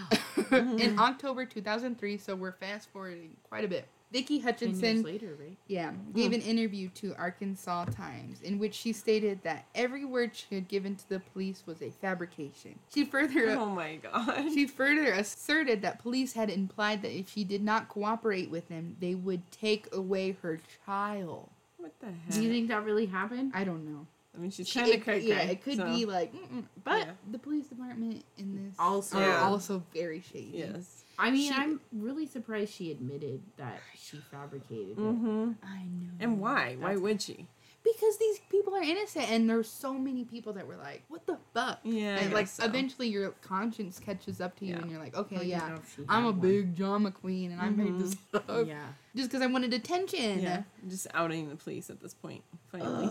in 0.80 0.98
October 0.98 1.44
2003, 1.44 2.18
so 2.18 2.34
we're 2.34 2.52
fast 2.52 2.88
forwarding 2.92 3.36
quite 3.48 3.64
a 3.64 3.68
bit. 3.68 3.86
Vicky 4.10 4.40
Ten 4.40 4.54
years 4.54 4.80
Hutcheson, 4.80 5.04
later, 5.04 5.36
right? 5.38 5.56
yeah, 5.66 5.92
gave 6.14 6.32
an 6.32 6.40
interview 6.40 6.88
to 6.94 7.14
Arkansas 7.18 7.84
Times 7.86 8.40
in 8.40 8.58
which 8.58 8.74
she 8.74 8.92
stated 8.94 9.42
that 9.42 9.66
every 9.74 10.06
word 10.06 10.30
she 10.34 10.54
had 10.54 10.66
given 10.66 10.96
to 10.96 11.08
the 11.10 11.20
police 11.20 11.62
was 11.66 11.82
a 11.82 11.90
fabrication. 11.90 12.78
She 12.94 13.04
further 13.04 13.50
Oh 13.50 13.66
my 13.66 13.96
god. 13.96 14.50
she 14.54 14.66
further 14.66 15.12
asserted 15.12 15.82
that 15.82 15.98
police 15.98 16.32
had 16.32 16.48
implied 16.48 17.02
that 17.02 17.12
if 17.14 17.28
she 17.28 17.44
did 17.44 17.62
not 17.62 17.90
cooperate 17.90 18.50
with 18.50 18.68
them, 18.70 18.96
they 18.98 19.14
would 19.14 19.42
take 19.52 19.94
away 19.94 20.38
her 20.40 20.58
child. 20.86 21.50
What 21.76 21.92
the 22.00 22.06
hell? 22.06 22.14
Do 22.30 22.42
you 22.42 22.50
think 22.50 22.68
that 22.68 22.84
really 22.84 23.06
happened? 23.06 23.52
I 23.54 23.64
don't 23.64 23.84
know. 23.84 24.06
I 24.34 24.40
mean, 24.40 24.50
she's 24.50 24.68
She- 24.68 24.78
kind 24.78 24.90
of 24.92 24.96
it- 25.00 25.04
cray 25.04 25.20
Yeah, 25.20 25.40
it 25.42 25.62
could 25.62 25.76
so, 25.78 25.84
be 25.86 26.04
like, 26.04 26.32
mm-mm. 26.32 26.64
but 26.84 26.98
Yeah. 27.06 27.12
the 27.30 27.38
police 27.38 27.66
department 27.66 28.24
in 28.36 28.54
this 28.54 28.74
Also- 28.78 29.18
are 29.18 29.22
Yeah. 29.28 29.42
also 29.42 29.84
very 29.92 30.20
shady. 30.20 30.58
Yes. 30.58 31.04
I 31.18 31.30
mean, 31.30 31.52
She- 31.52 31.58
I'm 31.58 31.80
really 31.92 32.26
surprised 32.26 32.72
she 32.72 32.92
admitted 32.92 33.42
that 33.56 33.80
she 33.96 34.18
fabricated 34.18 34.90
it. 34.90 34.98
Mm-hmm. 34.98 35.52
I 35.62 35.82
know. 35.84 36.10
And 36.20 36.40
why? 36.40 36.76
Why 36.78 36.94
would 36.96 37.20
she? 37.20 37.48
Because 37.82 38.18
these 38.18 38.38
people 38.50 38.74
are 38.76 38.82
innocent, 38.82 39.30
and 39.30 39.48
there's 39.48 39.68
so 39.68 39.94
many 39.94 40.24
people 40.24 40.52
that 40.54 40.66
were 40.66 40.76
like, 40.76 41.04
"What 41.08 41.26
the 41.26 41.38
fuck?" 41.54 41.80
Yeah. 41.84 42.16
I 42.16 42.18
and 42.24 42.34
like 42.34 42.42
guess 42.46 42.54
so. 42.54 42.64
eventually 42.64 43.08
your 43.08 43.30
conscience 43.40 43.98
catches 43.98 44.40
up 44.40 44.56
to 44.58 44.66
you, 44.66 44.72
Yeah. 44.74 44.80
and 44.82 44.90
you're 44.90 45.00
like, 45.00 45.16
"Okay, 45.16 45.36
Well, 45.36 45.44
you 45.44 45.50
yeah, 45.52 45.68
know 45.70 45.80
I'm 46.08 46.24
a 46.24 46.30
one. 46.32 46.40
big 46.40 46.74
drama 46.76 47.10
queen, 47.12 47.50
and 47.52 47.60
I 47.60 47.70
made 47.70 47.98
this 47.98 48.14
up 48.34 48.66
Yeah. 48.66 48.92
just 49.16 49.30
because 49.30 49.42
I 49.42 49.46
wanted 49.46 49.72
attention." 49.72 50.40
Yeah. 50.40 50.64
Just 50.88 51.06
outing 51.14 51.48
the 51.48 51.56
police 51.56 51.88
at 51.88 52.00
this 52.00 52.14
point. 52.14 52.44
Finally. 52.70 53.08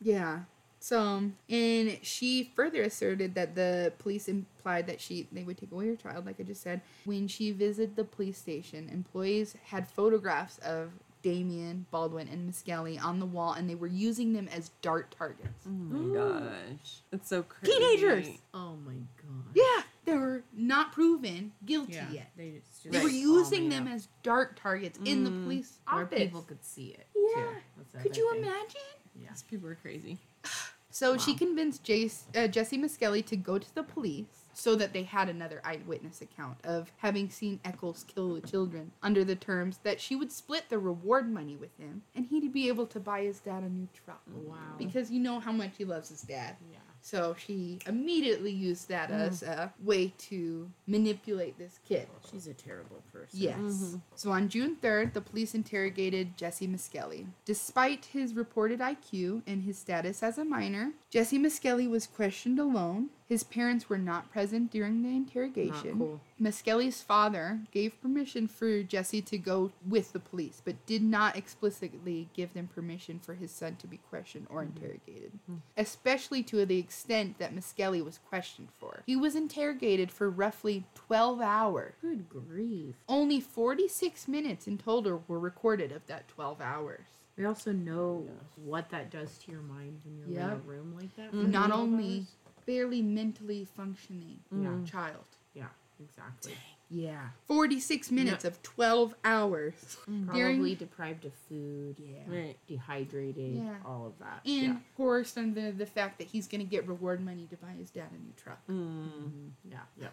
Yeah. 0.00 0.40
So, 0.80 1.30
and 1.48 1.98
she 2.02 2.52
further 2.54 2.82
asserted 2.82 3.34
that 3.36 3.54
the 3.54 3.92
police 3.98 4.28
implied 4.28 4.86
that 4.88 5.00
she 5.00 5.26
they 5.32 5.42
would 5.42 5.56
take 5.56 5.72
away 5.72 5.86
her 5.88 5.96
child, 5.96 6.26
like 6.26 6.38
I 6.38 6.42
just 6.42 6.62
said. 6.62 6.82
When 7.06 7.26
she 7.26 7.52
visited 7.52 7.96
the 7.96 8.04
police 8.04 8.36
station, 8.36 8.90
employees 8.92 9.56
had 9.64 9.88
photographs 9.88 10.58
of 10.58 10.90
Damien, 11.22 11.86
Baldwin, 11.90 12.28
and 12.30 12.44
Misskelley 12.44 12.98
on 12.98 13.18
the 13.18 13.24
wall, 13.24 13.54
and 13.54 13.68
they 13.70 13.74
were 13.76 13.86
using 13.86 14.34
them 14.34 14.46
as 14.54 14.72
dart 14.82 15.10
targets. 15.16 15.64
oh 15.66 15.70
my 15.70 16.14
gosh. 16.14 16.96
That's 17.10 17.30
so 17.30 17.42
crazy. 17.42 17.72
Teenagers! 17.78 18.26
Oh 18.52 18.76
my 18.84 18.92
god. 18.92 19.44
Yeah, 19.54 19.82
they 20.04 20.18
were 20.18 20.42
not 20.54 20.92
proven 20.92 21.52
guilty 21.64 21.94
Yeah. 21.94 22.10
yet. 22.12 22.30
They 22.36 22.50
just, 22.60 22.92
They 22.92 23.02
were 23.02 23.08
using 23.08 23.70
them 23.70 23.86
up 23.86 23.94
as 23.94 24.08
dart 24.22 24.58
targets 24.58 24.98
in 25.06 25.24
the 25.24 25.30
Mm. 25.30 25.44
police 25.44 25.78
where 25.90 26.04
office. 26.04 26.18
people 26.18 26.42
could 26.42 26.62
see 26.62 26.88
it. 26.88 27.06
Yeah. 27.16 27.54
Too. 27.94 28.00
Could 28.02 28.18
you 28.18 28.30
thing. 28.32 28.42
imagine? 28.44 28.80
Yeah. 29.20 29.28
These 29.30 29.42
people 29.42 29.68
are 29.68 29.74
crazy. 29.74 30.18
So 30.90 31.18
she 31.18 31.34
convinced 31.34 31.82
Jace, 31.82 32.22
uh, 32.36 32.46
Jesse 32.46 32.78
Misskelley 32.78 33.20
to 33.22 33.36
go 33.36 33.58
to 33.58 33.74
the 33.74 33.82
police 33.82 34.44
so 34.52 34.76
that 34.76 34.92
they 34.92 35.02
had 35.02 35.28
another 35.28 35.60
eyewitness 35.64 36.20
account 36.20 36.58
of 36.62 36.92
having 36.98 37.28
seen 37.30 37.58
Echols 37.64 38.04
kill 38.04 38.34
the 38.34 38.40
children 38.40 38.92
under 39.02 39.24
the 39.24 39.34
terms 39.34 39.80
that 39.82 40.00
she 40.00 40.14
would 40.14 40.30
split 40.30 40.68
the 40.68 40.78
reward 40.78 41.28
money 41.28 41.56
with 41.56 41.76
him 41.78 42.02
and 42.14 42.26
he'd 42.26 42.52
be 42.52 42.68
able 42.68 42.86
to 42.86 43.00
buy 43.00 43.22
his 43.22 43.40
dad 43.40 43.64
a 43.64 43.68
new 43.68 43.88
truck. 44.04 44.22
Wow. 44.32 44.54
Because 44.78 45.10
you 45.10 45.18
know 45.18 45.40
how 45.40 45.50
much 45.50 45.72
he 45.76 45.84
loves 45.84 46.10
his 46.10 46.22
dad. 46.22 46.54
Yeah. 46.70 46.78
So 47.04 47.36
she 47.38 47.80
immediately 47.86 48.50
used 48.50 48.88
that 48.88 49.10
mm-hmm. 49.10 49.20
as 49.20 49.42
a 49.42 49.70
way 49.82 50.14
to 50.30 50.70
manipulate 50.86 51.58
this 51.58 51.78
kid. 51.86 52.08
She's 52.30 52.46
a 52.46 52.54
terrible 52.54 53.02
person. 53.12 53.40
Yes. 53.40 53.58
Mm-hmm. 53.58 53.96
So 54.14 54.30
on 54.30 54.48
June 54.48 54.78
3rd, 54.82 55.12
the 55.12 55.20
police 55.20 55.54
interrogated 55.54 56.38
Jesse 56.38 56.66
Misskelley. 56.66 57.26
Despite 57.44 58.06
his 58.06 58.32
reported 58.32 58.80
IQ 58.80 59.42
and 59.46 59.64
his 59.64 59.76
status 59.76 60.22
as 60.22 60.38
a 60.38 60.46
minor, 60.46 60.92
Jesse 61.10 61.36
Misskelley 61.36 61.86
was 61.86 62.06
questioned 62.06 62.58
alone. 62.58 63.10
His 63.26 63.42
parents 63.42 63.88
were 63.88 63.98
not 63.98 64.30
present 64.30 64.70
during 64.70 65.02
the 65.02 65.08
interrogation. 65.08 65.98
Not 65.98 65.98
cool. 65.98 66.20
Misskelley's 66.38 67.00
father 67.00 67.60
gave 67.72 68.00
permission 68.02 68.46
for 68.46 68.82
Jesse 68.82 69.22
to 69.22 69.38
go 69.38 69.72
with 69.88 70.12
the 70.12 70.20
police, 70.20 70.60
but 70.62 70.84
did 70.84 71.02
not 71.02 71.36
explicitly 71.36 72.28
give 72.34 72.52
them 72.52 72.68
permission 72.68 73.18
for 73.18 73.34
his 73.34 73.50
son 73.50 73.76
to 73.76 73.86
be 73.86 73.96
questioned 73.96 74.46
or 74.50 74.62
mm-hmm. 74.62 74.76
interrogated, 74.76 75.32
mm. 75.50 75.60
especially 75.76 76.42
to 76.42 76.66
the 76.66 76.78
extent 76.78 77.38
that 77.38 77.54
Misskelley 77.54 78.02
was 78.02 78.18
questioned 78.28 78.68
for. 78.78 79.02
He 79.06 79.16
was 79.16 79.34
interrogated 79.34 80.10
for 80.10 80.28
roughly 80.28 80.84
12 80.94 81.40
hours. 81.40 81.94
Good 82.02 82.28
grief. 82.28 82.96
Only 83.08 83.40
46 83.40 84.28
minutes 84.28 84.66
in 84.66 84.76
total 84.76 85.24
were 85.26 85.38
recorded 85.38 85.92
of 85.92 86.06
that 86.08 86.28
12 86.28 86.60
hours. 86.60 87.06
We 87.36 87.46
also 87.46 87.72
know 87.72 88.28
what 88.56 88.90
that 88.90 89.10
does 89.10 89.38
to 89.38 89.50
your 89.50 89.62
mind 89.62 90.00
when 90.04 90.18
you're 90.18 90.40
in 90.40 90.50
a 90.50 90.56
room 90.56 90.94
like 90.94 91.14
that. 91.16 91.30
for 91.30 91.36
Not 91.36 91.72
only 91.72 92.18
hours. 92.18 92.26
Barely 92.66 93.02
mentally 93.02 93.66
functioning 93.76 94.40
mm. 94.52 94.64
Yeah. 94.64 94.90
child. 94.90 95.24
Yeah, 95.54 95.68
exactly. 96.00 96.54
Yeah. 96.90 97.28
46 97.46 98.10
minutes 98.10 98.44
of 98.44 98.62
12 98.62 99.14
hours. 99.24 99.74
Mm. 100.08 100.26
Probably 100.26 100.40
During- 100.42 100.74
deprived 100.76 101.24
of 101.24 101.32
food. 101.48 101.96
Yeah. 101.98 102.22
Right. 102.26 102.56
Dehydrated. 102.66 103.56
Yeah. 103.56 103.76
All 103.84 104.06
of 104.06 104.18
that. 104.20 104.42
And 104.44 104.62
yeah. 104.62 104.76
course, 104.96 105.36
under 105.36 105.72
the 105.72 105.86
fact 105.86 106.18
that 106.18 106.28
he's 106.28 106.46
going 106.46 106.60
to 106.60 106.66
get 106.66 106.86
reward 106.86 107.24
money 107.24 107.46
to 107.50 107.56
buy 107.56 107.72
his 107.78 107.90
dad 107.90 108.08
a 108.10 108.18
new 108.18 108.32
truck. 108.36 108.60
Mm. 108.68 108.74
Mm-hmm. 108.74 109.70
Yeah. 109.70 109.78
Yeah. 110.00 110.08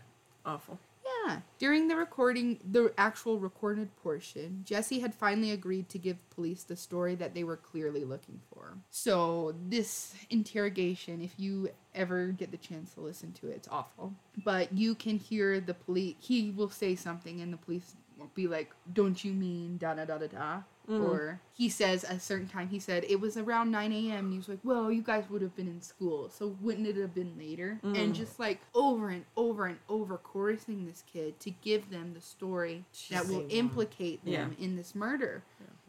Awful. 0.46 0.80
Yeah. 1.06 1.40
During 1.60 1.88
the 1.88 1.96
recording, 1.96 2.60
the 2.70 2.94
actual 2.98 3.40
recorded 3.40 3.96
portion, 3.98 4.64
Jesse 4.66 5.00
had 5.00 5.14
finally 5.14 5.52
agreed 5.52 5.90
to 5.90 5.98
give 5.98 6.18
police 6.30 6.64
the 6.64 6.76
story 6.76 7.16
that 7.16 7.34
they 7.34 7.44
were 7.44 7.58
clearly 7.58 8.04
looking 8.04 8.40
for. 8.54 8.78
So, 8.90 9.56
this 9.68 10.14
interrogation, 10.30 11.22
if 11.22 11.34
you 11.38 11.70
ever 11.94 12.28
get 12.28 12.52
the 12.52 12.58
chance 12.58 12.94
to 12.94 13.02
listen 13.02 13.32
to 13.34 13.48
it, 13.48 13.58
it's 13.58 13.68
awful. 13.68 14.14
But 14.44 14.74
you 14.74 14.96
can 14.96 15.18
hear 15.18 15.60
the 15.60 15.74
police, 15.74 16.16
he 16.20 16.52
will 16.52 16.70
say 16.70 16.96
something, 16.96 17.42
and 17.42 17.54
the 17.54 17.58
police 17.58 17.96
will 18.18 18.32
be 18.34 18.48
like, 18.48 18.72
Don't 18.94 19.24
you 19.24 19.34
mean 19.34 19.78
da 19.78 19.94
da 19.94 20.06
da 20.06 20.18
da 20.18 20.28
da? 20.28 20.62
Or 21.00 21.40
he 21.54 21.70
says 21.70 22.04
a 22.04 22.20
certain 22.20 22.48
time, 22.48 22.70
he 22.70 22.80
said 22.80 23.06
it 23.08 23.20
was 23.20 23.38
around 23.38 23.72
9 23.72 23.92
a.m. 23.92 24.26
And 24.26 24.32
he 24.32 24.38
was 24.38 24.50
like, 24.50 24.60
well, 24.64 24.92
you 24.92 25.02
guys 25.02 25.26
would 25.30 25.42
have 25.42 25.56
been 25.56 25.68
in 25.68 25.82
school. 25.82 26.30
So 26.30 26.56
wouldn't 26.62 26.88
it 26.88 26.98
have 26.98 27.14
been 27.14 27.38
later? 27.38 27.80
And 27.84 28.14
just 28.16 28.40
like 28.40 28.60
over 28.74 29.10
and 29.10 29.26
over 29.38 29.66
and 29.66 29.78
over 29.90 30.18
chorusing 30.18 30.86
this 30.88 31.04
kid 31.12 31.40
to 31.42 31.52
give 31.52 31.90
them 31.90 32.14
the 32.14 32.22
story 32.22 32.84
that 33.10 33.28
will 33.28 33.42
wow. 33.42 33.48
implicate 33.50 34.24
them 34.26 34.56
in 34.60 34.76
this 34.76 34.96
murder. 34.96 35.44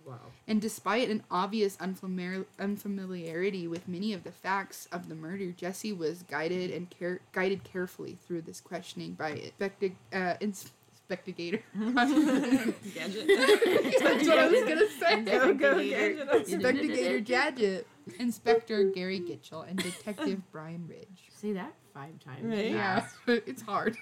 Wow. 0.06 0.18
And 0.48 0.60
despite 0.60 1.08
an 1.10 1.22
obvious 1.30 1.76
unfamiliar 1.80 2.44
unfamiliarity 2.58 3.68
with 3.68 3.88
many 3.88 4.12
of 4.12 4.24
the 4.24 4.32
facts 4.32 4.88
of 4.90 5.08
the 5.08 5.14
murder, 5.14 5.52
Jesse 5.52 5.92
was 5.92 6.22
guided 6.24 6.70
and 6.70 6.90
care- 6.90 7.20
guided 7.32 7.64
carefully 7.64 8.18
through 8.26 8.42
this 8.42 8.60
questioning 8.60 9.12
by 9.12 9.30
Inspector 9.30 9.92
uh, 10.12 10.34
ins- 10.40 10.72
Inspectigator. 11.12 11.60
Gadget. 12.94 13.26
That's 13.26 14.28
what 14.28 14.38
I 14.38 14.48
was 14.48 14.62
gonna 14.62 14.88
say. 14.88 15.20
Go, 15.22 15.54
go, 15.54 15.78
gadget. 15.78 16.28
Inspectigator 16.48 17.24
Gadget, 17.24 17.86
Inspector 18.18 18.84
Gary 18.94 19.20
Gitchell, 19.20 19.68
and 19.68 19.78
Detective 19.78 20.40
Bryn 20.52 20.86
Ridge. 20.88 21.28
Say 21.30 21.52
that 21.52 21.74
five 21.92 22.18
times. 22.24 22.44
Right. 22.44 22.70
Yeah, 22.70 23.06
it's 23.26 23.62
hard. 23.62 23.96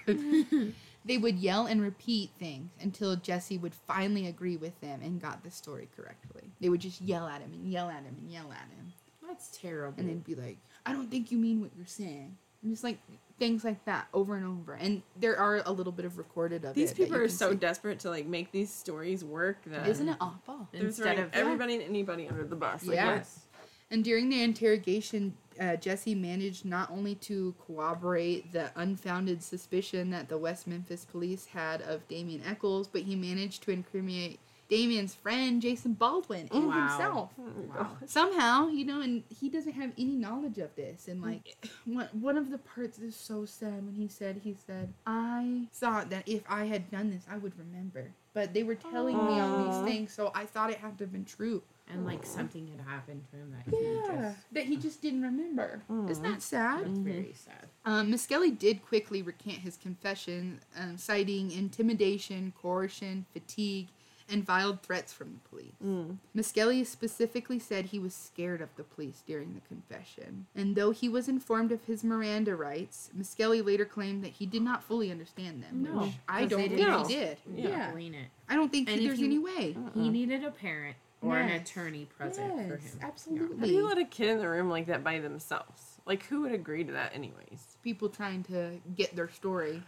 they 1.05 1.17
would 1.17 1.37
yell 1.37 1.65
and 1.65 1.81
repeat 1.81 2.31
things 2.39 2.71
until 2.81 3.15
Jesse 3.15 3.57
would 3.57 3.75
finally 3.75 4.27
agree 4.27 4.57
with 4.57 4.79
them 4.81 5.01
and 5.01 5.21
got 5.21 5.43
the 5.43 5.51
story 5.51 5.89
correctly. 5.95 6.43
They 6.61 6.69
would 6.69 6.81
just 6.81 7.01
yell 7.01 7.27
at 7.27 7.41
him 7.41 7.51
and 7.53 7.71
yell 7.71 7.89
at 7.89 8.03
him 8.03 8.15
and 8.19 8.31
yell 8.31 8.51
at 8.51 8.69
him. 8.77 8.93
That's 9.27 9.57
terrible. 9.57 9.99
And 9.99 10.09
then 10.09 10.19
be 10.19 10.35
like, 10.35 10.57
I 10.85 10.93
don't 10.93 11.09
think 11.09 11.31
you 11.31 11.37
mean 11.37 11.61
what 11.61 11.71
you're 11.75 11.85
saying. 11.85 12.37
And 12.63 12.71
just 12.71 12.83
like 12.83 12.99
things 13.41 13.63
like 13.63 13.83
that 13.85 14.07
over 14.13 14.35
and 14.35 14.45
over. 14.45 14.73
And 14.73 15.01
there 15.19 15.35
are 15.35 15.63
a 15.65 15.71
little 15.71 15.91
bit 15.91 16.05
of 16.05 16.19
recorded 16.19 16.63
of 16.63 16.75
These 16.75 16.91
it. 16.91 16.97
that 16.97 17.03
people 17.05 17.17
are 17.17 17.27
so 17.27 17.49
see. 17.49 17.57
desperate 17.57 17.99
to 18.01 18.09
like 18.11 18.27
make 18.27 18.51
these 18.51 18.71
stories 18.71 19.25
work 19.25 19.57
that 19.65 19.87
Isn't 19.87 20.09
it 20.09 20.17
awful? 20.21 20.67
they're 20.71 20.85
Instead 20.85 21.03
throwing 21.15 21.19
of- 21.21 21.33
everybody 21.33 21.73
and 21.73 21.83
anybody 21.83 22.27
under 22.27 22.43
the 22.43 22.55
bus. 22.55 22.85
Like, 22.85 22.97
Yeah. 22.97 23.15
yes. 23.15 23.39
And 23.89 24.03
during 24.03 24.29
the 24.29 24.43
interrogation, 24.43 25.35
uh, 25.59 25.75
Jesse 25.75 26.13
managed 26.13 26.65
not 26.65 26.91
only 26.91 27.15
to 27.15 27.55
corroborate 27.65 28.53
the 28.53 28.69
unfounded 28.75 29.41
suspicion 29.41 30.11
that 30.11 30.29
the 30.29 30.37
West 30.37 30.67
Memphis 30.67 31.03
police 31.03 31.47
had 31.47 31.81
of 31.81 32.07
Damien 32.07 32.43
Echols, 32.45 32.87
but 32.87 33.01
he 33.01 33.15
managed 33.15 33.63
to 33.63 33.71
incriminate 33.71 34.39
Damien's 34.71 35.13
friend, 35.13 35.61
Jason 35.61 35.91
Baldwin, 35.93 36.47
and 36.49 36.67
Wow. 36.67 36.71
himself. 36.87 37.31
Wow. 37.37 37.97
Somehow, 38.05 38.69
you 38.69 38.85
know, 38.85 39.01
and 39.01 39.23
he 39.27 39.49
doesn't 39.49 39.73
have 39.73 39.91
any 39.97 40.15
knowledge 40.15 40.57
of 40.59 40.73
this. 40.77 41.09
And 41.09 41.21
like, 41.21 41.57
one, 41.83 42.07
one 42.13 42.37
of 42.37 42.49
the 42.49 42.57
parts 42.57 42.97
is 42.97 43.13
so 43.13 43.43
sad 43.43 43.85
when 43.85 43.95
he 43.95 44.07
said, 44.07 44.39
he 44.45 44.55
said, 44.65 44.93
I 45.05 45.67
thought 45.73 46.09
that 46.11 46.25
if 46.25 46.43
I 46.49 46.63
had 46.65 46.89
done 46.89 47.09
this, 47.11 47.25
I 47.29 47.37
would 47.37 47.51
remember. 47.59 48.11
But 48.33 48.53
they 48.53 48.63
were 48.63 48.75
telling 48.75 49.27
me 49.27 49.41
all 49.41 49.57
these 49.57 49.77
things, 49.79 50.13
so 50.13 50.31
I 50.33 50.45
thought 50.45 50.69
it 50.69 50.77
had 50.77 50.97
to 50.99 51.03
have 51.03 51.11
been 51.11 51.25
true. 51.25 51.61
And 51.89 52.05
like 52.05 52.25
something 52.25 52.65
had 52.69 52.79
happened 52.87 53.23
to 53.31 53.37
him 53.37 53.51
that 53.51 53.75
he 53.77 53.85
Yeah, 53.85 54.21
just. 54.31 54.37
that 54.53 54.63
he 54.63 54.77
just 54.77 55.01
didn't 55.01 55.23
remember. 55.23 55.81
Isn't 56.09 56.23
that 56.23 56.41
sad? 56.41 56.85
That's 56.85 56.99
very 56.99 57.33
sad. 57.35 57.67
Um, 57.83 58.09
Misskelley 58.09 58.51
did 58.51 58.85
quickly 58.85 59.21
recant 59.21 59.57
his 59.57 59.75
confession, 59.75 60.61
um, 60.79 60.97
citing 60.97 61.51
intimidation, 61.51 62.53
coercion, 62.61 63.25
fatigue, 63.33 63.87
and 64.29 64.45
veiled 64.45 64.81
threats 64.81 65.11
from 65.13 65.33
the 65.33 65.49
police. 65.49 65.73
Mm. 65.83 66.17
Misskelley 66.33 66.83
specifically 66.83 67.59
said 67.59 67.85
he 67.85 67.99
was 67.99 68.13
scared 68.13 68.61
of 68.61 68.69
the 68.75 68.83
police 68.83 69.23
during 69.25 69.53
the 69.53 69.61
confession. 69.67 70.47
And 70.55 70.75
though 70.75 70.91
he 70.91 71.07
was 71.09 71.27
informed 71.27 71.71
of 71.71 71.83
his 71.85 72.03
Miranda 72.03 72.55
rights, 72.55 73.09
Misskelley 73.13 73.61
later 73.61 73.85
claimed 73.85 74.23
that 74.23 74.33
he 74.33 74.45
did 74.45 74.61
not 74.61 74.83
fully 74.83 75.11
understand 75.11 75.63
them. 75.63 75.83
No, 75.83 76.01
which 76.03 76.13
I 76.27 76.41
'cause 76.41 76.49
don't 76.51 76.59
they 76.61 76.67
think 76.69 76.79
didn't. 76.81 77.07
he 77.07 77.15
did. 77.15 77.37
Yeah. 77.55 77.67
Yeah. 77.69 77.83
Explain 77.85 78.13
it. 78.15 78.27
I 78.49 78.55
don't 78.55 78.71
think 78.71 78.89
And 78.89 78.99
he, 78.99 79.05
if 79.05 79.09
there's 79.11 79.19
you- 79.19 79.25
any 79.27 79.39
way. 79.39 79.77
He 79.93 80.09
needed 80.09 80.43
a 80.43 80.51
parent 80.51 80.95
or 81.21 81.37
an 81.37 81.49
attorney 81.51 82.05
present 82.05 82.51
for 82.67 82.77
him. 82.77 82.99
absolutely. 83.01 83.57
How 83.59 83.65
do 83.65 83.71
you 83.71 83.85
let 83.87 83.97
a 83.99 84.05
kid 84.05 84.29
in 84.29 84.37
the 84.39 84.49
room 84.49 84.69
like 84.69 84.87
that 84.87 85.03
by 85.03 85.19
themselves? 85.19 85.99
Like, 86.05 86.23
who 86.25 86.41
would 86.41 86.51
agree 86.51 86.83
to 86.83 86.91
that, 86.93 87.13
anyways? 87.15 87.77
People 87.83 88.09
trying 88.09 88.43
to 88.45 88.79
get 88.95 89.15
their 89.15 89.29
story 89.29 89.83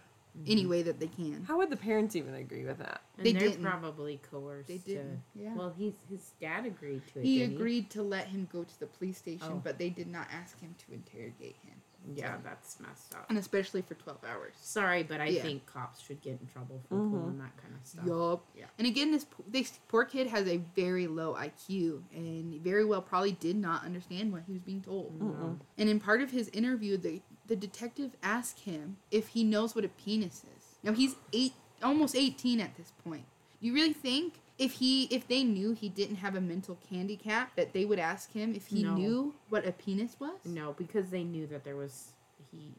any 0.47 0.65
way 0.65 0.81
that 0.81 0.99
they 0.99 1.07
can. 1.07 1.43
How 1.47 1.57
would 1.57 1.69
the 1.69 1.77
parents 1.77 2.15
even 2.15 2.33
agree 2.35 2.65
with 2.65 2.79
that? 2.79 3.01
And 3.17 3.25
They 3.25 3.33
they're 3.33 3.49
didn't. 3.49 3.63
probably 3.63 4.19
coerced. 4.31 4.67
They 4.67 4.77
to- 4.79 4.83
didn't. 4.85 5.21
Yeah. 5.35 5.55
Well, 5.55 5.73
he's 5.77 5.93
his 6.09 6.31
dad 6.41 6.65
agreed 6.65 7.01
to 7.13 7.19
it. 7.19 7.25
he 7.25 7.39
didn't 7.39 7.55
agreed 7.55 7.89
to 7.91 8.01
let 8.03 8.27
him 8.27 8.47
go 8.51 8.63
to 8.63 8.79
the 8.79 8.87
police 8.87 9.17
station, 9.17 9.47
Oh. 9.51 9.61
but 9.63 9.77
they 9.77 9.89
did 9.89 10.07
not 10.07 10.27
ask 10.31 10.59
him 10.59 10.75
to 10.87 10.93
interrogate 10.93 11.55
him. 11.63 11.75
Yeah, 12.15 12.35
that's 12.43 12.81
messed 12.81 13.15
up. 13.15 13.27
And 13.29 13.37
especially 13.37 13.81
for 13.81 13.93
12 13.93 14.25
hours. 14.25 14.55
Sorry, 14.57 15.03
but 15.03 15.21
I 15.21 15.27
Yeah. 15.27 15.41
think 15.41 15.65
cops 15.65 16.01
should 16.01 16.19
get 16.21 16.37
in 16.41 16.47
trouble 16.47 16.81
for 16.89 16.95
Mhm. 16.95 17.11
pulling 17.11 17.37
that 17.37 17.55
kind 17.55 17.73
of 17.73 17.85
stuff. 17.87 18.05
Yup. 18.05 18.45
Yeah. 18.57 18.65
And 18.77 18.85
again, 18.85 19.11
this 19.11 19.25
this 19.47 19.79
poor 19.87 20.03
kid 20.03 20.27
has 20.27 20.45
a 20.49 20.57
very 20.57 21.07
low 21.07 21.33
IQ 21.35 22.03
and 22.13 22.59
very 22.61 22.83
well 22.83 23.01
probably 23.01 23.31
did 23.31 23.55
not 23.55 23.85
understand 23.85 24.33
what 24.33 24.43
he 24.43 24.51
was 24.51 24.61
being 24.63 24.81
told. 24.81 25.17
Mm-mm. 25.17 25.59
And 25.77 25.87
in 25.89 26.01
part 26.01 26.21
of 26.21 26.31
his 26.31 26.49
interview, 26.49 26.97
the 26.97 27.21
the 27.47 27.55
detective 27.55 28.15
asked 28.23 28.61
him 28.61 28.97
if 29.11 29.29
he 29.29 29.43
knows 29.43 29.75
what 29.75 29.83
a 29.85 29.89
penis 29.89 30.43
is. 30.57 30.75
Now 30.83 30.93
he's 30.93 31.15
eight, 31.31 31.53
almost 31.81 32.15
eighteen 32.15 32.59
at 32.59 32.75
this 32.77 32.91
point. 33.03 33.25
Do 33.61 33.67
you 33.67 33.73
really 33.73 33.93
think 33.93 34.35
if 34.57 34.73
he 34.73 35.05
if 35.05 35.27
they 35.27 35.43
knew 35.43 35.73
he 35.73 35.89
didn't 35.89 36.17
have 36.17 36.35
a 36.35 36.41
mental 36.41 36.77
handicap 36.89 37.55
that 37.55 37.73
they 37.73 37.85
would 37.85 37.99
ask 37.99 38.31
him 38.31 38.53
if 38.55 38.67
he 38.67 38.83
No. 38.83 38.93
knew 38.95 39.33
what 39.49 39.65
a 39.67 39.71
penis 39.71 40.15
was? 40.19 40.39
No, 40.45 40.73
because 40.73 41.09
they 41.09 41.23
knew 41.23 41.47
that 41.47 41.63
there 41.63 41.75
was 41.75 42.11
he 42.51 42.73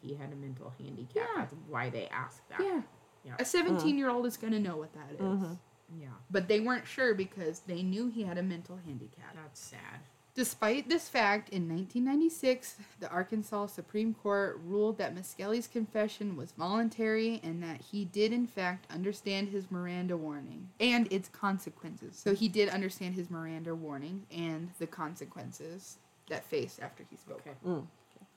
he 0.00 0.14
had 0.14 0.32
a 0.32 0.36
mental 0.36 0.72
handicap. 0.78 1.14
Yeah. 1.16 1.26
That's 1.36 1.54
why 1.68 1.90
they 1.90 2.06
asked 2.08 2.48
that. 2.50 2.60
Yeah. 2.60 2.82
Yeah. 3.24 3.34
A 3.38 3.44
17 3.44 3.98
year 3.98 4.08
old 4.10 4.26
is 4.26 4.36
going 4.36 4.52
to 4.52 4.60
know 4.60 4.76
what 4.76 4.92
that 4.94 5.10
is. 5.14 5.20
Mhm. 5.20 5.58
Yeah. 6.00 6.08
But 6.30 6.46
they 6.48 6.60
weren't 6.60 6.86
sure 6.86 7.14
because 7.14 7.60
they 7.60 7.82
knew 7.82 8.08
he 8.08 8.22
had 8.22 8.38
a 8.38 8.42
mental 8.42 8.76
handicap. 8.86 9.34
That's 9.34 9.58
sad. 9.60 10.00
Despite 10.34 10.88
this 10.88 11.08
fact, 11.08 11.48
in 11.48 11.68
1996, 11.68 12.76
the 13.00 13.10
Arkansas 13.10 13.66
Supreme 13.66 14.14
Court 14.14 14.60
ruled 14.64 14.98
that 14.98 15.14
Misskelley's 15.14 15.66
confession 15.66 16.36
was 16.36 16.52
voluntary 16.52 17.40
and 17.42 17.60
that 17.62 17.80
he 17.80 18.04
did, 18.04 18.32
in 18.32 18.46
fact, 18.46 18.86
understand 18.92 19.48
his 19.48 19.70
Miranda 19.70 20.16
warning 20.16 20.68
and 20.78 21.12
its 21.12 21.28
consequences. 21.28 22.16
So 22.16 22.34
he 22.34 22.48
did 22.48 22.68
understand 22.68 23.14
his 23.14 23.30
Miranda 23.30 23.74
warning 23.74 24.26
and 24.30 24.70
the 24.78 24.86
consequences 24.86 25.96
that 26.28 26.44
faced 26.44 26.80
after 26.80 27.04
he 27.10 27.16
spoke. 27.16 27.42
Okay. 27.44 27.56
Mm. 27.66 27.86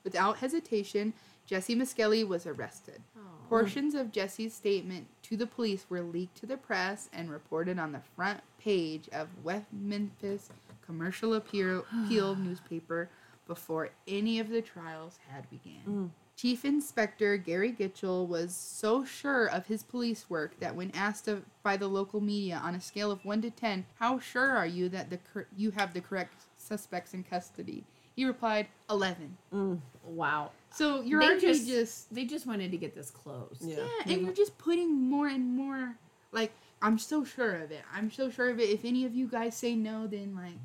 Without 0.04 0.38
hesitation, 0.38 1.12
Jesse 1.46 1.74
Misskelley 1.74 2.24
was 2.24 2.46
arrested. 2.46 3.00
Oh. 3.16 3.20
Portions 3.48 3.94
of 3.94 4.12
Jesse's 4.12 4.54
statement 4.54 5.06
to 5.22 5.36
the 5.36 5.46
police 5.46 5.86
were 5.88 6.00
leaked 6.00 6.36
to 6.38 6.46
the 6.46 6.56
press 6.56 7.08
and 7.12 7.30
reported 7.30 7.78
on 7.78 7.92
the 7.92 8.00
front 8.16 8.40
page 8.58 9.08
of 9.12 9.28
West 9.44 9.66
Memphis 9.72 10.50
Commercial 10.86 11.34
Appeal, 11.34 11.84
Appeal 12.04 12.34
newspaper 12.36 13.08
before 13.46 13.90
any 14.06 14.38
of 14.38 14.48
the 14.50 14.62
trials 14.62 15.18
had 15.28 15.48
begun. 15.50 16.12
Chief 16.36 16.64
Inspector 16.64 17.36
Gary 17.38 17.72
Gitchell 17.72 18.26
was 18.26 18.54
so 18.54 19.04
sure 19.04 19.46
of 19.46 19.66
his 19.66 19.82
police 19.82 20.30
work 20.30 20.58
that 20.60 20.74
when 20.74 20.90
asked 20.92 21.28
of, 21.28 21.44
by 21.62 21.76
the 21.76 21.86
local 21.88 22.20
media 22.20 22.60
on 22.64 22.74
a 22.74 22.80
scale 22.80 23.10
of 23.10 23.24
1 23.24 23.42
to 23.42 23.50
10, 23.50 23.84
how 24.00 24.18
sure 24.18 24.50
are 24.50 24.66
you 24.66 24.88
that 24.88 25.10
the 25.10 25.18
cor- 25.32 25.46
you 25.56 25.70
have 25.72 25.92
the 25.92 26.00
correct 26.00 26.44
suspects 26.56 27.12
in 27.14 27.22
custody? 27.22 27.84
He 28.16 28.24
replied, 28.24 28.66
11. 28.90 29.36
Mm. 29.54 29.80
Wow. 30.06 30.50
So 30.70 31.02
you're 31.02 31.20
They 31.20 31.38
just- 31.38 31.66
just 31.68 32.14
They 32.14 32.24
just 32.24 32.46
wanted 32.46 32.70
to 32.70 32.76
get 32.78 32.94
this 32.94 33.10
closed. 33.10 33.62
Yeah. 33.62 33.76
yeah, 34.06 34.12
and 34.12 34.22
you're 34.22 34.32
just 34.34 34.56
putting 34.58 34.94
more 34.94 35.28
and 35.28 35.54
more 35.56 35.96
like 36.32 36.52
I'm 36.82 36.98
so 36.98 37.24
sure 37.24 37.54
of 37.56 37.70
it. 37.70 37.82
I'm 37.94 38.10
so 38.10 38.28
sure 38.30 38.50
of 38.50 38.58
it. 38.58 38.68
If 38.68 38.84
any 38.84 39.04
of 39.04 39.14
you 39.14 39.26
guys 39.28 39.56
say 39.56 39.74
no, 39.74 40.06
then 40.06 40.34
like 40.34 40.58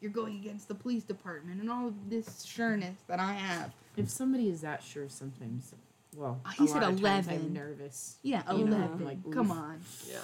you're 0.00 0.10
going 0.10 0.36
against 0.36 0.68
the 0.68 0.74
police 0.74 1.04
department 1.04 1.60
and 1.60 1.70
all 1.70 1.86
of 1.88 2.10
this 2.10 2.42
sureness 2.44 2.96
that 3.06 3.20
I 3.20 3.32
have. 3.34 3.72
If 3.96 4.08
somebody 4.10 4.48
is 4.48 4.60
that 4.62 4.82
sure, 4.82 5.08
sometimes, 5.08 5.72
well, 6.16 6.40
Oh, 6.46 6.50
he 6.58 6.64
a 6.64 6.68
said 6.68 6.82
lot 6.82 6.92
of 6.92 7.00
times 7.00 7.26
11. 7.28 7.34
I'm 7.34 7.52
nervous. 7.52 8.16
Yeah, 8.22 8.42
You 8.52 8.64
know, 8.66 8.76
eleven. 8.76 9.04
like, 9.04 9.30
Come 9.30 9.50
on. 9.50 9.80
Yeah. 10.08 10.18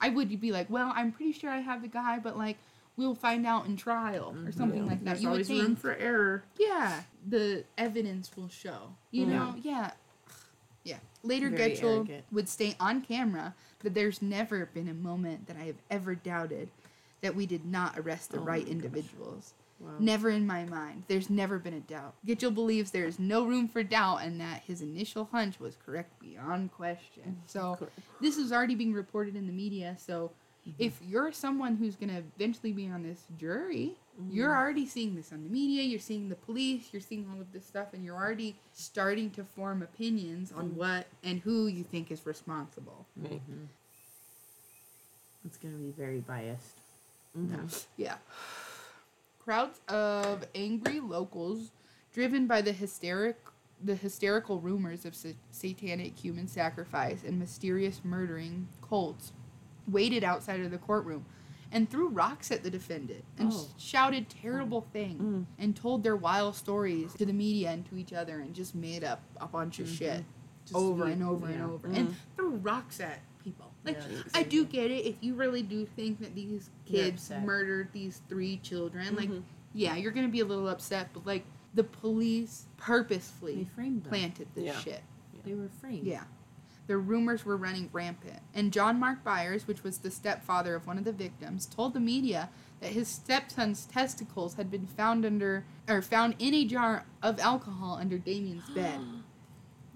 I 0.00 0.08
would 0.10 0.40
be 0.40 0.52
like, 0.52 0.68
well, 0.68 0.92
I'm 0.94 1.12
pretty 1.12 1.32
sure 1.32 1.50
I 1.50 1.60
have 1.60 1.82
the 1.82 1.88
guy, 1.88 2.18
but 2.18 2.36
like 2.36 2.58
we'll 2.96 3.14
find 3.14 3.46
out 3.46 3.66
in 3.66 3.76
trial 3.76 4.30
or 4.30 4.34
mm-hmm. 4.34 4.50
something 4.50 4.82
Yeah. 4.84 4.88
like 4.90 4.98
that. 5.00 5.04
There's 5.06 5.22
you 5.22 5.28
would 5.28 5.32
always 5.34 5.48
think. 5.48 5.62
room 5.62 5.76
for 5.76 5.94
error. 5.94 6.44
Yeah, 6.58 7.02
the 7.26 7.64
evidence 7.78 8.30
will 8.36 8.48
show. 8.48 8.94
You 9.10 9.26
Yeah. 9.26 9.30
know, 9.38 9.54
yeah. 9.62 9.90
Later, 11.22 11.50
Very 11.50 11.72
Gitchell 11.72 11.96
arrogant. 11.96 12.24
would 12.32 12.48
state 12.48 12.76
on 12.80 13.00
camera 13.02 13.54
that 13.80 13.94
there's 13.94 14.22
never 14.22 14.66
been 14.66 14.88
a 14.88 14.94
moment 14.94 15.46
that 15.46 15.56
I 15.56 15.64
have 15.64 15.76
ever 15.90 16.14
doubted 16.14 16.68
that 17.20 17.34
we 17.36 17.46
did 17.46 17.64
not 17.64 17.98
arrest 17.98 18.30
the 18.32 18.38
Oh 18.40 18.44
right 18.44 18.66
individuals. 18.66 19.54
Wow. 19.80 19.90
Never 19.98 20.30
in 20.30 20.46
my 20.46 20.64
mind. 20.64 21.04
There's 21.08 21.28
never 21.28 21.58
been 21.58 21.74
a 21.74 21.80
doubt. 21.80 22.14
Gitchell 22.26 22.54
believes 22.54 22.92
there 22.92 23.04
is 23.06 23.18
no 23.18 23.44
room 23.44 23.66
for 23.68 23.82
doubt 23.82 24.18
and 24.22 24.40
that 24.40 24.62
his 24.64 24.80
initial 24.80 25.28
hunch 25.32 25.58
was 25.58 25.76
correct 25.84 26.20
beyond 26.20 26.72
question. 26.72 27.22
Mm-hmm. 27.22 27.46
So 27.46 27.76
Cool. 27.78 27.88
this 28.20 28.36
is 28.36 28.52
already 28.52 28.76
being 28.76 28.92
reported 28.92 29.34
in 29.34 29.46
the 29.48 29.52
media. 29.52 29.96
So 29.98 30.30
Mm-hmm. 30.68 30.82
if 30.84 31.00
you're 31.02 31.32
someone 31.32 31.74
who's 31.74 31.96
going 31.96 32.10
to 32.10 32.22
eventually 32.36 32.72
be 32.72 32.88
on 32.88 33.02
this 33.02 33.24
jury, 33.36 33.96
mm-hmm. 34.20 34.32
you're 34.32 34.54
already 34.54 34.86
seeing 34.86 35.16
this 35.16 35.32
on 35.32 35.42
the 35.42 35.50
media, 35.50 35.82
you're 35.82 35.98
seeing 35.98 36.28
the 36.28 36.36
police, 36.36 36.90
you're 36.92 37.02
seeing 37.02 37.28
all 37.32 37.40
of 37.40 37.52
this 37.52 37.66
stuff, 37.66 37.88
and 37.94 38.04
you're 38.04 38.16
already 38.16 38.54
starting 38.72 39.28
to 39.30 39.42
form 39.42 39.82
opinions 39.82 40.52
on 40.52 40.68
mm-hmm. 40.68 40.78
what 40.78 41.06
and 41.24 41.40
who 41.40 41.66
you 41.66 41.82
think 41.82 42.12
is 42.12 42.24
responsible. 42.24 43.06
Me. 43.16 43.40
It's 45.44 45.56
gonna 45.56 45.74
be 45.74 45.90
very 45.90 46.20
biased. 46.20 46.78
Yeah. 47.96 48.16
Crowds 49.40 49.80
of 49.88 50.44
angry 50.54 51.00
locals, 51.00 51.72
driven 52.14 52.46
by 52.46 52.62
the 52.62 52.72
hysteric, 52.72 53.36
the 53.82 53.96
hysterical 53.96 54.60
rumors 54.60 55.04
of 55.04 55.16
sa- 55.16 55.30
satanic 55.50 56.16
human 56.16 56.46
sacrifice 56.46 57.24
and 57.24 57.40
mysterious 57.40 58.02
murdering 58.04 58.68
cults, 58.88 59.32
waited 59.88 60.24
outside 60.24 60.60
of 60.60 60.70
the 60.70 60.78
courtroom, 60.78 61.24
and 61.72 61.90
threw 61.90 62.08
rocks 62.08 62.50
at 62.50 62.62
the 62.62 62.70
defendant 62.70 63.24
and 63.38 63.50
Oh. 63.50 63.68
shouted 63.78 64.28
terrible 64.28 64.84
oh. 64.86 64.92
things 64.92 65.22
mm. 65.22 65.46
and 65.58 65.74
told 65.74 66.04
their 66.04 66.16
wild 66.16 66.54
stories 66.54 67.14
to 67.14 67.24
the 67.24 67.32
media 67.32 67.70
and 67.70 67.86
to 67.86 67.96
each 67.96 68.12
other 68.12 68.40
and 68.40 68.54
just 68.54 68.74
made 68.74 69.02
up 69.02 69.22
a 69.40 69.46
bunch 69.46 69.78
of 69.78 69.86
mm-hmm. 69.86 69.96
shit 69.96 70.24
Just 70.64 70.76
over 70.76 71.06
and 71.06 71.22
over 71.22 71.46
and 71.46 71.58
yeah. 71.58 71.66
over 71.66 71.88
mm. 71.88 71.96
and 71.96 72.16
threw 72.36 72.50
rocks 72.56 73.00
at 73.00 73.20
people. 73.42 73.72
Like 73.84 73.96
Yeah, 73.96 74.22
I 74.34 74.42
do 74.42 74.64
get 74.66 74.90
it 74.90 75.06
if 75.06 75.16
you 75.22 75.34
really 75.34 75.62
do 75.62 75.86
think 75.86 76.20
that 76.20 76.34
these 76.34 76.70
kids 76.84 77.32
murdered 77.42 77.88
these 77.92 78.20
three 78.28 78.58
children, 78.58 79.16
like 79.16 79.30
Mhm. 79.30 79.42
yeah, 79.72 79.96
you're 79.96 80.12
gonna 80.12 80.28
be 80.28 80.40
a 80.40 80.44
little 80.44 80.68
upset, 80.68 81.08
but 81.14 81.26
like 81.26 81.44
the 81.74 81.84
police 81.84 82.66
purposefully 82.76 83.66
planted 84.08 84.46
this 84.54 84.64
Yeah. 84.64 84.78
shit. 84.78 85.02
They 85.44 85.54
were 85.54 85.70
framed. 85.80 86.06
Yeah. 86.06 86.24
The 86.92 86.98
rumors 86.98 87.46
were 87.46 87.56
running 87.56 87.88
rampant. 87.90 88.40
And 88.52 88.70
John 88.70 89.00
Mark 89.00 89.24
Byers, 89.24 89.66
which 89.66 89.82
was 89.82 89.96
the 89.96 90.10
stepfather 90.10 90.74
of 90.74 90.86
one 90.86 90.98
of 90.98 91.04
the 91.04 91.12
victims, 91.12 91.64
told 91.64 91.94
the 91.94 92.00
media 92.00 92.50
that 92.82 92.90
his 92.92 93.08
stepson's 93.08 93.86
testicles 93.86 94.56
had 94.56 94.70
been 94.70 94.86
found 94.86 95.24
under 95.24 95.64
or 95.88 96.02
found 96.02 96.34
in 96.38 96.52
a 96.52 96.66
jar 96.66 97.06
of 97.22 97.40
alcohol 97.40 97.96
under 97.98 98.18
Damien's 98.18 98.68
bed. 98.74 99.00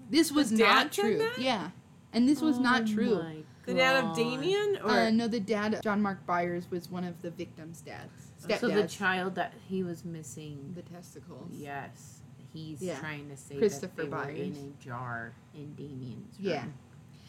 This 0.09 0.31
was 0.31 0.49
dad 0.49 0.57
not 0.85 0.91
true. 0.91 1.19
that? 1.19 1.37
Yeah. 1.37 1.69
And 2.13 2.27
this 2.27 2.41
was 2.41 2.57
not 2.57 2.81
Oh 2.81 2.85
true. 2.95 3.19
my 3.21 3.35
The 3.65 3.75
dad 3.75 4.03
of 4.03 4.15
Damien, 4.15 4.79
or 4.83 4.89
Uh, 4.89 5.09
no, 5.11 5.27
the 5.27 5.39
dad, 5.39 5.79
John 5.83 6.01
Mark 6.01 6.25
Byers, 6.25 6.65
was 6.71 6.89
one 6.89 7.03
of 7.03 7.21
the 7.21 7.29
victims' 7.29 7.81
dads. 7.81 8.31
Stepdads. 8.41 8.59
So 8.59 8.69
the 8.69 8.87
child 8.87 9.35
that 9.35 9.53
he 9.69 9.83
was 9.83 10.03
missing. 10.03 10.71
the 10.75 10.81
testicles. 10.81 11.51
Yes, 11.53 12.21
he's 12.51 12.81
Yeah. 12.81 12.97
trying 12.97 13.29
to 13.29 13.37
say 13.37 13.59
Christopher 13.59 14.05
that 14.05 14.09
they 14.09 14.17
were 14.17 14.29
in 14.29 14.73
a 14.79 14.83
jar 14.83 15.33
in 15.53 15.75
Damien's 15.75 16.39
room. 16.39 16.47
Yeah. 16.49 16.65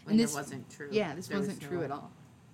When 0.09 0.13
And 0.15 0.21
it 0.21 0.25
this- 0.25 0.35
wasn't 0.35 0.69
true. 0.71 0.89
Yeah, 0.91 1.15
this 1.15 1.29
There 1.29 1.39
was 1.39 1.49
wasn't 1.49 1.63
no 1.63 1.69
true 1.69 1.83
at 1.85 1.91
all. 1.91 2.11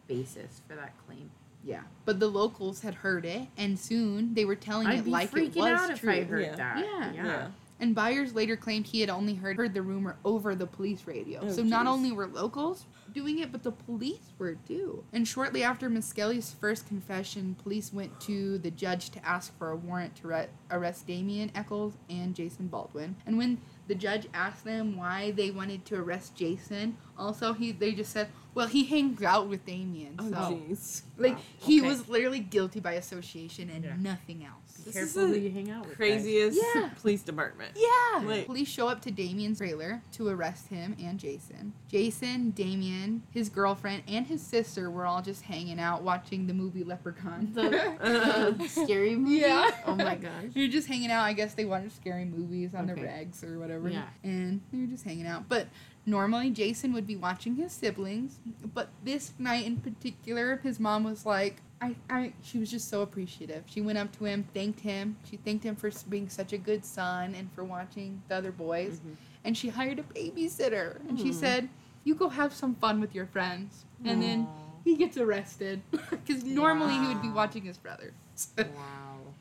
Basis 0.08 0.60
for 0.68 0.74
that 0.74 0.92
claim. 1.06 1.30
Yeah. 1.62 1.82
But 2.04 2.20
the 2.20 2.28
locals 2.28 2.82
had 2.82 2.94
heard 2.96 3.24
it, 3.24 3.48
and 3.56 3.78
soon 3.78 4.34
they 4.34 4.44
were 4.44 4.56
telling 4.56 4.86
I'd 4.86 4.98
it 4.98 5.06
like 5.06 5.34
it 5.34 5.54
was 5.54 5.66
out 5.80 5.90
if 5.90 6.00
true. 6.00 6.12
I 6.12 6.24
heard 6.24 6.42
Yeah. 6.42 6.56
that. 6.56 6.78
Yeah. 6.84 7.12
yeah. 7.14 7.24
yeah. 7.24 7.46
And 7.80 7.94
Byers 7.94 8.34
later 8.34 8.56
claimed 8.56 8.86
he 8.86 9.00
had 9.00 9.10
only 9.10 9.34
heard, 9.34 9.56
heard 9.56 9.74
the 9.74 9.82
rumor 9.82 10.16
over 10.24 10.54
the 10.54 10.66
police 10.66 11.06
radio. 11.06 11.40
Oh, 11.42 11.50
so 11.50 11.62
not 11.62 11.86
only 11.86 12.12
were 12.12 12.26
locals 12.26 12.86
doing 13.12 13.38
it, 13.40 13.50
but 13.50 13.62
the 13.62 13.72
police 13.72 14.32
were 14.38 14.54
too. 14.68 15.04
And 15.12 15.26
shortly 15.26 15.62
after 15.62 15.88
Misskelley's 15.88 16.52
first 16.52 16.86
confession, 16.86 17.56
police 17.62 17.92
went 17.92 18.20
to 18.22 18.58
the 18.58 18.70
judge 18.70 19.10
to 19.10 19.24
ask 19.26 19.56
for 19.58 19.70
a 19.70 19.76
warrant 19.76 20.14
to 20.16 20.28
re- 20.28 20.46
arrest 20.70 21.06
Damien 21.06 21.50
Echols 21.54 21.94
and 22.10 22.34
Jason 22.34 22.68
Baldwin. 22.68 23.16
And 23.26 23.38
when 23.38 23.58
the 23.86 23.94
judge 23.94 24.26
asked 24.32 24.64
them 24.64 24.96
why 24.96 25.30
they 25.32 25.50
wanted 25.50 25.84
to 25.86 25.96
arrest 25.96 26.34
Jason, 26.34 26.96
also 27.18 27.52
he 27.52 27.72
they 27.72 27.92
just 27.92 28.12
said, 28.12 28.28
"Well, 28.54 28.66
he 28.66 28.84
hangs 28.84 29.22
out 29.22 29.48
with 29.48 29.64
Damien." 29.66 30.14
Oh, 30.18 30.30
so 30.30 30.36
jeez. 30.36 31.02
like 31.18 31.36
Wow. 31.36 31.42
he 31.58 31.80
Okay. 31.80 31.88
was 31.88 32.08
literally 32.08 32.40
guilty 32.40 32.80
by 32.80 32.92
association 32.92 33.68
and 33.70 33.84
Yeah. 33.84 33.96
nothing 33.98 34.44
else. 34.44 34.63
Be 34.84 34.90
This 34.90 34.94
careful 35.14 35.22
is 35.22 35.28
who 35.28 35.32
the 35.34 35.40
you 35.40 35.50
hang 35.50 35.70
out 35.70 35.80
with. 35.86 35.90
guys. 35.90 35.96
Craziest 35.96 36.60
Yeah. 36.74 36.90
police 37.00 37.22
department. 37.22 37.72
Yeah. 37.76 38.22
Like- 38.24 38.46
Police 38.46 38.68
show 38.68 38.88
up 38.88 39.00
to 39.02 39.10
Damien's 39.10 39.58
trailer 39.58 40.02
to 40.12 40.28
arrest 40.28 40.68
him 40.68 40.94
and 41.02 41.18
Jason. 41.18 41.72
Jason, 41.88 42.50
Damien, 42.50 43.22
his 43.30 43.48
girlfriend, 43.48 44.02
and 44.08 44.26
his 44.26 44.42
sister 44.42 44.90
were 44.90 45.06
all 45.06 45.22
just 45.22 45.42
hanging 45.42 45.78
out 45.80 46.02
watching 46.02 46.46
the 46.46 46.54
movie 46.54 46.84
Leprechaun. 46.84 47.50
The, 47.54 48.54
the 48.58 48.68
scary 48.68 49.16
movie. 49.16 49.36
Yeah. 49.36 49.70
Oh 49.86 49.94
my 49.94 50.14
gosh. 50.20 50.50
You're 50.54 50.68
just 50.68 50.86
hanging 50.88 51.10
out. 51.10 51.22
I 51.24 51.32
guess 51.32 51.54
they 51.54 51.64
watch 51.64 51.90
scary 51.90 52.24
movies 52.24 52.74
on 52.74 52.90
Okay. 52.90 53.00
the 53.00 53.06
regs 53.06 53.42
or 53.44 53.58
whatever. 53.58 53.88
Yeah. 53.88 54.04
And 54.22 54.60
they 54.72 54.78
were 54.78 54.86
just 54.86 55.04
hanging 55.04 55.26
out. 55.26 55.48
But 55.48 55.68
normally 56.06 56.50
Jason 56.50 56.92
would 56.92 57.06
be 57.06 57.16
watching 57.16 57.56
his 57.56 57.72
siblings. 57.72 58.38
But 58.74 58.90
this 59.04 59.32
night 59.38 59.64
in 59.66 59.76
particular, 59.78 60.58
his 60.62 60.78
mom 60.78 61.04
was 61.04 61.24
like, 61.24 61.62
I, 61.80 61.94
I, 62.08 62.32
she 62.42 62.58
was 62.58 62.70
just 62.70 62.88
so 62.88 63.02
appreciative. 63.02 63.64
She 63.66 63.80
went 63.80 63.98
up 63.98 64.10
to 64.18 64.24
him, 64.24 64.44
thanked 64.54 64.80
him. 64.80 65.16
She 65.28 65.36
thanked 65.36 65.64
him 65.64 65.76
for 65.76 65.90
being 66.08 66.28
such 66.28 66.52
a 66.52 66.58
good 66.58 66.84
son 66.84 67.34
and 67.34 67.52
for 67.52 67.62
watching 67.64 68.22
the 68.28 68.36
other 68.36 68.52
boys. 68.52 69.00
Mhm. 69.00 69.16
And 69.44 69.56
she 69.56 69.68
hired 69.68 69.98
a 69.98 70.02
babysitter. 70.04 71.06
And 71.08 71.18
she 71.20 71.30
Mhm. 71.30 71.34
said, 71.34 71.68
You 72.04 72.14
go 72.14 72.28
have 72.28 72.52
some 72.54 72.74
fun 72.76 73.00
with 73.00 73.14
your 73.14 73.26
friends. 73.26 73.84
And 74.04 74.20
then 74.22 74.48
he 74.84 74.96
gets 74.96 75.16
arrested. 75.16 75.82
Because 76.10 76.44
normally 76.44 76.98
he 76.98 77.06
would 77.06 77.20
be 77.20 77.30
watching 77.30 77.64
his 77.64 77.78
brother. 77.78 78.12
Wow. 78.58 79.34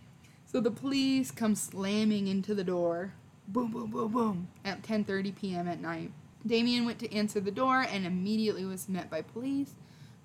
So 0.45 0.59
the 0.59 0.71
police 0.71 1.31
come 1.31 1.55
slamming 1.55 2.27
into 2.27 2.53
the 2.53 2.63
door. 2.63 3.13
Boom, 3.47 3.71
boom, 3.71 3.89
boom, 3.89 4.11
boom. 4.11 4.47
At 4.63 4.81
10:30 4.83 5.31
p.m. 5.35 5.67
at 5.67 5.81
night. 5.81 6.11
Damien 6.45 6.85
went 6.85 6.99
to 6.99 7.13
answer 7.13 7.39
the 7.39 7.51
door 7.51 7.81
and 7.89 8.05
immediately 8.05 8.65
was 8.65 8.87
met 8.89 9.09
by 9.09 9.21
police, 9.21 9.75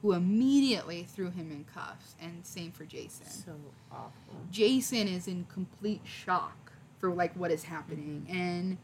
who 0.02 0.12
immediately 0.12 1.02
threw 1.04 1.30
him 1.30 1.50
in 1.50 1.64
cuffs. 1.64 2.14
And 2.20 2.44
same 2.46 2.72
for 2.72 2.84
Jason. 2.84 3.26
So 3.26 3.52
awful. 3.90 4.12
Jason 4.50 5.08
is 5.08 5.26
in 5.26 5.46
complete 5.52 6.02
shock 6.04 6.72
for 6.98 7.12
like 7.12 7.34
what 7.34 7.50
is 7.50 7.64
happening, 7.64 8.26
mm-hmm. 8.28 8.36
and 8.36 8.78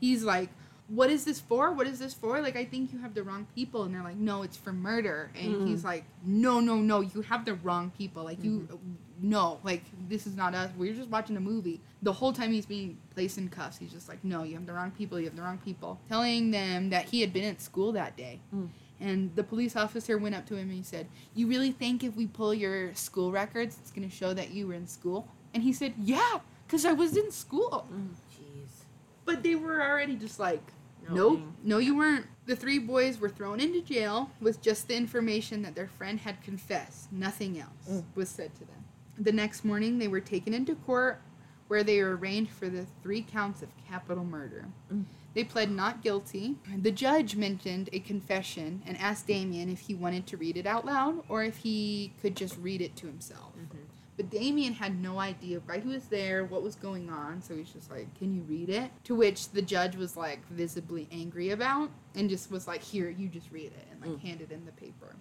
he's 0.00 0.24
like, 0.24 0.48
"What 0.88 1.10
is 1.10 1.24
this 1.24 1.40
for? 1.40 1.72
What 1.72 1.86
is 1.86 1.98
this 1.98 2.14
for? 2.14 2.40
Like, 2.40 2.56
I 2.56 2.64
think 2.64 2.92
you 2.92 2.98
have 3.00 3.14
the 3.14 3.22
wrong 3.22 3.46
people." 3.54 3.82
And 3.84 3.94
they're 3.94 4.02
like, 4.02 4.16
"No, 4.16 4.42
it's 4.42 4.56
for 4.56 4.72
murder." 4.72 5.30
And 5.38 5.54
mm-hmm. 5.54 5.66
he's 5.66 5.84
like, 5.84 6.04
"No, 6.24 6.60
no, 6.60 6.76
no, 6.76 7.00
you 7.00 7.22
have 7.22 7.44
the 7.44 7.54
wrong 7.54 7.92
people. 7.96 8.24
Like, 8.24 8.42
you, 8.42 8.68
mm-hmm. 8.70 8.94
no, 9.20 9.60
like 9.64 9.82
this 10.08 10.26
is 10.26 10.34
not 10.34 10.54
us. 10.54 10.70
We're 10.76 10.94
just 10.94 11.10
watching 11.10 11.36
a 11.36 11.40
movie." 11.40 11.80
The 12.00 12.12
whole 12.12 12.32
time 12.32 12.52
he's 12.52 12.66
being 12.66 12.96
placed 13.14 13.38
in 13.38 13.48
cuffs, 13.48 13.76
he's 13.76 13.92
just 13.92 14.08
like, 14.08 14.24
"No, 14.24 14.44
you 14.44 14.54
have 14.54 14.66
the 14.66 14.72
wrong 14.72 14.90
people. 14.92 15.18
You 15.18 15.26
have 15.26 15.36
the 15.36 15.42
wrong 15.42 15.58
people." 15.58 16.00
Telling 16.08 16.50
them 16.50 16.90
that 16.90 17.06
he 17.06 17.20
had 17.20 17.32
been 17.32 17.44
at 17.44 17.60
school 17.60 17.92
that 17.92 18.16
day. 18.16 18.40
Mm. 18.54 18.68
And 19.00 19.34
the 19.36 19.44
police 19.44 19.76
officer 19.76 20.18
went 20.18 20.34
up 20.34 20.46
to 20.46 20.54
him 20.54 20.68
and 20.68 20.72
he 20.72 20.82
said, 20.82 21.06
You 21.34 21.46
really 21.46 21.70
think 21.70 22.02
if 22.02 22.16
we 22.16 22.26
pull 22.26 22.52
your 22.52 22.94
school 22.94 23.30
records, 23.30 23.78
it's 23.80 23.90
going 23.90 24.08
to 24.08 24.14
show 24.14 24.34
that 24.34 24.50
you 24.50 24.66
were 24.66 24.74
in 24.74 24.86
school? 24.86 25.28
And 25.54 25.62
he 25.62 25.72
said, 25.72 25.94
Yeah, 26.02 26.40
because 26.66 26.84
I 26.84 26.92
was 26.92 27.16
in 27.16 27.30
school. 27.30 27.86
Oh, 27.90 28.34
jeez. 28.34 28.84
But 29.24 29.42
they 29.42 29.54
were 29.54 29.82
already 29.82 30.16
just 30.16 30.40
like, 30.40 30.62
No. 31.08 31.14
Nope, 31.14 31.40
no, 31.62 31.78
you 31.78 31.96
weren't. 31.96 32.26
The 32.46 32.56
three 32.56 32.78
boys 32.78 33.20
were 33.20 33.28
thrown 33.28 33.60
into 33.60 33.82
jail 33.82 34.30
with 34.40 34.60
just 34.62 34.88
the 34.88 34.96
information 34.96 35.62
that 35.62 35.74
their 35.74 35.88
friend 35.88 36.18
had 36.18 36.42
confessed. 36.42 37.12
Nothing 37.12 37.60
else 37.60 37.88
mm. 37.88 38.04
was 38.14 38.28
said 38.28 38.54
to 38.56 38.60
them. 38.60 38.84
The 39.18 39.32
next 39.32 39.64
morning, 39.64 39.98
they 39.98 40.08
were 40.08 40.20
taken 40.20 40.54
into 40.54 40.74
court 40.74 41.20
where 41.68 41.84
they 41.84 42.02
were 42.02 42.16
arraigned 42.16 42.48
for 42.48 42.68
the 42.68 42.86
three 43.02 43.22
counts 43.22 43.62
of 43.62 43.68
capital 43.86 44.24
murder. 44.24 44.64
Mm. 44.92 45.04
They 45.34 45.44
pled 45.44 45.70
not 45.70 46.02
guilty. 46.02 46.56
The 46.82 46.90
judge 46.90 47.36
mentioned 47.36 47.90
a 47.92 48.00
confession 48.00 48.82
and 48.86 48.96
asked 48.98 49.26
Damien 49.26 49.68
if 49.68 49.80
he 49.80 49.94
wanted 49.94 50.26
to 50.28 50.36
read 50.36 50.56
it 50.56 50.66
out 50.66 50.84
loud 50.84 51.22
or 51.28 51.44
if 51.44 51.58
he 51.58 52.12
could 52.20 52.34
just 52.34 52.56
read 52.58 52.80
it 52.80 52.96
to 52.96 53.06
himself. 53.06 53.52
Mm-hmm. 53.56 53.84
But 54.18 54.30
Damien 54.30 54.72
had 54.74 55.00
no 55.00 55.20
idea 55.20 55.60
why 55.64 55.78
he 55.78 55.88
was 55.88 56.06
there, 56.06 56.44
what 56.44 56.64
was 56.64 56.74
going 56.74 57.08
on, 57.08 57.40
so 57.40 57.54
he's 57.54 57.70
just 57.70 57.88
like, 57.88 58.12
Can 58.18 58.34
you 58.34 58.42
read 58.42 58.68
it? 58.68 58.90
To 59.04 59.14
which 59.14 59.50
the 59.50 59.62
judge 59.62 59.94
was 59.94 60.16
like 60.16 60.44
visibly 60.48 61.06
angry 61.12 61.50
about 61.50 61.90
and 62.16 62.28
just 62.28 62.50
was 62.50 62.66
like, 62.66 62.82
Here, 62.82 63.10
you 63.10 63.28
just 63.28 63.52
read 63.52 63.66
it 63.66 63.86
and 63.92 64.00
like 64.00 64.10
mm. 64.10 64.20
handed 64.20 64.50
in 64.50 64.64
the 64.64 64.72
paper. 64.72 65.14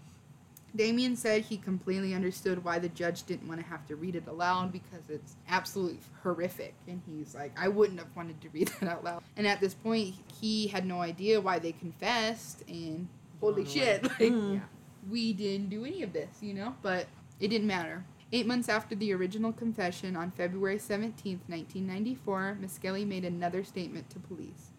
Damien 0.76 1.16
said 1.16 1.44
he 1.44 1.58
completely 1.58 2.14
understood 2.14 2.64
why 2.64 2.80
the 2.80 2.90
judge 2.90 3.24
didn't 3.24 3.48
want 3.48 3.60
to 3.60 3.66
have 3.66 3.86
to 3.88 3.96
read 3.96 4.16
it 4.16 4.28
aloud 4.28 4.72
because 4.72 5.10
it's 5.10 5.36
absolutely 5.48 6.00
horrific. 6.22 6.76
And 6.88 7.02
he's 7.06 7.34
like, 7.34 7.58
I 7.60 7.68
wouldn't 7.68 8.00
have 8.00 8.16
wanted 8.16 8.40
to 8.42 8.50
read 8.50 8.68
that 8.80 8.90
out 8.90 9.04
loud. 9.04 9.24
And 9.36 9.48
at 9.48 9.60
this 9.60 9.74
point, 9.74 10.16
he 10.40 10.68
had 10.68 10.86
no 10.86 11.02
idea 11.02 11.42
why 11.42 11.60
they 11.60 11.72
confessed. 11.72 12.64
And 12.68 13.08
holy 13.40 13.64
Blown 13.64 13.74
shit, 13.74 14.04
like, 14.04 14.20
mm-hmm. 14.20 14.54
Yeah. 14.56 14.60
we 15.10 15.34
didn't 15.34 15.70
do 15.70 15.86
any 15.86 16.04
of 16.04 16.14
this, 16.14 16.38
you 16.42 16.54
know? 16.54 16.76
But 16.82 17.08
it 17.40 17.48
didn't 17.48 17.68
matter. 17.68 18.04
Eight 18.34 18.46
months 18.46 18.68
after 18.68 18.94
the 18.94 19.14
original 19.14 19.54
confession, 19.54 20.18
on 20.18 20.32
February 20.32 20.80
17, 20.80 21.40
1994, 21.48 22.58
Misskelley 22.60 23.06
made 23.06 23.24
another 23.24 23.64
statement 23.64 24.10
to 24.10 24.20
police. 24.20 24.72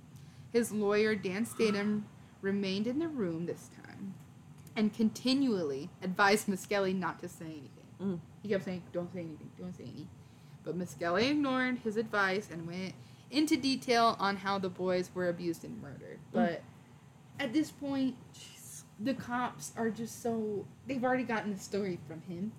His 0.53 0.71
lawyer, 0.71 1.15
Dan 1.15 1.47
Stidham, 1.47 2.03
remained 2.43 2.87
in 2.87 2.99
the 2.99 3.09
room 3.09 3.47
this 3.47 3.71
time 3.83 4.15
and 4.79 4.95
continually 4.95 5.91
advised 6.03 6.47
Misskelley 6.47 6.95
not 6.95 7.19
to 7.19 7.29
say 7.29 7.47
anything. 7.47 7.71
Mm. 8.01 8.21
He 8.45 8.49
kept 8.49 8.65
saying, 8.65 8.85
Don't 8.93 9.13
say 9.13 9.21
anything, 9.21 9.51
don't 9.59 9.77
say 9.77 9.83
anything. 9.83 10.09
But 10.65 10.77
Misskelley 10.77 11.29
ignored 11.31 11.79
his 11.83 11.97
advice 11.97 12.49
and 12.51 12.65
went 12.65 12.95
into 13.33 13.57
detail 13.57 14.17
on 14.21 14.37
how 14.37 14.59
the 14.61 14.69
boys 14.69 15.11
were 15.13 15.29
abused 15.29 15.65
and 15.65 15.83
murdered. 15.83 16.21
But 16.33 16.63
at 17.41 17.53
this 17.53 17.73
point, 17.73 18.15
the 19.01 19.15
cops 19.15 19.73
are 19.77 19.91
just 19.91 20.23
so. 20.23 20.65
They've 20.87 21.03
already 21.03 21.25
gotten 21.25 21.53
the 21.53 21.61
story 21.61 21.99
from 22.07 22.23
him. 22.23 22.53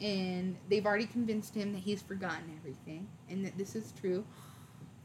And 0.00 0.56
they've 0.68 0.84
already 0.84 1.06
convinced 1.06 1.54
him 1.54 1.72
that 1.72 1.78
he's 1.78 2.02
forgotten 2.02 2.52
everything 2.58 3.06
and 3.30 3.44
that 3.44 3.56
this 3.56 3.76
is 3.76 3.92
true. 4.00 4.24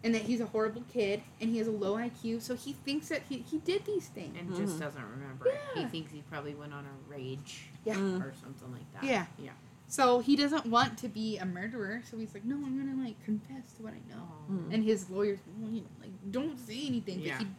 And 0.01 0.15
that 0.15 0.21
he's 0.21 0.39
a 0.39 0.45
horrible 0.45 0.83
kid 0.93 1.21
and 1.41 1.49
he 1.49 1.57
has 1.57 1.67
a 1.67 1.71
low 1.71 1.95
IQ, 1.97 2.41
so 2.41 2.55
he 2.55 2.71
thinks 2.71 3.09
that 3.09 3.21
he, 3.27 3.39
he 3.51 3.57
did 3.57 3.85
these 3.85 4.07
things. 4.07 4.33
And 4.39 4.55
just 4.55 4.79
doesn't 4.79 5.03
remember 5.03 5.47
it. 5.47 5.59
He 5.75 5.83
thinks 5.85 6.11
he 6.13 6.23
probably 6.29 6.55
went 6.55 6.73
on 6.73 6.85
a 6.85 7.11
rage 7.11 7.63
Yeah. 7.83 7.95
Mm. 7.95 8.21
or 8.23 8.33
something 8.41 8.71
like 8.71 8.89
that. 8.93 9.03
Yeah. 9.03 9.25
Yeah. 9.37 9.51
So 9.89 10.19
he 10.19 10.35
doesn't 10.37 10.67
want 10.67 10.97
to 10.99 11.09
be 11.09 11.37
a 11.37 11.45
murderer. 11.45 12.01
So 12.09 12.17
he's 12.17 12.33
like, 12.33 12.45
no, 12.45 12.55
I'm 12.55 12.77
gonna 12.79 13.03
like 13.03 13.21
confess 13.25 13.73
to 13.77 13.83
what 13.83 13.93
I 13.93 14.13
know. 14.15 14.23
Mm. 14.49 14.73
And 14.75 14.83
his 14.85 15.09
lawyers 15.09 15.39
well, 15.57 15.69
you 15.69 15.81
know, 15.81 15.87
like 15.99 16.11
don't 16.31 16.57
say 16.57 16.85
anything, 16.85 17.19
Yeah. 17.19 17.37
but 17.39 17.47
he 17.47 17.53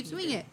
keeps 0.00 0.10
doing 0.10 0.30
it. 0.30 0.46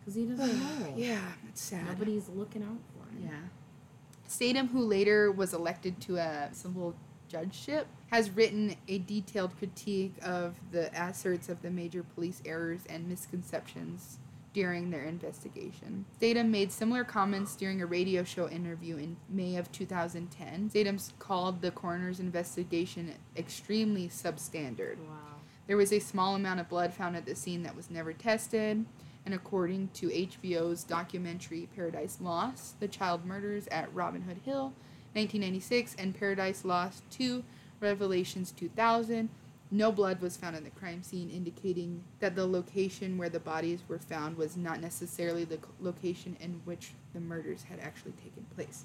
Because 0.00 0.14
he 0.16 0.24
doesn't 0.26 0.58
know. 0.58 0.94
Yeah, 0.96 1.20
it's 1.48 1.60
sad. 1.62 1.86
Nobody's 1.86 2.28
looking 2.30 2.62
out 2.64 2.78
for 2.92 3.08
him. 3.14 3.30
Yeah. 3.30 4.28
Stidham, 4.28 4.70
who 4.70 4.80
later 4.80 5.30
was 5.30 5.54
elected 5.54 6.00
to 6.02 6.16
a 6.16 6.48
civil 6.52 6.94
judgeship, 7.28 7.86
has 8.14 8.30
written 8.30 8.76
a 8.86 8.98
detailed 8.98 9.58
critique 9.58 10.14
of 10.22 10.54
the 10.70 10.88
asserts 10.94 11.48
of 11.48 11.60
the 11.62 11.70
major 11.70 12.04
police 12.04 12.40
errors 12.46 12.82
and 12.88 13.08
misconceptions 13.08 14.20
during 14.52 14.92
their 14.92 15.02
investigation. 15.02 16.04
Stidham 16.20 16.48
made 16.48 16.70
similar 16.70 17.02
comments 17.02 17.56
during 17.56 17.82
a 17.82 17.86
radio 17.86 18.22
show 18.22 18.48
interview 18.48 18.98
in 18.98 19.16
May 19.28 19.56
of 19.56 19.72
2010. 19.72 20.70
Stidham 20.70 21.12
called 21.18 21.60
the 21.60 21.72
coroner's 21.72 22.20
investigation 22.20 23.12
extremely 23.36 24.06
substandard. 24.06 24.98
Wow. 24.98 25.40
There 25.66 25.76
was 25.76 25.92
a 25.92 25.98
small 25.98 26.36
amount 26.36 26.60
of 26.60 26.68
blood 26.68 26.94
found 26.94 27.16
at 27.16 27.26
the 27.26 27.34
scene 27.34 27.64
that 27.64 27.74
was 27.74 27.90
never 27.90 28.12
tested. 28.12 28.86
And 29.26 29.34
according 29.34 29.88
to 29.94 30.08
HBO's 30.08 30.84
documentary 30.84 31.68
Paradise 31.74 32.18
Lost, 32.20 32.78
The 32.78 32.86
Child 32.86 33.24
Murders 33.24 33.66
at 33.72 33.92
Robin 33.92 34.22
Hood 34.22 34.38
Hill, 34.44 34.72
1996, 35.14 35.96
and 35.98 36.16
Paradise 36.16 36.64
Lost 36.64 37.02
2, 37.10 37.42
Revelations 37.84 38.50
2000, 38.52 39.28
no 39.70 39.92
blood 39.92 40.20
was 40.20 40.36
found 40.36 40.56
in 40.56 40.64
the 40.64 40.70
crime 40.70 41.02
scene, 41.02 41.30
indicating 41.30 42.04
that 42.20 42.36
the 42.36 42.46
location 42.46 43.18
where 43.18 43.28
the 43.28 43.40
bodies 43.40 43.80
were 43.88 43.98
found 43.98 44.36
was 44.36 44.56
not 44.56 44.80
necessarily 44.80 45.44
the 45.44 45.58
location 45.80 46.36
in 46.40 46.60
which 46.64 46.92
the 47.12 47.20
murders 47.20 47.64
had 47.64 47.80
actually 47.80 48.12
taken 48.12 48.44
place. 48.54 48.84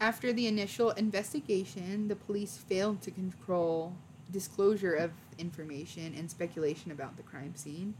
After 0.00 0.32
the 0.32 0.46
initial 0.46 0.90
investigation, 0.90 2.08
the 2.08 2.16
police 2.16 2.56
failed 2.56 3.02
to 3.02 3.10
control 3.10 3.94
disclosure 4.32 4.94
of 4.94 5.12
information 5.38 6.14
and 6.16 6.30
speculation 6.30 6.90
about 6.90 7.16
the 7.16 7.22
crime 7.22 7.54
scene. 7.54 7.94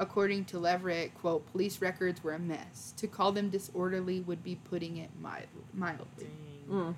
According 0.00 0.44
to 0.46 0.58
Leveritt, 0.58 1.14
quote, 1.14 1.50
police 1.52 1.80
records 1.80 2.22
were 2.22 2.32
a 2.34 2.38
mess. 2.38 2.92
To 2.98 3.06
call 3.06 3.32
them 3.32 3.50
disorderly 3.50 4.20
would 4.20 4.44
be 4.44 4.56
putting 4.56 4.96
it 4.96 5.10
mild, 5.20 5.46
mildly. 5.74 6.28
Mm. 6.70 6.94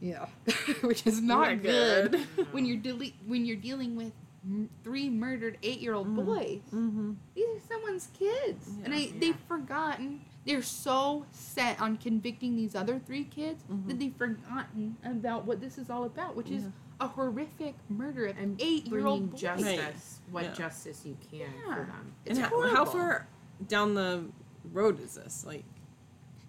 Yeah, 0.00 0.26
which 0.82 1.06
is 1.06 1.20
not 1.20 1.50
Not 1.50 1.62
good, 1.62 2.12
good. 2.12 2.46
when 2.52 2.64
you're 2.64 2.78
dele- 2.78 3.14
when 3.26 3.44
you're 3.44 3.56
dealing 3.56 3.96
with 3.96 4.12
m- 4.44 4.70
three 4.82 5.10
murdered 5.10 5.58
eight-year-old 5.62 6.14
boys. 6.16 6.60
Mm-hmm. 6.72 7.12
These 7.34 7.46
are 7.46 7.60
someone's 7.68 8.08
kids, 8.18 8.70
and 8.84 8.94
I, 8.94 8.98
Yeah. 8.98 9.12
they've 9.20 9.36
forgotten. 9.46 10.22
They're 10.46 10.62
so 10.62 11.26
set 11.32 11.78
on 11.82 11.98
convicting 11.98 12.56
these 12.56 12.74
other 12.74 12.98
three 12.98 13.24
kids 13.24 13.62
that 13.86 13.98
they've 13.98 14.16
forgotten 14.16 14.96
about 15.04 15.44
what 15.44 15.60
this 15.60 15.76
is 15.76 15.90
all 15.90 16.04
about, 16.04 16.34
which 16.34 16.48
is 16.50 16.64
a 16.98 17.06
horrific 17.06 17.74
murder 17.90 18.24
of 18.26 18.38
And 18.38 18.58
eight-year-old 18.60 19.18
bringing 19.20 19.26
boys. 19.28 19.40
justice, 19.40 20.20
what 20.30 20.44
Yeah. 20.44 20.52
justice 20.54 21.02
you 21.04 21.16
can 21.30 21.40
Yeah. 21.40 21.74
for 21.74 21.84
them. 21.84 22.12
It's 22.24 22.38
and 22.38 22.48
horrible. 22.48 22.74
how 22.74 22.84
far 22.86 23.26
down 23.68 23.92
the 23.94 24.24
road 24.72 24.98
is 25.00 25.14
this? 25.16 25.44
Like, 25.46 25.64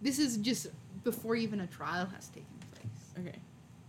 This 0.02 0.18
is 0.20 0.38
just 0.38 0.68
before 1.04 1.36
even 1.36 1.60
a 1.60 1.68
trial 1.68 2.06
has 2.16 2.28
taken 2.30 2.46
place. 2.60 2.61
Okay. 3.20 3.38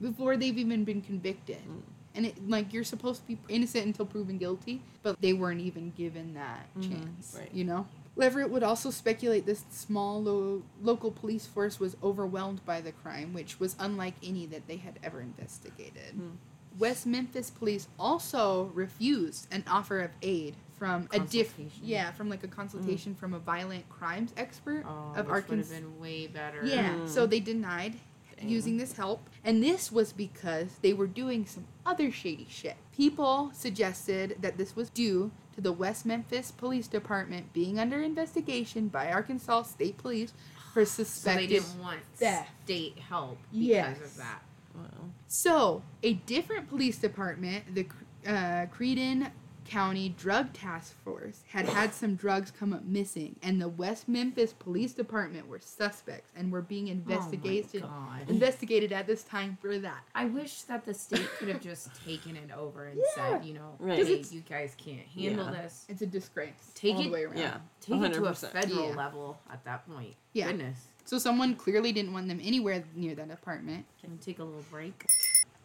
before 0.00 0.36
they've 0.36 0.58
even 0.58 0.84
been 0.84 1.00
convicted. 1.00 1.58
Mm. 1.68 1.80
And 2.14 2.26
it 2.26 2.48
like 2.48 2.72
you're 2.72 2.84
supposed 2.84 3.22
to 3.22 3.26
be 3.28 3.38
innocent 3.48 3.86
until 3.86 4.04
proven 4.04 4.36
guilty, 4.36 4.82
but 5.02 5.20
they 5.22 5.32
weren't 5.32 5.60
even 5.60 5.92
given 5.96 6.34
that 6.34 6.66
Mhm. 6.76 6.88
chance. 6.90 7.36
Right. 7.38 7.50
You 7.54 7.64
know. 7.64 7.86
Leveritt 8.16 8.50
would 8.50 8.62
also 8.62 8.90
speculate 8.90 9.46
this 9.46 9.64
small 9.70 10.22
lo- 10.22 10.62
local 10.82 11.10
police 11.10 11.46
force 11.46 11.80
was 11.80 11.96
overwhelmed 12.02 12.62
by 12.66 12.82
the 12.82 12.92
crime, 12.92 13.32
which 13.32 13.58
was 13.58 13.74
unlike 13.78 14.12
any 14.22 14.44
that 14.46 14.66
they 14.66 14.76
had 14.76 14.98
ever 15.02 15.22
investigated. 15.22 16.14
Hmm. 16.16 16.30
West 16.78 17.06
Memphis 17.06 17.48
police 17.50 17.88
also 17.98 18.64
refused 18.74 19.46
an 19.50 19.64
offer 19.66 20.00
of 20.00 20.10
aid 20.20 20.56
from 20.78 21.08
a 21.12 21.20
diff 21.20 21.54
Consultation. 21.56 21.70
yeah 21.82 22.10
from 22.12 22.28
like 22.28 22.42
a 22.44 22.48
consultation 22.48 23.14
from 23.14 23.32
a 23.34 23.38
violent 23.38 23.88
crimes 23.88 24.32
expert 24.36 24.84
Oh, 24.86 25.14
of 25.16 25.28
which 25.30 25.48
would 25.48 25.58
have 25.60 25.70
been 25.70 25.98
way 26.00 26.26
better. 26.26 26.66
Yeah, 26.66 26.94
Mm. 26.94 27.08
so 27.08 27.26
they 27.26 27.40
denied 27.40 27.94
Dang. 28.42 28.50
using 28.50 28.76
this 28.76 28.92
help. 28.94 29.28
And 29.44 29.62
this 29.62 29.90
was 29.90 30.12
because 30.12 30.68
they 30.82 30.92
were 30.92 31.06
doing 31.06 31.46
some 31.46 31.66
other 31.86 32.10
shady 32.10 32.46
shit. 32.50 32.76
People 32.96 33.50
suggested 33.54 34.36
that 34.40 34.58
this 34.58 34.76
was 34.76 34.90
due 34.90 35.30
to 35.54 35.60
the 35.60 35.72
West 35.72 36.06
Memphis 36.06 36.50
Police 36.50 36.86
Department 36.88 37.52
being 37.52 37.78
under 37.78 38.00
investigation 38.00 38.88
by 38.88 39.10
Arkansas 39.12 39.62
State 39.64 39.98
Police 39.98 40.32
for 40.72 40.84
suspected 40.84 41.32
So 41.34 41.40
they 41.40 41.46
didn't 41.46 41.82
want 41.82 42.00
theft. 42.14 42.48
state 42.64 42.98
help 42.98 43.38
because 43.52 43.66
Yes. 43.66 43.98
of 44.00 44.16
that. 44.18 44.42
Wow. 44.74 45.10
So, 45.28 45.82
a 46.02 46.14
different 46.14 46.68
police 46.68 46.96
department, 46.98 47.74
the 47.74 47.86
uh, 48.26 48.66
Crittenden 48.70 49.30
County 49.64 50.10
Drug 50.10 50.52
Task 50.52 50.94
Force, 51.04 51.42
had 51.48 51.66
had 51.68 51.92
some 51.94 52.14
drugs 52.14 52.50
come 52.50 52.72
up 52.72 52.84
missing, 52.84 53.36
and 53.42 53.60
the 53.60 53.68
West 53.68 54.08
Memphis 54.08 54.52
Police 54.52 54.92
Department 54.92 55.48
were 55.48 55.60
suspects 55.60 56.30
and 56.36 56.50
were 56.52 56.62
being 56.62 56.88
oh 56.88 56.92
investigated 56.92 57.82
Oh 57.84 58.16
investigated 58.28 58.92
at 58.92 59.06
this 59.06 59.22
time 59.22 59.56
for 59.60 59.78
that. 59.78 60.02
I 60.14 60.26
wish 60.26 60.62
that 60.62 60.84
the 60.84 60.94
state 60.94 61.28
could 61.38 61.48
have 61.48 61.60
just 61.60 61.88
taken 62.04 62.36
it 62.36 62.50
over 62.56 62.86
and 62.86 62.98
Yeah. 62.98 63.04
said, 63.38 63.44
you 63.44 63.54
know, 63.54 63.76
Right. 63.78 63.98
'Cause 63.98 64.08
hey, 64.08 64.24
you 64.30 64.40
guys 64.42 64.74
can't 64.76 65.06
handle 65.08 65.46
Yeah. 65.46 65.62
this. 65.62 65.86
It's 65.88 66.02
a 66.02 66.06
disgrace. 66.06 66.72
Take 66.74 66.96
all 66.96 67.00
it- 67.00 67.04
the 67.04 67.10
way 67.10 67.24
around. 67.24 67.38
Yeah. 67.38 67.60
Take 67.80 68.02
it 68.02 68.14
to 68.14 68.24
a 68.26 68.34
federal 68.34 68.88
Yeah. 68.90 68.94
level 68.96 69.38
at 69.50 69.64
that 69.64 69.86
point. 69.88 70.14
Yeah. 70.32 70.48
Goodness. 70.48 70.78
So 71.04 71.18
someone 71.18 71.56
clearly 71.56 71.92
didn't 71.92 72.12
want 72.12 72.28
them 72.28 72.40
anywhere 72.42 72.84
near 72.94 73.14
that 73.16 73.30
apartment. 73.30 73.86
Can 74.00 74.12
we 74.12 74.18
take 74.18 74.38
a 74.38 74.44
little 74.44 74.64
break? 74.70 75.04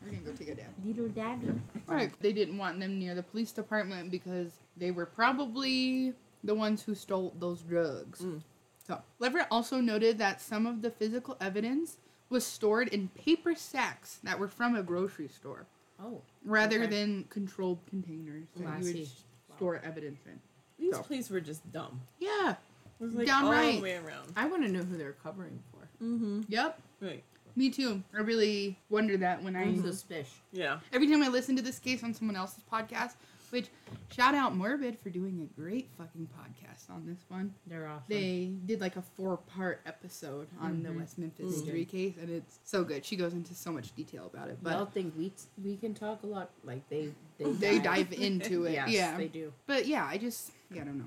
We're 0.10 0.18
gonna 0.18 0.32
go 0.32 0.38
take 0.38 0.50
a 0.50 0.56
nap. 0.56 0.74
Little 0.86 1.08
daddy. 1.10 1.48
Right. 1.88 2.12
They 2.22 2.34
didn't 2.34 2.58
want 2.58 2.80
them 2.80 2.98
near 3.00 3.16
the 3.16 3.24
police 3.24 3.52
department 3.52 4.12
because 4.12 4.52
they 4.78 4.92
were 4.92 5.06
probably 5.06 6.14
the 6.44 6.56
ones 6.56 6.82
who 6.84 6.96
stole 6.96 7.34
those 7.40 7.62
drugs. 7.62 8.22
Mm. 8.22 8.42
So 8.86 9.02
Leveritt 9.20 9.48
also 9.52 9.82
noted 9.82 10.18
that 10.20 10.40
some 10.42 10.66
of 10.66 10.82
the 10.82 10.90
physical 10.90 11.36
evidence 11.42 11.98
was 12.30 12.46
stored 12.46 12.88
in 12.90 13.10
paper 13.10 13.56
sacks 13.56 14.20
that 14.24 14.40
were 14.40 14.48
from 14.48 14.76
a 14.76 14.84
grocery 14.84 15.28
store, 15.28 15.66
Oh. 16.02 16.22
rather 16.46 16.84
Okay. 16.84 16.88
than 16.88 17.24
controlled 17.26 17.80
containers 17.90 18.46
that 18.56 18.66
Oh, 18.68 18.78
you 18.80 18.84
would 18.86 18.94
see. 18.94 19.04
s- 19.04 19.24
store 19.56 19.78
evidence 19.78 20.20
in. 20.26 20.40
These 20.78 20.96
So- 20.96 21.04
police 21.04 21.30
were 21.30 21.42
just 21.42 21.70
dumb. 21.72 22.02
Yeah. 22.20 22.56
It 23.00 23.04
was 23.04 23.14
like 23.14 23.28
Downright. 23.28 23.66
all 23.66 23.72
the 23.78 23.82
way 23.82 23.96
around. 23.98 24.32
I 24.36 24.46
want 24.48 24.64
to 24.64 24.70
know 24.70 24.84
who 24.84 24.98
they're 24.98 25.14
covering 25.14 25.62
for. 25.72 25.88
Mm-hmm. 26.04 26.42
Yep. 26.48 26.82
Right. 27.02 27.24
Me 27.58 27.72
too. 27.72 28.04
I 28.16 28.20
really 28.20 28.78
wonder 28.92 29.18
that 29.18 29.42
when 29.42 29.56
I 29.56 29.64
mm-hmm. 29.66 29.80
I'm 29.80 29.92
suspicious. 29.92 30.32
Yeah. 30.54 30.78
every 30.94 31.08
time 31.08 31.24
I 31.24 31.28
listen 31.28 31.56
to 31.56 31.62
this 31.64 31.80
case 31.80 32.04
on 32.04 32.14
someone 32.14 32.36
else's 32.36 32.64
podcast, 32.72 33.16
which 33.50 33.66
shout 34.14 34.36
out 34.36 34.56
Morbid 34.56 34.98
for 35.04 35.10
doing 35.10 35.40
a 35.50 35.60
great 35.60 35.90
fucking 35.98 36.28
podcast 36.38 36.90
on 36.90 37.06
this 37.06 37.20
one. 37.28 37.54
They're 37.68 37.88
awesome. 37.88 38.04
They 38.08 38.52
did 38.66 38.82
like 38.82 38.96
a 38.96 39.02
four 39.02 39.38
part 39.38 39.82
episode 39.86 40.48
on 40.60 40.84
the 40.84 40.90
Mhm. 40.90 40.98
West 41.00 41.18
Memphis 41.18 41.56
Mhm. 41.56 41.66
Street 41.66 41.90
case, 41.90 42.16
and 42.20 42.30
it's 42.30 42.60
so 42.64 42.84
good. 42.84 43.06
She 43.06 43.16
goes 43.16 43.34
into 43.34 43.54
so 43.54 43.72
much 43.72 43.96
detail 43.96 44.26
about 44.32 44.50
it, 44.50 44.58
but 44.62 44.94
think 44.94 45.14
we 45.18 45.32
we 45.64 45.78
can 45.78 45.94
talk 45.94 46.24
a 46.24 46.28
lot? 46.28 46.52
Like 46.64 46.88
they 46.90 47.14
they, 47.38 47.52
they 47.52 47.80
dive 47.80 48.12
into 48.14 48.64
it. 48.66 48.74
Yes, 48.74 48.90
yeah, 48.90 49.18
they 49.18 49.28
do. 49.28 49.54
but 49.68 49.86
yeah, 49.88 50.06
I 50.06 50.18
just 50.18 50.52
yeah, 50.72 50.82
I 50.82 50.86
don't 50.86 50.98
know. 50.98 51.06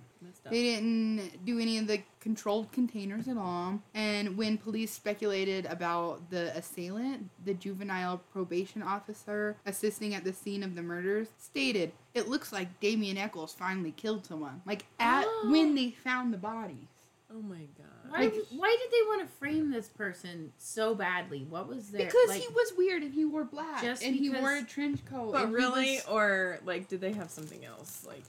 They 0.48 0.62
didn't 0.62 1.44
do 1.44 1.58
any 1.58 1.76
of 1.76 1.86
the 1.86 2.02
controlled 2.20 2.72
containers 2.72 3.28
at 3.28 3.36
all. 3.36 3.82
And 3.94 4.36
when 4.38 4.56
police 4.56 4.90
speculated 4.90 5.66
about 5.66 6.30
the 6.30 6.56
assailant, 6.56 7.28
the 7.44 7.52
juvenile 7.52 8.18
probation 8.32 8.82
officer 8.82 9.56
assisting 9.66 10.14
at 10.14 10.24
the 10.24 10.32
scene 10.32 10.62
of 10.62 10.74
the 10.76 10.82
murders 10.82 11.28
stated, 11.38 11.92
"It 12.14 12.28
looks 12.28 12.52
like 12.54 12.69
Damien 12.80 13.16
Echols 13.18 13.52
finally 13.54 13.92
killed 13.92 14.24
someone." 14.26 14.62
Like 14.66 14.84
at 14.98 15.26
when 15.44 15.74
they 15.76 15.90
found 15.90 16.32
the 16.32 16.38
bodies. 16.38 16.76
Oh 17.32 17.40
my 17.42 17.56
god. 17.78 17.86
Why, 18.10 18.18
Like- 18.24 18.34
why 18.50 18.76
did 18.80 18.90
they 18.90 19.06
want 19.06 19.22
to 19.22 19.28
frame 19.36 19.70
this 19.70 19.86
person 19.88 20.52
so 20.58 20.96
badly? 20.96 21.46
What 21.48 21.68
was 21.68 21.90
their 21.90 22.06
Because 22.06 22.28
like, 22.28 22.40
he 22.40 22.48
was 22.48 22.72
weird 22.76 23.04
and 23.04 23.14
he 23.14 23.24
wore 23.24 23.44
black 23.44 23.82
Just 23.82 24.02
and 24.02 24.16
he 24.16 24.30
wore 24.30 24.56
a 24.56 24.64
trench 24.64 25.04
coat. 25.04 25.32
But 25.32 25.52
really, 25.52 25.94
was- 25.96 26.06
or 26.08 26.58
like, 26.64 26.88
did 26.88 27.00
they 27.00 27.12
have 27.12 27.30
something 27.30 27.64
else 27.64 28.04
like 28.04 28.24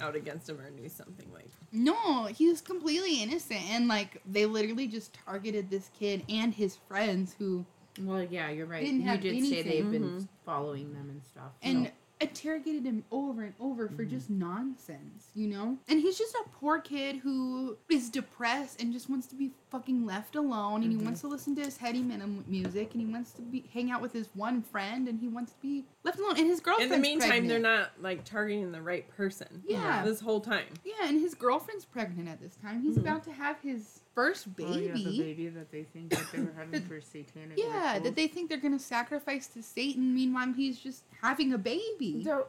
out 0.00 0.16
against 0.16 0.48
him 0.48 0.58
or 0.60 0.68
knew 0.70 0.88
something 0.88 1.26
like? 1.32 1.46
no, 1.70 2.24
he 2.26 2.48
was 2.48 2.60
completely 2.60 3.22
innocent 3.22 3.62
and 3.70 3.86
like 3.88 4.20
they 4.26 4.46
literally 4.46 4.86
just 4.88 5.12
targeted 5.24 5.70
this 5.70 5.90
kid 5.98 6.22
and 6.28 6.52
his 6.54 6.76
friends 6.88 7.34
who 7.38 7.64
Well, 8.00 8.22
yeah, 8.24 8.50
you're 8.50 8.66
right. 8.66 8.84
Didn't 8.84 9.02
you 9.02 9.06
have 9.08 9.20
did 9.20 9.44
say 9.46 9.62
they've 9.62 9.88
been 9.90 10.20
Mhm. 10.22 10.28
following 10.44 10.92
them 10.92 11.08
and 11.10 11.22
stuff. 11.24 11.52
and 11.62 11.86
so- 11.86 11.92
interrogated 12.20 12.84
him 12.84 13.04
over 13.10 13.42
and 13.42 13.54
over 13.60 13.88
for 13.88 14.02
mm-hmm. 14.02 14.10
just 14.10 14.30
nonsense, 14.30 15.30
you 15.34 15.48
know? 15.48 15.76
And 15.88 16.00
he's 16.00 16.16
just 16.16 16.34
a 16.34 16.44
poor 16.60 16.80
kid 16.80 17.16
who 17.16 17.76
is 17.90 18.08
depressed 18.08 18.80
and 18.80 18.92
just 18.92 19.10
wants 19.10 19.26
to 19.28 19.34
be 19.34 19.50
fucking 19.70 20.06
left 20.06 20.36
alone 20.36 20.82
and 20.82 20.90
he 20.90 20.96
mm-hmm. 20.96 21.06
wants 21.06 21.20
to 21.22 21.26
listen 21.26 21.54
to 21.56 21.62
his 21.62 21.76
heady 21.76 22.00
metal 22.00 22.28
music 22.46 22.92
and 22.92 23.00
he 23.00 23.06
wants 23.06 23.32
to 23.32 23.42
be 23.42 23.64
hang 23.72 23.90
out 23.90 24.00
with 24.00 24.12
his 24.12 24.28
one 24.34 24.62
friend 24.62 25.08
and 25.08 25.18
he 25.18 25.28
wants 25.28 25.52
to 25.52 25.60
be 25.60 25.84
left 26.04 26.18
alone 26.18 26.38
and 26.38 26.46
his 26.46 26.60
girlfriend 26.60 26.92
In 26.92 27.00
the 27.00 27.02
meantime, 27.02 27.28
pregnant. 27.28 27.48
they're 27.48 27.58
not 27.58 27.90
like 28.00 28.24
targeting 28.24 28.70
the 28.70 28.82
right 28.82 29.08
person. 29.16 29.62
Yeah. 29.66 30.04
This 30.04 30.20
whole 30.20 30.40
time. 30.40 30.66
Yeah, 30.84 31.08
and 31.08 31.20
his 31.20 31.34
girlfriend's 31.34 31.84
pregnant 31.84 32.28
at 32.28 32.40
this 32.40 32.56
time. 32.56 32.82
He's 32.82 32.96
mm-hmm. 32.96 33.06
about 33.06 33.24
to 33.24 33.32
have 33.32 33.60
his 33.60 34.00
first 34.14 34.54
baby. 34.56 34.70
Oh, 34.72 34.76
yeah, 34.78 34.92
the 34.94 35.18
baby 35.18 35.48
that 35.48 35.70
they 35.70 35.82
think 35.84 36.10
that 36.10 36.30
they 36.32 36.40
were 36.40 36.52
having 36.56 36.82
for 36.82 37.00
satanic 37.00 37.58
Yeah, 37.58 37.86
rituals. 37.94 38.02
that 38.04 38.16
they 38.16 38.26
think 38.28 38.48
they're 38.48 38.58
gonna 38.58 38.78
sacrifice 38.78 39.46
to 39.48 39.62
Satan. 39.62 40.14
Meanwhile, 40.14 40.52
he's 40.54 40.78
just 40.78 41.04
having 41.22 41.52
a 41.52 41.58
baby. 41.58 42.22
Tho- 42.24 42.46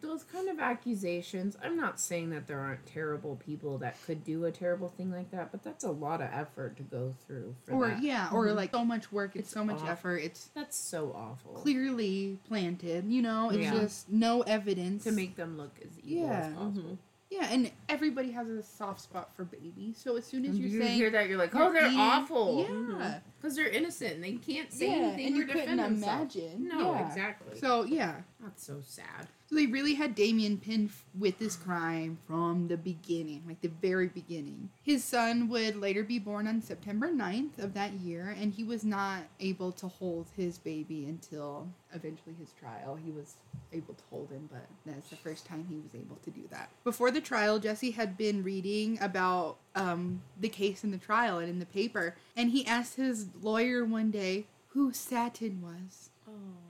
those 0.00 0.22
kind 0.22 0.50
of 0.50 0.58
accusations, 0.60 1.56
I'm 1.64 1.78
not 1.78 1.98
saying 1.98 2.28
that 2.28 2.46
there 2.46 2.60
aren't 2.60 2.84
terrible 2.84 3.36
people 3.36 3.78
that 3.78 3.96
could 4.04 4.22
do 4.22 4.44
a 4.44 4.52
terrible 4.52 4.88
thing 4.90 5.10
like 5.10 5.30
that, 5.30 5.50
but 5.50 5.62
that's 5.64 5.82
a 5.82 5.90
lot 5.90 6.20
of 6.20 6.28
effort 6.30 6.76
to 6.76 6.82
go 6.82 7.14
through 7.26 7.54
for 7.64 7.72
or 7.72 7.88
that. 7.88 8.02
yeah, 8.02 8.28
or 8.30 8.48
mm-hmm. 8.48 8.56
like 8.56 8.70
so 8.72 8.84
much 8.84 9.10
work. 9.10 9.30
It's, 9.34 9.44
It's 9.44 9.50
so 9.54 9.64
much 9.64 9.76
awful. 9.76 9.88
effort. 9.88 10.16
It's 10.18 10.50
That's 10.54 10.76
so 10.76 11.12
awful. 11.16 11.52
clearly 11.54 12.38
planted. 12.46 13.06
You 13.10 13.22
know, 13.22 13.48
it's 13.48 13.60
Yeah. 13.60 13.70
just 13.72 14.10
no 14.10 14.42
evidence 14.42 15.04
to 15.04 15.10
make 15.12 15.36
them 15.36 15.56
look 15.56 15.74
as 15.82 15.98
evil 16.00 16.26
Yeah. 16.26 16.32
as 16.38 16.52
possible. 16.52 16.82
Mm-hmm. 16.82 16.94
Yeah, 17.34 17.48
and 17.50 17.70
everybody 17.88 18.30
has 18.30 18.48
a 18.48 18.62
soft 18.62 19.00
spot 19.00 19.30
for 19.34 19.44
babies. 19.44 20.00
So 20.02 20.16
as 20.16 20.24
soon 20.24 20.44
as 20.44 20.56
you're 20.58 20.68
you 20.68 20.80
saying 20.80 20.94
hear 20.94 21.10
that, 21.10 21.28
you're 21.28 21.38
like, 21.38 21.54
oh, 21.54 21.72
they're 21.72 21.90
awful. 21.96 22.60
Yeah. 22.60 22.66
Mm-hmm. 22.74 23.12
Because 23.40 23.56
they're 23.56 23.68
innocent 23.68 24.14
and 24.14 24.24
they 24.24 24.32
can't 24.34 24.72
say 24.72 24.86
Yeah, 24.90 24.96
anything 25.06 25.26
and 25.28 25.36
you 25.36 25.46
couldn't 25.46 25.76
themselves. 25.76 26.36
imagine. 26.36 26.68
No, 26.68 26.92
Yeah. 26.92 27.08
exactly. 27.08 27.58
So 27.58 27.84
yeah. 27.84 28.14
That's 28.40 28.64
so 28.64 28.80
sad. 28.82 29.26
So 29.46 29.56
they 29.56 29.66
really 29.66 29.94
had 29.94 30.14
Damien 30.14 30.58
pinned 30.58 30.90
with 31.18 31.38
this 31.38 31.54
crime 31.54 32.18
from 32.26 32.68
the 32.68 32.78
beginning, 32.78 33.42
like 33.46 33.60
the 33.60 33.68
very 33.68 34.08
beginning. 34.08 34.70
His 34.82 35.04
son 35.04 35.48
would 35.48 35.76
later 35.76 36.02
be 36.02 36.18
born 36.18 36.46
on 36.46 36.62
September 36.62 37.10
9th 37.10 37.58
of 37.58 37.74
that 37.74 37.92
year, 37.94 38.34
and 38.40 38.54
he 38.54 38.64
was 38.64 38.84
not 38.84 39.22
able 39.40 39.70
to 39.72 39.86
hold 39.86 40.28
his 40.34 40.56
baby 40.56 41.04
until 41.04 41.68
eventually 41.92 42.34
his 42.38 42.52
trial. 42.58 42.96
He 42.96 43.10
was 43.10 43.36
able 43.72 43.94
to 43.94 44.04
hold 44.08 44.30
him, 44.30 44.48
but 44.50 44.66
that's 44.86 45.10
the 45.10 45.16
first 45.16 45.44
time 45.44 45.66
he 45.68 45.76
was 45.76 45.94
able 45.94 46.16
to 46.16 46.30
do 46.30 46.42
that. 46.50 46.70
Before 46.82 47.10
the 47.10 47.20
trial, 47.20 47.58
Jesse 47.58 47.90
had 47.90 48.16
been 48.16 48.42
reading 48.42 48.98
about 49.02 49.58
um, 49.74 50.22
the 50.40 50.48
case 50.48 50.84
in 50.84 50.90
the 50.90 50.98
trial 50.98 51.38
and 51.38 51.50
in 51.50 51.58
the 51.58 51.66
paper, 51.66 52.16
and 52.34 52.50
he 52.50 52.66
asked 52.66 52.96
his 52.96 53.26
lawyer 53.42 53.84
one 53.84 54.10
day 54.10 54.46
who 54.68 54.92
Satan 54.92 55.60
was. 55.62 56.10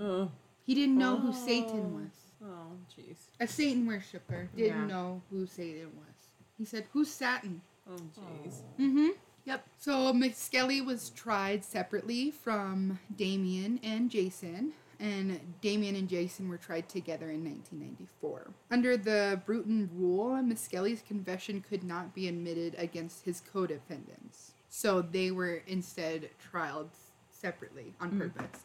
Oh. 0.00 0.30
He 0.64 0.74
didn't 0.74 0.98
know 0.98 1.18
who 1.18 1.32
Satan 1.32 1.94
was. 1.94 2.23
Oh, 2.44 2.72
jeez. 2.94 3.16
A 3.40 3.46
Satan 3.46 3.86
worshiper 3.86 4.48
didn't 4.56 4.80
Yeah. 4.80 4.86
know 4.86 5.22
who 5.30 5.46
Satan 5.46 5.90
was. 5.96 6.28
He 6.58 6.64
said, 6.64 6.86
"Who's 6.92 7.10
Satan?" 7.10 7.62
Oh, 7.88 7.96
jeez. 7.96 8.62
Mm-hmm. 8.78 9.08
Yep. 9.46 9.66
So 9.78 10.12
Misskelley 10.12 10.80
was 10.80 11.10
tried 11.10 11.64
separately 11.64 12.30
from 12.30 12.98
Damien 13.14 13.78
and 13.82 14.10
Jason, 14.10 14.72
and 14.98 15.38
Damien 15.60 15.96
and 15.96 16.08
Jason 16.08 16.48
were 16.48 16.56
tried 16.56 16.88
together 16.88 17.30
in 17.30 17.44
1994. 17.44 18.52
Under 18.70 18.96
the 18.96 19.40
Bruton 19.44 19.90
rule, 19.94 20.40
Misskelley's 20.42 21.02
confession 21.02 21.60
could 21.60 21.82
not 21.84 22.14
be 22.14 22.28
admitted 22.28 22.74
against 22.78 23.24
his 23.24 23.40
co-defendants, 23.40 24.52
so 24.70 25.02
they 25.02 25.30
were 25.30 25.56
instead 25.66 26.30
trialed 26.38 26.90
separately 27.30 27.94
on 28.00 28.18
purpose, 28.18 28.60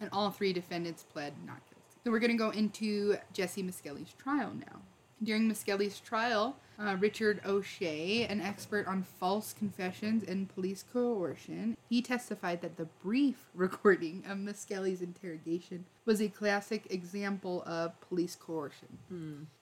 and 0.00 0.08
all 0.12 0.30
three 0.32 0.52
defendants 0.52 1.04
pled 1.04 1.34
not 1.46 1.60
guilty. 1.66 1.73
So 2.04 2.10
we're 2.10 2.18
going 2.18 2.32
to 2.32 2.36
go 2.36 2.50
into 2.50 3.16
Jesse 3.32 3.62
Misskelley's 3.62 4.12
trial 4.18 4.52
now. 4.54 4.82
During 5.22 5.48
Misskelley's 5.48 6.00
trial, 6.00 6.56
uh, 6.78 6.96
Richard 7.00 7.42
Ofshe, 7.44 8.30
an 8.30 8.42
expert 8.42 8.86
on 8.86 9.04
false 9.04 9.54
confessions 9.54 10.22
and 10.22 10.52
police 10.54 10.84
coercion, 10.92 11.78
he 11.88 12.02
testified 12.02 12.60
that 12.60 12.76
the 12.76 12.84
brief 13.02 13.46
recording 13.54 14.22
of 14.28 14.36
Misskelley's 14.36 15.00
interrogation 15.00 15.86
was 16.04 16.20
a 16.20 16.28
classic 16.28 16.86
example 16.90 17.62
of 17.64 17.98
police 18.02 18.36
coercion. 18.36 18.98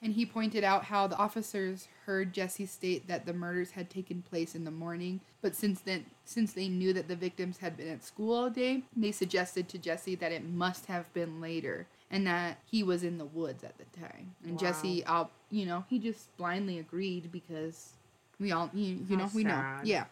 And 0.01 0.13
he 0.13 0.25
pointed 0.25 0.65
out 0.65 0.83
how 0.83 1.07
the 1.07 1.15
officers 1.15 1.87
heard 2.05 2.33
Jesse 2.33 2.65
state 2.65 3.07
that 3.07 3.25
the 3.25 3.33
murders 3.33 3.71
had 3.71 3.89
taken 3.89 4.21
place 4.21 4.53
in 4.53 4.65
the 4.65 4.71
morning, 4.71 5.21
but 5.41 5.55
since 5.55 5.79
then, 5.79 6.05
since 6.25 6.51
they 6.51 6.67
knew 6.67 6.91
that 6.91 7.07
the 7.07 7.15
victims 7.15 7.59
had 7.59 7.77
been 7.77 7.87
at 7.87 8.03
school 8.03 8.33
all 8.33 8.49
day, 8.49 8.83
they 8.97 9.13
suggested 9.13 9.69
to 9.69 9.77
Jesse 9.77 10.15
that 10.15 10.33
it 10.33 10.43
must 10.43 10.87
have 10.87 11.13
been 11.13 11.39
later 11.39 11.87
and 12.13 12.27
that 12.27 12.59
he 12.69 12.83
was 12.83 13.03
in 13.03 13.17
the 13.17 13.25
woods 13.25 13.63
at 13.63 13.77
the 13.77 13.85
time. 13.99 14.35
And 14.43 14.53
Wow. 14.53 14.57
Jesse, 14.57 15.03
uh, 15.05 15.25
you 15.49 15.65
know, 15.65 15.83
he 15.89 15.97
just 15.99 16.35
blindly 16.37 16.77
agreed 16.77 17.31
because 17.31 17.93
we 18.39 18.51
all, 18.51 18.69
you, 18.73 19.03
you 19.09 19.17
know, 19.17 19.29
we 19.33 19.43
know. 19.43 19.79
Yeah. 19.83 20.05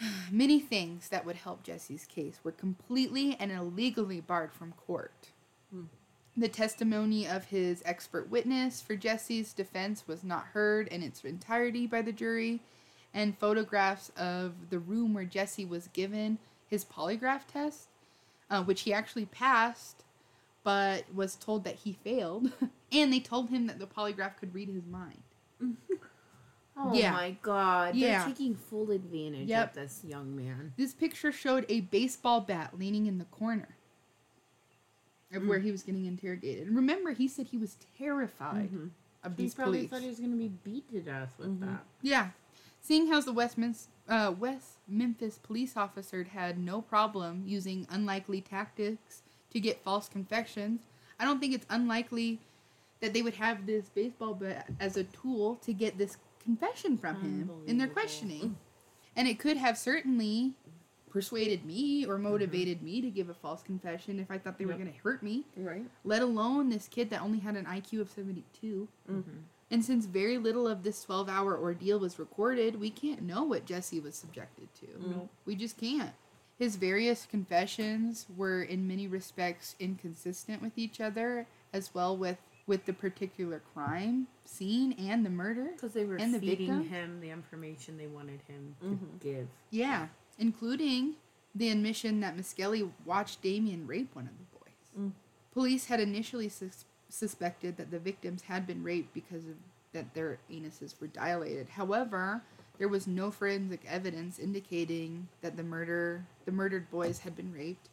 Many 0.30 0.60
things 0.60 1.08
that 1.08 1.24
would 1.24 1.36
help 1.36 1.62
Jesse's 1.62 2.04
case 2.04 2.38
were 2.44 2.52
completely 2.52 3.36
and 3.40 3.50
illegally 3.50 4.20
barred 4.20 4.52
from 4.52 4.72
court. 4.72 5.30
The 6.36 6.48
testimony 6.48 7.26
of 7.26 7.46
his 7.46 7.82
expert 7.86 8.28
witness 8.30 8.82
for 8.82 8.94
Jesse's 8.94 9.54
defense 9.54 10.04
was 10.06 10.22
not 10.22 10.48
heard 10.48 10.86
in 10.88 11.02
its 11.02 11.24
entirety 11.24 11.86
by 11.86 12.02
the 12.02 12.12
jury, 12.12 12.60
and 13.14 13.38
photographs 13.38 14.12
of 14.18 14.68
the 14.68 14.78
room 14.78 15.14
where 15.14 15.24
Jesse 15.24 15.64
was 15.64 15.88
given 15.88 16.36
his 16.68 16.84
polygraph 16.84 17.46
test, 17.50 17.88
uh, 18.50 18.62
which 18.62 18.82
he 18.82 18.92
actually 18.92 19.24
passed, 19.24 20.04
but 20.66 21.04
was 21.14 21.36
told 21.36 21.62
that 21.62 21.76
he 21.76 21.92
failed, 21.92 22.50
and 22.92 23.12
they 23.12 23.20
told 23.20 23.50
him 23.50 23.68
that 23.68 23.78
the 23.78 23.86
polygraph 23.86 24.36
could 24.36 24.52
read 24.52 24.68
his 24.68 24.84
mind. 24.84 25.22
Oh 26.78 26.92
Yeah. 26.92 27.12
my 27.12 27.30
god. 27.40 27.94
Yeah. 27.94 28.18
They're 28.18 28.34
taking 28.34 28.54
full 28.54 28.90
advantage 28.90 29.48
Yep. 29.48 29.68
of 29.70 29.74
this 29.76 30.02
young 30.04 30.36
man. 30.36 30.74
This 30.76 30.92
picture 30.92 31.32
showed 31.32 31.64
a 31.70 31.80
baseball 31.80 32.42
bat 32.42 32.78
leaning 32.78 33.06
in 33.06 33.16
the 33.16 33.24
corner 33.24 33.68
of 35.32 35.46
where 35.46 35.58
he 35.58 35.72
was 35.72 35.82
getting 35.82 36.04
interrogated. 36.04 36.66
And 36.66 36.76
remember, 36.76 37.12
he 37.12 37.28
said 37.28 37.46
he 37.46 37.56
was 37.56 37.78
terrified 37.96 38.68
of 39.24 39.36
He 39.38 39.44
these 39.44 39.54
probably 39.54 39.86
thought 39.86 40.02
he 40.02 40.08
was 40.08 40.18
going 40.18 40.32
to 40.32 40.36
be 40.36 40.48
beat 40.64 40.90
to 40.90 41.00
death 41.00 41.32
with 41.38 41.60
that. 41.60 41.82
Yeah. 42.02 42.28
Seeing 42.82 43.06
how 43.10 43.22
the 43.22 43.32
uh, 44.06 44.34
West 44.38 44.76
Memphis 44.86 45.38
police 45.42 45.78
officer 45.78 46.24
had 46.24 46.58
no 46.58 46.82
problem 46.82 47.42
using 47.46 47.86
unlikely 47.88 48.42
tactics 48.42 49.22
to 49.50 49.60
get 49.60 49.82
false 49.82 50.08
confessions, 50.08 50.82
I 51.18 51.24
don't 51.24 51.40
think 51.40 51.54
it's 51.54 51.66
unlikely 51.70 52.40
that 53.00 53.12
they 53.12 53.22
would 53.22 53.34
have 53.34 53.66
this 53.66 53.88
baseball 53.88 54.34
bat 54.34 54.68
as 54.80 54.96
a 54.96 55.04
tool 55.04 55.56
to 55.64 55.72
get 55.72 55.98
this 55.98 56.16
confession 56.42 56.96
from 56.96 57.16
him 57.20 57.50
in 57.66 57.78
their 57.78 57.88
questioning. 57.88 58.56
And 59.16 59.26
it 59.28 59.38
could 59.38 59.56
have 59.56 59.76
certainly 59.78 60.54
persuaded 61.10 61.64
me 61.64 62.04
or 62.04 62.18
motivated 62.18 62.82
me 62.82 63.00
to 63.00 63.10
give 63.10 63.30
a 63.30 63.34
false 63.34 63.62
confession 63.62 64.18
if 64.20 64.30
I 64.30 64.36
thought 64.36 64.58
they 64.58 64.66
were 64.66 64.74
going 64.74 64.92
to 64.92 64.98
hurt 65.02 65.22
me 65.22 65.44
Right. 65.56 65.84
let 66.04 66.20
alone 66.20 66.68
this 66.68 66.88
kid 66.88 67.08
that 67.10 67.22
only 67.22 67.38
had 67.38 67.56
an 67.56 67.64
IQ 67.64 68.02
of 68.02 68.10
72. 68.10 68.86
Mm-hmm. 69.10 69.30
And 69.70 69.84
since 69.84 70.04
very 70.06 70.36
little 70.38 70.68
of 70.68 70.82
this 70.82 71.02
12 71.02 71.28
hour 71.28 71.58
ordeal 71.58 71.98
was 71.98 72.18
recorded, 72.18 72.78
we 72.78 72.90
can't 72.90 73.22
know 73.22 73.42
what 73.44 73.64
Jesse 73.64 73.98
was 73.98 74.14
subjected 74.14 74.68
to. 74.80 74.86
Nope. 75.10 75.30
We 75.46 75.56
just 75.56 75.76
can't. 75.78 76.12
His 76.58 76.76
various 76.76 77.26
confessions 77.26 78.26
were 78.36 78.62
in 78.62 78.88
many 78.88 79.06
respects 79.06 79.76
inconsistent 79.78 80.62
with 80.62 80.76
each 80.76 81.00
other, 81.00 81.46
as 81.72 81.94
well 81.94 82.16
with 82.16 82.38
with 82.66 82.84
the 82.84 82.92
particular 82.92 83.62
crime 83.72 84.26
scene 84.44 84.92
and 84.98 85.24
the 85.24 85.30
murder. 85.30 85.68
Because 85.74 85.92
they 85.92 86.04
were 86.04 86.16
And 86.16 86.34
the 86.34 86.40
feeding 86.40 86.66
victim? 86.66 86.88
him 86.88 87.20
the 87.20 87.30
information 87.30 87.96
they 87.96 88.08
wanted 88.08 88.40
him 88.48 88.74
to 88.80 88.86
mm-hmm. 88.86 89.18
give. 89.20 89.46
Yeah, 89.70 90.08
including 90.38 91.14
the 91.54 91.70
admission 91.70 92.20
that 92.20 92.36
Misskelley 92.36 92.90
watched 93.04 93.40
Damien 93.42 93.86
rape 93.86 94.14
one 94.14 94.26
of 94.26 94.32
the 94.32 94.58
boys. 94.58 95.08
Mm. 95.08 95.12
Police 95.52 95.86
had 95.86 96.00
initially 96.00 96.48
sus- 96.48 96.84
suspected 97.08 97.76
that 97.76 97.90
the 97.90 97.98
victims 97.98 98.42
had 98.42 98.66
been 98.66 98.82
raped 98.82 99.14
because 99.14 99.46
of 99.46 99.54
that 99.92 100.12
their 100.12 100.38
anuses 100.50 101.00
were 101.00 101.06
dilated. 101.06 101.68
However, 101.70 102.42
there 102.78 102.88
was 102.88 103.06
no 103.06 103.30
forensic 103.30 103.80
evidence 103.88 104.38
indicating 104.38 105.28
that 105.42 105.56
the 105.56 105.62
murder 105.62 106.26
the 106.44 106.52
murdered 106.52 106.90
boys 106.90 107.20
had 107.20 107.36
been 107.36 107.52
raped. 107.52 107.88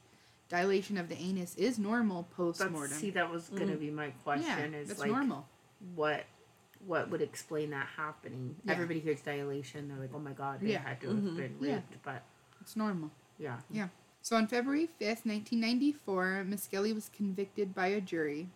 Dilation 0.50 0.98
of 0.98 1.10
the 1.10 1.18
anus 1.18 1.56
is 1.56 1.80
normal 1.80 2.28
post 2.36 2.60
That's, 2.60 2.72
mortem. 2.72 2.98
see, 2.98 3.10
that 3.12 3.32
was 3.32 3.50
going 3.50 3.70
to 3.70 3.76
mm. 3.76 3.80
be 3.80 3.90
my 3.90 4.08
yeah, 4.08 4.12
question. 4.24 4.74
is 4.74 4.90
that's 4.90 5.00
like, 5.00 5.10
normal. 5.10 5.48
what 5.96 6.26
what 6.86 7.10
would 7.10 7.22
explain 7.22 7.70
that 7.72 7.88
happening? 7.98 8.56
Yeah. 8.66 8.74
Everybody 8.74 9.00
hears 9.00 9.22
dilation. 9.22 9.88
They're 9.88 9.98
like, 9.98 10.12
oh 10.14 10.20
my 10.20 10.34
god, 10.34 10.60
they 10.62 10.72
Yeah. 10.72 10.82
had 10.82 11.00
to 11.02 11.08
have 11.08 11.18
mm-hmm. 11.18 11.38
been 11.38 11.56
raped. 11.60 11.92
Yeah. 11.92 11.98
But 12.04 12.24
It's 12.62 12.76
normal. 12.76 13.12
yeah. 13.40 13.60
Yeah. 13.72 13.88
So 14.22 14.36
on 14.36 14.48
February 14.48 14.90
5th, 15.02 15.26
1994, 15.26 16.46
Misskelley 16.46 16.94
was 16.94 17.10
convicted 17.10 17.74
by 17.74 17.88
a 17.88 18.02
jury 18.02 18.50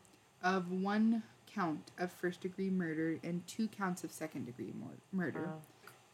of 0.44 0.72
one 0.72 1.24
count 1.46 1.92
of 1.98 2.12
first 2.12 2.42
degree 2.42 2.70
murder 2.70 3.20
and 3.24 3.46
two 3.48 3.68
counts 3.68 4.04
of 4.04 4.12
second 4.12 4.46
degree 4.46 4.74
mor- 4.80 4.92
murder. 5.12 5.48
Wow. 5.48 5.62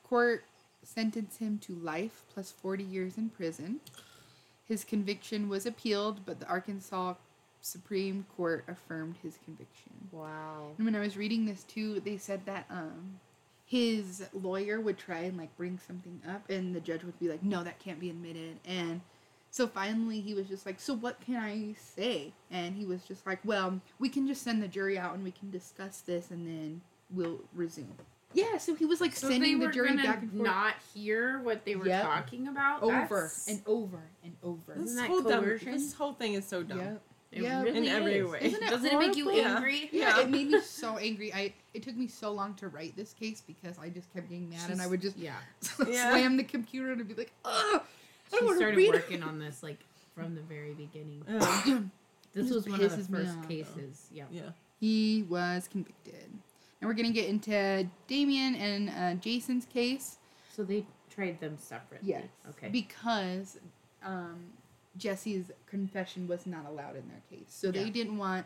Court 0.03 0.43
sentenced 0.83 1.39
him 1.39 1.57
to 1.59 1.73
life 1.73 2.23
plus 2.33 2.51
40 2.51 2.83
years 2.83 3.17
in 3.17 3.29
prison. 3.29 3.79
His 4.67 4.83
conviction 4.83 5.49
was 5.49 5.65
appealed, 5.65 6.25
but 6.25 6.39
the 6.39 6.47
Arkansas 6.47 7.15
Supreme 7.61 8.25
Court 8.35 8.65
affirmed 8.67 9.15
his 9.23 9.37
conviction. 9.45 9.93
Wow. 10.11 10.71
And 10.77 10.85
when 10.85 10.95
I 10.95 10.99
was 10.99 11.17
reading 11.17 11.45
this 11.45 11.63
too, 11.63 12.01
they 12.01 12.17
said 12.17 12.45
that 12.45 12.65
um 12.69 13.19
his 13.65 14.27
lawyer 14.33 14.79
would 14.79 14.97
try 14.97 15.19
and 15.19 15.37
like 15.37 15.55
bring 15.57 15.79
something 15.79 16.21
up 16.29 16.49
and 16.49 16.75
the 16.75 16.81
judge 16.81 17.03
would 17.03 17.17
be 17.19 17.29
like, 17.29 17.41
"No, 17.41 17.63
that 17.63 17.79
can't 17.79 17.99
be 17.99 18.09
admitted." 18.09 18.59
And 18.65 19.01
so 19.49 19.67
finally 19.67 20.19
he 20.19 20.33
was 20.33 20.47
just 20.47 20.65
like, 20.65 20.79
"So 20.79 20.93
what 20.93 21.21
can 21.21 21.37
I 21.37 21.73
say?" 21.79 22.33
And 22.51 22.75
he 22.75 22.85
was 22.85 23.03
just 23.03 23.25
like, 23.25 23.39
"Well, 23.45 23.79
we 23.99 24.09
can 24.09 24.27
just 24.27 24.43
send 24.43 24.61
the 24.61 24.67
jury 24.67 24.97
out 24.97 25.15
and 25.15 25.23
we 25.23 25.31
can 25.31 25.49
discuss 25.49 26.01
this 26.01 26.29
and 26.31 26.45
then 26.45 26.81
we'll 27.09 27.39
resume." 27.53 27.95
Yeah, 28.33 28.57
so 28.57 28.75
he 28.75 28.85
was 28.85 28.99
like 29.01 29.15
So 29.15 29.29
sending 29.29 29.41
they 29.53 29.59
the 29.59 29.65
were 29.67 29.71
jury 29.71 29.89
gonna 29.89 30.03
back 30.03 30.21
and 30.21 30.31
forth 30.31 30.43
not 30.43 30.73
hear 30.93 31.39
what 31.39 31.65
they 31.65 31.75
were 31.75 31.87
Yep. 31.87 32.03
talking 32.03 32.47
about 32.47 32.81
over 32.83 32.93
That's- 32.93 33.47
and 33.47 33.61
over 33.65 33.99
and 34.23 34.35
over. 34.43 34.73
This 34.75 34.85
Isn't 34.91 34.95
that 34.97 35.07
whole 35.09 35.21
dumb, 35.21 35.45
this 35.45 35.93
whole 35.93 36.13
thing 36.13 36.33
is 36.33 36.45
so 36.47 36.63
dumb. 36.63 36.79
Yep. 36.79 37.01
It 37.31 37.41
Yeah. 37.43 37.61
really 37.63 37.77
In 37.79 37.87
every 37.87 38.15
is. 38.17 38.29
way. 38.29 38.39
Isn't 38.43 38.61
it 38.63 38.69
Doesn't 38.69 38.85
it 38.91 38.99
make 38.99 39.15
you 39.15 39.23
horrible? 39.25 39.41
Yeah. 39.41 39.55
angry? 39.55 39.89
Yeah, 39.91 40.17
Yeah. 40.17 40.21
it 40.21 40.29
made 40.29 40.49
me 40.51 40.61
so 40.65 40.97
angry. 40.97 41.33
I 41.33 41.53
it 41.73 41.81
took 41.83 41.95
me 41.95 42.07
so 42.07 42.31
long 42.31 42.53
to 42.55 42.67
write 42.67 42.95
this 42.95 43.13
case 43.13 43.41
because 43.41 43.77
I 43.79 43.89
just 43.89 44.11
kept 44.13 44.29
getting 44.29 44.49
mad 44.49 44.69
and 44.69 44.79
I 44.81 44.85
would 44.87 45.01
just 45.01 45.17
Yeah. 45.17 45.35
Yeah. 45.87 46.11
slam 46.11 46.37
the 46.37 46.43
computer 46.43 46.91
and 46.91 47.07
be 47.07 47.15
like, 47.15 47.31
"Ugh, 47.43 47.53
I 47.53 47.81
She 48.29 48.35
don't 48.37 48.45
want 48.45 48.55
to 48.55 48.57
started 48.59 48.77
read." 48.77 48.93
working 48.93 49.23
on 49.23 49.39
this 49.39 49.63
like 49.63 49.79
from 50.15 50.35
the 50.35 50.41
very 50.41 50.73
beginning. 50.73 51.23
This 52.33 52.51
was 52.51 52.67
one 52.67 52.81
of 52.81 52.89
the 52.91 52.97
pisses 52.97 53.09
me 53.09 53.17
first 53.25 53.37
off, 53.37 53.47
cases. 53.47 54.07
Yeah. 54.11 54.25
yeah. 54.31 54.49
He 54.79 55.23
was 55.29 55.67
convicted. 55.71 56.29
And 56.83 56.89
we're 56.89 56.95
gonna 57.01 57.13
get 57.13 57.29
into 57.29 57.87
Damien 58.07 58.55
and 58.55 58.89
uh, 58.89 59.13
Jason's 59.21 59.65
case 59.65 60.17
So 60.53 60.65
they 60.65 60.85
tried 61.09 61.39
them 61.39 61.55
separately. 61.57 62.09
Yes. 62.09 62.25
Okay. 62.49 62.67
because 62.67 63.57
um, 64.03 64.47
Jesse's 64.97 65.49
confession 65.65 66.27
was 66.27 66.45
not 66.45 66.65
allowed 66.67 66.97
in 66.97 67.07
their 67.07 67.21
case, 67.29 67.45
so 67.47 67.71
they 67.71 67.89
didn't 67.89 68.17
want 68.17 68.45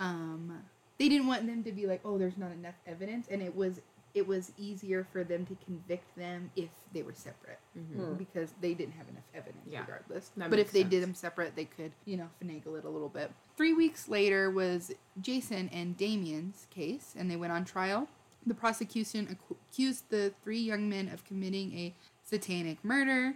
um, 0.00 0.64
they 0.98 1.08
didn't 1.08 1.28
want 1.28 1.46
them 1.46 1.62
to 1.62 1.70
be 1.70 1.86
like, 1.86 2.00
oh, 2.04 2.18
there's 2.18 2.36
not 2.36 2.50
enough 2.50 2.74
evidence, 2.88 3.28
and 3.30 3.40
it 3.40 3.54
was 3.54 3.80
it 4.14 4.26
was 4.26 4.50
easier 4.58 5.06
for 5.12 5.22
them 5.24 5.46
to 5.46 5.56
convict 5.64 6.04
them 6.18 6.50
if 6.56 6.68
they 6.92 7.02
were 7.02 7.14
separate 7.14 7.58
Mhm. 7.78 8.18
because 8.18 8.52
they 8.60 8.74
didn't 8.74 8.92
have 8.94 9.08
enough 9.08 9.24
evidence 9.32 9.64
Yeah. 9.70 9.80
regardless. 9.82 10.30
That 10.36 10.50
but 10.50 10.58
if 10.58 10.66
makes 10.66 10.72
they 10.72 10.80
sense. 10.80 10.90
did 10.90 11.02
them 11.04 11.14
separate, 11.14 11.54
they 11.56 11.64
could, 11.66 11.92
you 12.04 12.16
know, 12.18 12.28
finagle 12.42 12.76
it 12.78 12.84
a 12.84 12.90
little 12.90 13.08
bit. 13.08 13.30
Three 13.62 13.74
weeks 13.74 14.08
later 14.08 14.50
was 14.50 14.90
Jason 15.20 15.70
and 15.72 15.96
Damien's 15.96 16.66
case, 16.74 17.14
and 17.16 17.30
they 17.30 17.36
went 17.36 17.52
on 17.52 17.64
trial. 17.64 18.08
The 18.44 18.54
prosecution 18.54 19.38
accused 19.70 20.10
the 20.10 20.32
three 20.42 20.58
young 20.58 20.88
men 20.88 21.08
of 21.08 21.24
committing 21.24 21.72
a 21.78 21.94
satanic 22.24 22.84
murder. 22.84 23.34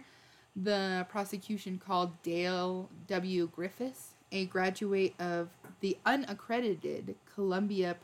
The 0.53 1.05
prosecution 1.07 1.79
called 1.79 2.21
Dale 2.23 2.89
W. 3.07 3.49
Griffis, 3.57 4.07
a 4.33 4.47
graduate 4.47 5.13
of 5.17 5.47
the 5.79 5.97
unaccredited 6.05 7.15
Columbia 7.33 7.95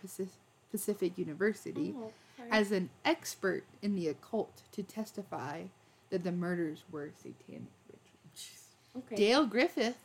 Pacific 0.72 1.18
University, 1.18 1.94
Oh, 1.98 2.14
as 2.50 2.72
an 2.72 2.90
expert 3.04 3.66
in 3.82 3.98
the 3.98 4.08
occult 4.08 4.62
to 4.72 4.82
testify 4.82 5.64
that 6.10 6.24
the 6.24 6.32
murders 6.32 6.86
were 6.90 7.10
satanic 7.22 7.68
rituals. 7.90 8.68
okay. 9.12 9.16
Dale 9.18 9.45
Griffis, 9.45 9.95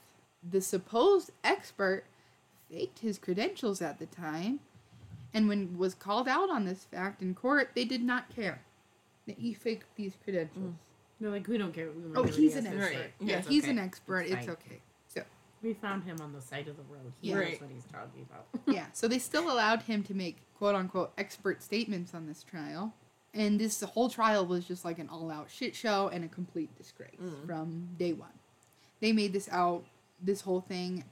the 0.48 0.60
supposed 0.60 1.30
expert, 1.44 2.04
faked 2.70 3.00
his 3.00 3.18
credentials 3.18 3.80
at 3.82 3.98
the 3.98 4.06
time, 4.06 4.60
and 5.34 5.48
when 5.48 5.76
was 5.78 5.94
called 5.94 6.28
out 6.28 6.50
on 6.50 6.64
this 6.64 6.84
fact 6.84 7.22
in 7.22 7.34
court, 7.34 7.70
they 7.74 7.84
did 7.84 8.02
not 8.02 8.34
care 8.34 8.62
that 9.26 9.38
he 9.38 9.52
faked 9.52 9.94
these 9.96 10.14
credentials. 10.22 10.72
Mm. 10.72 10.74
They're 11.20 11.30
like, 11.30 11.46
we 11.48 11.58
don't 11.58 11.74
care. 11.74 11.86
We 11.90 12.02
Oh, 12.04 12.22
remember 12.22 12.28
he's 12.32 12.56
an 12.56 12.66
expert. 12.66 12.80
this 12.80 12.96
Right. 12.96 13.12
Yeah, 13.20 13.38
It's 13.38 13.48
he's 13.48 13.64
okay. 13.64 13.70
an 13.72 13.78
expert. 13.78 14.20
It's 14.20 14.32
It's, 14.34 14.48
okay. 14.48 14.80
So 15.08 15.22
We 15.62 15.74
found 15.74 16.04
him 16.04 16.20
on 16.20 16.32
the 16.32 16.40
side 16.40 16.68
of 16.68 16.76
the 16.76 16.84
road. 16.84 17.12
He 17.20 17.28
Yeah. 17.30 17.34
knows 17.34 17.44
Right. 17.44 17.60
what 17.60 17.70
he's 17.70 17.84
talking 17.84 18.22
about. 18.30 18.46
yeah, 18.66 18.86
so 18.92 19.08
they 19.08 19.18
still 19.18 19.50
allowed 19.52 19.82
him 19.82 20.02
to 20.04 20.14
make 20.14 20.36
quote 20.54 20.74
unquote 20.74 21.12
expert 21.18 21.62
statements 21.62 22.14
on 22.14 22.26
this 22.26 22.42
trial. 22.44 22.94
And 23.34 23.60
this 23.60 23.80
whole 23.82 24.08
trial 24.08 24.46
was 24.46 24.66
just 24.66 24.84
like 24.84 24.98
an 24.98 25.08
all 25.08 25.30
out 25.30 25.50
shit 25.50 25.74
show 25.74 26.08
and 26.08 26.24
a 26.24 26.28
complete 26.28 26.74
disgrace 26.78 27.20
mm. 27.20 27.44
from 27.46 27.88
day 27.98 28.12
one. 28.12 28.30
They 29.00 29.12
made 29.12 29.32
this 29.32 29.48
out, 29.50 29.84
this 30.20 30.42
whole 30.42 30.60
thing 30.60 31.04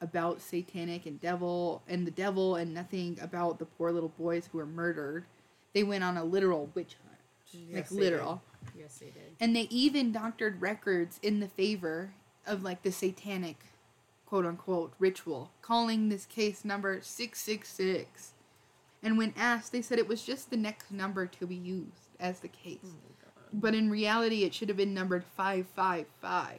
about 0.00 0.40
satanic 0.40 1.06
and 1.06 1.20
devil 1.20 1.82
and 1.88 2.06
the 2.06 2.10
devil 2.10 2.56
and 2.56 2.74
nothing 2.74 3.18
about 3.20 3.58
the 3.58 3.64
poor 3.64 3.90
little 3.92 4.12
boys 4.18 4.48
who 4.50 4.58
were 4.58 4.66
murdered. 4.66 5.24
They 5.72 5.82
went 5.82 6.04
on 6.04 6.16
a 6.16 6.24
literal 6.24 6.70
witch 6.74 6.96
hunt. 7.04 7.20
like 7.72 7.74
Yes, 7.84 7.90
they 7.90 7.96
literal. 7.96 8.42
did. 8.66 8.80
Yes, 8.82 8.98
they 8.98 9.06
did. 9.06 9.36
And 9.40 9.54
they 9.54 9.68
even 9.70 10.12
doctored 10.12 10.60
records 10.60 11.18
in 11.22 11.40
the 11.40 11.48
favor 11.48 12.12
of 12.46 12.62
like 12.62 12.82
the 12.82 12.92
satanic 12.92 13.56
quote 14.26 14.44
unquote 14.44 14.92
ritual, 14.98 15.52
calling 15.62 16.08
this 16.08 16.26
case 16.26 16.64
number 16.64 16.98
666. 17.00 18.32
And 19.02 19.16
when 19.16 19.32
asked, 19.36 19.72
they 19.72 19.82
said 19.82 19.98
it 19.98 20.08
was 20.08 20.24
just 20.24 20.50
the 20.50 20.56
next 20.56 20.90
number 20.90 21.26
to 21.26 21.46
be 21.46 21.54
used 21.54 22.08
as 22.18 22.40
the 22.40 22.48
case. 22.48 22.80
Oh 22.84 23.12
but 23.52 23.74
in 23.74 23.88
reality, 23.88 24.42
it 24.42 24.52
should 24.52 24.68
have 24.68 24.76
been 24.76 24.92
numbered 24.94 25.24
555. 25.24 26.58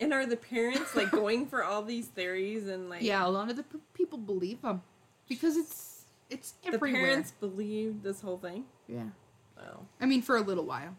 And 0.00 0.12
are 0.12 0.26
the 0.26 0.36
parents 0.36 0.94
like 0.94 1.10
going 1.10 1.46
for 1.46 1.64
all 1.64 1.82
these 1.82 2.06
theories 2.06 2.68
and 2.68 2.90
like 2.90 3.02
Yeah, 3.02 3.26
a 3.26 3.30
lot 3.30 3.48
of 3.50 3.56
the 3.56 3.62
p- 3.62 3.78
people 3.94 4.18
believe 4.18 4.60
them 4.62 4.82
because 5.28 5.56
it's 5.56 6.04
it's 6.28 6.54
everywhere. 6.64 6.80
the 6.80 6.86
everywhere. 6.88 7.08
parents 7.10 7.32
believe 7.40 8.02
this 8.02 8.20
whole 8.20 8.38
thing? 8.38 8.64
yeah. 8.88 9.04
Wow. 9.56 9.86
I 10.00 10.04
mean, 10.06 10.20
for 10.20 10.36
a 10.36 10.42
little 10.42 10.66
while. 10.66 10.94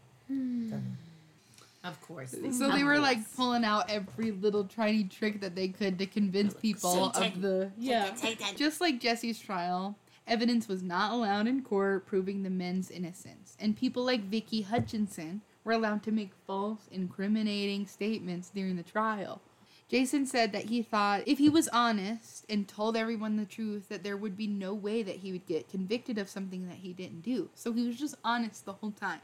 Of 1.83 2.01
course. 2.01 2.35
So 2.51 2.69
they 2.71 2.83
were 2.83 2.99
like 2.99 3.19
pulling 3.35 3.63
out 3.63 3.89
every 3.89 4.31
little 4.31 4.63
tiny 4.65 5.03
trick 5.05 5.39
that 5.41 5.55
they 5.55 5.67
could 5.69 5.99
to 5.99 6.05
convince 6.05 6.53
people 6.53 7.11
of 7.11 7.41
the 7.41 7.71
yeah. 7.77 8.11
Just 8.55 8.81
like 8.81 8.99
Jesse's 8.99 9.39
trial, 9.39 9.95
evidence 10.27 10.67
was 10.67 10.81
not 10.83 11.11
allowed 11.13 11.47
in 11.47 11.61
court 11.61 12.05
proving 12.07 12.43
the 12.43 12.49
men's 12.49 12.89
innocence, 12.91 13.55
and 13.59 13.77
people 13.77 14.03
like 14.03 14.23
Vicky 14.23 14.63
Hutcheson 14.63 15.41
were 15.67 15.73
allowed 15.73 16.01
to 16.01 16.11
make 16.11 16.31
false, 16.47 16.87
incriminating 16.91 17.85
statements 17.85 18.49
during 18.49 18.77
the 18.77 18.83
trial. 18.83 19.41
Jason 19.89 20.25
said 20.25 20.53
that 20.53 20.65
he 20.65 20.81
thought 20.81 21.23
if 21.25 21.37
he 21.37 21.49
was 21.49 21.67
honest 21.69 22.45
and 22.49 22.67
told 22.67 22.95
everyone 22.95 23.35
the 23.35 23.45
truth, 23.45 23.89
that 23.89 24.03
there 24.03 24.17
would 24.17 24.37
be 24.37 24.47
no 24.47 24.73
way 24.73 25.03
that 25.03 25.17
he 25.17 25.31
would 25.33 25.45
get 25.45 25.69
convicted 25.69 26.17
of 26.17 26.29
something 26.29 26.67
that 26.67 26.77
he 26.77 26.93
didn't 26.93 27.21
do. 27.21 27.49
So 27.53 27.73
he 27.73 27.85
was 27.85 27.97
just 27.97 28.15
honest 28.23 28.65
the 28.65 28.73
whole 28.73 28.91
time. 28.91 29.21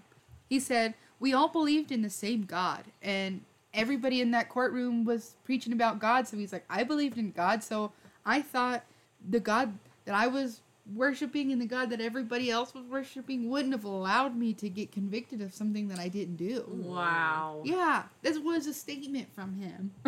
He 0.49 0.59
said, 0.59 0.93
We 1.19 1.33
all 1.33 1.47
believed 1.47 1.91
in 1.91 2.01
the 2.01 2.09
same 2.09 2.43
God, 2.43 2.83
and 3.01 3.41
everybody 3.73 4.19
in 4.19 4.31
that 4.31 4.49
courtroom 4.49 5.05
was 5.05 5.35
preaching 5.45 5.73
about 5.73 5.99
God. 5.99 6.27
So 6.27 6.37
he's 6.37 6.53
like, 6.53 6.65
I 6.69 6.83
believed 6.83 7.17
in 7.17 7.31
God, 7.31 7.63
so 7.63 7.93
I 8.25 8.41
thought 8.41 8.83
the 9.29 9.39
God 9.39 9.73
that 10.05 10.15
I 10.15 10.27
was 10.27 10.59
worshiping 10.91 11.51
in 11.51 11.59
the 11.59 11.65
God 11.65 11.89
that 11.91 12.01
everybody 12.01 12.51
else 12.51 12.73
was 12.73 12.83
worshiping 12.85 13.49
wouldn't 13.49 13.73
have 13.73 13.85
allowed 13.85 14.35
me 14.35 14.53
to 14.55 14.69
get 14.69 14.91
convicted 14.91 15.41
of 15.41 15.53
something 15.53 15.87
that 15.87 15.99
I 15.99 16.09
didn't 16.09 16.35
do. 16.35 16.65
Wow. 16.67 17.61
Yeah, 17.63 18.03
this 18.21 18.37
was 18.37 18.67
a 18.67 18.73
statement 18.73 19.33
from 19.33 19.53
him. 19.55 19.91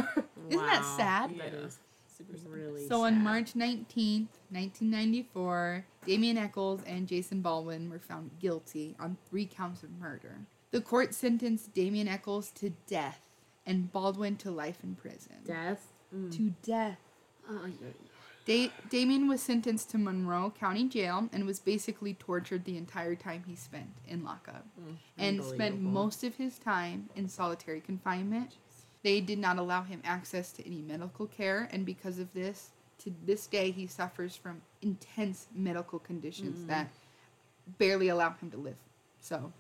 Isn't 0.50 0.66
that 0.66 0.84
sad? 0.98 1.32
That 1.38 1.54
Yeah. 1.54 1.60
is 1.66 1.80
Super 2.18 2.38
sad. 2.38 2.48
really 2.50 2.88
So 2.88 3.04
on. 3.04 3.24
March 3.24 3.54
19th, 3.54 4.28
1994, 4.50 5.86
Damien 6.06 6.38
Echols 6.38 6.82
and 6.86 7.08
Jason 7.08 7.42
Baldwin 7.42 7.90
were 7.90 8.00
found 8.00 8.32
guilty 8.40 8.96
on 9.00 9.18
three 9.30 9.46
counts 9.46 9.82
of 9.84 9.90
murder. 10.00 10.40
The 10.72 10.82
court 10.82 11.14
sentenced 11.14 11.74
Damien 11.74 12.08
Echols 12.10 12.52
to 12.56 12.72
death 12.88 13.22
and 13.66 13.92
Baldwin 13.92 14.36
to 14.38 14.52
life 14.52 14.80
in 14.84 14.96
prison. 14.96 15.38
Death. 15.46 15.88
Mm. 16.14 16.32
To 16.36 16.54
death. 16.64 17.00
Da- 18.46 18.72
Damien 18.90 19.28
was 19.28 19.42
sentenced 19.42 19.90
to 19.90 19.98
Monroe 19.98 20.52
County 20.52 20.88
Jail 20.88 21.28
and 21.34 21.46
was 21.46 21.60
basically 21.60 22.14
tortured 22.14 22.64
the 22.64 22.78
entire 22.78 23.16
time 23.16 23.44
he 23.48 23.56
spent 23.56 23.90
in 24.08 24.24
lockup 24.24 24.66
mm, 24.80 24.96
and 25.18 25.44
spent 25.44 25.82
most 25.82 26.24
of 26.24 26.36
his 26.36 26.60
time 26.60 27.10
in 27.16 27.28
solitary 27.28 27.82
confinement. 27.82 28.54
They 29.02 29.20
did 29.20 29.40
not 29.40 29.58
allow 29.58 29.84
him 29.84 30.02
access 30.04 30.52
to 30.54 30.66
any 30.66 30.82
medical 30.82 31.26
care, 31.26 31.68
and 31.72 31.86
because 31.86 32.20
of 32.20 32.34
this, 32.34 32.70
to 33.00 33.14
this 33.26 33.48
day, 33.48 33.72
he 33.72 33.88
suffers 33.88 34.36
from 34.36 34.62
intense 34.82 35.48
medical 35.54 36.00
conditions 36.00 36.60
mm. 36.60 36.68
that 36.68 36.90
barely 37.78 38.10
allow 38.10 38.32
him 38.34 38.52
to 38.52 38.58
live. 38.58 38.78
So, 39.20 39.52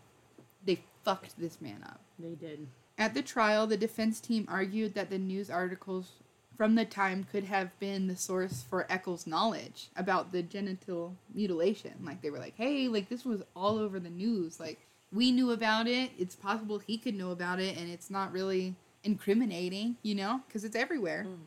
they 0.64 0.80
fucked 1.03 1.40
this 1.40 1.60
man 1.60 1.84
up. 1.84 1.99
They 2.20 2.36
did. 2.36 2.68
At 2.98 3.14
the 3.14 3.22
trial, 3.22 3.68
the 3.68 3.78
defense 3.78 4.20
team 4.20 4.45
argued 4.48 4.94
that 4.94 5.10
the 5.10 5.18
news 5.18 5.49
articles 5.49 6.12
from 6.57 6.76
the 6.76 6.86
time 6.86 7.26
could 7.32 7.44
have 7.45 7.77
been 7.80 8.07
the 8.07 8.15
source 8.15 8.64
for 8.64 8.86
Echols' 8.91 9.27
knowledge 9.27 9.90
about 9.95 10.32
the 10.32 10.41
genital 10.41 11.15
mutilation. 11.34 11.94
Like 12.03 12.22
they 12.22 12.30
were 12.30 12.40
like, 12.40 12.56
"Hey, 12.56 12.88
like 12.88 13.10
this 13.10 13.26
was 13.26 13.44
all 13.56 13.77
over 13.77 13.99
the 13.99 14.10
news. 14.10 14.60
Like 14.60 14.80
we 15.11 15.32
knew 15.32 15.52
about 15.52 15.88
it. 15.88 16.11
It's 16.18 16.36
possible 16.36 16.80
he 16.80 16.98
could 16.98 17.15
know 17.15 17.32
about 17.32 17.60
it, 17.60 17.77
and 17.77 17.90
it's 17.90 18.10
not 18.10 18.32
really 18.32 18.76
incriminating, 19.03 19.98
you 20.02 20.15
know, 20.15 20.41
because 20.48 20.64
it's 20.64 20.76
everywhere." 20.76 21.26
Mm. 21.27 21.38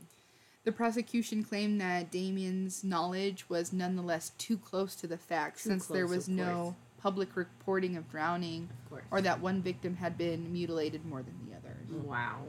The 0.64 0.72
prosecution 0.72 1.44
claimed 1.44 1.80
that 1.80 2.10
Damien's 2.10 2.84
knowledge 2.84 3.48
was 3.48 3.72
nonetheless 3.72 4.32
too 4.36 4.58
close 4.58 4.94
to 4.96 5.06
the 5.06 5.16
facts 5.16 5.62
Too 5.62 5.70
since 5.70 5.86
there 5.86 6.06
was 6.06 6.28
no 6.28 6.76
public 7.00 7.36
reporting 7.36 7.96
of 7.96 8.10
drowning 8.10 8.68
Of 8.90 9.00
or 9.10 9.22
that 9.22 9.40
one 9.40 9.62
victim 9.62 9.96
had 9.96 10.18
been 10.18 10.52
mutilated 10.52 11.06
more 11.06 11.22
than 11.22 11.38
the 11.48 11.56
others. 11.56 12.04
Wow. 12.04 12.42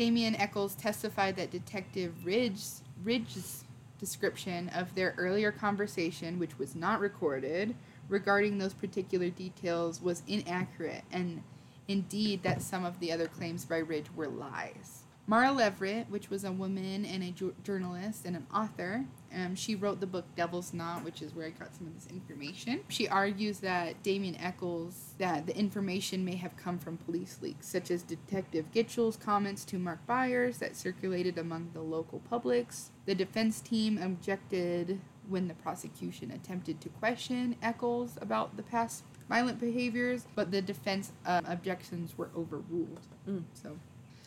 Damien 0.00 0.34
Echols 0.36 0.74
testified 0.76 1.36
that 1.36 1.50
Detective 1.50 2.24
Ridge, 2.24 2.62
Ridge's 3.04 3.64
description 3.98 4.70
of 4.70 4.94
their 4.94 5.14
earlier 5.18 5.52
conversation, 5.52 6.38
which 6.38 6.58
was 6.58 6.74
not 6.74 7.00
recorded, 7.00 7.74
regarding 8.08 8.56
those 8.56 8.72
particular 8.72 9.28
details 9.28 10.00
was 10.00 10.22
inaccurate, 10.26 11.02
and 11.12 11.42
indeed 11.86 12.42
that 12.44 12.62
some 12.62 12.82
of 12.82 12.98
the 12.98 13.12
other 13.12 13.28
claims 13.28 13.66
by 13.66 13.76
Ridge 13.76 14.06
were 14.16 14.26
lies. 14.26 15.02
Mara 15.26 15.48
Leveritt, 15.48 16.08
which 16.08 16.30
was 16.30 16.44
a 16.44 16.50
woman 16.52 17.04
and 17.04 17.22
a 17.22 17.30
ju- 17.32 17.54
journalist 17.62 18.24
and 18.24 18.36
an 18.36 18.46
author, 18.54 19.04
um, 19.34 19.54
she 19.54 19.74
wrote 19.74 20.00
the 20.00 20.06
book 20.06 20.24
Devil's 20.36 20.72
Knot, 20.72 21.04
which 21.04 21.22
is 21.22 21.34
where 21.34 21.46
I 21.46 21.50
got 21.50 21.74
some 21.74 21.86
of 21.86 21.94
this 21.94 22.06
information. 22.10 22.80
She 22.88 23.08
argues 23.08 23.60
that 23.60 24.02
Damien 24.02 24.36
Echols, 24.36 25.14
that 25.18 25.46
the 25.46 25.56
information 25.56 26.24
may 26.24 26.36
have 26.36 26.56
come 26.56 26.78
from 26.78 26.96
police 26.96 27.38
leaks, 27.40 27.66
such 27.68 27.90
as 27.90 28.02
Detective 28.02 28.66
Gitchell's 28.72 29.16
comments 29.16 29.64
to 29.66 29.78
Mark 29.78 30.04
Byers 30.06 30.58
that 30.58 30.76
circulated 30.76 31.38
among 31.38 31.70
the 31.72 31.80
local 31.80 32.20
publics. 32.30 32.90
The 33.06 33.14
defense 33.14 33.60
team 33.60 33.98
objected 33.98 35.00
when 35.28 35.48
the 35.48 35.54
prosecution 35.54 36.30
attempted 36.32 36.80
to 36.80 36.88
question 36.88 37.56
Echols 37.62 38.18
about 38.20 38.56
the 38.56 38.62
past 38.62 39.04
violent 39.28 39.60
behaviors, 39.60 40.26
but 40.34 40.50
the 40.50 40.60
defense 40.60 41.12
um, 41.24 41.44
objections 41.46 42.18
were 42.18 42.30
overruled. 42.36 43.06
Mm. 43.28 43.44
So, 43.54 43.78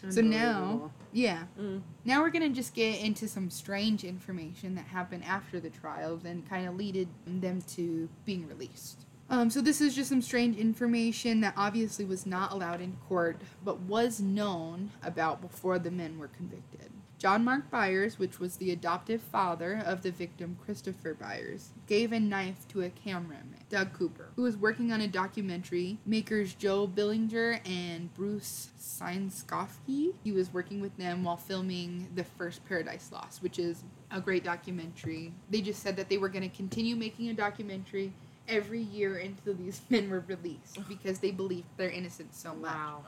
so 0.10 0.22
now, 0.22 0.92
yeah, 1.12 1.44
Mm. 1.60 1.82
now 2.06 2.22
we're 2.22 2.30
gonna 2.30 2.50
just 2.50 2.74
get 2.74 3.00
into 3.02 3.28
some 3.28 3.50
strange 3.50 4.04
information 4.04 4.76
that 4.76 4.86
happened 4.86 5.24
after 5.24 5.60
the 5.60 5.70
trials 5.70 6.26
and 6.26 6.48
kind 6.50 6.68
of 6.68 6.76
leaded 6.76 7.08
them 7.26 7.62
to 7.62 8.10
being 8.26 8.48
released. 8.48 9.06
Um, 9.30 9.50
so 9.50 9.62
this 9.62 9.82
is 9.82 9.96
just 9.96 10.10
some 10.10 10.22
strange 10.22 10.58
information 10.58 11.42
that 11.42 11.54
obviously 11.58 12.06
was 12.06 12.26
not 12.26 12.52
allowed 12.52 12.82
in 12.82 12.98
court, 13.08 13.42
but 13.64 13.80
was 13.82 14.20
known 14.22 14.92
about 15.02 15.42
before 15.42 15.80
the 15.80 15.92
men 15.92 16.18
were 16.20 16.28
convicted. 16.28 16.92
John 17.24 17.46
Mark 17.46 17.72
Byers, 17.72 18.20
which 18.20 18.42
was 18.42 18.58
the 18.58 18.72
adoptive 18.72 19.22
father 19.22 19.82
of 19.86 20.04
the 20.04 20.12
victim 20.12 20.58
Christopher 20.62 21.14
Byers, 21.14 21.70
gave 21.88 22.12
a 22.12 22.20
knife 22.20 22.68
to 22.68 22.82
a 22.82 22.90
cameraman, 22.90 23.56
Doug 23.70 23.94
Cooper, 23.94 24.32
who 24.36 24.42
was 24.42 24.58
working 24.58 24.92
on 24.92 25.00
a 25.00 25.08
documentary. 25.08 25.98
Makers 26.06 26.54
Joe 26.54 26.86
Berlinger 26.86 27.66
and 27.66 28.14
Bruce 28.14 28.72
Seinskofsky. 28.78 30.16
He 30.22 30.34
was 30.34 30.52
working 30.52 30.82
with 30.82 30.98
them 30.98 31.24
while 31.24 31.38
filming 31.38 32.10
the 32.14 32.26
first 32.26 32.66
Paradise 32.66 33.10
Lost, 33.10 33.42
which 33.42 33.58
is 33.58 33.86
a 34.12 34.20
great 34.20 34.44
documentary. 34.44 35.32
They 35.50 35.62
just 35.62 35.82
said 35.82 35.96
that 35.96 36.10
they 36.10 36.18
were 36.18 36.28
going 36.28 36.50
to 36.50 36.54
continue 36.54 36.98
making 36.98 37.30
a 37.30 37.34
documentary 37.34 38.12
every 38.50 38.82
year 38.82 39.20
until 39.20 39.54
these 39.54 39.80
men 39.90 40.10
were 40.10 40.26
released 40.28 40.78
because 40.90 41.20
they 41.20 41.32
believed 41.32 41.70
their 41.78 41.90
innocence 41.90 42.38
so 42.38 42.54
much. 42.54 42.74
Wow. 42.74 43.06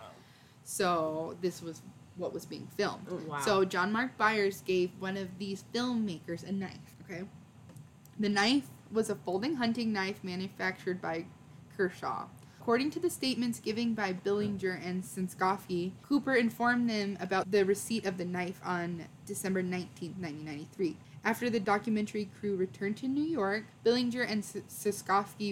So 0.64 1.36
this 1.42 1.62
was 1.62 1.82
what 2.18 2.34
was 2.34 2.46
being 2.46 2.68
filmed. 2.78 3.08
Oh, 3.10 3.20
wow. 3.28 3.40
So 3.40 3.66
John 3.66 3.92
Mark 3.92 4.18
Byers 4.18 4.62
gave 4.62 4.92
one 5.00 5.18
of 5.18 5.38
these 5.38 5.64
filmmakers 5.74 6.48
a 6.48 6.52
knife. 6.52 6.96
Okay, 7.04 7.24
the 8.20 8.30
knife 8.30 8.68
was 8.92 9.10
a 9.10 9.16
folding 9.16 9.56
hunting 9.56 9.92
knife 9.92 10.24
manufactured 10.24 11.02
by 11.02 11.26
Kershaw. 11.76 12.28
According 12.60 12.90
to 12.92 13.00
the 13.00 13.12
statements 13.12 13.60
given 13.60 13.94
by 13.94 14.12
Berlinger 14.12 14.80
and 14.84 15.04
Sinskofsky, 15.04 15.92
Cooper 16.02 16.34
informed 16.34 16.90
them 16.90 17.16
about 17.20 17.52
the 17.52 17.64
receipt 17.64 18.08
of 18.08 18.18
the 18.18 18.26
knife 18.26 18.60
on 18.66 19.06
December 19.28 19.62
19, 19.62 20.16
1993. 20.20 20.98
After 21.24 21.50
the 21.50 21.60
documentary 21.60 22.30
crew 22.40 22.56
returned 22.56 22.98
to 22.98 23.08
New 23.08 23.24
York, 23.24 23.66
Berlinger 23.84 24.26
and 24.28 24.40
S- 24.44 24.96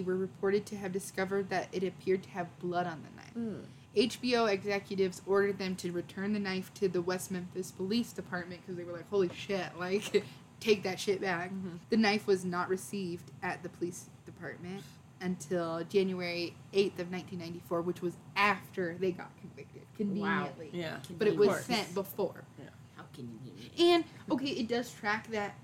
were 0.06 0.16
reported 0.18 0.66
to 0.68 0.76
have 0.78 0.92
discovered 0.92 1.50
that 1.50 1.68
it 1.72 1.84
appeared 1.84 2.24
to 2.24 2.30
have 2.30 2.48
blood 2.60 2.88
on 2.88 3.04
the 3.04 3.16
knife. 3.16 3.34
Hmm. 3.34 3.66
HBO 3.96 4.52
executives 4.52 5.22
ordered 5.26 5.60
them 5.60 5.76
to 5.78 5.92
return 5.92 6.34
the 6.34 6.40
knife 6.40 6.74
to 6.76 6.88
the 6.88 7.02
West 7.02 7.32
Memphis 7.32 7.72
Police 7.72 8.12
Department 8.12 8.62
because 8.62 8.76
they 8.76 8.84
were 8.84 8.94
like, 8.94 9.10
holy 9.10 9.30
shit, 9.36 9.68
like, 9.78 10.24
take 10.60 10.84
that 10.84 11.00
shit 11.00 11.22
back. 11.22 11.52
Mm-hmm. 11.52 11.76
The 11.90 11.98
knife 11.98 12.26
was 12.26 12.44
not 12.44 12.70
received 12.70 13.32
at 13.44 13.62
the 13.62 13.70
police 13.70 14.10
department 14.26 14.84
until 15.22 15.84
January 15.86 16.56
8th 16.74 17.00
of 17.00 17.12
1994, 17.12 17.82
which 17.82 18.02
was 18.02 18.14
after 18.36 18.98
they 19.00 19.12
got 19.12 19.32
convicted, 19.40 19.84
conveniently. 19.96 20.70
Yeah. 20.74 20.98
But 21.18 21.28
it 21.28 21.38
was 21.38 21.64
sent 21.64 21.94
before. 21.94 22.44
Yeah. 22.58 22.66
How 22.98 23.04
convenient. 23.14 23.80
And, 23.80 24.04
okay, 24.32 24.50
it 24.50 24.68
does 24.68 24.92
track 24.92 25.30
that. 25.32 25.56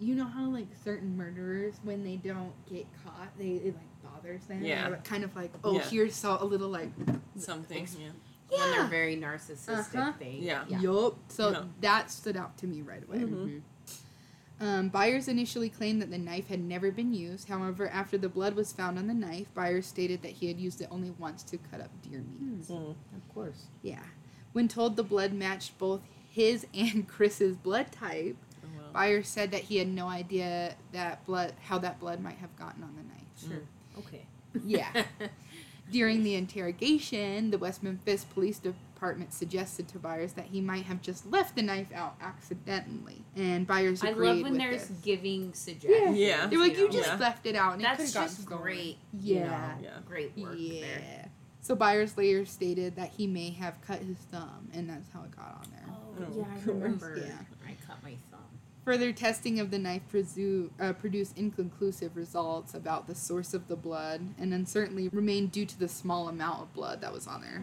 You 0.00 0.14
know 0.14 0.26
how, 0.26 0.48
like, 0.48 0.68
certain 0.84 1.16
murderers, 1.16 1.74
when 1.82 2.04
they 2.04 2.16
don't 2.16 2.52
get 2.70 2.86
caught, 3.04 3.36
they, 3.36 3.46
it, 3.46 3.74
like, 3.74 3.97
bothers 4.22 4.44
them? 4.46 4.64
Yeah. 4.64 4.82
They're, 4.82 4.90
like, 4.92 5.04
kind 5.04 5.24
of 5.24 5.34
like, 5.36 5.52
oh, 5.64 5.74
Yeah. 5.74 5.82
here's 5.88 6.14
so, 6.14 6.38
a 6.40 6.44
little, 6.44 6.68
like, 6.68 6.90
Something. 7.36 7.86
Yeah. 7.98 8.10
When 8.50 8.70
they're 8.72 8.86
very 8.86 9.16
narcissistic, 9.16 9.94
Uh-huh. 9.94 10.12
they 10.18 10.38
Yeah. 10.40 10.64
Yup. 10.68 11.16
So 11.28 11.50
Yeah. 11.50 11.64
that 11.82 12.10
stood 12.10 12.36
out 12.36 12.56
to 12.58 12.66
me 12.66 12.82
right 12.82 13.02
away. 13.04 13.18
Mhm. 13.18 13.62
Um, 14.60 14.88
Byers 14.88 15.28
initially 15.28 15.68
claimed 15.68 16.02
that 16.02 16.10
the 16.10 16.18
knife 16.18 16.48
had 16.48 16.58
never 16.60 16.90
been 16.90 17.14
used. 17.14 17.48
However, 17.48 17.88
after 17.88 18.18
the 18.18 18.28
blood 18.28 18.56
was 18.56 18.72
found 18.72 18.98
on 18.98 19.06
the 19.06 19.14
knife, 19.14 19.52
Byers 19.54 19.86
stated 19.86 20.22
that 20.22 20.32
he 20.32 20.48
had 20.48 20.58
used 20.58 20.80
it 20.80 20.88
only 20.90 21.10
once 21.10 21.44
to 21.44 21.58
cut 21.58 21.80
up 21.80 21.90
deer 22.02 22.22
meat. 22.40 22.66
Mm. 22.68 22.90
of 23.14 23.28
course. 23.34 23.66
Yeah. 23.82 24.02
When 24.52 24.66
told 24.66 24.96
the 24.96 25.04
blood 25.04 25.32
matched 25.32 25.78
both 25.78 26.00
his 26.28 26.66
and 26.74 27.06
Chris's 27.06 27.56
blood 27.56 27.92
type, 27.92 28.36
Oh, 28.64 28.68
well. 28.76 28.92
Byers 28.92 29.28
said 29.28 29.52
that 29.52 29.62
he 29.64 29.76
had 29.76 29.86
no 29.88 30.08
idea 30.08 30.74
that 30.92 31.24
blood 31.24 31.52
how 31.62 31.78
that 31.78 32.00
blood 32.00 32.20
might 32.20 32.38
have 32.38 32.56
gotten 32.56 32.82
on 32.82 32.96
the 32.96 33.02
knife. 33.04 33.26
Sure. 33.36 33.62
Okay. 33.98 34.26
Yeah. 34.64 35.04
During 35.90 36.22
the 36.22 36.34
interrogation, 36.34 37.50
the 37.50 37.56
West 37.58 37.82
Memphis 37.82 38.24
Police 38.24 38.58
Department 38.58 39.32
suggested 39.32 39.88
to 39.88 39.98
Byers 39.98 40.34
that 40.34 40.44
he 40.46 40.60
might 40.60 40.84
have 40.84 41.00
just 41.00 41.24
left 41.30 41.56
the 41.56 41.62
knife 41.62 41.90
out 41.94 42.14
accidentally, 42.20 43.24
and 43.36 43.66
Byers 43.66 44.02
agreed. 44.02 44.28
I 44.28 44.32
love 44.32 44.42
when 44.42 44.52
with 44.52 44.60
there's 44.60 44.88
this. 44.88 44.98
giving 45.00 45.54
suggestions. 45.54 46.18
Yeah. 46.18 46.46
They 46.46 46.56
were 46.58 46.64
like, 46.64 46.76
"You 46.76 46.86
know? 46.88 46.92
just 46.92 47.08
Yeah. 47.08 47.16
left 47.16 47.46
it 47.46 47.56
out, 47.56 47.72
and 47.74 47.82
it 47.82 47.86
could 47.86 47.98
That's 48.00 48.12
have 48.12 48.14
gotten 48.22 48.28
just 48.36 48.42
stolen." 48.42 48.62
great. 48.62 48.98
you 49.18 49.34
Yeah. 49.36 49.48
know, 49.48 49.82
Yeah. 49.82 49.98
Great 50.06 50.36
work 50.36 50.54
Yeah. 50.58 50.80
there. 50.82 51.30
So 51.62 51.74
Byers 51.74 52.16
later 52.18 52.44
stated 52.44 52.96
that 52.96 53.10
he 53.10 53.26
may 53.26 53.50
have 53.50 53.80
cut 53.80 54.00
his 54.00 54.18
thumb, 54.30 54.68
and 54.74 54.90
that's 54.90 55.08
how 55.10 55.22
it 55.22 55.34
got 55.34 55.64
on 55.64 55.70
there. 55.70 55.84
Oh, 55.88 55.94
Oh, 56.20 56.36
yeah, 56.36 56.44
I 56.54 56.58
remember. 56.66 57.16
Yeah. 57.24 57.38
I 57.66 57.76
cut 57.86 58.02
my 58.02 58.14
thumb. 58.30 58.40
Further 58.88 59.12
testing 59.12 59.60
of 59.60 59.70
the 59.70 59.78
knife 59.78 60.00
presu- 60.10 60.70
uh, 60.80 60.94
produced 60.94 61.36
inconclusive 61.36 62.16
results 62.16 62.72
about 62.72 63.06
the 63.06 63.14
source 63.14 63.52
of 63.52 63.68
the 63.68 63.76
blood, 63.76 64.22
and 64.38 64.54
uncertainly 64.54 65.10
remained 65.10 65.52
due 65.52 65.66
to 65.66 65.78
the 65.78 65.88
small 65.88 66.26
amount 66.30 66.62
of 66.62 66.72
blood 66.72 67.02
that 67.02 67.12
was 67.12 67.26
on 67.26 67.42
there. 67.42 67.62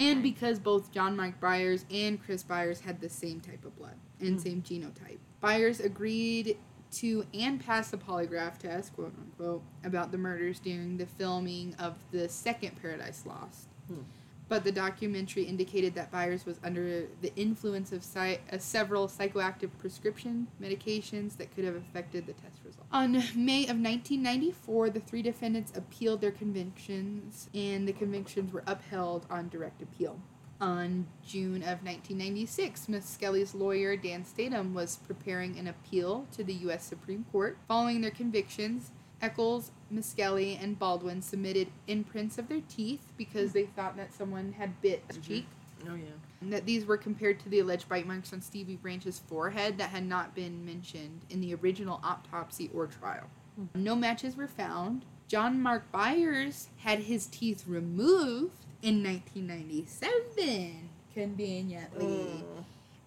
And 0.00 0.20
because 0.20 0.58
both 0.58 0.90
John 0.90 1.14
Mike 1.14 1.38
Byers 1.38 1.84
and 1.92 2.20
Chris 2.20 2.42
Byers 2.42 2.80
had 2.80 3.00
the 3.00 3.08
same 3.08 3.38
type 3.38 3.64
of 3.64 3.78
blood 3.78 3.94
and 4.18 4.40
same 4.40 4.60
genotype. 4.62 5.18
Byers 5.40 5.78
agreed 5.78 6.56
to 6.94 7.24
and 7.32 7.64
passed 7.64 7.92
the 7.92 7.96
polygraph 7.96 8.58
test, 8.58 8.96
quote 8.96 9.14
unquote, 9.16 9.62
about 9.84 10.10
the 10.10 10.18
murders 10.18 10.58
during 10.58 10.96
the 10.96 11.06
filming 11.06 11.76
of 11.78 11.94
the 12.10 12.28
second 12.28 12.82
Paradise 12.82 13.22
Lost. 13.24 13.68
Hmm. 13.86 14.00
But 14.48 14.64
the 14.64 14.72
documentary 14.72 15.44
indicated 15.44 15.94
that 15.94 16.10
Byers 16.10 16.46
was 16.46 16.58
under 16.64 17.06
the 17.20 17.34
influence 17.36 17.92
of 17.92 18.04
uh, 18.16 18.58
several 18.58 19.06
psychoactive 19.06 19.70
prescription 19.78 20.48
medications 20.60 21.36
that 21.36 21.54
could 21.54 21.64
have 21.64 21.76
affected 21.76 22.26
the 22.26 22.32
test 22.32 22.60
result. 22.64 22.86
On 22.90 23.12
May 23.12 23.64
of 23.64 23.76
1994, 23.76 24.90
the 24.90 25.00
three 25.00 25.22
defendants 25.22 25.72
appealed 25.76 26.20
their 26.20 26.30
convictions, 26.30 27.50
and 27.54 27.86
the 27.86 27.92
convictions 27.92 28.52
were 28.52 28.64
upheld 28.66 29.26
on 29.30 29.48
direct 29.48 29.82
appeal. 29.82 30.18
On 30.60 31.06
June 31.24 31.62
of 31.62 31.84
1996, 31.84 32.88
Misskelley's 32.88 33.54
lawyer, 33.54 33.96
Dan 33.96 34.24
Stidham, 34.24 34.72
was 34.72 34.96
preparing 35.06 35.56
an 35.56 35.68
appeal 35.68 36.26
to 36.32 36.42
the 36.42 36.54
U.S. 36.54 36.84
Supreme 36.84 37.24
Court. 37.30 37.58
Following 37.68 38.00
their 38.00 38.10
convictions, 38.10 38.90
Echols, 39.20 39.72
Misskelley, 39.90 40.58
and 40.60 40.78
Baldwin 40.78 41.22
submitted 41.22 41.68
imprints 41.86 42.38
of 42.38 42.48
their 42.48 42.60
teeth 42.68 43.12
because 43.16 43.52
they 43.52 43.64
thought 43.64 43.96
that 43.96 44.12
someone 44.12 44.52
had 44.52 44.80
bit 44.80 45.02
his 45.08 45.18
mm-hmm. 45.18 45.32
cheek. 45.32 45.46
Oh 45.88 45.94
yeah. 45.94 46.10
And 46.40 46.52
that 46.52 46.66
these 46.66 46.86
were 46.86 46.96
compared 46.96 47.40
to 47.40 47.48
the 47.48 47.60
alleged 47.60 47.88
bite 47.88 48.06
marks 48.06 48.32
on 48.32 48.40
Stevie 48.40 48.76
Branch's 48.76 49.18
forehead 49.18 49.78
that 49.78 49.90
had 49.90 50.06
not 50.06 50.34
been 50.34 50.64
mentioned 50.64 51.22
in 51.30 51.40
the 51.40 51.54
original 51.54 52.00
autopsy 52.04 52.70
or 52.74 52.86
trial. 52.86 53.28
Hmm. 53.56 53.66
No 53.74 53.94
matches 53.96 54.36
were 54.36 54.48
found. 54.48 55.04
John 55.26 55.60
Mark 55.60 55.90
Byers 55.92 56.68
had 56.78 57.00
his 57.00 57.26
teeth 57.26 57.64
removed 57.66 58.64
in 58.82 59.02
1997, 59.02 60.88
conveniently. 61.12 62.44
Oh. 62.46 62.57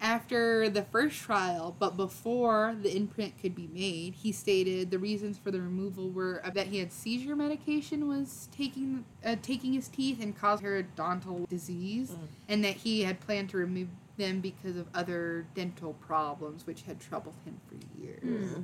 After 0.02 0.68
the 0.68 0.82
first 0.82 1.22
trial, 1.22 1.76
but 1.78 1.96
before 1.96 2.76
the 2.82 2.96
imprint 2.96 3.40
could 3.40 3.54
be 3.54 3.70
made, 3.72 4.16
he 4.16 4.32
stated 4.32 4.90
the 4.90 4.98
reasons 4.98 5.38
for 5.38 5.52
the 5.52 5.62
removal 5.62 6.10
were 6.10 6.42
that 6.56 6.68
he 6.68 6.80
had 6.80 6.92
seizure 6.92 7.36
medication 7.36 8.08
was 8.08 8.50
taking 8.52 9.06
uh, 9.24 9.36
taking 9.44 9.74
his 9.74 9.88
teeth 9.88 10.20
and 10.20 10.36
caused 10.36 10.64
periodontal 10.64 11.48
disease, 11.48 12.12
mm. 12.12 12.28
and 12.50 12.64
that 12.66 12.78
he 12.78 13.04
had 13.04 13.20
planned 13.20 13.50
to 13.52 13.58
remove 13.58 13.90
them 14.18 14.40
because 14.42 14.76
of 14.76 14.88
other 14.96 15.46
dental 15.54 15.94
problems 15.94 16.66
which 16.66 16.82
had 16.84 17.00
troubled 17.00 17.36
him 17.46 17.60
for 17.68 17.76
years. 18.02 18.22
Hmm. 18.22 18.44
Mm-hmm. 18.44 18.62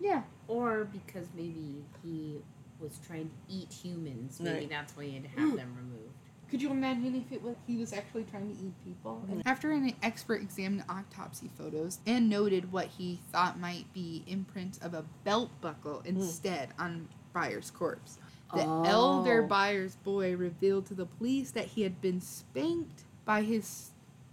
Yeah. 0.00 0.22
Or 0.48 0.84
because 0.84 1.26
maybe 1.34 1.84
he 2.02 2.38
was 2.78 2.98
trying 3.06 3.30
to 3.30 3.54
eat 3.54 3.72
humans. 3.72 4.38
Maybe 4.40 4.58
Right. 4.60 4.68
that's 4.68 4.96
why 4.96 5.04
he 5.04 5.14
had 5.14 5.24
to 5.24 5.28
have 5.30 5.56
them 5.56 5.74
removed. 5.76 6.05
Could 6.50 6.62
you 6.62 6.70
imagine 6.70 7.14
if 7.16 7.32
it 7.32 7.42
was 7.42 7.56
he 7.66 7.76
was 7.76 7.92
actually 7.92 8.24
trying 8.24 8.54
to 8.54 8.62
eat 8.62 8.72
people? 8.84 9.22
After 9.44 9.72
an 9.72 9.92
expert 10.02 10.40
examined 10.42 10.84
autopsy 10.88 11.50
photos 11.58 11.98
and 12.06 12.28
noted 12.28 12.70
what 12.72 12.86
he 12.86 13.20
thought 13.32 13.58
might 13.58 13.92
be 13.92 14.22
imprints 14.26 14.78
of 14.78 14.94
a 14.94 15.04
belt 15.24 15.50
buckle 15.60 16.02
instead 16.04 16.68
on 16.78 17.08
Byers' 17.32 17.70
corpse, 17.70 18.18
the 18.54 18.62
Oh. 18.64 18.82
elder 18.84 19.42
Byers 19.42 19.96
boy 19.96 20.36
revealed 20.36 20.86
to 20.86 20.94
the 20.94 21.06
police 21.06 21.50
that 21.50 21.66
he 21.66 21.82
had 21.82 22.00
been 22.00 22.20
spanked 22.20 23.04
by 23.24 23.42
his 23.42 23.90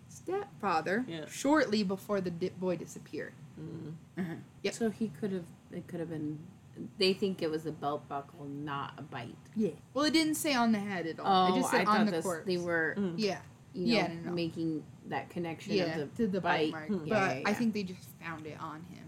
stepfather 0.08 1.04
Yeah. 1.08 1.26
shortly 1.28 1.84
before 1.84 2.22
the 2.22 2.30
boy 2.60 2.78
disappeared. 2.78 3.34
Mm. 3.60 3.94
Uh-huh. 4.18 4.36
Yep. 4.62 4.74
So 4.76 4.90
he 4.92 5.10
could 5.10 5.32
have. 5.32 5.46
It 5.72 5.88
could 5.88 6.00
have 6.00 6.10
been. 6.10 6.38
They 6.98 7.14
think 7.14 7.42
it 7.42 7.50
was 7.52 7.66
a 7.66 7.72
belt 7.72 8.08
buckle, 8.10 8.46
not 8.46 8.94
a 8.98 9.02
bite. 9.04 9.36
Yeah. 9.56 9.72
Well, 9.94 10.06
it 10.06 10.12
didn't 10.14 10.36
say 10.36 10.54
on 10.56 10.72
the 10.72 10.80
head 10.80 11.06
at 11.06 11.20
all. 11.20 11.52
Oh, 11.52 11.56
it 11.56 11.60
just 11.60 11.72
said 11.72 11.82
I 11.88 11.92
on 11.92 11.98
thought 11.98 12.06
the 12.08 12.12
this, 12.12 12.24
corpse. 12.24 12.48
they 12.48 12.58
were, 12.58 12.96
Mm. 12.98 13.14
yeah. 13.18 13.40
you 13.74 13.86
know, 13.88 13.94
Yeah, 13.94 14.08
no, 14.08 14.30
no. 14.30 14.32
making 14.32 14.84
that 15.08 15.30
connection 15.30 15.74
yeah, 15.74 15.98
of 16.00 16.16
the 16.16 16.26
to 16.26 16.32
the 16.32 16.42
bite, 16.42 16.72
mark. 16.72 16.90
Yeah, 16.90 16.98
but 17.08 17.38
yeah, 17.38 17.42
I 17.46 17.54
think 17.54 17.74
they 17.74 17.84
just 17.84 18.10
found 18.22 18.46
it 18.48 18.58
on 18.60 18.82
him. 18.84 19.03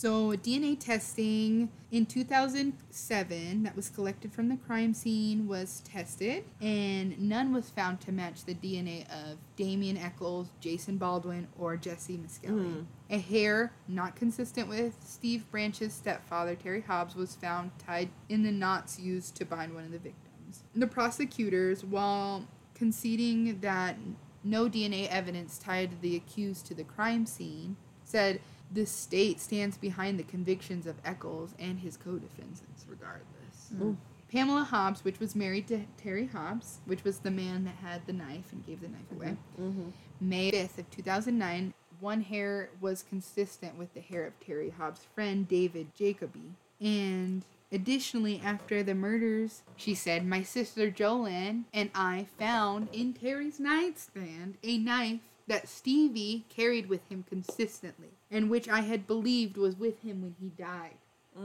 So 0.00 0.32
DNA 0.32 0.80
testing 0.80 1.68
in 1.90 2.06
2007 2.06 3.62
that 3.64 3.76
was 3.76 3.90
collected 3.90 4.32
from 4.32 4.48
the 4.48 4.56
crime 4.56 4.94
scene 4.94 5.46
was 5.46 5.80
tested, 5.80 6.44
and 6.58 7.20
none 7.20 7.52
was 7.52 7.68
found 7.68 8.00
to 8.00 8.10
match 8.10 8.46
the 8.46 8.54
DNA 8.54 9.04
of 9.10 9.36
Damien 9.56 9.98
Echols, 9.98 10.48
Jason 10.58 10.96
Baldwin, 10.96 11.48
or 11.58 11.76
Jesse 11.76 12.16
Misskelley. 12.16 12.62
Hmm. 12.62 12.82
A 13.10 13.18
hair 13.18 13.74
not 13.88 14.16
consistent 14.16 14.70
with 14.70 14.94
Steve 15.04 15.44
Branch's 15.50 15.92
stepfather, 15.92 16.54
Terry 16.54 16.80
Hobbs, 16.80 17.14
was 17.14 17.36
found 17.36 17.70
tied 17.78 18.08
in 18.30 18.42
the 18.42 18.52
knots 18.52 18.98
used 18.98 19.36
to 19.36 19.44
bind 19.44 19.74
one 19.74 19.84
of 19.84 19.92
the 19.92 19.98
victims. 19.98 20.62
The 20.74 20.86
prosecutors, 20.86 21.84
while 21.84 22.48
conceding 22.72 23.60
that 23.60 23.98
no 24.44 24.66
DNA 24.66 25.08
evidence 25.08 25.58
tied 25.58 26.00
the 26.00 26.16
accused 26.16 26.64
to 26.68 26.74
the 26.74 26.84
crime 26.84 27.26
scene, 27.26 27.76
said 28.02 28.40
the 28.72 28.86
state 28.86 29.40
stands 29.40 29.76
behind 29.76 30.18
the 30.18 30.22
convictions 30.24 30.86
of 30.86 30.96
Echols 31.04 31.54
and 31.58 31.80
his 31.80 31.96
co-defendants 31.96 32.86
regardless. 32.88 33.72
Mm. 33.74 33.96
Pamela 34.30 34.62
Hobbs, 34.62 35.04
which 35.04 35.18
was 35.18 35.34
married 35.34 35.66
to 35.68 35.80
Terry 35.96 36.26
Hobbs, 36.26 36.78
which 36.84 37.02
was 37.02 37.18
the 37.18 37.32
man 37.32 37.64
that 37.64 37.74
had 37.82 38.06
the 38.06 38.12
knife 38.12 38.52
and 38.52 38.64
gave 38.64 38.80
the 38.80 38.88
knife 38.88 39.10
away, 39.12 39.36
Mm-hmm. 39.60 39.90
May 40.20 40.52
5th 40.52 40.78
of 40.78 40.90
2009, 40.90 41.74
one 41.98 42.22
hair 42.22 42.70
was 42.80 43.02
consistent 43.02 43.76
with 43.76 43.92
the 43.94 44.00
hair 44.00 44.26
of 44.26 44.38
Terry 44.38 44.70
Hobbs' 44.70 45.04
friend 45.14 45.48
David 45.48 45.94
Jacoby. 45.94 46.52
And 46.80 47.44
additionally, 47.72 48.40
after 48.44 48.82
the 48.82 48.94
murders, 48.94 49.62
she 49.76 49.94
said, 49.94 50.24
My 50.24 50.42
sister 50.42 50.90
Jolene 50.90 51.64
and 51.74 51.90
I 51.94 52.26
found 52.38 52.88
in 52.92 53.12
Terry's 53.14 53.58
nightstand 53.58 54.58
a 54.62 54.78
knife 54.78 55.20
that 55.46 55.68
Stevie 55.68 56.44
carried 56.48 56.88
with 56.88 57.00
him 57.10 57.24
consistently, 57.28 58.10
and 58.30 58.50
which 58.50 58.68
I 58.68 58.80
had 58.80 59.06
believed 59.06 59.56
was 59.56 59.76
with 59.76 60.02
him 60.02 60.22
when 60.22 60.34
he 60.40 60.48
died. 60.48 60.96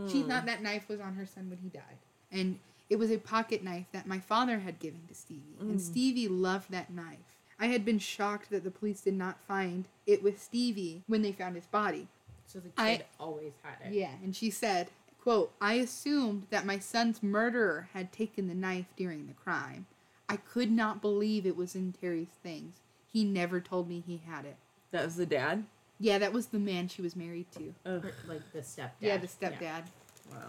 She 0.09 0.23
mm. 0.23 0.27
thought 0.27 0.45
that 0.45 0.61
knife 0.61 0.87
was 0.89 0.99
on 0.99 1.15
her 1.15 1.25
son 1.25 1.49
when 1.49 1.59
he 1.59 1.69
died. 1.69 1.97
And 2.31 2.59
it 2.89 2.97
was 2.97 3.11
a 3.11 3.17
pocket 3.17 3.63
knife 3.63 3.85
that 3.91 4.07
my 4.07 4.19
father 4.19 4.59
had 4.59 4.79
given 4.79 5.01
to 5.07 5.15
Stevie. 5.15 5.55
And 5.59 5.79
mm. 5.79 5.81
Stevie 5.81 6.27
loved 6.27 6.71
that 6.71 6.91
knife. 6.91 7.17
I 7.59 7.67
had 7.67 7.85
been 7.85 7.99
shocked 7.99 8.49
that 8.49 8.63
the 8.63 8.71
police 8.71 9.01
did 9.01 9.13
not 9.13 9.39
find 9.47 9.85
it 10.05 10.21
with 10.21 10.41
Stevie 10.41 11.03
when 11.07 11.21
they 11.21 11.31
found 11.31 11.55
his 11.55 11.65
body. 11.67 12.07
So 12.45 12.59
the 12.59 12.69
kid 12.69 12.75
I- 12.77 13.05
always 13.19 13.53
had 13.63 13.87
it. 13.87 13.93
Yeah, 13.93 14.11
and 14.23 14.35
she 14.35 14.49
said, 14.49 14.89
quote, 15.21 15.51
I 15.61 15.75
assumed 15.75 16.47
that 16.49 16.65
my 16.65 16.79
son's 16.79 17.23
murderer 17.23 17.89
had 17.93 18.11
taken 18.11 18.47
the 18.47 18.53
knife 18.53 18.87
during 18.95 19.27
the 19.27 19.33
crime. 19.33 19.85
I 20.27 20.37
could 20.37 20.71
not 20.71 21.01
believe 21.01 21.45
it 21.45 21.55
was 21.55 21.75
in 21.75 21.93
Terry's 21.93 22.35
things. 22.43 22.75
He 23.11 23.23
never 23.23 23.61
told 23.61 23.87
me 23.87 24.03
he 24.05 24.21
had 24.27 24.45
it. 24.45 24.57
That 24.91 25.05
was 25.05 25.15
the 25.15 25.25
dad. 25.25 25.65
Yeah, 25.99 26.17
that 26.17 26.33
was 26.33 26.47
the 26.47 26.59
man 26.59 26.87
she 26.87 27.01
was 27.01 27.15
married 27.15 27.47
to. 27.53 27.73
Ugh. 27.85 28.05
Or, 28.05 28.13
Like 28.27 28.51
the 28.51 28.59
stepdad. 28.59 28.91
Yeah, 28.99 29.17
the 29.17 29.27
stepdad. 29.27 29.83
Wow. 30.31 30.47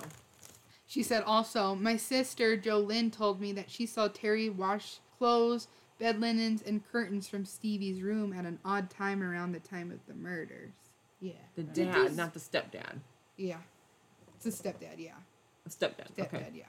She 0.86 1.02
said 1.02 1.23
also, 1.24 1.74
my 1.74 1.97
sister 1.97 2.56
Jolynn 2.56 3.12
told 3.12 3.40
me 3.40 3.52
that 3.52 3.70
she 3.70 3.86
saw 3.86 4.09
Terry 4.09 4.48
wash 4.51 4.98
clothes, 5.18 5.68
bed 5.98 6.20
linens, 6.20 6.62
and 6.62 6.86
curtains 6.90 7.28
from 7.28 7.44
Stevie's 7.44 8.02
room 8.02 8.32
at 8.32 8.44
an 8.44 8.59
odd 8.64 8.90
time 8.90 9.23
around 9.23 9.52
the 9.52 9.60
time 9.60 9.90
of 9.90 9.98
the 10.06 10.14
murders. 10.14 10.73
Yeah. 11.20 11.32
The 11.55 11.62
dad, 11.64 12.09
these- 12.09 12.16
not 12.16 12.35
the 12.35 12.40
stepdad. 12.40 13.01
Yeah. 13.36 13.59
It's 14.36 14.44
the 14.44 14.68
stepdad, 14.68 14.98
yeah. 14.98 15.14
The 15.64 15.70
stepdad. 15.70 16.12
Stepdad, 16.14 16.35
Okay. 16.35 16.47
yeah. 16.55 16.64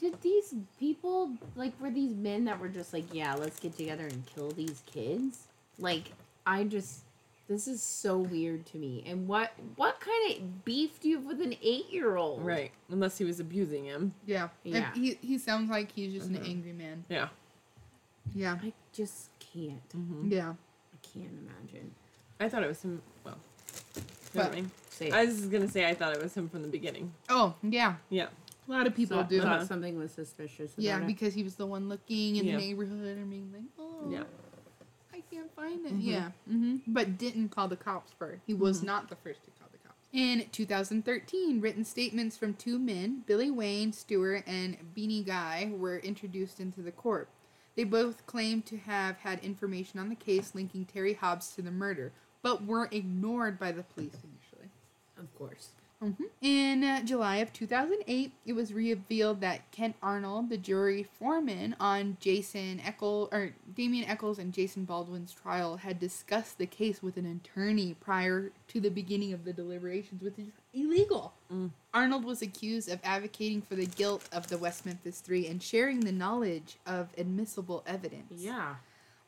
Did 0.00 0.20
these 0.22 0.54
people 0.80 1.30
like 1.54 1.78
were 1.80 1.90
these 1.90 2.14
men 2.14 2.44
that 2.46 2.58
were 2.58 2.68
just 2.68 2.92
like, 2.92 3.04
yeah, 3.12 3.34
let's 3.34 3.60
get 3.60 3.76
together 3.76 4.06
and 4.06 4.26
kill 4.26 4.50
these 4.50 4.82
kids? 4.86 5.46
Like, 5.78 6.10
I 6.44 6.64
just 6.64 7.02
this 7.52 7.68
is 7.68 7.82
so 7.82 8.18
weird 8.18 8.64
to 8.66 8.76
me. 8.78 9.04
And 9.06 9.28
what 9.28 9.52
what 9.76 10.00
kind 10.00 10.32
of 10.36 10.64
beef 10.64 10.98
do 11.00 11.08
you 11.08 11.16
have 11.18 11.26
with 11.26 11.40
an 11.40 11.54
eight 11.62 11.90
year 11.90 12.16
old? 12.16 12.44
Right. 12.44 12.70
Unless 12.90 13.18
he 13.18 13.24
was 13.24 13.38
abusing 13.40 13.84
him. 13.84 14.14
Yeah. 14.26 14.48
And 14.64 14.74
Yeah. 14.74 14.94
he, 14.94 15.18
he 15.20 15.38
sounds 15.38 15.70
like 15.70 15.92
he's 15.92 16.12
just 16.12 16.30
Mhm. 16.32 16.36
an 16.36 16.44
angry 16.46 16.72
man. 16.72 17.04
Yeah. 17.08 17.28
Yeah. 18.34 18.58
I 18.62 18.72
just 18.92 19.30
can't. 19.38 19.80
hmm 19.92 20.30
Yeah. 20.30 20.50
I 20.92 20.96
can't 21.06 21.30
imagine. 21.38 21.94
I 22.40 22.48
thought 22.48 22.62
it 22.62 22.68
was 22.68 22.82
him. 22.82 23.02
Well, 23.24 23.38
But- 24.34 24.42
never 24.44 24.54
mind. 24.54 24.70
Say 24.90 25.10
I 25.10 25.24
was 25.24 25.46
gonna 25.46 25.68
say 25.68 25.88
I 25.88 25.94
thought 25.94 26.14
it 26.16 26.22
was 26.22 26.34
him 26.36 26.48
from 26.48 26.62
the 26.62 26.68
beginning. 26.68 27.12
Oh, 27.28 27.54
yeah. 27.62 27.96
Yeah. 28.10 28.28
A 28.68 28.70
lot 28.70 28.86
of 28.86 28.94
people 28.94 29.16
thought, 29.18 29.28
do. 29.28 29.40
thought 29.40 29.56
Uh-huh. 29.56 29.66
something 29.66 29.98
was 29.98 30.12
suspicious. 30.12 30.72
Yeah, 30.76 31.00
it. 31.00 31.06
because 31.06 31.34
he 31.34 31.42
was 31.42 31.56
the 31.56 31.66
one 31.66 31.88
looking 31.88 32.36
in 32.36 32.44
Yeah. 32.46 32.52
the 32.52 32.58
neighborhood 32.58 33.16
and 33.18 33.28
being 33.28 33.52
like, 33.52 33.62
oh, 33.78 34.08
Yeah. 34.10 34.24
I 35.32 35.34
can't 35.34 35.54
find 35.54 35.86
it. 35.86 35.94
Mhm. 35.94 36.02
Yeah. 36.02 36.30
hmm 36.46 36.76
But 36.86 37.16
didn't 37.18 37.48
call 37.50 37.68
the 37.68 37.76
cops 37.76 38.12
first. 38.12 38.42
He 38.46 38.54
was 38.54 38.80
Mhm. 38.82 38.84
not 38.84 39.08
the 39.08 39.16
first 39.16 39.42
to 39.44 39.50
call 39.52 39.68
the 39.72 39.78
cops. 39.78 40.08
In 40.12 40.46
2013, 40.50 41.60
written 41.60 41.84
statements 41.84 42.36
from 42.36 42.54
two 42.54 42.78
men, 42.78 43.20
Billy 43.26 43.50
Wayne 43.50 43.92
Stewart 43.92 44.44
and 44.46 44.76
Beanie 44.94 45.24
Guy, 45.24 45.72
were 45.74 45.98
introduced 45.98 46.60
into 46.60 46.82
the 46.82 46.92
court. 46.92 47.28
They 47.76 47.84
both 47.84 48.26
claimed 48.26 48.66
to 48.66 48.76
have 48.76 49.16
had 49.18 49.38
information 49.42 49.98
on 49.98 50.10
the 50.10 50.14
case 50.14 50.54
linking 50.54 50.84
Terry 50.84 51.14
Hobbs 51.14 51.54
to 51.54 51.62
the 51.62 51.70
murder, 51.70 52.12
but 52.42 52.64
were 52.66 52.88
ignored 52.90 53.58
by 53.58 53.72
the 53.72 53.82
police 53.82 54.14
initially. 54.22 54.70
of 55.18 55.32
course. 55.36 55.70
Mhm. 56.02 56.16
In 56.40 56.82
uh, 56.82 57.02
July 57.04 57.36
of 57.36 57.52
2008, 57.52 58.32
it 58.44 58.52
was 58.54 58.72
revealed 58.72 59.40
that 59.40 59.70
Kent 59.70 59.94
Arnold, 60.02 60.48
the 60.48 60.56
jury 60.56 61.04
foreman 61.04 61.76
on 61.78 62.16
Jason 62.20 62.80
Echols 62.80 63.28
or 63.30 63.54
Damien 63.76 64.08
Echols 64.08 64.38
and 64.40 64.52
Jason 64.52 64.84
Baldwin's 64.84 65.32
trial, 65.32 65.76
had 65.76 66.00
discussed 66.00 66.58
the 66.58 66.66
case 66.66 67.02
with 67.02 67.16
an 67.16 67.26
attorney 67.26 67.94
prior 68.00 68.50
to 68.68 68.80
the 68.80 68.90
beginning 68.90 69.32
of 69.32 69.44
the 69.44 69.52
deliberations, 69.52 70.22
which 70.22 70.38
is 70.38 70.48
illegal. 70.74 71.34
Mm. 71.52 71.70
Arnold 71.94 72.24
was 72.24 72.42
accused 72.42 72.90
of 72.90 72.98
advocating 73.04 73.62
for 73.62 73.76
the 73.76 73.86
guilt 73.86 74.28
of 74.32 74.48
the 74.48 74.58
West 74.58 74.84
Memphis 74.84 75.20
Three 75.20 75.46
and 75.46 75.62
sharing 75.62 76.00
the 76.00 76.12
knowledge 76.12 76.78
of 76.84 77.10
admissible 77.16 77.84
evidence, 77.86 78.32
Yeah. 78.42 78.74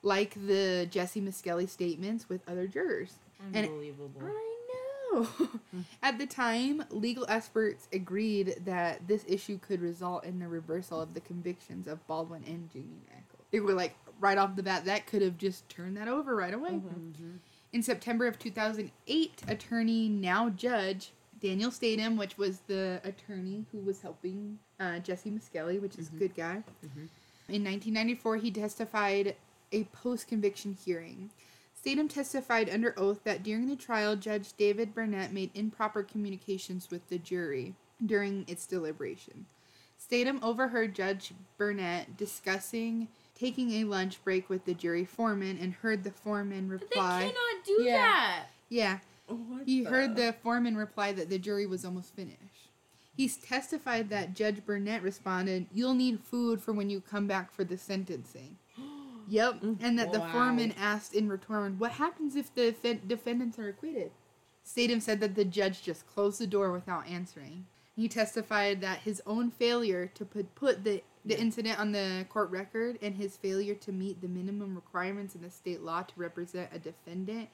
like 0.02 0.34
the 0.34 0.88
Jesse 0.90 1.20
Misskelley 1.20 1.66
statements 1.68 2.28
with 2.28 2.40
other 2.48 2.66
jurors. 2.66 3.14
And- 3.52 3.66
Unbelievable. 3.68 4.20
I 4.20 4.53
know. 5.14 5.28
At 6.02 6.18
the 6.18 6.26
time, 6.26 6.84
legal 6.90 7.24
experts 7.28 7.88
agreed 7.92 8.56
that 8.64 9.06
this 9.06 9.24
issue 9.26 9.58
could 9.58 9.80
result 9.80 10.24
in 10.24 10.38
the 10.38 10.48
reversal 10.48 11.00
of 11.00 11.14
the 11.14 11.20
convictions 11.20 11.86
of 11.86 12.06
Baldwin 12.06 12.44
and 12.46 12.70
Jamie 12.72 13.06
Echols. 13.10 13.46
They 13.50 13.60
were 13.60 13.72
like, 13.74 13.94
right 14.20 14.38
off 14.38 14.56
the 14.56 14.62
bat, 14.62 14.84
that 14.86 15.06
could 15.06 15.22
have 15.22 15.38
just 15.38 15.68
turned 15.68 15.96
that 15.96 16.08
over 16.08 16.34
right 16.36 16.54
away. 16.54 16.70
Mhm. 16.72 17.38
In 17.72 17.82
September 17.82 18.26
of 18.26 18.38
2008, 18.38 19.42
attorney, 19.48 20.08
now 20.08 20.48
judge, 20.50 21.12
Daniel 21.40 21.70
Stidham, 21.70 22.16
which 22.16 22.38
was 22.38 22.60
the 22.66 23.00
attorney 23.04 23.66
who 23.72 23.78
was 23.78 24.00
helping 24.00 24.58
uh, 24.80 24.98
Jesse 25.00 25.30
Misskelley, 25.30 25.78
which 25.78 25.96
is 25.98 26.08
a 26.08 26.12
good 26.12 26.34
guy. 26.34 26.62
Mhm. 26.84 27.08
In 27.48 27.62
1994, 27.64 28.36
he 28.36 28.50
testified 28.50 29.36
a 29.72 29.84
post 29.84 30.28
conviction 30.28 30.76
hearing. 30.84 31.30
Stidham 31.84 32.08
testified 32.08 32.70
under 32.70 32.94
oath 32.98 33.22
that 33.24 33.42
during 33.42 33.68
the 33.68 33.76
trial, 33.76 34.16
Judge 34.16 34.54
David 34.56 34.94
Burnett 34.94 35.32
made 35.32 35.50
improper 35.54 36.02
communications 36.02 36.90
with 36.90 37.08
the 37.08 37.18
jury 37.18 37.74
during 38.04 38.44
its 38.48 38.66
deliberation. 38.66 39.46
Stidham 39.98 40.42
overheard 40.42 40.94
Judge 40.94 41.32
Burnett 41.58 42.16
discussing 42.16 43.08
taking 43.34 43.72
a 43.72 43.84
lunch 43.84 44.22
break 44.24 44.48
with 44.48 44.64
the 44.64 44.74
jury 44.74 45.04
foreman 45.04 45.58
and 45.60 45.74
heard 45.74 46.04
the 46.04 46.10
foreman 46.10 46.68
reply. 46.68 46.88
But 46.94 47.18
they 47.18 47.26
cannot 47.32 47.64
do 47.64 47.82
Yeah. 47.82 47.96
that. 47.96 48.46
Yeah, 48.68 48.98
What 49.26 49.66
he 49.66 49.84
heard 49.84 50.16
the 50.16 50.34
foreman 50.42 50.76
reply 50.76 51.12
that 51.12 51.28
the 51.28 51.38
jury 51.38 51.66
was 51.66 51.84
almost 51.84 52.14
finished. 52.14 52.70
He 53.16 53.28
testified 53.28 54.08
that 54.08 54.34
Judge 54.34 54.64
Burnett 54.64 55.02
responded, 55.02 55.66
You'll 55.72 55.94
need 55.94 56.20
food 56.20 56.60
for 56.60 56.72
when 56.72 56.90
you 56.90 57.00
come 57.00 57.26
back 57.26 57.52
for 57.52 57.62
the 57.64 57.78
sentencing. 57.78 58.56
Yep. 59.28 59.60
Mm. 59.62 59.76
And 59.80 59.98
that 59.98 60.12
the 60.12 60.20
foreman 60.20 60.74
asked 60.78 61.14
in 61.14 61.28
return, 61.28 61.78
What 61.78 61.92
happens 61.92 62.36
if 62.36 62.54
the 62.54 62.72
fe- 62.72 63.00
defendants 63.06 63.58
are 63.58 63.68
acquitted? 63.68 64.10
Stidham 64.66 65.02
said 65.02 65.20
that 65.20 65.34
the 65.34 65.44
judge 65.44 65.82
just 65.82 66.06
closed 66.06 66.40
the 66.40 66.46
door 66.46 66.72
without 66.72 67.06
answering. 67.06 67.66
He 67.94 68.08
testified 68.08 68.80
that 68.80 68.98
his 69.00 69.22
own 69.26 69.50
failure 69.50 70.10
to 70.14 70.24
put, 70.24 70.54
put 70.54 70.84
the 70.84 71.02
The 71.24 71.38
incident 71.38 71.78
on 71.78 71.92
the 71.92 72.26
court 72.28 72.50
record 72.50 72.98
and 73.00 73.14
his 73.14 73.36
failure 73.36 73.74
to 73.76 73.92
meet 73.92 74.20
the 74.20 74.28
minimum 74.28 74.74
requirements 74.74 75.34
in 75.34 75.42
the 75.42 75.50
state 75.50 75.82
law 75.82 76.02
to 76.02 76.12
represent 76.16 76.70
a 76.72 76.78
defendant 76.78 77.48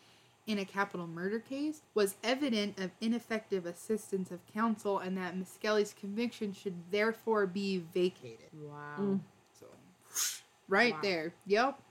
in 0.46 0.58
a 0.58 0.64
capital 0.64 1.06
murder 1.06 1.38
case 1.38 1.82
was 1.94 2.16
evident 2.24 2.78
of 2.80 2.90
ineffective 3.00 3.66
assistance 3.66 4.30
of 4.30 4.44
counsel 4.52 4.98
and 4.98 5.16
that 5.16 5.36
Misskelley's 5.36 5.92
conviction 5.92 6.52
should 6.52 6.74
therefore 6.90 7.46
be 7.46 7.78
vacated. 7.94 8.48
Wow. 8.54 8.96
Mm. 8.98 9.20
So, 9.58 9.66
right 10.70 10.94
Wow. 10.94 11.00
there. 11.02 11.34
Yep. 11.46 11.82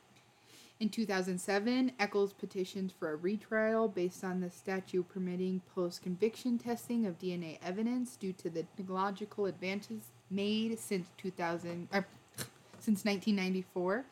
In 0.80 0.88
2007, 0.89 1.91
Echols 1.99 2.31
petitioned 2.31 2.93
for 2.97 3.11
a 3.11 3.15
retrial 3.18 3.89
based 3.89 4.23
on 4.23 4.39
the 4.39 4.49
statute 4.49 5.10
permitting 5.10 5.61
post 5.76 6.01
conviction 6.01 6.57
testing 6.57 7.06
of 7.06 7.19
DNA 7.19 7.60
evidence 7.61 8.15
due 8.15 8.31
to 8.34 8.49
the 8.49 8.64
technological 8.77 9.45
advances 9.45 10.03
made 10.31 10.80
since 10.80 11.10
2000 11.18 11.89
uh, 11.91 12.01
since 12.80 13.03
1994, 13.03 14.06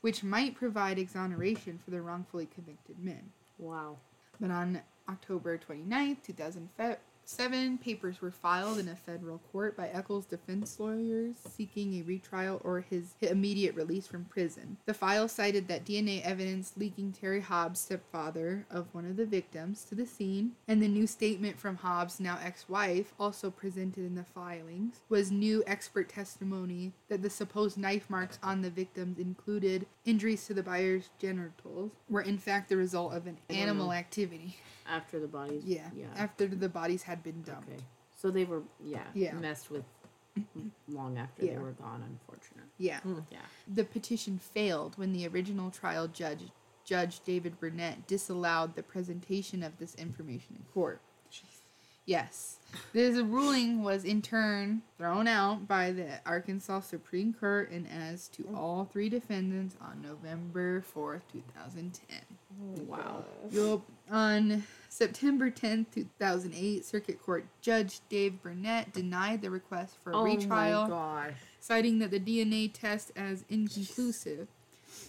which 0.00 0.24
might 0.24 0.54
provide 0.54 0.98
exoneration 0.98 1.78
for 1.84 1.90
the 1.90 2.00
wrongfully 2.00 2.46
convicted 2.46 2.98
men. 2.98 3.30
Wow. 3.58 3.98
But 4.40 4.50
on 4.50 4.80
October 5.06 5.58
29th, 5.58 6.22
2007, 7.30 7.78
papers 7.78 8.20
were 8.20 8.30
filed 8.32 8.78
in 8.78 8.88
a 8.88 8.96
federal 8.96 9.38
court 9.52 9.76
by 9.76 9.88
Echols' 9.88 10.26
defense 10.26 10.80
lawyers 10.80 11.36
seeking 11.56 11.94
a 11.94 12.02
retrial 12.02 12.60
or 12.64 12.80
his 12.80 13.14
immediate 13.20 13.74
release 13.76 14.06
from 14.06 14.24
prison. 14.24 14.78
The 14.86 14.94
file 14.94 15.28
cited 15.28 15.68
that 15.68 15.84
DNA 15.84 16.22
evidence 16.22 16.72
linking 16.76 17.12
Terry 17.12 17.40
Hobbs, 17.40 17.80
stepfather 17.80 18.66
of 18.68 18.92
one 18.92 19.06
of 19.06 19.16
the 19.16 19.26
victims, 19.26 19.84
to 19.84 19.94
the 19.94 20.06
scene, 20.06 20.52
and 20.66 20.82
the 20.82 20.88
new 20.88 21.06
statement 21.06 21.58
from 21.58 21.76
Hobbs' 21.76 22.18
now 22.18 22.38
ex 22.42 22.68
wife, 22.68 23.14
also 23.18 23.50
presented 23.50 24.04
in 24.04 24.16
the 24.16 24.24
filings, 24.24 25.00
was 25.08 25.30
new 25.30 25.62
expert 25.68 26.08
testimony 26.08 26.92
that 27.08 27.22
the 27.22 27.30
supposed 27.30 27.78
knife 27.78 28.10
marks 28.10 28.40
on 28.42 28.62
the 28.62 28.70
victims 28.70 29.18
included 29.18 29.86
injuries 30.04 30.46
to 30.46 30.54
the 30.54 30.62
Byers' 30.62 31.10
genitals, 31.18 31.90
were 32.08 32.22
in 32.22 32.38
fact 32.38 32.68
the 32.68 32.76
result 32.76 33.12
of 33.12 33.26
an 33.26 33.38
animal 33.48 33.92
activity. 33.92 34.56
After 34.88 35.20
the 35.20 35.28
bodies. 35.28 35.62
Yeah. 35.64 35.88
Yeah. 35.94 36.06
After 36.16 36.46
the 36.46 36.68
bodies 36.68 37.02
had 37.04 37.22
been 37.22 37.42
dumped. 37.42 37.68
Okay. 37.68 37.82
So 38.16 38.30
they 38.30 38.44
were 38.44 38.62
yeah, 38.82 39.04
Yeah. 39.14 39.32
messed 39.34 39.70
with 39.70 39.84
long 40.88 41.16
after 41.18 41.44
Yeah. 41.44 41.54
they 41.54 41.58
were 41.58 41.72
gone, 41.72 42.02
unfortunate. 42.06 42.64
Yeah. 42.78 43.00
Hmm. 43.00 43.20
Yeah. 43.30 43.38
The 43.72 43.84
petition 43.84 44.38
failed 44.38 44.96
when 44.98 45.12
the 45.12 45.26
original 45.28 45.70
trial 45.70 46.08
judge, 46.08 46.40
Judge 46.84 47.20
David 47.24 47.60
Burnett, 47.60 48.06
disallowed 48.06 48.74
the 48.74 48.82
presentation 48.82 49.62
of 49.62 49.78
this 49.78 49.94
information 49.94 50.56
in 50.56 50.64
court. 50.74 51.00
Yes. 52.10 52.56
This 52.92 53.16
ruling 53.20 53.84
was 53.84 54.04
in 54.04 54.20
turn 54.20 54.82
thrown 54.98 55.28
out 55.28 55.68
by 55.68 55.92
the 55.92 56.18
Arkansas 56.26 56.80
Supreme 56.80 57.32
Court 57.32 57.70
and 57.70 57.86
as 57.86 58.26
to 58.30 58.48
oh. 58.52 58.56
all 58.56 58.84
three 58.92 59.08
defendants 59.08 59.76
on 59.80 60.02
November 60.02 60.82
4th, 60.92 61.20
2010. 61.32 62.18
Wow. 62.88 63.24
On 64.10 64.64
September 64.88 65.52
10th, 65.52 65.86
2008, 65.94 66.84
Circuit 66.84 67.22
Court 67.22 67.44
Judge 67.60 68.00
Dave 68.08 68.42
Burnett 68.42 68.92
denied 68.92 69.40
the 69.40 69.50
request 69.50 69.94
for 70.02 70.10
a 70.10 70.16
Oh 70.16 70.24
retrial, 70.24 71.32
citing 71.60 72.00
that 72.00 72.10
the 72.10 72.18
DNA 72.18 72.72
test 72.72 73.12
as 73.14 73.44
inconclusive 73.48 74.48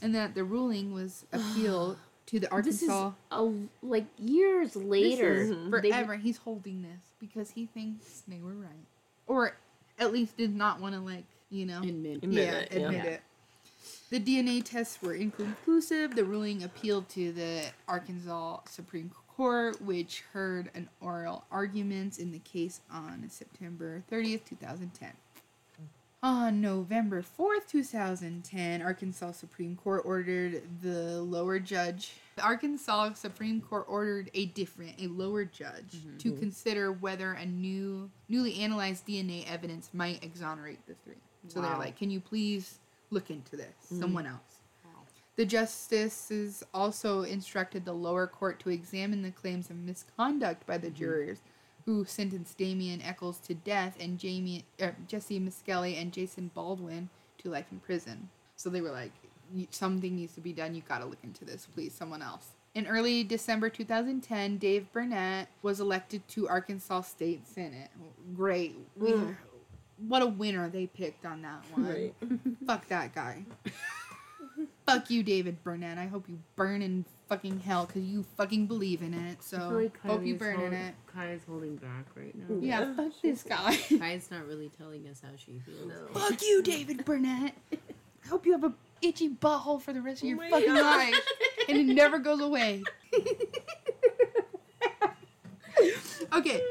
and 0.03 0.13
that 0.13 0.35
the 0.35 0.43
ruling 0.43 0.93
was 0.93 1.25
appealed 1.33 1.97
to 2.31 2.39
the 2.39 2.47
This 2.63 2.81
is 2.81 2.89
Arkansas 2.89 3.11
a, 3.31 3.51
like 3.83 4.05
years 4.17 4.75
later. 4.75 5.33
is 5.33 5.49
They- 5.81 5.89
forever. 5.91 6.15
He's 6.15 6.37
holding 6.37 6.81
this 6.81 7.11
because 7.19 7.51
he 7.51 7.65
thinks 7.65 8.23
they 8.27 8.39
were 8.39 8.53
right. 8.53 8.85
Or 9.27 9.57
at 9.99 10.11
least 10.13 10.37
did 10.37 10.55
not 10.55 10.79
want 10.79 10.95
to, 10.95 11.01
like, 11.01 11.25
you 11.49 11.65
know. 11.65 11.81
admit. 11.81 12.23
Admit 12.23 12.33
yeah, 12.47 12.59
it, 12.59 12.71
yeah. 12.73 12.85
admit 12.87 13.05
it. 13.05 13.21
The 14.09 14.19
DNA 14.19 14.63
tests 14.63 15.01
were 15.01 15.13
inconclusive. 15.13 16.15
The 16.15 16.23
ruling 16.23 16.63
appealed 16.63 17.07
to 17.09 17.31
the 17.31 17.63
Arkansas 17.87 18.61
Supreme 18.69 19.11
Court, 19.35 19.81
which 19.81 20.23
heard 20.33 20.69
an 20.73 20.89
oral 21.01 21.45
arguments 21.51 22.17
in 22.17 22.31
the 22.31 22.39
case 22.39 22.81
on 22.91 23.25
September 23.29 24.03
30th, 24.11 24.45
2010. 24.45 25.11
On 26.23 26.61
November 26.61 27.23
4th, 27.23 27.67
2010, 27.67 28.81
Arkansas 28.81 29.31
Supreme 29.31 29.75
Court 29.75 30.03
ordered 30.05 30.61
the 30.83 31.21
lower 31.21 31.57
judge. 31.57 32.11
The 32.37 32.43
Arkansas 32.43 33.13
Supreme 33.13 33.59
Court 33.61 33.85
ordered 33.89 34.31
a 34.33 34.45
different, 34.47 35.01
a 35.01 35.07
lower 35.07 35.43
judge, 35.45 35.97
to 36.19 36.31
consider 36.33 36.91
whether 36.91 37.33
a 37.33 37.45
new, 37.45 38.09
newly 38.29 38.59
analyzed 38.59 39.05
DNA 39.05 39.45
evidence 39.51 39.89
might 39.93 40.23
exonerate 40.23 40.79
the 40.87 40.93
three. 41.03 41.15
So 41.49 41.61
they're 41.61 41.77
like, 41.77 41.97
"Can 41.97 42.09
you 42.09 42.19
please 42.21 42.79
look 43.09 43.29
into 43.29 43.57
this? 43.57 43.73
Mm. 43.91 43.99
Someone 43.99 44.25
else." 44.27 44.61
Wow. 44.85 45.01
The 45.35 45.45
justices 45.45 46.63
also 46.73 47.23
instructed 47.23 47.83
the 47.83 47.93
lower 47.93 48.27
court 48.27 48.59
to 48.61 48.69
examine 48.69 49.23
the 49.23 49.31
claims 49.31 49.69
of 49.69 49.75
misconduct 49.77 50.65
by 50.65 50.77
the 50.77 50.87
Mm-hmm. 50.87 50.95
jurors 50.97 51.39
who 51.85 52.05
sentenced 52.05 52.57
Damien 52.57 53.01
Echols 53.01 53.39
to 53.39 53.55
death 53.55 53.97
and 53.99 54.19
Jamie, 54.19 54.63
uh, 54.79 54.91
Jesse 55.07 55.39
Misskelley 55.39 55.97
and 55.97 56.13
Jason 56.13 56.51
Baldwin 56.53 57.09
to 57.39 57.49
life 57.49 57.65
in 57.71 57.79
prison. 57.79 58.29
So 58.55 58.69
they 58.69 58.81
were 58.81 58.91
like, 58.91 59.11
"Y- 59.23 59.29
something 59.71 60.15
needs 60.15 60.33
to 60.35 60.41
be 60.41 60.53
done. 60.53 60.75
You 60.75 60.81
got 60.87 60.99
to 60.99 61.05
look 61.05 61.19
into 61.23 61.45
this, 61.45 61.67
please, 61.73 61.93
someone 61.93 62.21
else. 62.21 62.47
In 62.73 62.87
early 62.87 63.23
December 63.23 63.69
2010, 63.69 64.57
Dave 64.57 64.91
Burnett 64.93 65.49
was 65.61 65.79
elected 65.79 66.25
to 66.29 66.47
Arkansas 66.47 67.01
State 67.01 67.45
Senate. 67.47 67.89
Great. 68.35 68.75
We, 68.95 69.13
What 70.07 70.21
a 70.21 70.27
winner 70.27 70.69
they 70.69 70.87
picked 70.87 71.25
on 71.25 71.41
that 71.41 71.63
one. 71.73 71.87
Right. 71.87 72.13
Fuck 72.65 72.87
that 72.87 73.13
guy. 73.13 73.43
Fuck 74.85 75.09
you, 75.09 75.23
David 75.23 75.63
Burnett. 75.63 75.97
I 75.97 76.05
hope 76.07 76.27
you 76.27 76.39
burn 76.55 76.81
in 76.81 77.05
fucking 77.29 77.61
hell 77.61 77.85
because 77.85 78.03
you 78.03 78.25
fucking 78.35 78.65
believe 78.67 79.01
in 79.01 79.13
it. 79.13 79.41
So 79.41 79.69
like 79.69 79.99
hope 80.01 80.25
you 80.25 80.35
Kylie's 80.35 80.39
burn 80.39 80.53
in 80.55 80.59
hold- 80.59 80.73
it. 80.73 80.93
Kylie's 81.15 81.41
holding 81.47 81.75
back 81.77 82.05
right 82.15 82.35
now. 82.35 82.55
Yeah, 82.59 82.93
fuck 82.95 83.11
this 83.21 83.43
guy. 83.43 83.77
Kai's 83.99 84.29
not 84.31 84.47
really 84.47 84.69
telling 84.77 85.07
us 85.07 85.21
how 85.23 85.29
she 85.37 85.59
feels. 85.65 85.91
fuck 86.13 86.41
you, 86.41 86.61
David 86.61 87.05
Burnett. 87.05 87.53
I 87.71 87.77
hope 88.29 88.45
you 88.45 88.51
have 88.53 88.63
a 88.65 88.73
itchy 89.01 89.29
butthole 89.29 89.81
for 89.81 89.93
the 89.93 90.01
rest 90.01 90.21
of 90.21 90.25
oh 90.25 90.29
your 90.29 90.37
my 90.37 90.49
fucking 90.49 90.73
life, 90.73 91.15
and 91.69 91.77
it 91.77 91.85
never 91.93 92.19
goes 92.19 92.41
away. 92.41 92.83
okay, 96.33 96.61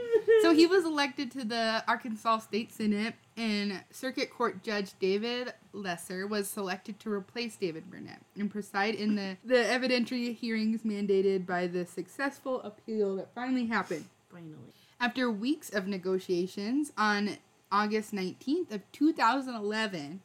so 0.43 0.55
he 0.55 0.67
was 0.67 0.85
elected 0.85 1.31
to 1.33 1.45
the 1.45 1.83
Arkansas 1.89 2.39
State 2.39 2.73
Senate, 2.73 3.15
and 3.37 3.83
Circuit 3.91 4.31
Court 4.31 4.63
Judge 4.63 4.93
David 4.99 5.53
Lesser 5.73 6.27
was 6.27 6.49
selected 6.49 6.99
to 7.01 7.11
replace 7.11 7.57
David 7.57 7.91
Burnett 7.91 8.21
and 8.37 8.51
preside 8.51 8.95
in 8.95 9.15
the, 9.15 9.37
the 9.45 9.55
evidentiary 9.55 10.35
hearings 10.35 10.83
mandated 10.83 11.47
by 11.47 11.67
the 11.67 11.87
successful 11.87 12.61
appeal 12.63 13.17
that 13.17 13.35
finally 13.35 13.67
happened. 13.67 14.05
Finally. 14.31 14.75
After 15.01 15.31
weeks 15.31 15.71
of 15.71 15.87
negotiations, 15.87 16.93
on 16.99 17.39
August 17.73 18.13
19th 18.13 18.73
of 18.73 18.83
2011, 18.93 20.21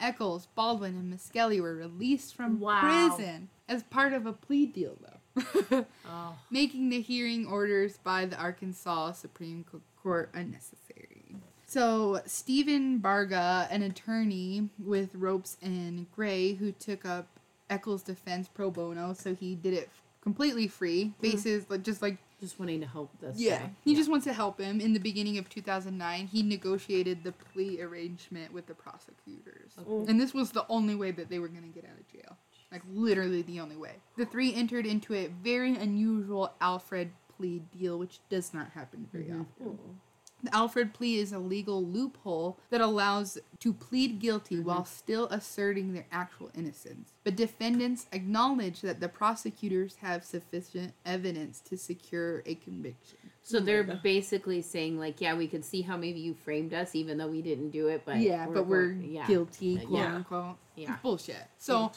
Echols, 0.00 0.46
Baldwin, 0.54 0.94
and 0.94 1.10
Misskelley 1.10 1.60
were 1.60 1.74
released 1.74 2.34
from 2.34 2.60
Wow. 2.60 2.80
prison 2.80 3.48
as 3.68 3.82
part 3.84 4.12
of 4.12 4.26
a 4.26 4.32
plea 4.32 4.66
deal, 4.66 4.96
though, 5.00 5.86
Oh. 6.06 6.36
making 6.50 6.88
the 6.88 7.00
hearing 7.00 7.46
orders 7.46 7.98
by 7.98 8.24
the 8.26 8.36
Arkansas 8.38 9.12
Supreme 9.12 9.64
Court 10.02 10.30
unnecessary. 10.32 11.36
So, 11.66 12.22
Stephen 12.24 12.98
Braga, 12.98 13.68
an 13.70 13.82
attorney 13.82 14.70
with 14.78 15.14
Ropes 15.14 15.58
and 15.60 16.10
Gray, 16.12 16.54
who 16.54 16.72
took 16.72 17.04
up 17.04 17.26
Echols' 17.68 18.02
defense 18.02 18.48
pro 18.48 18.70
bono, 18.70 19.12
so 19.12 19.34
he 19.34 19.54
did 19.54 19.74
it 19.74 19.90
completely 20.22 20.66
free, 20.66 21.04
mm-hmm. 21.06 21.20
basis 21.22 21.66
like 21.68 21.82
just 21.82 22.00
like 22.00 22.16
Just 22.40 22.58
wanting 22.58 22.80
to 22.80 22.86
help 22.86 23.10
this 23.20 23.36
yeah, 23.38 23.58
guy. 23.58 23.70
he 23.84 23.96
just 23.96 24.08
wants 24.08 24.24
to 24.26 24.32
help 24.32 24.60
him. 24.60 24.80
In 24.80 24.92
the 24.92 25.00
beginning 25.00 25.38
of 25.38 25.48
2009, 25.48 26.28
he 26.28 26.42
negotiated 26.42 27.24
the 27.24 27.32
plea 27.32 27.82
arrangement 27.82 28.52
with 28.52 28.66
the 28.66 28.74
prosecutors. 28.74 29.72
Oh. 29.88 30.06
And 30.06 30.20
this 30.20 30.32
was 30.32 30.52
the 30.52 30.64
only 30.68 30.94
way 30.94 31.10
that 31.10 31.30
they 31.30 31.40
were 31.40 31.48
going 31.48 31.64
to 31.64 31.68
get 31.80 31.84
out 31.84 31.98
of 31.98 32.06
jail. 32.06 32.36
Like, 32.70 32.82
literally 32.92 33.42
the 33.42 33.60
only 33.60 33.76
way. 33.76 33.94
The 34.16 34.26
three 34.26 34.54
entered 34.54 34.86
into 34.86 35.14
a 35.14 35.26
very 35.26 35.74
unusual 35.74 36.52
Alford 36.60 37.10
plea 37.36 37.62
deal, 37.76 37.98
which 37.98 38.20
does 38.28 38.54
not 38.54 38.70
happen 38.70 39.08
very 39.10 39.24
mm-hmm. 39.24 39.40
often. 39.40 39.78
Oh. 39.82 39.94
The 40.42 40.54
Alford 40.54 40.94
plea 40.94 41.18
is 41.18 41.32
a 41.32 41.38
legal 41.38 41.84
loophole 41.84 42.58
that 42.70 42.80
allows 42.80 43.38
to 43.58 43.72
plead 43.72 44.20
guilty 44.20 44.56
mm-hmm. 44.56 44.68
while 44.68 44.84
still 44.84 45.26
asserting 45.26 45.94
their 45.94 46.06
actual 46.12 46.50
innocence. 46.56 47.12
But 47.24 47.34
defendants 47.34 48.06
acknowledge 48.12 48.80
that 48.82 49.00
the 49.00 49.08
prosecutors 49.08 49.96
have 49.96 50.24
sufficient 50.24 50.94
evidence 51.04 51.60
to 51.68 51.76
secure 51.76 52.42
a 52.46 52.54
conviction. 52.54 53.18
So 53.42 53.56
mm-hmm. 53.56 53.66
they're 53.66 54.00
basically 54.02 54.62
saying 54.62 54.98
like, 54.98 55.20
yeah, 55.20 55.34
we 55.34 55.48
could 55.48 55.64
see 55.64 55.82
how 55.82 55.96
maybe 55.96 56.20
you 56.20 56.34
framed 56.34 56.72
us, 56.72 56.94
even 56.94 57.18
though 57.18 57.26
we 57.26 57.42
didn't 57.42 57.70
do 57.70 57.88
it, 57.88 58.02
but 58.04 58.18
yeah, 58.18 58.46
but 58.46 58.66
we're 58.66 58.92
going- 58.92 59.10
yeah. 59.10 59.26
guilty, 59.26 59.78
quote 59.78 59.98
yeah. 59.98 60.14
unquote. 60.14 60.56
Yeah. 60.76 60.92
It's 60.92 61.02
bullshit. 61.02 61.46
So 61.58 61.90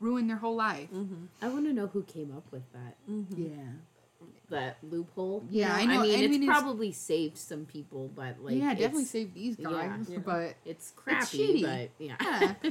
ruin 0.00 0.26
their 0.26 0.36
whole 0.36 0.56
life. 0.56 0.90
Mm-hmm. 0.90 1.26
I 1.42 1.48
want 1.48 1.66
to 1.66 1.72
know 1.72 1.88
who 1.88 2.02
came 2.02 2.32
up 2.34 2.50
with 2.50 2.62
that. 2.72 2.96
Yeah. 3.36 3.72
That 4.50 4.78
loophole. 4.82 5.44
Yeah, 5.50 5.74
I 5.74 5.84
know, 5.86 6.00
I 6.00 6.02
mean, 6.02 6.10
I 6.14 6.18
it's 6.18 6.30
mean, 6.30 6.42
it's- 6.42 6.60
probably 6.60 6.92
saved 6.92 7.38
some 7.38 7.64
people, 7.66 8.10
but 8.14 8.42
like, 8.42 8.56
yeah, 8.56 8.74
definitely 8.74 9.04
saved 9.06 9.34
these 9.34 9.56
guys, 9.56 10.06
Yeah. 10.08 10.18
but 10.18 10.54
It's 10.64 10.92
crappy, 10.94 11.62
shitty. 11.62 11.62
but 11.62 11.90
yeah. 12.04 12.16
Yeah. 12.62 12.70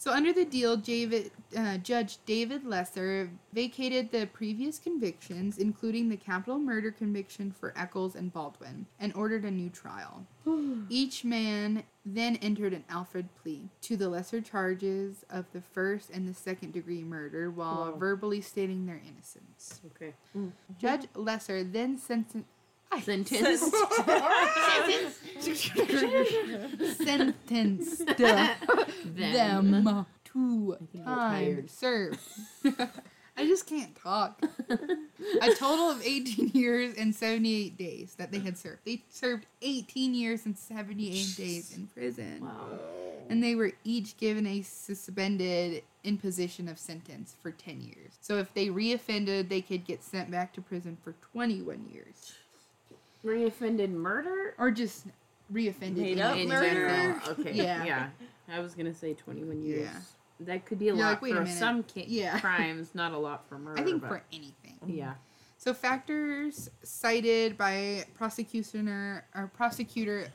So 0.00 0.12
under 0.12 0.32
the 0.32 0.44
deal, 0.44 0.76
David, 0.76 1.32
uh, 1.56 1.78
Judge 1.78 2.18
David 2.24 2.64
Lesser 2.64 3.30
vacated 3.52 4.12
the 4.12 4.26
previous 4.26 4.78
convictions, 4.78 5.58
including 5.58 6.08
the 6.08 6.16
capital 6.16 6.56
murder 6.60 6.92
conviction 6.92 7.50
for 7.50 7.72
Echols 7.76 8.14
and 8.14 8.32
Baldwin, 8.32 8.86
and 9.00 9.12
ordered 9.16 9.44
a 9.44 9.50
new 9.50 9.68
trial. 9.68 10.24
Each 10.88 11.24
man 11.24 11.82
then 12.06 12.36
entered 12.36 12.72
an 12.74 12.84
Alford 12.88 13.28
plea 13.42 13.68
to 13.82 13.96
the 13.96 14.08
lesser 14.08 14.40
charges 14.40 15.24
of 15.30 15.46
the 15.52 15.60
first 15.60 16.10
and 16.10 16.28
the 16.28 16.34
second 16.34 16.72
degree 16.74 17.02
murder 17.02 17.50
while 17.50 17.90
Wow. 17.90 17.96
verbally 17.98 18.40
stating 18.40 18.86
their 18.86 19.00
innocence. 19.04 19.80
okay. 19.96 20.14
Judge 20.78 21.08
Lesser 21.16 21.64
then 21.64 21.98
sentenced. 21.98 22.48
Sentenced. 23.02 23.74
sentenced 26.96 28.06
Them. 29.04 29.70
them 29.84 30.06
to 30.24 30.76
time 31.04 31.68
served. 31.68 32.18
I 33.36 33.46
just 33.46 33.66
can't 33.66 33.94
talk. 33.94 34.42
A 34.68 35.54
total 35.54 35.90
of 35.90 36.02
18 36.02 36.48
years 36.54 36.94
and 36.98 37.14
78 37.14 37.78
days 37.78 38.14
that 38.16 38.32
they 38.32 38.40
had 38.40 38.58
served. 38.58 38.80
They 38.84 39.02
served 39.10 39.46
18 39.62 40.12
years 40.14 40.44
and 40.44 40.58
78 40.58 41.36
days 41.36 41.76
in 41.76 41.86
prison. 41.86 42.40
Wow. 42.42 42.78
And 43.28 43.42
they 43.42 43.54
were 43.54 43.72
each 43.84 44.16
given 44.16 44.44
a 44.46 44.62
suspended 44.62 45.84
imposition 46.02 46.68
of 46.68 46.78
sentence 46.78 47.36
for 47.40 47.52
10 47.52 47.80
years. 47.80 48.18
So 48.20 48.38
if 48.38 48.52
they 48.54 48.68
reoffended, 48.68 49.48
they 49.48 49.60
could 49.60 49.84
get 49.84 50.02
sent 50.02 50.30
back 50.30 50.52
to 50.54 50.60
prison 50.60 50.96
for 51.04 51.14
21 51.32 51.86
years. 51.92 52.32
Reoffended 53.24 53.90
murder? 53.90 54.54
Or 54.58 54.70
just 54.70 55.06
reoffended 55.52 55.96
Made 55.96 56.20
up 56.20 56.36
in 56.36 56.48
murder? 56.48 56.88
general. 56.88 57.20
Okay. 57.30 57.52
Yeah. 57.52 57.84
Yeah. 57.84 58.08
I 58.48 58.60
was 58.60 58.74
gonna 58.74 58.94
say 58.94 59.14
21 59.14 59.62
years. 59.62 59.88
Yeah. 59.92 60.00
That 60.40 60.64
could 60.66 60.78
be 60.78 60.88
a 60.88 60.94
You're 60.94 61.04
lot 61.04 61.10
like, 61.10 61.22
wait 61.22 61.36
a 61.36 61.44
for 61.44 61.46
some 61.50 61.82
ca- 61.82 62.04
Yeah. 62.06 62.38
crimes, 62.40 62.94
not 62.94 63.12
a 63.12 63.18
lot 63.18 63.48
for 63.48 63.58
murder. 63.58 63.80
I 63.80 63.84
think 63.84 64.00
but- 64.02 64.08
for 64.08 64.22
anything. 64.32 64.78
yeah. 64.86 65.14
So 65.60 65.74
factors 65.74 66.70
cited 66.84 67.58
by 67.58 68.04
prosecutioner 68.14 69.24
or 69.34 69.50
prosecutor 69.52 70.28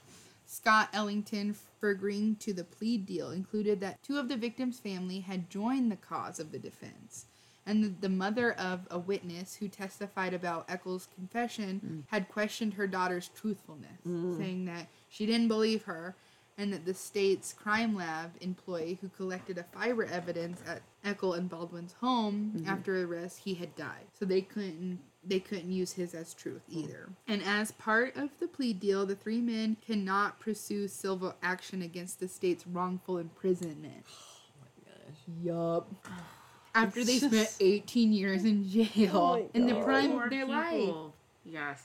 Scott 0.46 0.90
Ellington 0.92 1.56
for 1.80 1.90
agreeing 1.92 2.36
to 2.38 2.52
the 2.54 2.66
plea 2.66 2.98
deal 2.98 3.32
included 3.32 3.80
that 3.80 4.04
two 4.04 4.18
of 4.20 4.28
the 4.28 4.36
victims' 4.36 4.80
family 4.80 5.22
had 5.22 5.50
joined 5.50 5.90
the 5.90 5.96
cause 5.96 6.40
of 6.42 6.52
the 6.52 6.60
defense. 6.60 7.28
And 7.65 7.84
the, 7.84 7.94
the 8.02 8.10
mother 8.10 8.53
of 8.53 8.81
a 8.91 8.99
witness 8.99 9.56
who 9.56 9.68
testified 9.68 10.34
about 10.34 10.65
Echols' 10.69 11.07
confession 11.15 11.81
mm. 11.85 12.03
had 12.11 12.30
questioned 12.30 12.73
her 12.73 12.88
daughter's 12.88 13.30
truthfulness, 13.30 14.02
mm. 14.07 14.38
saying 14.38 14.65
that 14.65 14.88
she 15.10 15.26
didn't 15.26 15.48
believe 15.48 15.84
her 15.84 16.15
and 16.57 16.72
that 16.72 16.85
the 16.85 16.94
state's 16.94 17.53
crime 17.53 17.95
lab 17.95 18.31
employee 18.41 18.98
who 19.02 19.10
collected 19.10 19.57
a 19.57 19.64
fiber 19.64 20.06
evidence 20.06 20.61
at 20.68 20.81
Eckel 21.03 21.38
and 21.38 21.49
Baldwin's 21.49 21.94
home 21.94 22.53
mm-hmm. 22.56 22.69
after 22.69 23.03
arrest, 23.03 23.40
he 23.40 23.56
had 23.56 23.76
died. 23.76 24.06
So 24.18 24.26
they 24.26 24.41
couldn't 24.41 24.99
they 25.26 25.40
couldn't 25.40 25.72
use 25.72 25.94
his 25.94 26.14
as 26.14 26.34
truth 26.34 26.64
mm. 26.69 26.84
either. 26.84 27.10
And 27.27 27.41
as 27.44 27.72
part 27.72 28.18
of 28.18 28.30
the 28.40 28.48
plea 28.48 28.73
deal, 28.73 29.06
the 29.06 29.15
three 29.15 29.40
men 29.40 29.77
cannot 29.85 30.41
pursue 30.41 30.90
civil 30.90 31.34
action 31.41 31.81
against 31.81 32.19
the 32.19 32.27
state's 32.27 32.68
wrongful 32.68 33.18
imprisonment. 33.18 34.06
Oh 34.56 34.61
my 34.61 34.91
gosh. 34.91 35.18
Yup. 35.41 35.88
After 36.76 37.04
they 37.04 37.20
spent 37.20 37.56
18 37.60 38.14
years 38.14 38.44
in 38.45 38.68
jail 38.68 39.12
Oh 39.18 39.50
in 39.54 39.66
the 39.68 39.74
God. 39.74 39.84
prime 39.86 40.12
Poor 40.12 40.24
of 40.26 40.30
their 40.30 40.45
life. 40.45 40.94
Yes. 41.45 41.84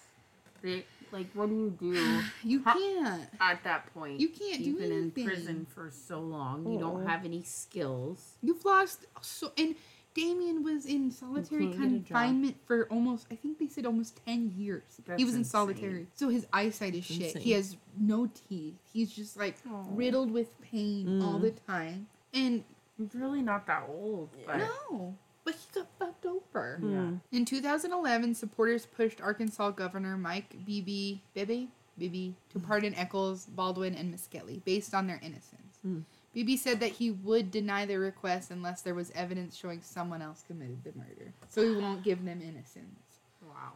They 0.63 0.85
like 1.13 1.27
what 1.35 1.49
do 1.49 1.55
you 1.55 1.71
do 1.79 2.21
You 2.43 2.63
Huh? 2.65 2.75
can't. 2.75 3.29
at 3.41 3.63
that 3.65 3.93
point? 3.95 4.19
You 4.21 4.29
can't 4.29 4.59
do 4.63 4.71
You've 4.71 4.79
been 4.79 4.93
anything. 4.93 5.25
in 5.25 5.31
prison 5.31 5.67
for 5.73 5.91
so 5.91 6.21
long. 6.21 6.71
You 6.71 6.79
don't 6.79 7.03
Oh. 7.05 7.07
have 7.07 7.25
any 7.25 7.43
skills. 7.43 8.35
You've 8.43 8.65
lost 8.65 9.07
so 9.21 9.53
and 9.59 9.75
Damien 10.15 10.65
was 10.65 10.85
in 10.85 11.13
solitary 11.13 11.67
can't 11.69 11.79
get 11.79 11.87
a 11.87 11.89
job. 11.91 12.07
confinement 12.07 12.57
for 12.67 12.87
almost 12.91 13.27
I 13.31 13.37
think 13.37 13.59
they 13.59 13.69
said 13.69 13.87
almost 13.87 14.19
10 14.27 14.53
years. 14.57 14.83
he 14.97 15.03
That's 15.07 15.23
was 15.23 15.35
in 15.35 15.41
insane. 15.41 15.51
solitary. 15.51 16.07
So 16.15 16.29
his 16.29 16.47
eyesight 16.53 16.95
is 16.97 17.05
shit. 17.05 17.23
Insane. 17.23 17.43
He 17.43 17.53
has 17.53 17.77
no 17.97 18.29
teeth. 18.49 18.75
He's 18.93 19.13
just 19.13 19.37
like 19.37 19.57
riddled 19.91 20.33
with 20.33 20.61
pain 20.61 21.23
all 21.23 21.39
Mm. 21.39 21.43
the 21.43 21.51
time. 21.53 22.09
And 22.35 22.65
He's 22.99 23.15
really 23.15 23.43
not 23.43 23.67
that 23.67 23.85
old. 23.89 24.31
But 24.47 24.59
no, 24.59 25.15
but 25.45 25.55
he 25.55 25.81
got 25.81 25.87
fucked 25.99 26.27
over. 26.27 26.81
yeah. 26.83 27.11
In 27.37 27.45
2011, 27.45 28.35
supporters 28.35 28.87
pushed 28.87 29.21
Arkansas 29.21 29.71
Governor 29.71 30.17
Mike 30.17 30.57
Beebe, 30.67 31.21
Bibby, 31.33 31.69
Bibby 31.97 32.35
to 32.53 32.59
pardon 32.59 32.95
Echols, 32.95 33.47
Baldwin, 33.47 33.95
and 33.95 34.11
Misskelley 34.11 34.61
based 34.65 34.95
on 34.95 35.07
their 35.07 35.21
innocence. 35.23 35.79
Hmm. 35.83 36.01
Beebe 36.35 36.57
said 36.57 36.81
that 36.81 36.93
he 36.93 37.11
would 37.11 37.51
deny 37.51 37.87
their 37.87 38.01
request 38.01 38.51
unless 38.51 38.83
there 38.83 38.95
was 38.95 39.11
evidence 39.15 39.57
showing 39.57 39.81
someone 39.83 40.23
else 40.23 40.45
committed 40.47 40.85
the 40.85 40.93
murder. 40.97 41.33
So 41.49 41.63
he 41.63 41.81
won't 41.81 42.05
give 42.05 42.25
them 42.25 42.43
innocence. 42.43 43.01
Wow. 43.43 43.73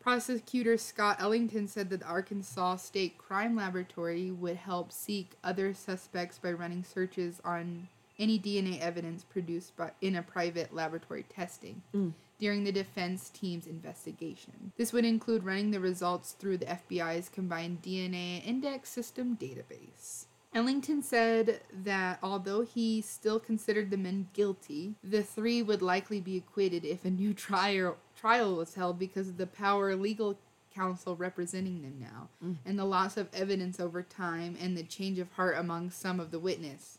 Prosecutor 0.00 0.76
Scott 0.76 1.16
Ellington 1.18 1.66
said 1.66 1.88
that 1.88 2.00
the 2.00 2.06
Arkansas 2.06 2.76
State 2.76 3.16
Crime 3.16 3.56
Laboratory 3.56 4.30
would 4.30 4.56
help 4.56 4.92
seek 4.92 5.32
other 5.42 5.72
suspects 5.72 6.38
by 6.38 6.52
running 6.52 6.84
searches 6.84 7.40
on 7.42 7.88
any 8.18 8.38
DNA 8.38 8.80
evidence 8.80 9.24
produced 9.24 9.76
by, 9.76 9.90
in 10.00 10.16
a 10.16 10.22
private 10.22 10.74
laboratory 10.74 11.24
testing 11.28 11.82
Mm. 11.94 12.12
during 12.38 12.64
the 12.64 12.72
defense 12.72 13.30
team's 13.30 13.66
investigation. 13.66 14.72
This 14.76 14.92
would 14.92 15.04
include 15.04 15.44
running 15.44 15.70
the 15.70 15.80
results 15.80 16.32
through 16.32 16.58
the 16.58 16.66
FBI's 16.66 17.28
combined 17.28 17.82
DNA 17.82 18.44
index 18.44 18.88
system 18.90 19.36
database. 19.36 20.26
Ellington 20.52 21.02
said 21.02 21.62
that 21.72 22.18
although 22.22 22.62
he 22.62 23.00
still 23.00 23.40
considered 23.40 23.90
the 23.90 23.96
men 23.96 24.28
guilty, 24.32 24.94
the 25.02 25.22
three 25.24 25.62
would 25.62 25.82
likely 25.82 26.20
be 26.20 26.36
acquitted 26.36 26.84
if 26.84 27.04
a 27.04 27.10
new 27.10 27.34
trial 27.34 27.96
trial 28.14 28.54
was 28.54 28.74
held 28.74 28.98
because 28.98 29.28
of 29.28 29.36
the 29.36 29.46
power 29.48 29.96
legal 29.96 30.38
counsel 30.72 31.14
representing 31.16 31.82
them 31.82 31.98
now, 32.00 32.28
and 32.64 32.78
the 32.78 32.84
loss 32.84 33.16
of 33.16 33.28
evidence 33.32 33.78
over 33.80 34.02
time 34.02 34.56
and 34.60 34.76
the 34.76 34.82
change 34.84 35.18
of 35.18 35.30
heart 35.32 35.56
among 35.56 35.90
some 35.90 36.18
of 36.20 36.30
the 36.30 36.38
witness. 36.38 36.98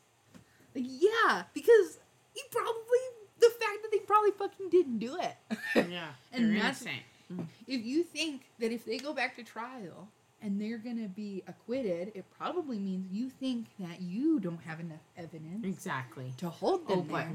Like, 0.75 0.85
yeah, 0.87 1.43
because 1.53 1.97
he 2.33 2.41
probably 2.51 2.99
the 3.39 3.49
fact 3.49 3.81
that 3.81 3.91
they 3.91 3.99
probably 3.99 4.31
fucking 4.31 4.69
didn't 4.69 4.99
do 4.99 5.17
it. 5.19 5.35
Yeah. 5.89 6.07
And 6.33 6.45
they're 6.51 6.61
that's- 6.61 6.81
innocent. 6.83 7.49
if 7.67 7.83
you 7.85 8.03
think 8.03 8.43
that 8.59 8.71
if 8.71 8.85
they 8.85 8.97
go 8.97 9.13
back 9.13 9.35
to 9.37 9.43
trial 9.43 10.09
and 10.41 10.59
they're 10.61 10.77
gonna 10.77 11.07
be 11.07 11.43
acquitted, 11.47 12.11
it 12.13 12.25
probably 12.37 12.77
means 12.77 13.07
you 13.11 13.29
think 13.29 13.67
that 13.79 14.01
you 14.01 14.39
don't 14.39 14.61
have 14.61 14.79
enough 14.79 14.99
evidence 15.17 15.65
Exactly. 15.65 16.33
to 16.37 16.49
hold 16.49 16.81
Oh, 16.87 16.95
them 16.97 17.07
but 17.09 17.25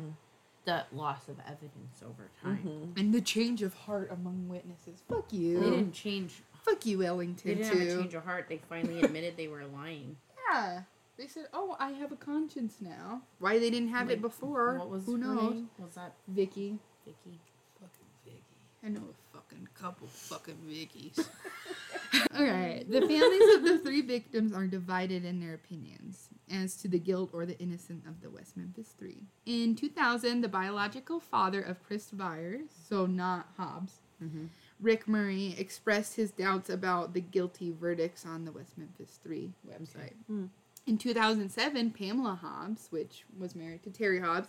there. 0.64 0.86
the 0.90 0.96
loss 0.96 1.28
of 1.28 1.38
evidence 1.40 2.02
over 2.04 2.30
time. 2.42 2.92
Mhm. 2.94 3.00
And 3.00 3.12
the 3.14 3.20
change 3.20 3.62
of 3.62 3.74
heart 3.74 4.10
among 4.12 4.48
witnesses. 4.48 5.02
Fuck 5.08 5.32
you. 5.32 5.58
They 5.60 5.70
didn't 5.70 5.92
change. 5.92 6.42
Fuck 6.64 6.84
you, 6.86 7.02
Ellington. 7.02 7.48
They 7.48 7.54
didn't 7.62 7.78
have 7.78 7.88
a 7.88 8.00
change 8.02 8.14
of 8.14 8.24
heart. 8.24 8.46
They 8.48 8.58
finally 8.68 9.00
admitted 9.02 9.36
they 9.36 9.48
were 9.48 9.64
lying. 9.66 10.16
Yeah. 10.52 10.82
They 11.20 11.26
said, 11.26 11.48
"Oh, 11.52 11.76
I 11.78 11.90
have 11.90 12.12
a 12.12 12.16
conscience 12.16 12.76
now." 12.80 13.20
Why 13.40 13.58
they 13.58 13.68
didn't 13.68 13.90
have 13.90 14.08
it 14.10 14.22
before? 14.22 14.78
What 14.78 14.88
was 14.88 15.04
Who 15.04 15.12
her 15.12 15.18
knows? 15.18 15.54
name? 15.54 15.70
Was 15.78 15.94
that 15.96 16.14
Vicky. 16.26 16.78
Vicky? 17.04 17.38
Fucking 17.78 18.06
Vicky. 18.24 18.40
I 18.82 18.88
know 18.88 19.02
a 19.10 19.36
fucking 19.36 19.68
couple 19.74 20.06
fucking 20.06 20.56
Vickies. 20.66 21.18
Alright. 22.34 22.90
The 22.90 23.02
families 23.02 23.54
of 23.56 23.62
the 23.64 23.78
three 23.84 24.00
victims 24.00 24.54
are 24.54 24.66
divided 24.66 25.26
in 25.26 25.40
their 25.40 25.52
opinions 25.52 26.30
as 26.50 26.74
to 26.76 26.88
the 26.88 26.98
guilt 26.98 27.28
or 27.34 27.44
the 27.44 27.58
innocence 27.58 28.06
of 28.06 28.22
the 28.22 28.30
West 28.30 28.56
Memphis 28.56 28.94
Three. 28.98 29.18
In 29.44 29.76
2000, 29.76 30.40
the 30.40 30.48
biological 30.48 31.20
father 31.20 31.60
of 31.60 31.82
Chris 31.84 32.10
Byers, 32.10 32.70
so 32.88 33.04
not 33.04 33.48
Hobbs, 33.58 34.00
Mhm. 34.22 34.48
Rick 34.80 35.06
Murray, 35.06 35.54
expressed 35.58 36.16
his 36.16 36.30
doubts 36.30 36.70
about 36.70 37.12
the 37.12 37.20
guilty 37.20 37.70
verdicts 37.70 38.24
on 38.24 38.46
the 38.46 38.52
West 38.52 38.78
Memphis 38.78 39.18
Three 39.22 39.52
website. 39.68 40.14
Hmm. 40.26 40.46
In 40.86 40.98
2007, 40.98 41.90
Pamela 41.92 42.38
Hobbs, 42.40 42.88
which 42.90 43.24
was 43.38 43.54
married 43.54 43.82
to 43.84 43.90
Terry 43.90 44.20
Hobbs, 44.20 44.48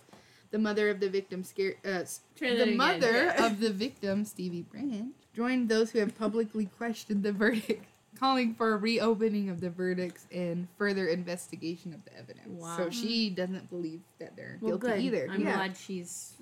the 0.50 0.58
mother 0.60 0.90
of 0.90 1.00
the 1.00 1.10
victim, 1.10 1.44
scare, 1.44 1.76
uh, 1.86 2.04
the 2.40 2.64
again. 2.64 2.78
mother 2.78 3.34
of 3.38 3.60
the 3.60 3.70
victim, 3.72 4.26
Stevie 4.26 4.64
Branch, 4.64 5.14
joined 5.36 5.70
those 5.70 5.92
who 5.92 6.00
have 6.00 6.18
publicly 6.18 6.66
questioned 6.66 7.24
the 7.24 7.32
verdict, 7.32 7.86
calling 8.20 8.54
for 8.56 8.74
a 8.74 8.78
reopening 8.78 9.50
of 9.50 9.62
the 9.62 9.70
verdicts 9.70 10.26
and 10.34 10.68
further 10.78 11.08
investigation 11.08 11.94
of 11.94 12.04
the 12.06 12.18
evidence. 12.18 12.62
Wow. 12.62 12.76
So 12.78 12.90
she 12.90 13.30
doesn't 13.30 13.70
believe 13.70 14.02
that 14.20 14.36
they're 14.36 14.58
Well, 14.62 14.78
guilty 14.78 15.10
good. 15.10 15.16
either. 15.16 15.28
I'm 15.32 15.42
yeah. 15.42 15.56
glad 15.56 15.78
she's 15.78 16.34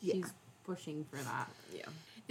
Yeah. 0.00 0.14
she's 0.14 0.32
pushing 0.64 1.04
for 1.10 1.16
that. 1.16 1.50
Yeah. 1.74 1.82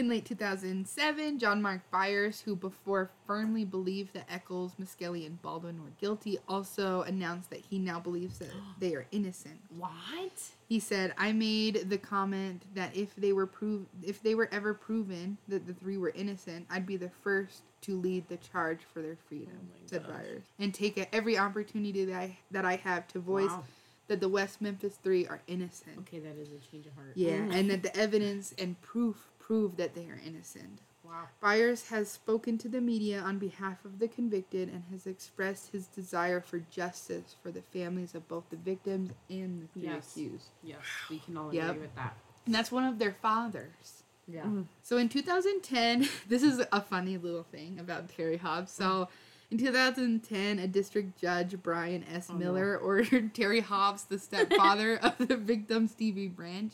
In 0.01 0.09
late 0.09 0.25
2007, 0.25 1.37
John 1.37 1.61
Mark 1.61 1.81
Byers, 1.91 2.41
who 2.41 2.55
before 2.55 3.11
firmly 3.27 3.63
believed 3.63 4.15
that 4.15 4.25
Echols, 4.31 4.73
Misskelley, 4.79 5.27
and 5.27 5.39
Baldwin 5.43 5.79
were 5.83 5.91
guilty, 6.01 6.39
also 6.49 7.03
announced 7.03 7.51
that 7.51 7.59
he 7.59 7.77
now 7.77 7.99
believes 7.99 8.39
that 8.39 8.49
they 8.79 8.95
are 8.95 9.05
innocent. 9.11 9.59
What? 9.77 10.41
He 10.67 10.79
said, 10.79 11.13
"I 11.19 11.33
made 11.33 11.87
the 11.91 11.99
comment 11.99 12.63
that 12.73 12.95
if 12.97 13.15
they 13.15 13.31
were 13.31 13.45
prov- 13.45 13.85
if 14.01 14.23
they 14.23 14.33
were 14.33 14.49
ever 14.51 14.73
proven 14.73 15.37
that 15.47 15.67
the 15.67 15.73
three 15.75 15.99
were 15.99 16.09
innocent, 16.15 16.65
I'd 16.71 16.87
be 16.87 16.97
the 16.97 17.11
first 17.21 17.61
to 17.81 17.95
lead 17.95 18.27
the 18.27 18.37
charge 18.37 18.79
for 18.91 19.03
their 19.03 19.17
freedom," 19.29 19.53
Oh 19.71 19.77
said 19.85 20.01
gosh. 20.07 20.13
Byers, 20.17 20.43
"and 20.57 20.73
take 20.73 20.97
every 21.13 21.37
opportunity 21.37 22.05
that 22.05 22.17
I 22.19 22.39
that 22.49 22.65
I 22.65 22.77
have 22.77 23.07
to 23.09 23.19
voice 23.19 23.51
Wow. 23.51 23.65
that 24.07 24.19
the 24.19 24.29
West 24.29 24.61
Memphis 24.61 24.97
Three 25.03 25.27
are 25.27 25.41
innocent." 25.45 25.99
Okay, 25.99 26.17
that 26.17 26.37
is 26.37 26.47
a 26.49 26.71
change 26.71 26.87
of 26.87 26.93
heart. 26.93 27.11
Yeah, 27.13 27.33
and 27.51 27.69
that 27.69 27.83
the 27.83 27.95
evidence 27.95 28.55
and 28.57 28.81
proof 28.81 29.27
prove 29.51 29.75
that 29.75 29.93
they 29.93 30.05
are 30.05 30.19
innocent. 30.25 30.79
Wow. 31.03 31.23
Byers 31.41 31.89
has 31.89 32.09
spoken 32.09 32.57
to 32.59 32.69
the 32.69 32.79
media 32.79 33.19
on 33.19 33.37
behalf 33.37 33.83
of 33.83 33.99
the 33.99 34.07
convicted 34.07 34.69
and 34.69 34.81
has 34.91 35.05
expressed 35.05 35.73
his 35.73 35.87
desire 35.87 36.39
for 36.39 36.59
justice 36.71 37.35
for 37.43 37.51
the 37.51 37.61
families 37.61 38.15
of 38.15 38.25
both 38.29 38.45
the 38.49 38.55
victims 38.55 39.11
and 39.29 39.61
the 39.63 39.67
three 39.73 39.89
Yes. 39.89 40.15
accused. 40.15 40.47
Yes, 40.63 40.79
we 41.09 41.19
can 41.19 41.35
all 41.35 41.53
Yep. 41.53 41.69
agree 41.69 41.81
with 41.81 41.95
that. 41.95 42.15
And 42.45 42.55
that's 42.55 42.71
one 42.71 42.85
of 42.85 42.97
their 42.97 43.11
fathers. 43.11 44.03
Yeah. 44.25 44.43
Mm. 44.43 44.67
So 44.83 44.95
in 44.95 45.09
2010, 45.09 46.07
this 46.29 46.43
is 46.43 46.63
a 46.71 46.79
funny 46.79 47.17
little 47.17 47.43
thing 47.43 47.77
about 47.77 48.07
Terry 48.07 48.37
Hobbs. 48.37 48.71
So 48.71 48.85
mm. 48.85 49.07
in 49.51 49.57
2010, 49.57 50.59
a 50.59 50.67
district 50.67 51.19
judge, 51.19 51.61
Brian 51.61 52.05
S. 52.05 52.27
Oh, 52.29 52.35
no. 52.35 52.39
Miller, 52.39 52.77
ordered 52.81 53.33
Terry 53.35 53.59
Hobbs, 53.59 54.05
the 54.05 54.17
stepfather 54.17 54.95
of 54.95 55.27
the 55.27 55.35
victim, 55.35 55.89
Stevie 55.89 56.29
Branch, 56.29 56.71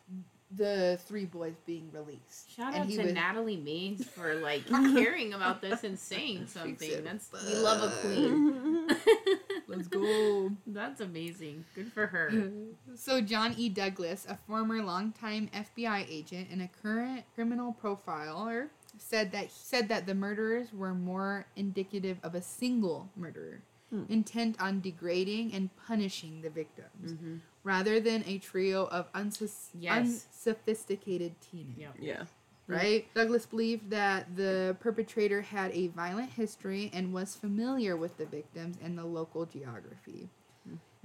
the 0.55 0.99
three 1.05 1.25
boys 1.25 1.53
being 1.65 1.89
released. 1.93 2.51
Shout 2.55 2.73
And 2.73 2.83
out 2.83 2.87
he 2.87 2.97
to 2.97 3.03
was- 3.03 3.13
Natalie 3.13 3.57
Maines 3.57 4.05
for 4.05 4.35
like 4.35 4.67
caring 4.67 5.33
about 5.33 5.61
this 5.61 5.83
and 5.83 5.97
saying 5.97 6.47
something. 6.47 6.89
it 6.89 7.03
That's 7.03 7.29
we 7.47 7.55
love 7.55 7.83
a 7.83 7.95
queen. 7.97 8.87
Let's 9.67 9.87
go. 9.87 10.51
That's 10.67 11.01
amazing. 11.01 11.65
Good 11.75 11.93
for 11.93 12.07
her. 12.07 12.51
So 12.95 13.21
John 13.21 13.53
E. 13.57 13.69
Douglas, 13.69 14.25
a 14.27 14.35
former 14.47 14.81
longtime 14.81 15.49
FBI 15.53 16.07
agent 16.09 16.47
and 16.51 16.61
a 16.63 16.69
current 16.81 17.25
criminal 17.35 17.77
profiler, 17.81 18.69
said 18.97 19.31
that 19.31 19.51
said 19.51 19.87
that 19.89 20.07
the 20.07 20.15
murderers 20.15 20.73
were 20.73 20.93
more 20.95 21.45
indicative 21.55 22.17
of 22.23 22.33
a 22.33 22.41
single 22.41 23.09
murderer, 23.15 23.61
hmm. 23.91 24.03
intent 24.09 24.59
on 24.59 24.81
degrading 24.81 25.53
and 25.53 25.69
punishing 25.87 26.41
the 26.41 26.49
victims, 26.49 27.13
mm-hmm. 27.13 27.35
Rather 27.63 27.99
than 27.99 28.23
a 28.25 28.37
trio 28.39 28.85
of 28.87 29.11
unsus- 29.13 29.69
Yes. 29.73 29.97
unsophisticated 29.97 31.33
teenagers 31.41 31.77
Yep. 31.77 31.95
Yeah. 31.99 32.23
right? 32.67 33.13
Douglas 33.13 33.45
believed 33.45 33.89
that 33.89 34.35
the 34.35 34.77
perpetrator 34.79 35.41
had 35.41 35.71
a 35.71 35.87
violent 35.87 36.31
history 36.31 36.89
and 36.93 37.13
was 37.13 37.35
familiar 37.35 37.97
with 37.97 38.17
the 38.17 38.25
victims 38.25 38.77
and 38.81 38.97
the 38.97 39.05
local 39.05 39.45
geography. 39.45 40.29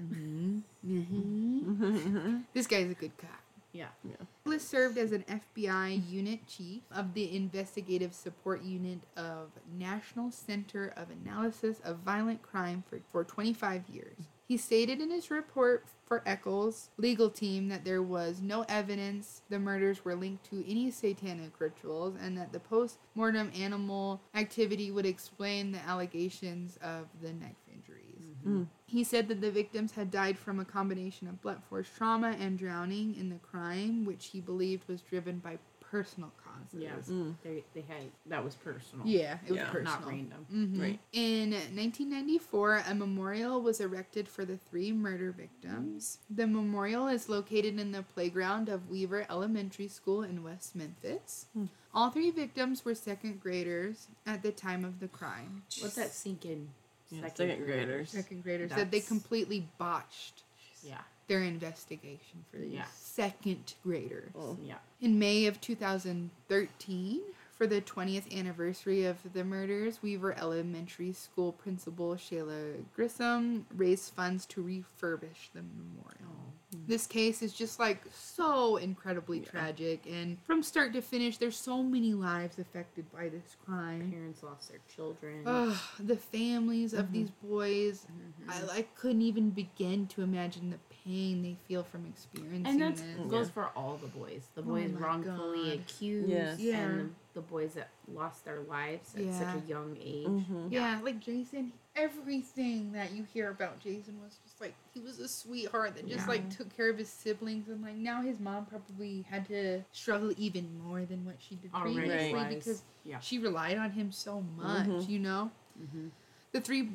Mhm. 0.00 0.62
Mhm. 0.84 2.44
this 2.52 2.66
guy's 2.66 2.90
a 2.90 2.94
good 2.94 3.16
cop. 3.18 3.30
Yeah. 3.72 3.88
Yeah. 4.04 4.14
Douglas 4.44 4.66
served 4.66 4.98
as 4.98 5.10
an 5.12 5.24
FBI 5.28 5.88
unit 6.08 6.46
chief 6.46 6.82
of 6.92 7.14
the 7.14 7.34
investigative 7.34 8.14
support 8.14 8.62
unit 8.62 9.00
of 9.16 9.50
National 9.76 10.30
Center 10.30 10.92
of 10.96 11.10
Analysis 11.10 11.80
of 11.80 11.98
Violent 11.98 12.40
Crime 12.42 12.84
for, 12.88 13.00
for 13.10 13.24
25 13.24 13.88
years. 13.88 14.28
He 14.46 14.56
stated 14.56 15.00
in 15.00 15.10
his 15.10 15.30
report 15.30 15.86
for 16.06 16.22
Echols' 16.26 16.90
legal 16.98 17.30
team 17.30 17.68
that 17.68 17.84
there 17.84 18.02
was 18.02 18.42
no 18.42 18.64
evidence 18.68 19.42
the 19.48 19.58
murders 19.58 20.04
were 20.04 20.14
linked 20.14 20.44
to 20.50 20.70
any 20.70 20.90
satanic 20.90 21.58
rituals 21.58 22.14
and 22.20 22.36
that 22.36 22.52
the 22.52 22.60
post 22.60 22.98
mortem 23.14 23.50
animal 23.54 24.20
activity 24.34 24.90
would 24.90 25.06
explain 25.06 25.72
the 25.72 25.78
allegations 25.78 26.78
of 26.82 27.06
the 27.22 27.32
knife 27.32 27.56
injuries. 27.72 28.22
Mm-hmm. 28.44 28.58
Mm. 28.58 28.66
He 28.86 29.02
said 29.02 29.28
that 29.28 29.40
the 29.40 29.50
victims 29.50 29.92
had 29.92 30.10
died 30.10 30.38
from 30.38 30.60
a 30.60 30.64
combination 30.64 31.26
of 31.26 31.40
blunt 31.40 31.64
force 31.64 31.88
trauma 31.96 32.36
and 32.38 32.58
drowning 32.58 33.14
in 33.14 33.30
the 33.30 33.36
crime, 33.36 34.04
which 34.04 34.26
he 34.26 34.40
believed 34.40 34.86
was 34.88 35.00
driven 35.00 35.38
by 35.38 35.58
personal 35.94 36.32
causes. 36.44 36.80
Yeah. 36.82 36.90
Mm. 37.08 37.34
They, 37.44 37.62
they 37.72 37.82
had 37.82 38.02
that 38.26 38.42
was 38.44 38.56
personal. 38.56 39.06
Yeah, 39.06 39.38
it 39.46 39.50
was 39.52 39.58
Yeah. 39.58 39.70
personal. 39.70 39.92
Not 40.00 40.06
random. 40.08 40.46
Mhm. 40.52 40.80
Right. 40.80 40.98
In 41.12 41.50
1994, 41.50 42.82
a 42.88 42.94
memorial 42.94 43.62
was 43.62 43.80
erected 43.80 44.28
for 44.28 44.44
the 44.44 44.56
three 44.56 44.90
murder 44.92 45.30
victims. 45.30 46.18
The 46.28 46.46
memorial 46.48 47.06
is 47.06 47.28
located 47.28 47.78
in 47.78 47.92
the 47.92 48.02
playground 48.02 48.68
of 48.68 48.90
Weaver 48.90 49.24
Elementary 49.30 49.86
School 49.88 50.22
in 50.24 50.42
West 50.42 50.74
Memphis. 50.74 51.46
All 51.94 52.10
three 52.10 52.32
victims 52.32 52.84
were 52.84 52.96
second 52.96 53.40
graders 53.40 54.08
at 54.26 54.42
the 54.42 54.50
time 54.50 54.84
of 54.84 54.98
the 54.98 55.06
crime. 55.08 55.62
Let 55.80 55.94
that 55.94 56.10
sink 56.12 56.44
in. 56.44 56.70
Yeah, 57.10 57.28
second 57.32 57.64
graders. 57.64 58.10
Second 58.10 58.42
graders 58.42 58.70
That 58.70 58.90
they 58.90 59.00
completely 59.00 59.68
botched 59.78 60.42
Yeah. 60.82 61.02
Their 61.26 61.42
investigation 61.42 62.44
for 62.50 62.58
these 62.58 62.74
Yeah. 62.74 62.86
second 62.92 63.74
graders. 63.82 64.32
Oh. 64.34 64.56
Yeah. 64.62 64.78
In 65.00 65.18
May 65.18 65.46
of 65.46 65.60
2013, 65.60 67.22
for 67.56 67.66
the 67.66 67.80
20th 67.80 68.36
anniversary 68.36 69.04
of 69.04 69.16
the 69.32 69.44
murders, 69.44 70.02
Weaver 70.02 70.36
Elementary 70.38 71.12
School 71.12 71.52
principal 71.52 72.16
Shayla 72.16 72.84
Grissom 72.94 73.66
raised 73.74 74.12
funds 74.12 74.44
to 74.46 74.62
refurbish 74.62 75.52
the 75.54 75.62
memorial. 75.62 76.24
Oh. 76.24 76.52
Hmm. 76.74 76.80
This 76.88 77.06
case 77.06 77.42
is 77.42 77.52
just 77.52 77.78
like 77.78 78.02
so 78.12 78.76
incredibly 78.76 79.40
tragic, 79.40 80.04
and 80.10 80.36
from 80.42 80.62
start 80.62 80.92
to 80.94 81.00
finish, 81.00 81.38
there's 81.38 81.56
so 81.56 81.82
many 81.82 82.12
lives 82.12 82.58
affected 82.58 83.10
by 83.12 83.28
this 83.28 83.56
crime. 83.64 84.10
Parents 84.10 84.42
lost 84.42 84.70
their 84.70 84.80
children. 84.92 85.42
Ugh, 85.46 85.76
the 86.00 86.16
families 86.16 86.92
of 86.92 87.06
mm-hmm. 87.06 87.12
these 87.12 87.30
boys, 87.42 88.06
mm-hmm. 88.50 88.50
I, 88.50 88.78
I 88.78 88.82
couldn't 88.96 89.22
even 89.22 89.50
begin 89.50 90.08
to 90.08 90.22
imagine 90.22 90.70
the 90.70 90.93
pain 91.04 91.42
they 91.42 91.56
feel 91.68 91.82
from 91.82 92.06
experiencing 92.06 92.66
and 92.66 92.80
that 92.80 92.96
this. 92.96 93.26
goes 93.30 93.50
for 93.50 93.66
all 93.76 93.98
the 94.00 94.06
boys. 94.08 94.42
The 94.54 94.62
boys 94.62 94.90
Oh 94.96 94.98
wrongfully 95.00 95.70
God. 95.70 95.78
accused, 95.80 96.28
Yes. 96.30 96.58
Yeah. 96.58 96.78
and 96.80 96.98
the, 97.34 97.40
the 97.40 97.40
boys 97.42 97.74
that 97.74 97.88
lost 98.12 98.44
their 98.44 98.60
lives 98.62 99.14
at 99.14 99.34
such 99.34 99.54
a 99.62 99.68
young 99.68 99.96
age. 100.02 100.26
Mhm. 100.26 100.72
Yeah, 100.72 100.98
like 101.02 101.20
Jason, 101.20 101.72
everything 101.94 102.92
that 102.92 103.12
you 103.12 103.24
hear 103.34 103.50
about 103.50 103.80
Jason 103.80 104.20
was 104.22 104.38
just 104.44 104.60
like 104.60 104.74
he 104.94 105.00
was 105.00 105.18
a 105.18 105.28
sweetheart 105.28 105.94
that 105.96 106.06
just 106.08 106.20
Yeah. 106.26 106.26
like 106.32 106.48
took 106.56 106.74
care 106.76 106.88
of 106.90 106.96
his 106.98 107.08
siblings 107.08 107.68
and 107.68 107.82
like 107.82 107.96
now 107.96 108.22
his 108.22 108.40
mom 108.40 108.64
probably 108.66 109.26
had 109.28 109.46
to 109.48 109.82
struggle 109.92 110.32
even 110.38 110.68
more 110.84 111.04
than 111.04 111.24
what 111.26 111.36
she 111.38 111.56
did 111.56 111.72
Already 111.74 111.94
previously 111.96 112.32
was. 112.34 112.54
because 112.54 112.82
Yeah. 113.04 113.20
she 113.20 113.38
relied 113.38 113.76
on 113.78 113.90
him 113.90 114.10
so 114.10 114.40
much, 114.56 114.86
Mhm. 114.86 115.08
you 115.08 115.18
know? 115.18 115.50
Mhm. 115.78 116.10
The 116.52 116.60
three 116.60 116.90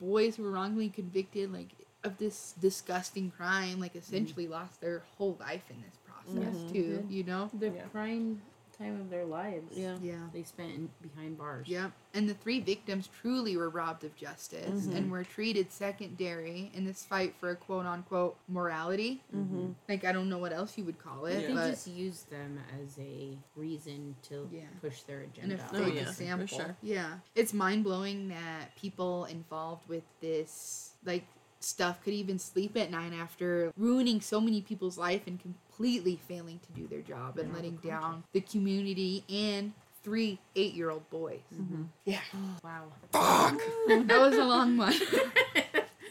boys 0.00 0.36
who 0.36 0.42
were 0.42 0.50
wrongly 0.50 0.88
convicted 0.90 1.52
like 1.52 1.68
of 2.04 2.18
this 2.18 2.54
disgusting 2.60 3.30
crime 3.30 3.80
like 3.80 3.96
essentially 3.96 4.46
lost 4.46 4.80
their 4.80 5.02
whole 5.16 5.36
life 5.40 5.64
in 5.70 5.76
this 5.82 5.98
process 6.06 6.54
Mhm. 6.54 6.72
too, 6.72 7.06
you 7.08 7.24
know? 7.24 7.50
The 7.54 7.70
Yeah. 7.70 7.82
crime 7.88 8.42
time 8.76 9.00
of 9.00 9.08
their 9.08 9.24
lives. 9.24 9.76
Yeah. 9.78 9.96
Yeah. 10.02 10.28
They 10.32 10.42
spent 10.42 10.74
in, 10.74 10.90
behind 11.00 11.38
bars. 11.38 11.68
Yep. 11.68 11.92
And 12.12 12.28
the 12.28 12.34
three 12.34 12.58
victims 12.58 13.08
truly 13.20 13.56
were 13.56 13.70
robbed 13.70 14.02
of 14.02 14.16
justice 14.16 14.86
and 14.86 15.12
were 15.12 15.22
treated 15.22 15.70
secondary 15.70 16.72
in 16.74 16.84
this 16.84 17.04
fight 17.04 17.36
for 17.38 17.50
a 17.50 17.56
quote 17.56 17.86
unquote 17.86 18.36
morality. 18.48 19.22
Mm-hmm. 19.32 19.72
Like, 19.88 20.04
I 20.04 20.10
don't 20.10 20.28
know 20.28 20.38
what 20.38 20.52
else 20.52 20.76
you 20.76 20.82
would 20.84 20.98
call 20.98 21.26
it, 21.26 21.34
They 21.36 21.48
Yeah. 21.50 21.54
but 21.54 21.70
just 21.70 21.86
used 21.86 22.30
them 22.30 22.58
as 22.82 22.98
a 22.98 23.38
reason 23.54 24.16
to 24.24 24.48
Yeah. 24.52 24.62
push 24.80 25.02
their 25.02 25.20
and 25.20 25.30
agenda. 25.52 25.54
a 25.54 25.66
Oh, 25.80 25.84
fake 25.84 25.94
yeah, 25.94 26.04
for 26.06 26.10
example. 26.10 26.46
sure. 26.48 26.76
Yeah. 26.82 27.18
It's 27.36 27.52
mind 27.52 27.84
blowing 27.84 28.26
that 28.28 28.74
people 28.74 29.26
involved 29.26 29.88
with 29.88 30.02
this, 30.20 30.94
like, 31.04 31.24
stuff 31.64 32.02
could 32.02 32.12
even 32.12 32.38
sleep 32.38 32.76
at 32.76 32.90
night 32.90 33.12
after 33.12 33.72
ruining 33.76 34.20
so 34.20 34.40
many 34.40 34.60
people's 34.60 34.98
life 34.98 35.22
and 35.26 35.40
completely 35.40 36.20
failing 36.28 36.60
to 36.60 36.80
do 36.80 36.86
their 36.86 37.00
job 37.00 37.38
and 37.38 37.48
Yeah, 37.48 37.54
letting 37.54 37.78
the 37.82 37.88
down 37.88 38.24
the 38.32 38.40
community 38.40 39.24
and 39.28 39.72
three 40.02 40.38
eight 40.54 40.74
year 40.74 40.90
old 40.90 41.08
boys. 41.10 41.40
Mm-hmm. 41.52 41.74
Mm-hmm. 41.74 41.82
Yeah. 42.04 42.20
Oh, 42.34 42.56
wow. 42.62 42.84
Fuck! 43.12 43.60
that 44.06 44.20
was 44.20 44.34
a 44.36 44.44
long 44.44 44.76
one. 44.76 44.94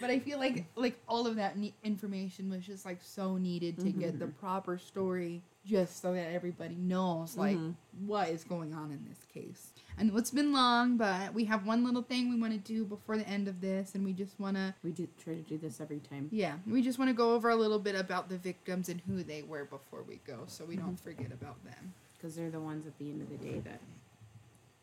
but 0.01 0.09
I 0.09 0.19
feel 0.19 0.39
like 0.39 0.65
like 0.75 0.99
all 1.07 1.27
of 1.27 1.35
that 1.37 1.55
information 1.83 2.49
was 2.49 2.65
just 2.65 2.85
like 2.85 2.99
so 3.01 3.37
needed 3.37 3.79
to 3.79 3.89
get 3.91 4.19
the 4.19 4.25
mm-hmm. 4.25 4.39
proper 4.39 4.77
story 4.77 5.41
just 5.65 6.01
so 6.01 6.13
that 6.13 6.31
everybody 6.33 6.75
knows 6.75 7.37
like 7.37 7.55
mm-hmm. 7.55 8.07
what 8.07 8.29
is 8.29 8.43
going 8.43 8.73
on 8.73 8.91
in 8.91 9.05
this 9.07 9.25
case. 9.33 9.71
And 9.97 10.11
it's 10.17 10.31
been 10.31 10.51
long, 10.51 10.97
but 10.97 11.33
we 11.33 11.45
have 11.45 11.65
one 11.65 11.85
little 11.85 12.01
thing 12.01 12.29
we 12.29 12.39
want 12.39 12.53
to 12.53 12.59
do 12.59 12.83
before 12.83 13.17
the 13.17 13.27
end 13.27 13.47
of 13.47 13.61
this 13.61 13.95
and 13.95 14.03
we 14.03 14.11
just 14.13 14.39
want 14.39 14.57
to 14.57 14.73
We 14.83 14.91
do 14.91 15.07
try 15.23 15.35
to 15.35 15.41
do 15.41 15.57
this 15.57 15.79
every 15.79 15.99
time. 15.99 16.29
yeah, 16.31 16.55
we 16.67 16.81
just 16.81 16.99
want 16.99 17.09
to 17.09 17.13
go 17.13 17.33
over 17.33 17.49
a 17.49 17.55
little 17.55 17.79
bit 17.79 17.95
about 17.95 18.29
the 18.29 18.37
victims 18.37 18.89
and 18.89 19.01
who 19.07 19.23
they 19.23 19.43
were 19.43 19.65
before 19.65 20.03
we 20.03 20.19
go 20.27 20.39
so 20.47 20.65
we 20.65 20.75
don't 20.75 20.95
mm-hmm. 20.95 21.09
forget 21.09 21.31
about 21.31 21.63
them. 21.63 21.93
because 22.17 22.35
they're 22.35 22.49
the 22.49 22.59
ones 22.59 22.85
at 22.87 22.97
the 22.97 23.09
end 23.09 23.21
of 23.21 23.29
the 23.29 23.37
day 23.37 23.59
that 23.59 23.79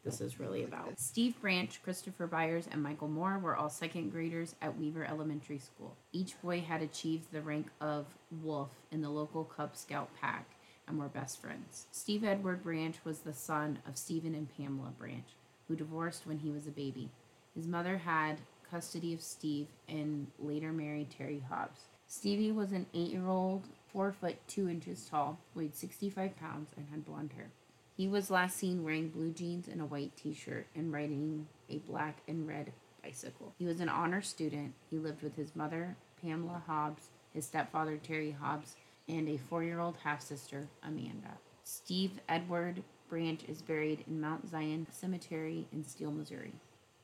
this 0.05 0.23
is 0.23 0.41
really 0.41 0.65
about. 0.65 0.99
Steve 0.99 1.39
Branch, 1.43 1.79
Christopher 1.83 2.27
Byers, 2.27 2.67
and 2.73 2.83
Michael 2.83 3.09
Moore 3.09 3.39
were 3.39 3.55
all 3.55 3.69
second 3.69 4.11
graders 4.11 4.55
at 4.63 4.79
Weaver 4.79 5.05
Elementary 5.05 5.59
School. 5.59 5.95
Each 6.13 6.41
boy 6.41 6.63
had 6.63 6.81
achieved 6.81 7.31
the 7.33 7.43
rank 7.43 7.67
of 7.83 8.07
Wolf 8.43 8.71
in 8.91 9.03
the 9.03 9.11
local 9.11 9.45
Cub 9.45 9.77
Scout 9.77 10.09
pack 10.19 10.47
and 10.91 10.99
were 10.99 11.09
best 11.09 11.41
friends. 11.41 11.87
Steve 11.91 12.25
Edward 12.25 12.63
Branch 12.63 12.97
was 13.05 13.21
the 13.21 13.33
son 13.33 13.79
of 13.87 13.97
Stephen 13.97 14.35
and 14.35 14.49
Pamela 14.57 14.93
Branch, 14.99 15.27
who 15.69 15.77
divorced 15.77 16.27
when 16.27 16.39
he 16.39 16.51
was 16.51 16.67
a 16.67 16.71
baby. 16.71 17.11
His 17.55 17.67
mother 17.67 17.99
had 17.99 18.39
custody 18.71 19.15
of 19.15 19.23
Steve 19.23 19.69
and 19.89 20.27
later 20.39 20.73
married 20.73 21.11
Terry 21.11 21.43
Hobbs. 21.49 21.81
Stevie 22.07 22.53
was 22.53 22.73
an 22.73 22.87
eight 22.93 23.11
year 23.11 23.29
old, 23.29 23.65
four 23.93 24.13
foot 24.13 24.37
two 24.47 24.69
inches 24.69 25.07
tall, 25.09 25.39
weighed 25.55 25.77
65 25.77 26.37
pounds, 26.37 26.71
and 26.77 26.87
had 26.91 27.07
blonde 27.07 27.33
hair. 27.35 27.51
He 27.97 28.09
was 28.09 28.31
last 28.31 28.57
seen 28.57 28.83
wearing 28.83 29.11
blue 29.11 29.31
jeans 29.31 29.69
and 29.69 29.81
a 29.81 29.87
white 29.87 30.17
t 30.17 30.35
shirt 30.35 30.67
and 30.75 30.93
riding 30.93 31.47
a 31.69 31.79
black 31.79 32.19
and 32.27 32.49
red 32.49 32.73
bicycle. 33.03 33.55
He 33.59 33.67
was 33.67 33.81
an 33.81 33.89
honor 33.89 34.23
student. 34.23 34.75
He 34.91 34.99
lived 34.99 35.23
with 35.23 35.37
his 35.37 35.55
mother, 35.55 35.97
Pamela 36.23 36.63
Hobbs, 36.67 37.09
his 37.33 37.47
stepfather, 37.47 37.97
Terry 37.97 38.33
Hobbs, 38.33 38.75
and 39.09 39.29
a 39.29 39.37
four 39.37 39.63
year 39.63 39.81
old 39.81 39.97
half 40.03 40.23
sister, 40.23 40.69
Amanda. 40.83 41.39
Steve 41.65 42.21
Edward 42.29 42.83
Branch 43.09 43.43
is 43.49 43.63
buried 43.63 44.05
in 44.07 44.21
Mount 44.21 44.49
Zion 44.49 44.87
Cemetery 44.91 45.67
in 45.73 45.85
Steele, 45.85 46.13
Missouri. 46.13 46.53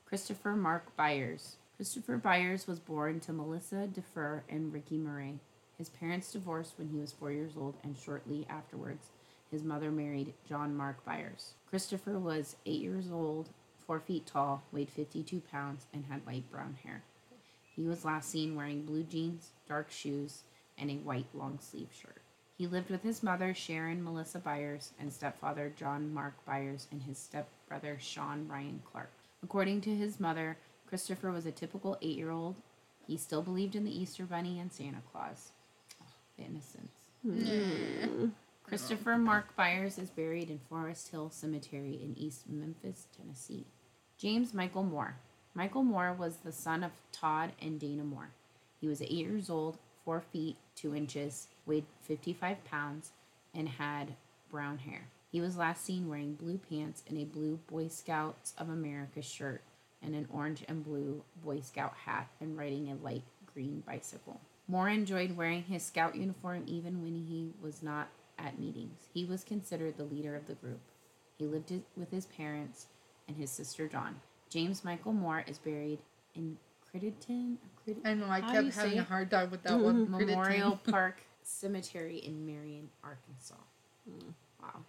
Christopher 0.05 0.55
Mark 0.55 0.95
Byers. 0.95 1.57
Christopher 1.75 2.17
Byers 2.17 2.65
was 2.65 2.79
born 2.79 3.19
to 3.19 3.33
Melissa 3.33 3.87
Defer 3.87 4.43
and 4.49 4.73
Ricky 4.73 4.97
Murray. 4.97 5.39
His 5.77 5.89
parents 5.89 6.31
divorced 6.31 6.73
when 6.77 6.89
he 6.89 6.97
was 6.97 7.11
four 7.11 7.31
years 7.31 7.53
old, 7.55 7.75
and 7.83 7.95
shortly 7.97 8.47
afterwards, 8.49 9.11
his 9.51 9.63
mother 9.63 9.91
married 9.91 10.33
John 10.47 10.75
Mark 10.75 11.03
Byers. 11.05 11.53
Christopher 11.69 12.17
was 12.17 12.55
eight 12.65 12.81
years 12.81 13.11
old, 13.11 13.49
four 13.85 13.99
feet 13.99 14.25
tall, 14.25 14.63
weighed 14.71 14.89
52 14.89 15.41
pounds, 15.51 15.85
and 15.93 16.05
had 16.05 16.25
light 16.25 16.49
brown 16.49 16.77
hair. 16.83 17.03
He 17.75 17.83
was 17.83 18.05
last 18.05 18.31
seen 18.31 18.55
wearing 18.55 18.85
blue 18.85 19.03
jeans, 19.03 19.51
dark 19.67 19.91
shoes, 19.91 20.43
and 20.77 20.89
a 20.91 20.95
white 20.95 21.27
long 21.33 21.59
sleeve 21.61 21.89
shirt. 21.91 22.21
He 22.57 22.65
lived 22.65 22.89
with 22.89 23.03
his 23.03 23.21
mother, 23.21 23.53
Sharon 23.53 24.03
Melissa 24.03 24.39
Byers, 24.39 24.91
and 24.99 25.13
stepfather, 25.13 25.71
John 25.75 26.11
Mark 26.11 26.33
Byers, 26.45 26.87
and 26.91 27.03
his 27.03 27.19
stepbrother, 27.19 27.97
Sean 27.99 28.47
Ryan 28.47 28.81
Clark. 28.91 29.11
According 29.43 29.81
to 29.81 29.95
his 29.95 30.19
mother, 30.19 30.57
Christopher 30.87 31.31
was 31.31 31.45
a 31.45 31.51
typical 31.51 31.97
eight 32.01 32.17
year 32.17 32.31
old. 32.31 32.55
He 33.05 33.17
still 33.17 33.43
believed 33.43 33.75
in 33.75 33.85
the 33.85 33.95
Easter 33.95 34.25
Bunny 34.25 34.59
and 34.59 34.73
Santa 34.73 35.01
Claus. 35.11 35.51
Oh, 36.01 36.05
the 36.37 36.45
innocence. 36.45 36.91
Hmm. 37.23 38.29
Christopher 38.63 39.17
Mark 39.17 39.55
Byers 39.55 39.97
is 39.97 40.09
buried 40.09 40.49
in 40.49 40.59
Forest 40.69 41.09
Hill 41.09 41.29
Cemetery 41.29 41.99
in 42.03 42.17
East 42.17 42.49
Memphis, 42.49 43.07
Tennessee. 43.15 43.65
James 44.17 44.53
Michael 44.53 44.83
Moore. 44.83 45.15
Michael 45.53 45.83
Moore 45.83 46.11
was 46.11 46.37
the 46.37 46.51
son 46.51 46.83
of 46.83 46.91
Todd 47.11 47.51
and 47.61 47.79
Dana 47.79 48.03
Moore. 48.03 48.31
He 48.81 48.87
was 48.87 49.01
eight 49.01 49.11
years 49.11 49.49
old, 49.49 49.77
four 50.07 50.21
feet, 50.21 50.55
two 50.73 50.95
inches, 50.95 51.49
weighed 51.65 51.83
55 52.03 52.63
pounds, 52.63 53.11
and 53.53 53.67
had 53.67 54.13
brown 54.49 54.77
hair. 54.77 55.09
He 55.29 55.41
was 55.41 55.57
last 55.57 55.83
seen 55.83 56.07
wearing 56.07 56.35
blue 56.35 56.57
pants 56.57 57.03
and 57.09 57.17
a 57.17 57.25
blue 57.25 57.59
Boy 57.69 57.89
Scouts 57.89 58.53
of 58.57 58.69
America 58.69 59.21
shirt 59.21 59.63
and 60.01 60.15
an 60.15 60.25
orange 60.31 60.63
and 60.69 60.85
blue 60.85 61.23
Boy 61.43 61.59
Scout 61.59 61.93
hat 62.05 62.29
and 62.39 62.57
riding 62.57 62.89
a 62.89 62.95
light 63.03 63.23
green 63.53 63.83
bicycle. 63.85 64.39
Moore 64.69 64.87
enjoyed 64.87 65.35
wearing 65.35 65.63
his 65.63 65.83
scout 65.83 66.15
uniform 66.15 66.63
even 66.67 67.03
when 67.03 67.15
he 67.15 67.51
was 67.61 67.83
not 67.83 68.07
at 68.39 68.57
meetings. 68.57 69.09
He 69.13 69.25
was 69.25 69.43
considered 69.43 69.97
the 69.97 70.05
leader 70.05 70.37
of 70.37 70.47
the 70.47 70.53
group. 70.53 70.79
He 71.37 71.47
lived 71.47 71.73
with 71.97 72.11
his 72.11 72.27
parents 72.27 72.85
and 73.27 73.35
his 73.35 73.49
sister 73.49 73.89
Dawn. 73.89 74.21
James 74.49 74.85
Michael 74.85 75.11
Moore 75.11 75.43
is 75.45 75.57
buried 75.57 75.99
in 76.33 76.57
Crediton, 76.93 77.57
Credit- 77.83 78.01
I 78.05 78.13
know 78.13 78.27
I 78.27 78.39
How 78.41 78.51
kept 78.53 78.75
having 78.75 78.99
a 78.99 79.03
hard 79.03 79.29
time 79.31 79.51
with 79.51 79.63
that 79.63 79.79
one. 79.79 80.09
Memorial 80.09 80.79
Park 80.89 81.21
Cemetery 81.43 82.17
in 82.17 82.45
Marion, 82.45 82.89
Arkansas. 83.03 83.55
Mm. 84.09 84.33
Wow. 84.61 84.81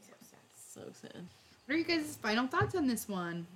So 0.00 0.12
sad. 0.20 0.38
So 0.56 0.80
sad. 1.00 1.24
What 1.66 1.74
are 1.74 1.78
you 1.78 1.84
guys' 1.84 2.16
final 2.20 2.46
thoughts 2.46 2.74
on 2.74 2.86
this 2.86 3.08
one? 3.08 3.46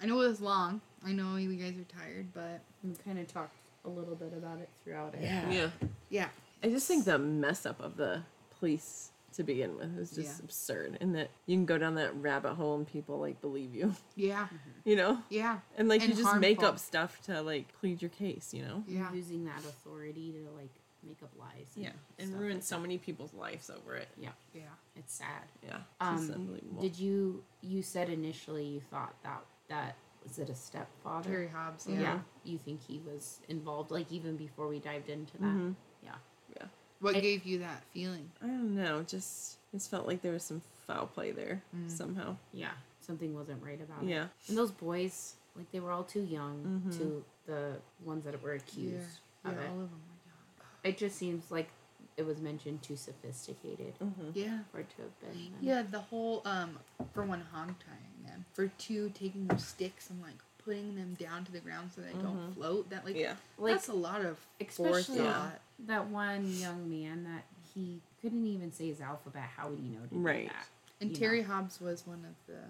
I 0.00 0.06
know 0.06 0.20
it 0.20 0.28
was 0.28 0.40
long. 0.40 0.80
I 1.04 1.12
know 1.12 1.36
you 1.36 1.54
guys 1.56 1.74
are 1.78 1.98
tired, 1.98 2.26
but 2.32 2.60
We 2.82 2.94
kind 3.04 3.18
of 3.18 3.26
talked 3.28 3.54
a 3.84 3.88
little 3.88 4.14
bit 4.14 4.32
about 4.36 4.58
it 4.58 4.68
throughout 4.84 5.14
it. 5.14 5.20
Yeah. 5.22 5.70
yeah. 6.08 6.28
I 6.62 6.68
just 6.68 6.86
think 6.86 7.04
the 7.04 7.18
mess 7.18 7.66
up 7.66 7.80
of 7.80 7.96
the 7.96 8.22
police 8.58 9.10
to 9.34 9.44
begin 9.44 9.76
with 9.76 9.96
is 9.98 10.10
just 10.10 10.38
Yeah. 10.38 10.44
absurd, 10.44 10.98
and 11.00 11.14
that 11.14 11.30
you 11.46 11.56
can 11.56 11.66
go 11.66 11.78
down 11.78 11.94
that 11.96 12.14
rabbit 12.16 12.54
hole 12.54 12.76
and 12.76 12.86
people 12.86 13.18
like 13.18 13.40
believe 13.40 13.74
you, 13.74 13.94
Yeah. 14.16 14.48
you 14.84 14.96
know, 14.96 15.22
Yeah. 15.28 15.60
and 15.76 15.88
like 15.88 16.00
And 16.02 16.10
you 16.16 16.22
just 16.22 16.36
make 16.38 16.62
up 16.62 16.78
stuff 16.78 17.20
to 17.22 17.40
like 17.42 17.72
plead 17.80 18.00
your 18.02 18.10
case, 18.10 18.52
you 18.54 18.62
know. 18.64 18.84
Yeah. 18.86 19.12
Using 19.12 19.44
that 19.44 19.58
authority 19.58 20.32
to 20.32 20.50
like 20.56 20.70
make 21.06 21.22
up 21.22 21.30
lies. 21.38 21.68
Yeah, 21.76 21.92
and 22.18 22.32
ruin 22.38 22.54
like 22.54 22.62
so 22.62 22.76
that. 22.76 22.82
many 22.82 22.98
people's 22.98 23.32
lives 23.34 23.70
over 23.70 23.94
it. 23.94 24.08
Yeah, 24.18 24.30
Yeah. 24.52 24.62
it's 24.96 25.14
sad. 25.14 25.44
Yeah, 25.62 25.76
it's 25.76 25.84
Um, 26.00 26.30
unbelievable. 26.32 26.82
Did 26.82 26.98
you 26.98 27.44
you 27.60 27.82
said 27.82 28.08
initially 28.08 28.64
you 28.66 28.80
thought 28.80 29.14
that 29.22 29.44
that 29.68 29.96
was 30.24 30.38
it 30.38 30.50
a 30.50 30.54
stepfather? 30.54 31.30
Terry 31.30 31.48
Hobbs. 31.48 31.86
Yeah. 31.86 32.00
Yeah. 32.00 32.20
You 32.44 32.58
think 32.58 32.80
he 32.82 32.98
was 32.98 33.40
involved 33.48 33.90
like 33.92 34.10
even 34.10 34.36
before 34.36 34.66
we 34.68 34.80
dived 34.80 35.08
into 35.08 35.38
that? 35.38 35.44
Mhm. 35.46 35.74
Yeah. 36.02 36.16
yeah, 36.56 36.66
What 37.00 37.16
I- 37.16 37.20
gave 37.20 37.44
you 37.46 37.58
that 37.60 37.82
feeling? 37.92 38.30
I 38.42 38.46
don't 38.46 38.74
know. 38.74 39.02
Just 39.02 39.56
just 39.72 39.90
felt 39.90 40.06
like 40.06 40.22
there 40.22 40.32
was 40.32 40.42
some 40.42 40.62
foul 40.86 41.06
play 41.06 41.30
there 41.30 41.62
Mm. 41.76 41.90
somehow. 41.90 42.36
Yeah. 42.52 42.72
Something 43.00 43.34
wasn't 43.34 43.62
right 43.62 43.80
about 43.80 44.02
it. 44.02 44.08
Yeah, 44.08 44.28
And 44.48 44.56
those 44.56 44.70
boys, 44.70 45.34
like 45.56 45.70
they 45.72 45.80
were 45.80 45.90
all 45.90 46.04
too 46.04 46.22
young 46.22 46.82
Mhm. 46.86 46.96
to 46.98 47.24
the 47.46 47.76
ones 48.04 48.24
that 48.24 48.40
were 48.42 48.52
accused 48.54 49.20
Yeah. 49.44 49.50
of 49.50 49.56
Yeah. 49.56 49.62
it. 49.64 49.70
All 49.70 49.80
of 49.82 49.90
them. 49.90 50.00
were 50.08 50.30
young. 50.30 50.92
It 50.94 50.98
just 50.98 51.16
seems 51.16 51.50
like 51.50 51.68
it 52.16 52.24
was 52.26 52.40
mentioned 52.40 52.82
too 52.82 52.96
sophisticated 52.96 53.94
mm-hmm. 54.00 54.30
Yeah. 54.34 54.60
for 54.72 54.80
it 54.80 54.90
to 54.96 55.02
have 55.02 55.20
been. 55.20 55.52
them. 55.52 55.58
Yeah. 55.60 55.82
The 55.82 56.00
whole 56.00 56.42
um 56.46 56.78
for 57.12 57.24
one 57.24 57.42
hog 57.42 57.74
tying 57.78 58.24
them, 58.24 58.44
for 58.54 58.68
two 58.68 59.10
taking 59.10 59.46
those 59.46 59.64
sticks 59.66 60.10
I'm 60.10 60.20
like 60.22 60.38
putting 60.68 60.94
them 60.94 61.16
down 61.18 61.44
to 61.46 61.52
the 61.52 61.60
ground 61.60 61.90
so 61.94 62.02
they 62.02 62.12
don't 62.22 62.52
float. 62.54 62.90
That 62.90 63.04
like 63.06 63.16
yeah, 63.16 63.34
Like 63.58 63.74
that's 63.74 63.88
a 63.88 63.94
lot 63.94 64.20
of 64.24 64.36
especially 64.60 65.16
forethought. 65.18 65.58
that 65.86 66.08
one 66.08 66.52
young 66.58 66.88
man 66.90 67.24
that 67.24 67.44
he 67.74 68.00
couldn't 68.20 68.46
even 68.46 68.70
say 68.72 68.88
his 68.88 69.00
alphabet. 69.00 69.44
How 69.56 69.68
would 69.68 69.78
he 69.78 69.88
know 69.88 70.00
to 70.02 70.14
do 70.14 70.20
Right. 70.20 70.48
that? 70.48 70.66
And 71.00 71.10
you 71.10 71.16
Terry 71.16 71.40
know. 71.42 71.48
Hobbs 71.48 71.80
was 71.80 72.06
one 72.06 72.18
of 72.28 72.34
the. 72.46 72.60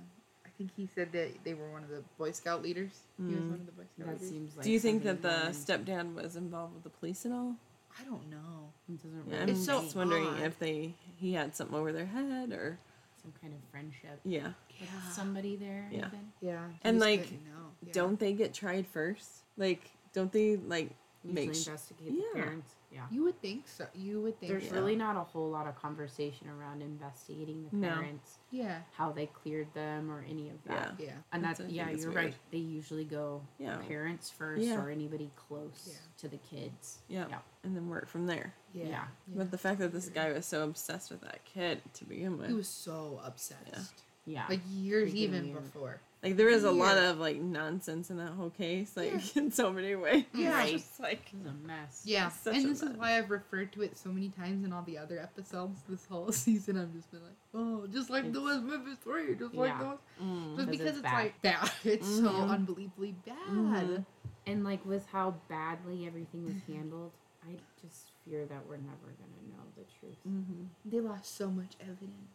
I 0.46 0.50
think 0.58 0.70
he 0.76 0.88
said 0.94 1.10
that 1.12 1.30
they 1.44 1.54
were 1.54 1.70
one 1.70 1.82
of 1.82 1.88
the 1.88 2.02
Boy 2.18 2.30
Scout 2.32 2.62
leaders. 2.62 2.90
He 3.16 3.24
was 3.24 3.34
Mm. 3.34 3.50
one 3.50 3.60
of 3.60 3.66
the 3.66 3.72
Boy 3.72 3.84
Scout 3.94 4.06
That 4.06 4.14
leaders. 4.14 4.28
seems 4.28 4.56
like. 4.56 4.64
Do 4.64 4.70
you 4.70 4.80
think 4.80 5.02
that 5.04 5.22
the 5.22 5.46
he 5.46 5.52
stepdad 5.52 6.14
was 6.14 6.36
involved 6.36 6.74
with 6.74 6.84
the 6.84 6.90
police 6.90 7.26
at 7.26 7.32
all? 7.32 7.56
I 8.00 8.04
don't 8.04 8.28
know. 8.30 8.70
It 8.88 9.02
doesn't 9.02 9.28
Yeah, 9.32 9.42
I'm 9.42 9.48
It's 9.48 9.64
so 9.64 9.82
just 9.82 9.96
wondering 9.96 10.24
odd. 10.26 10.40
if 10.42 10.58
they 10.60 10.94
he 11.16 11.32
had 11.32 11.56
something 11.56 11.76
over 11.76 11.90
their 11.92 12.06
head 12.06 12.52
or 12.52 12.78
some 13.22 13.32
kind 13.40 13.52
of 13.54 13.60
friendship 13.70 14.20
yeah. 14.24 14.52
with 14.80 14.88
somebody 15.12 15.56
there. 15.56 15.88
Yeah. 15.90 16.06
Even. 16.06 16.32
Yeah. 16.40 16.64
And, 16.84 17.00
like, 17.00 17.30
know. 17.32 17.67
Yeah. 17.84 17.92
Don't 17.92 18.18
they 18.18 18.32
get 18.32 18.52
tried 18.54 18.86
first? 18.86 19.42
Like, 19.56 19.90
don't 20.12 20.32
they 20.32 20.56
like 20.56 20.90
Usually 21.24 21.46
make 21.46 21.54
sh- 21.54 21.66
investigate 21.66 22.12
Yeah. 22.12 22.22
the 22.34 22.40
parents. 22.40 22.74
Yeah. 22.90 23.06
You 23.10 23.22
would 23.24 23.38
think 23.42 23.68
so. 23.68 23.86
You 23.94 24.22
would 24.22 24.40
think 24.40 24.50
There's 24.50 24.68
so. 24.70 24.74
really 24.74 24.96
not 24.96 25.14
a 25.16 25.20
whole 25.20 25.50
lot 25.50 25.66
of 25.66 25.76
conversation 25.76 26.48
around 26.48 26.80
investigating 26.80 27.68
the 27.70 27.76
No. 27.76 27.88
parents, 27.90 28.38
Yeah. 28.50 28.80
how 28.94 29.12
they 29.12 29.26
cleared 29.26 29.72
them, 29.74 30.10
or 30.10 30.22
any 30.26 30.48
of 30.48 30.56
that. 30.64 30.94
Yeah. 30.98 31.06
Yeah. 31.06 31.12
And 31.32 31.42
That's- 31.42 31.58
that's, 31.58 31.70
yeah, 31.70 31.90
you're 31.90 32.10
weird. 32.10 32.14
right. 32.14 32.34
They 32.50 32.56
usually 32.58 33.04
go 33.04 33.42
Yeah. 33.58 33.76
parents 33.86 34.30
first 34.30 34.62
Yeah. 34.62 34.80
or 34.82 34.88
anybody 34.88 35.30
close 35.36 35.86
Yeah. 35.90 35.98
to 36.18 36.28
the 36.28 36.38
kids. 36.38 37.00
Yeah. 37.08 37.26
Yeah. 37.28 37.40
And 37.62 37.76
then 37.76 37.88
work 37.90 38.06
from 38.08 38.26
there. 38.26 38.54
Yeah. 38.72 38.86
Yeah. 38.86 39.08
But 39.28 39.50
the 39.50 39.58
fact 39.58 39.80
that 39.80 39.92
this 39.92 40.08
guy 40.08 40.32
was 40.32 40.46
so 40.46 40.64
obsessed 40.64 41.10
with 41.10 41.20
that 41.20 41.44
kid 41.44 41.82
to 41.94 42.04
begin 42.06 42.38
with. 42.38 42.48
He 42.48 42.54
was 42.54 42.68
so 42.68 43.20
obsessed. 43.22 44.02
Yeah. 44.24 44.46
Like 44.48 44.60
years 44.70 45.12
Freaking 45.12 45.16
even 45.16 45.42
weird. 45.52 45.62
before. 45.62 46.00
Like 46.22 46.36
there 46.36 46.48
is 46.48 46.64
a 46.64 46.70
lot 46.72 46.98
of 46.98 47.18
like 47.18 47.36
nonsense 47.40 48.10
in 48.10 48.16
that 48.16 48.32
whole 48.32 48.50
case, 48.50 48.96
like 48.96 49.36
in 49.36 49.52
so 49.52 49.72
many 49.72 49.94
ways. 49.94 50.24
Yeah. 50.34 50.64
It's 50.64 50.82
just 50.84 50.98
like 51.00 51.20
It 51.32 51.38
was 51.38 51.46
a 51.46 51.66
mess. 51.66 52.02
Yeah. 52.04 52.30
And 52.46 52.56
a 52.64 52.68
this 52.68 52.82
is 52.82 52.96
why 52.96 53.16
I've 53.18 53.30
referred 53.30 53.72
to 53.74 53.82
it 53.82 53.96
so 53.96 54.08
many 54.10 54.28
times 54.30 54.64
in 54.64 54.72
all 54.72 54.82
the 54.82 54.98
other 54.98 55.20
episodes 55.20 55.80
this 55.88 56.04
whole 56.06 56.32
season. 56.44 56.76
I've 56.76 56.92
just 56.92 57.10
been 57.12 57.22
like, 57.22 57.36
oh, 57.54 57.86
just 57.86 58.10
like 58.10 58.32
the 58.32 58.42
West 58.42 58.62
Memphis 58.64 58.98
3, 59.04 59.34
just 59.36 59.54
like 59.54 59.68
Yeah. 59.68 59.78
the 59.78 59.86
West. 59.86 60.00
mm, 60.20 60.56
Just 60.56 60.56
'Cause 60.56 60.66
because 60.66 60.86
it's 60.86 60.96
it's, 60.96 61.02
bad. 61.02 61.14
like 61.22 61.42
bad. 61.42 61.70
It's 61.84 62.06
so 62.08 62.22
Mhm. 62.32 62.50
unbelievably 62.50 63.14
bad. 63.24 63.48
Mhm. 63.50 64.06
And 64.46 64.64
like 64.64 64.84
with 64.84 65.06
how 65.06 65.36
badly 65.48 66.06
everything 66.06 66.44
was 66.46 66.56
handled, 66.66 67.12
I 67.46 67.52
just 67.80 68.10
fear 68.24 68.44
that 68.46 68.66
we're 68.68 68.78
never 68.78 69.14
gonna 69.20 69.56
know 69.56 69.62
the 69.76 69.84
truth. 70.00 70.16
mm-hmm. 70.28 70.64
They 70.84 70.98
lost 71.00 71.36
so 71.36 71.48
much 71.48 71.74
evidence. 71.80 72.32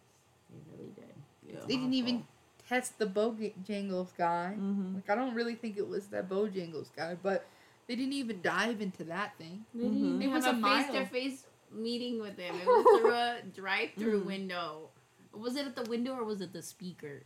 They 0.49 0.59
really 0.71 0.91
did. 0.95 1.13
yeah. 1.53 1.59
They 1.67 1.75
didn't 1.75 1.93
even 1.95 2.25
test 2.67 2.97
the 2.99 3.05
Bojangles 3.05 4.15
guy. 4.17 4.55
Mhm. 4.57 4.95
Like 4.95 5.09
I 5.09 5.15
don't 5.15 5.33
really 5.35 5.55
think 5.55 5.77
it 5.77 5.87
was 5.87 6.07
that 6.07 6.29
Bojangles 6.29 6.87
guy, 6.95 7.15
but 7.21 7.45
they 7.87 7.95
didn't 7.95 8.13
even 8.13 8.41
dive 8.41 8.81
into 8.81 9.03
that 9.05 9.37
thing. 9.37 9.65
They 9.73 9.83
didn't 9.83 10.19
Mhm. 10.19 10.23
It 10.23 10.27
was 10.29 10.45
a 10.45 10.51
a 10.51 10.61
face 10.61 10.87
to 10.93 11.05
face 11.07 11.45
meeting 11.71 12.19
with 12.21 12.37
him. 12.37 12.55
It 12.55 12.65
was 12.67 12.99
through 13.01 13.11
a 13.13 13.41
drive 13.55 13.89
through 13.97 14.21
Mhm. 14.21 14.25
window. 14.25 14.89
Was 15.33 15.55
it 15.55 15.65
at 15.65 15.75
the 15.75 15.83
window 15.89 16.13
or 16.13 16.23
was 16.23 16.41
it 16.41 16.53
the 16.53 16.61
speaker? 16.61 17.23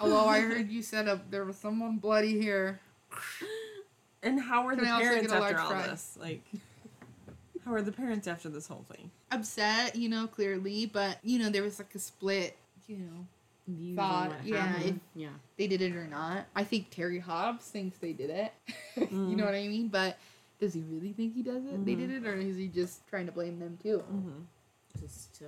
Although 0.00 0.26
I 0.26 0.40
heard 0.40 0.68
you 0.70 0.82
said 0.82 1.08
up 1.08 1.30
there 1.30 1.44
was 1.44 1.56
someone 1.56 1.96
bloody 1.98 2.40
here. 2.40 2.80
And 4.22 4.38
how 4.38 4.64
were 4.66 4.74
Can 4.74 4.84
the 4.84 4.90
I 4.90 5.00
parents 5.00 5.32
after 5.32 5.58
all 5.58 5.70
fry? 5.70 5.86
this? 5.86 6.18
Like, 6.20 6.42
how 7.64 7.72
are 7.72 7.80
the 7.80 7.90
parents 7.92 8.26
after 8.28 8.50
this 8.50 8.66
whole 8.66 8.84
thing? 8.94 9.10
Upset, 9.30 9.96
you 9.96 10.10
know, 10.10 10.26
clearly, 10.26 10.84
but 10.84 11.18
you 11.22 11.38
know, 11.38 11.48
there 11.48 11.62
was 11.62 11.78
like 11.78 11.94
a 11.94 11.98
split, 11.98 12.54
you 12.86 12.98
know, 12.98 13.04
Views 13.06 13.26
Thought, 13.96 14.30
on 14.30 14.36
what 14.36 14.44
yeah, 14.46 14.66
happened. 14.66 15.00
yeah. 15.14 15.28
they 15.56 15.66
did 15.66 15.82
it 15.82 15.94
or 15.94 16.06
not. 16.06 16.46
I 16.54 16.64
think 16.64 16.90
Terry 16.90 17.18
Hobbs 17.18 17.66
thinks 17.66 17.98
they 17.98 18.12
did 18.12 18.30
it. 18.30 18.52
you 18.96 19.06
Mm. 19.06 19.36
know 19.36 19.44
what 19.44 19.54
I 19.54 19.66
mean? 19.68 19.88
But 19.88 20.18
does 20.60 20.74
he 20.74 20.82
really 20.82 21.12
think 21.12 21.34
he 21.34 21.42
does 21.42 21.64
it? 21.64 21.84
They 21.84 21.94
Mhm. 21.94 21.98
did 21.98 22.10
it, 22.10 22.26
or 22.26 22.34
is 22.34 22.56
he 22.56 22.68
just 22.68 23.06
trying 23.08 23.26
to 23.26 23.32
blame 23.32 23.58
them 23.58 23.78
too? 23.82 23.98
Mm-hmm. 24.12 24.40
Just 25.00 25.34
to 25.38 25.44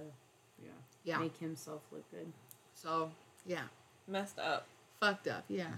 yeah, 0.62 0.70
Yeah. 1.04 1.18
make 1.18 1.36
himself 1.38 1.82
look 1.92 2.08
good. 2.10 2.32
So 2.74 3.10
yeah, 3.46 3.64
Messed 4.08 4.38
up. 4.38 4.66
fucked 5.00 5.28
up. 5.28 5.44
Yeah. 5.48 5.72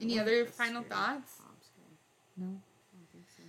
Any 0.00 0.18
other 0.18 0.46
final 0.46 0.82
thoughts? 0.82 1.38
Hobbs. 1.40 1.66
No. 2.36 2.46
I 2.46 2.48
don't 2.48 3.10
think 3.12 3.24
so. 3.36 3.42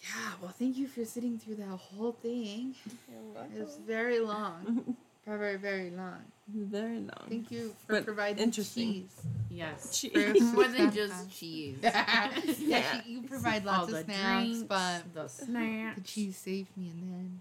Yeah. 0.00 0.32
Well, 0.40 0.50
thank 0.50 0.76
you 0.76 0.86
for 0.86 1.04
sitting 1.04 1.38
through 1.38 1.56
that 1.56 1.66
whole 1.76 2.12
thing. 2.12 2.74
It 3.08 3.60
was 3.60 3.76
very 3.86 4.20
long. 4.20 4.96
very 5.26 5.56
very 5.56 5.90
long. 5.90 6.22
Very 6.46 6.98
long. 6.98 7.26
Thank 7.28 7.50
you 7.50 7.74
for 7.86 7.94
But 7.94 8.04
providing 8.04 8.42
interesting. 8.42 8.92
cheese. 8.92 9.22
Yes. 9.50 9.98
Cheese. 9.98 10.42
More 10.52 10.64
than 10.68 10.90
just 10.94 11.30
cheese. 11.30 11.78
yeah, 11.82 12.30
Yeah. 12.58 13.00
she- 13.02 13.12
you 13.12 13.22
provide 13.22 13.66
All 13.66 13.78
lots 13.80 13.92
the 13.92 13.98
of 14.00 14.04
snacks, 14.04 14.44
drinks, 14.46 14.62
but 14.68 15.14
the 15.14 15.28
snacks. 15.28 15.96
the 15.98 16.04
cheese 16.04 16.36
saved 16.36 16.76
me 16.76 16.90
in 16.90 17.00
the 17.00 17.14
end. 17.16 17.40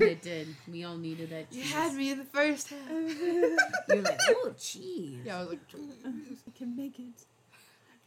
It 0.00 0.22
did. 0.22 0.48
We 0.70 0.82
all 0.84 0.96
needed 0.96 1.30
that 1.30 1.50
cheese. 1.50 1.70
You 1.70 1.76
had 1.76 1.94
me 1.94 2.10
in 2.12 2.18
the 2.18 2.24
first 2.24 2.68
half. 2.70 2.80
You're 2.90 4.00
like, 4.02 4.18
oh, 4.30 4.52
cheese. 4.58 5.18
yeah, 5.24 5.36
I 5.36 5.40
was 5.40 5.50
like, 5.50 5.60
I 5.74 6.58
can 6.58 6.74
make 6.74 6.98
it. 6.98 7.24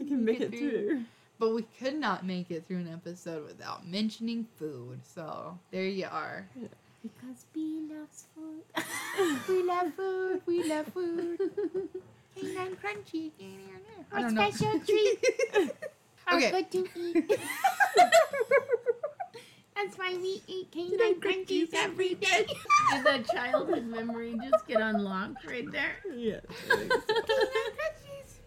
I 0.01 0.03
can 0.05 0.25
make 0.25 0.41
it 0.41 0.49
through. 0.49 1.03
but 1.39 1.53
we 1.53 1.61
could 1.79 1.95
not 1.95 2.25
make 2.25 2.49
it 2.51 2.65
through 2.67 2.77
an 2.79 2.89
episode 2.91 3.45
without 3.45 3.87
mentioning 3.87 4.47
food. 4.57 4.99
So 5.03 5.57
there 5.71 5.85
you 5.85 6.07
are. 6.11 6.47
Because 7.05 7.45
B 7.53 7.85
loves 7.87 8.25
food. 8.33 8.63
We 9.47 9.61
love 9.63 9.93
food. 9.93 10.41
We 10.47 10.63
love 10.63 10.87
food. 10.87 11.37
Canine 12.35 12.75
crunchy. 12.81 13.31
I 14.11 14.21
don't 14.21 14.33
know. 14.33 14.49
special 14.49 14.79
treat 14.79 15.19
are 16.27 16.37
Okay. 16.37 16.49
good 16.51 16.71
to 16.71 16.87
eat. 16.97 17.39
That's 19.75 19.97
why 19.99 20.17
we 20.19 20.41
eat 20.47 20.71
canine 20.71 21.19
crunchies 21.21 21.69
every 21.75 22.15
day. 22.15 22.47
Did 22.91 23.03
that 23.05 23.27
childhood 23.27 23.85
memory 23.85 24.35
just 24.41 24.65
get 24.67 24.81
unlocked 24.81 25.45
right 25.45 25.69
there? 25.71 25.97
Yeah. 26.15 26.39
Canine 26.69 26.89
crunchies. 26.89 28.39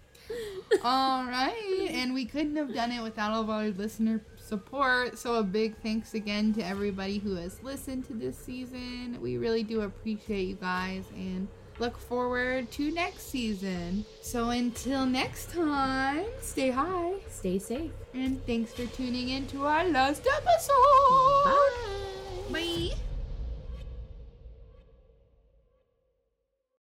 All 0.83 1.25
right, 1.27 1.89
and 1.93 2.13
we 2.13 2.25
couldn't 2.25 2.57
have 2.57 2.75
done 2.75 2.91
it 2.93 3.03
without 3.03 3.31
all 3.33 3.43
of 3.43 3.51
our 3.51 3.69
listener 3.69 4.21
support. 4.49 5.19
So 5.19 5.35
a 5.37 5.43
big 5.43 5.77
thanks 5.83 6.15
again 6.15 6.53
to 6.55 6.63
everybody 6.65 7.19
who 7.19 7.35
has 7.37 7.63
listened 7.63 8.07
to 8.07 8.15
this 8.15 8.37
season. 8.37 9.19
We 9.21 9.37
really 9.37 9.63
do 9.63 9.83
appreciate 9.83 10.49
you 10.49 10.55
guys 10.57 11.05
and 11.15 11.49
look 11.79 11.97
forward 11.97 12.71
to 12.73 12.91
next 12.91 13.31
season. 13.31 14.05
So 14.23 14.51
until 14.51 15.07
next 15.07 15.51
time, 15.53 16.25
stay 16.41 16.71
high 16.71 17.15
Stay 17.31 17.59
safe. 17.59 17.93
and 18.15 18.45
thanks 18.47 18.73
for 18.73 18.87
tuning 18.87 19.29
in 19.29 19.47
to 19.49 19.65
our 19.67 19.85
last 19.89 20.27
episode. 20.27 21.45
Bye. 21.45 22.53
Bye. 22.53 23.08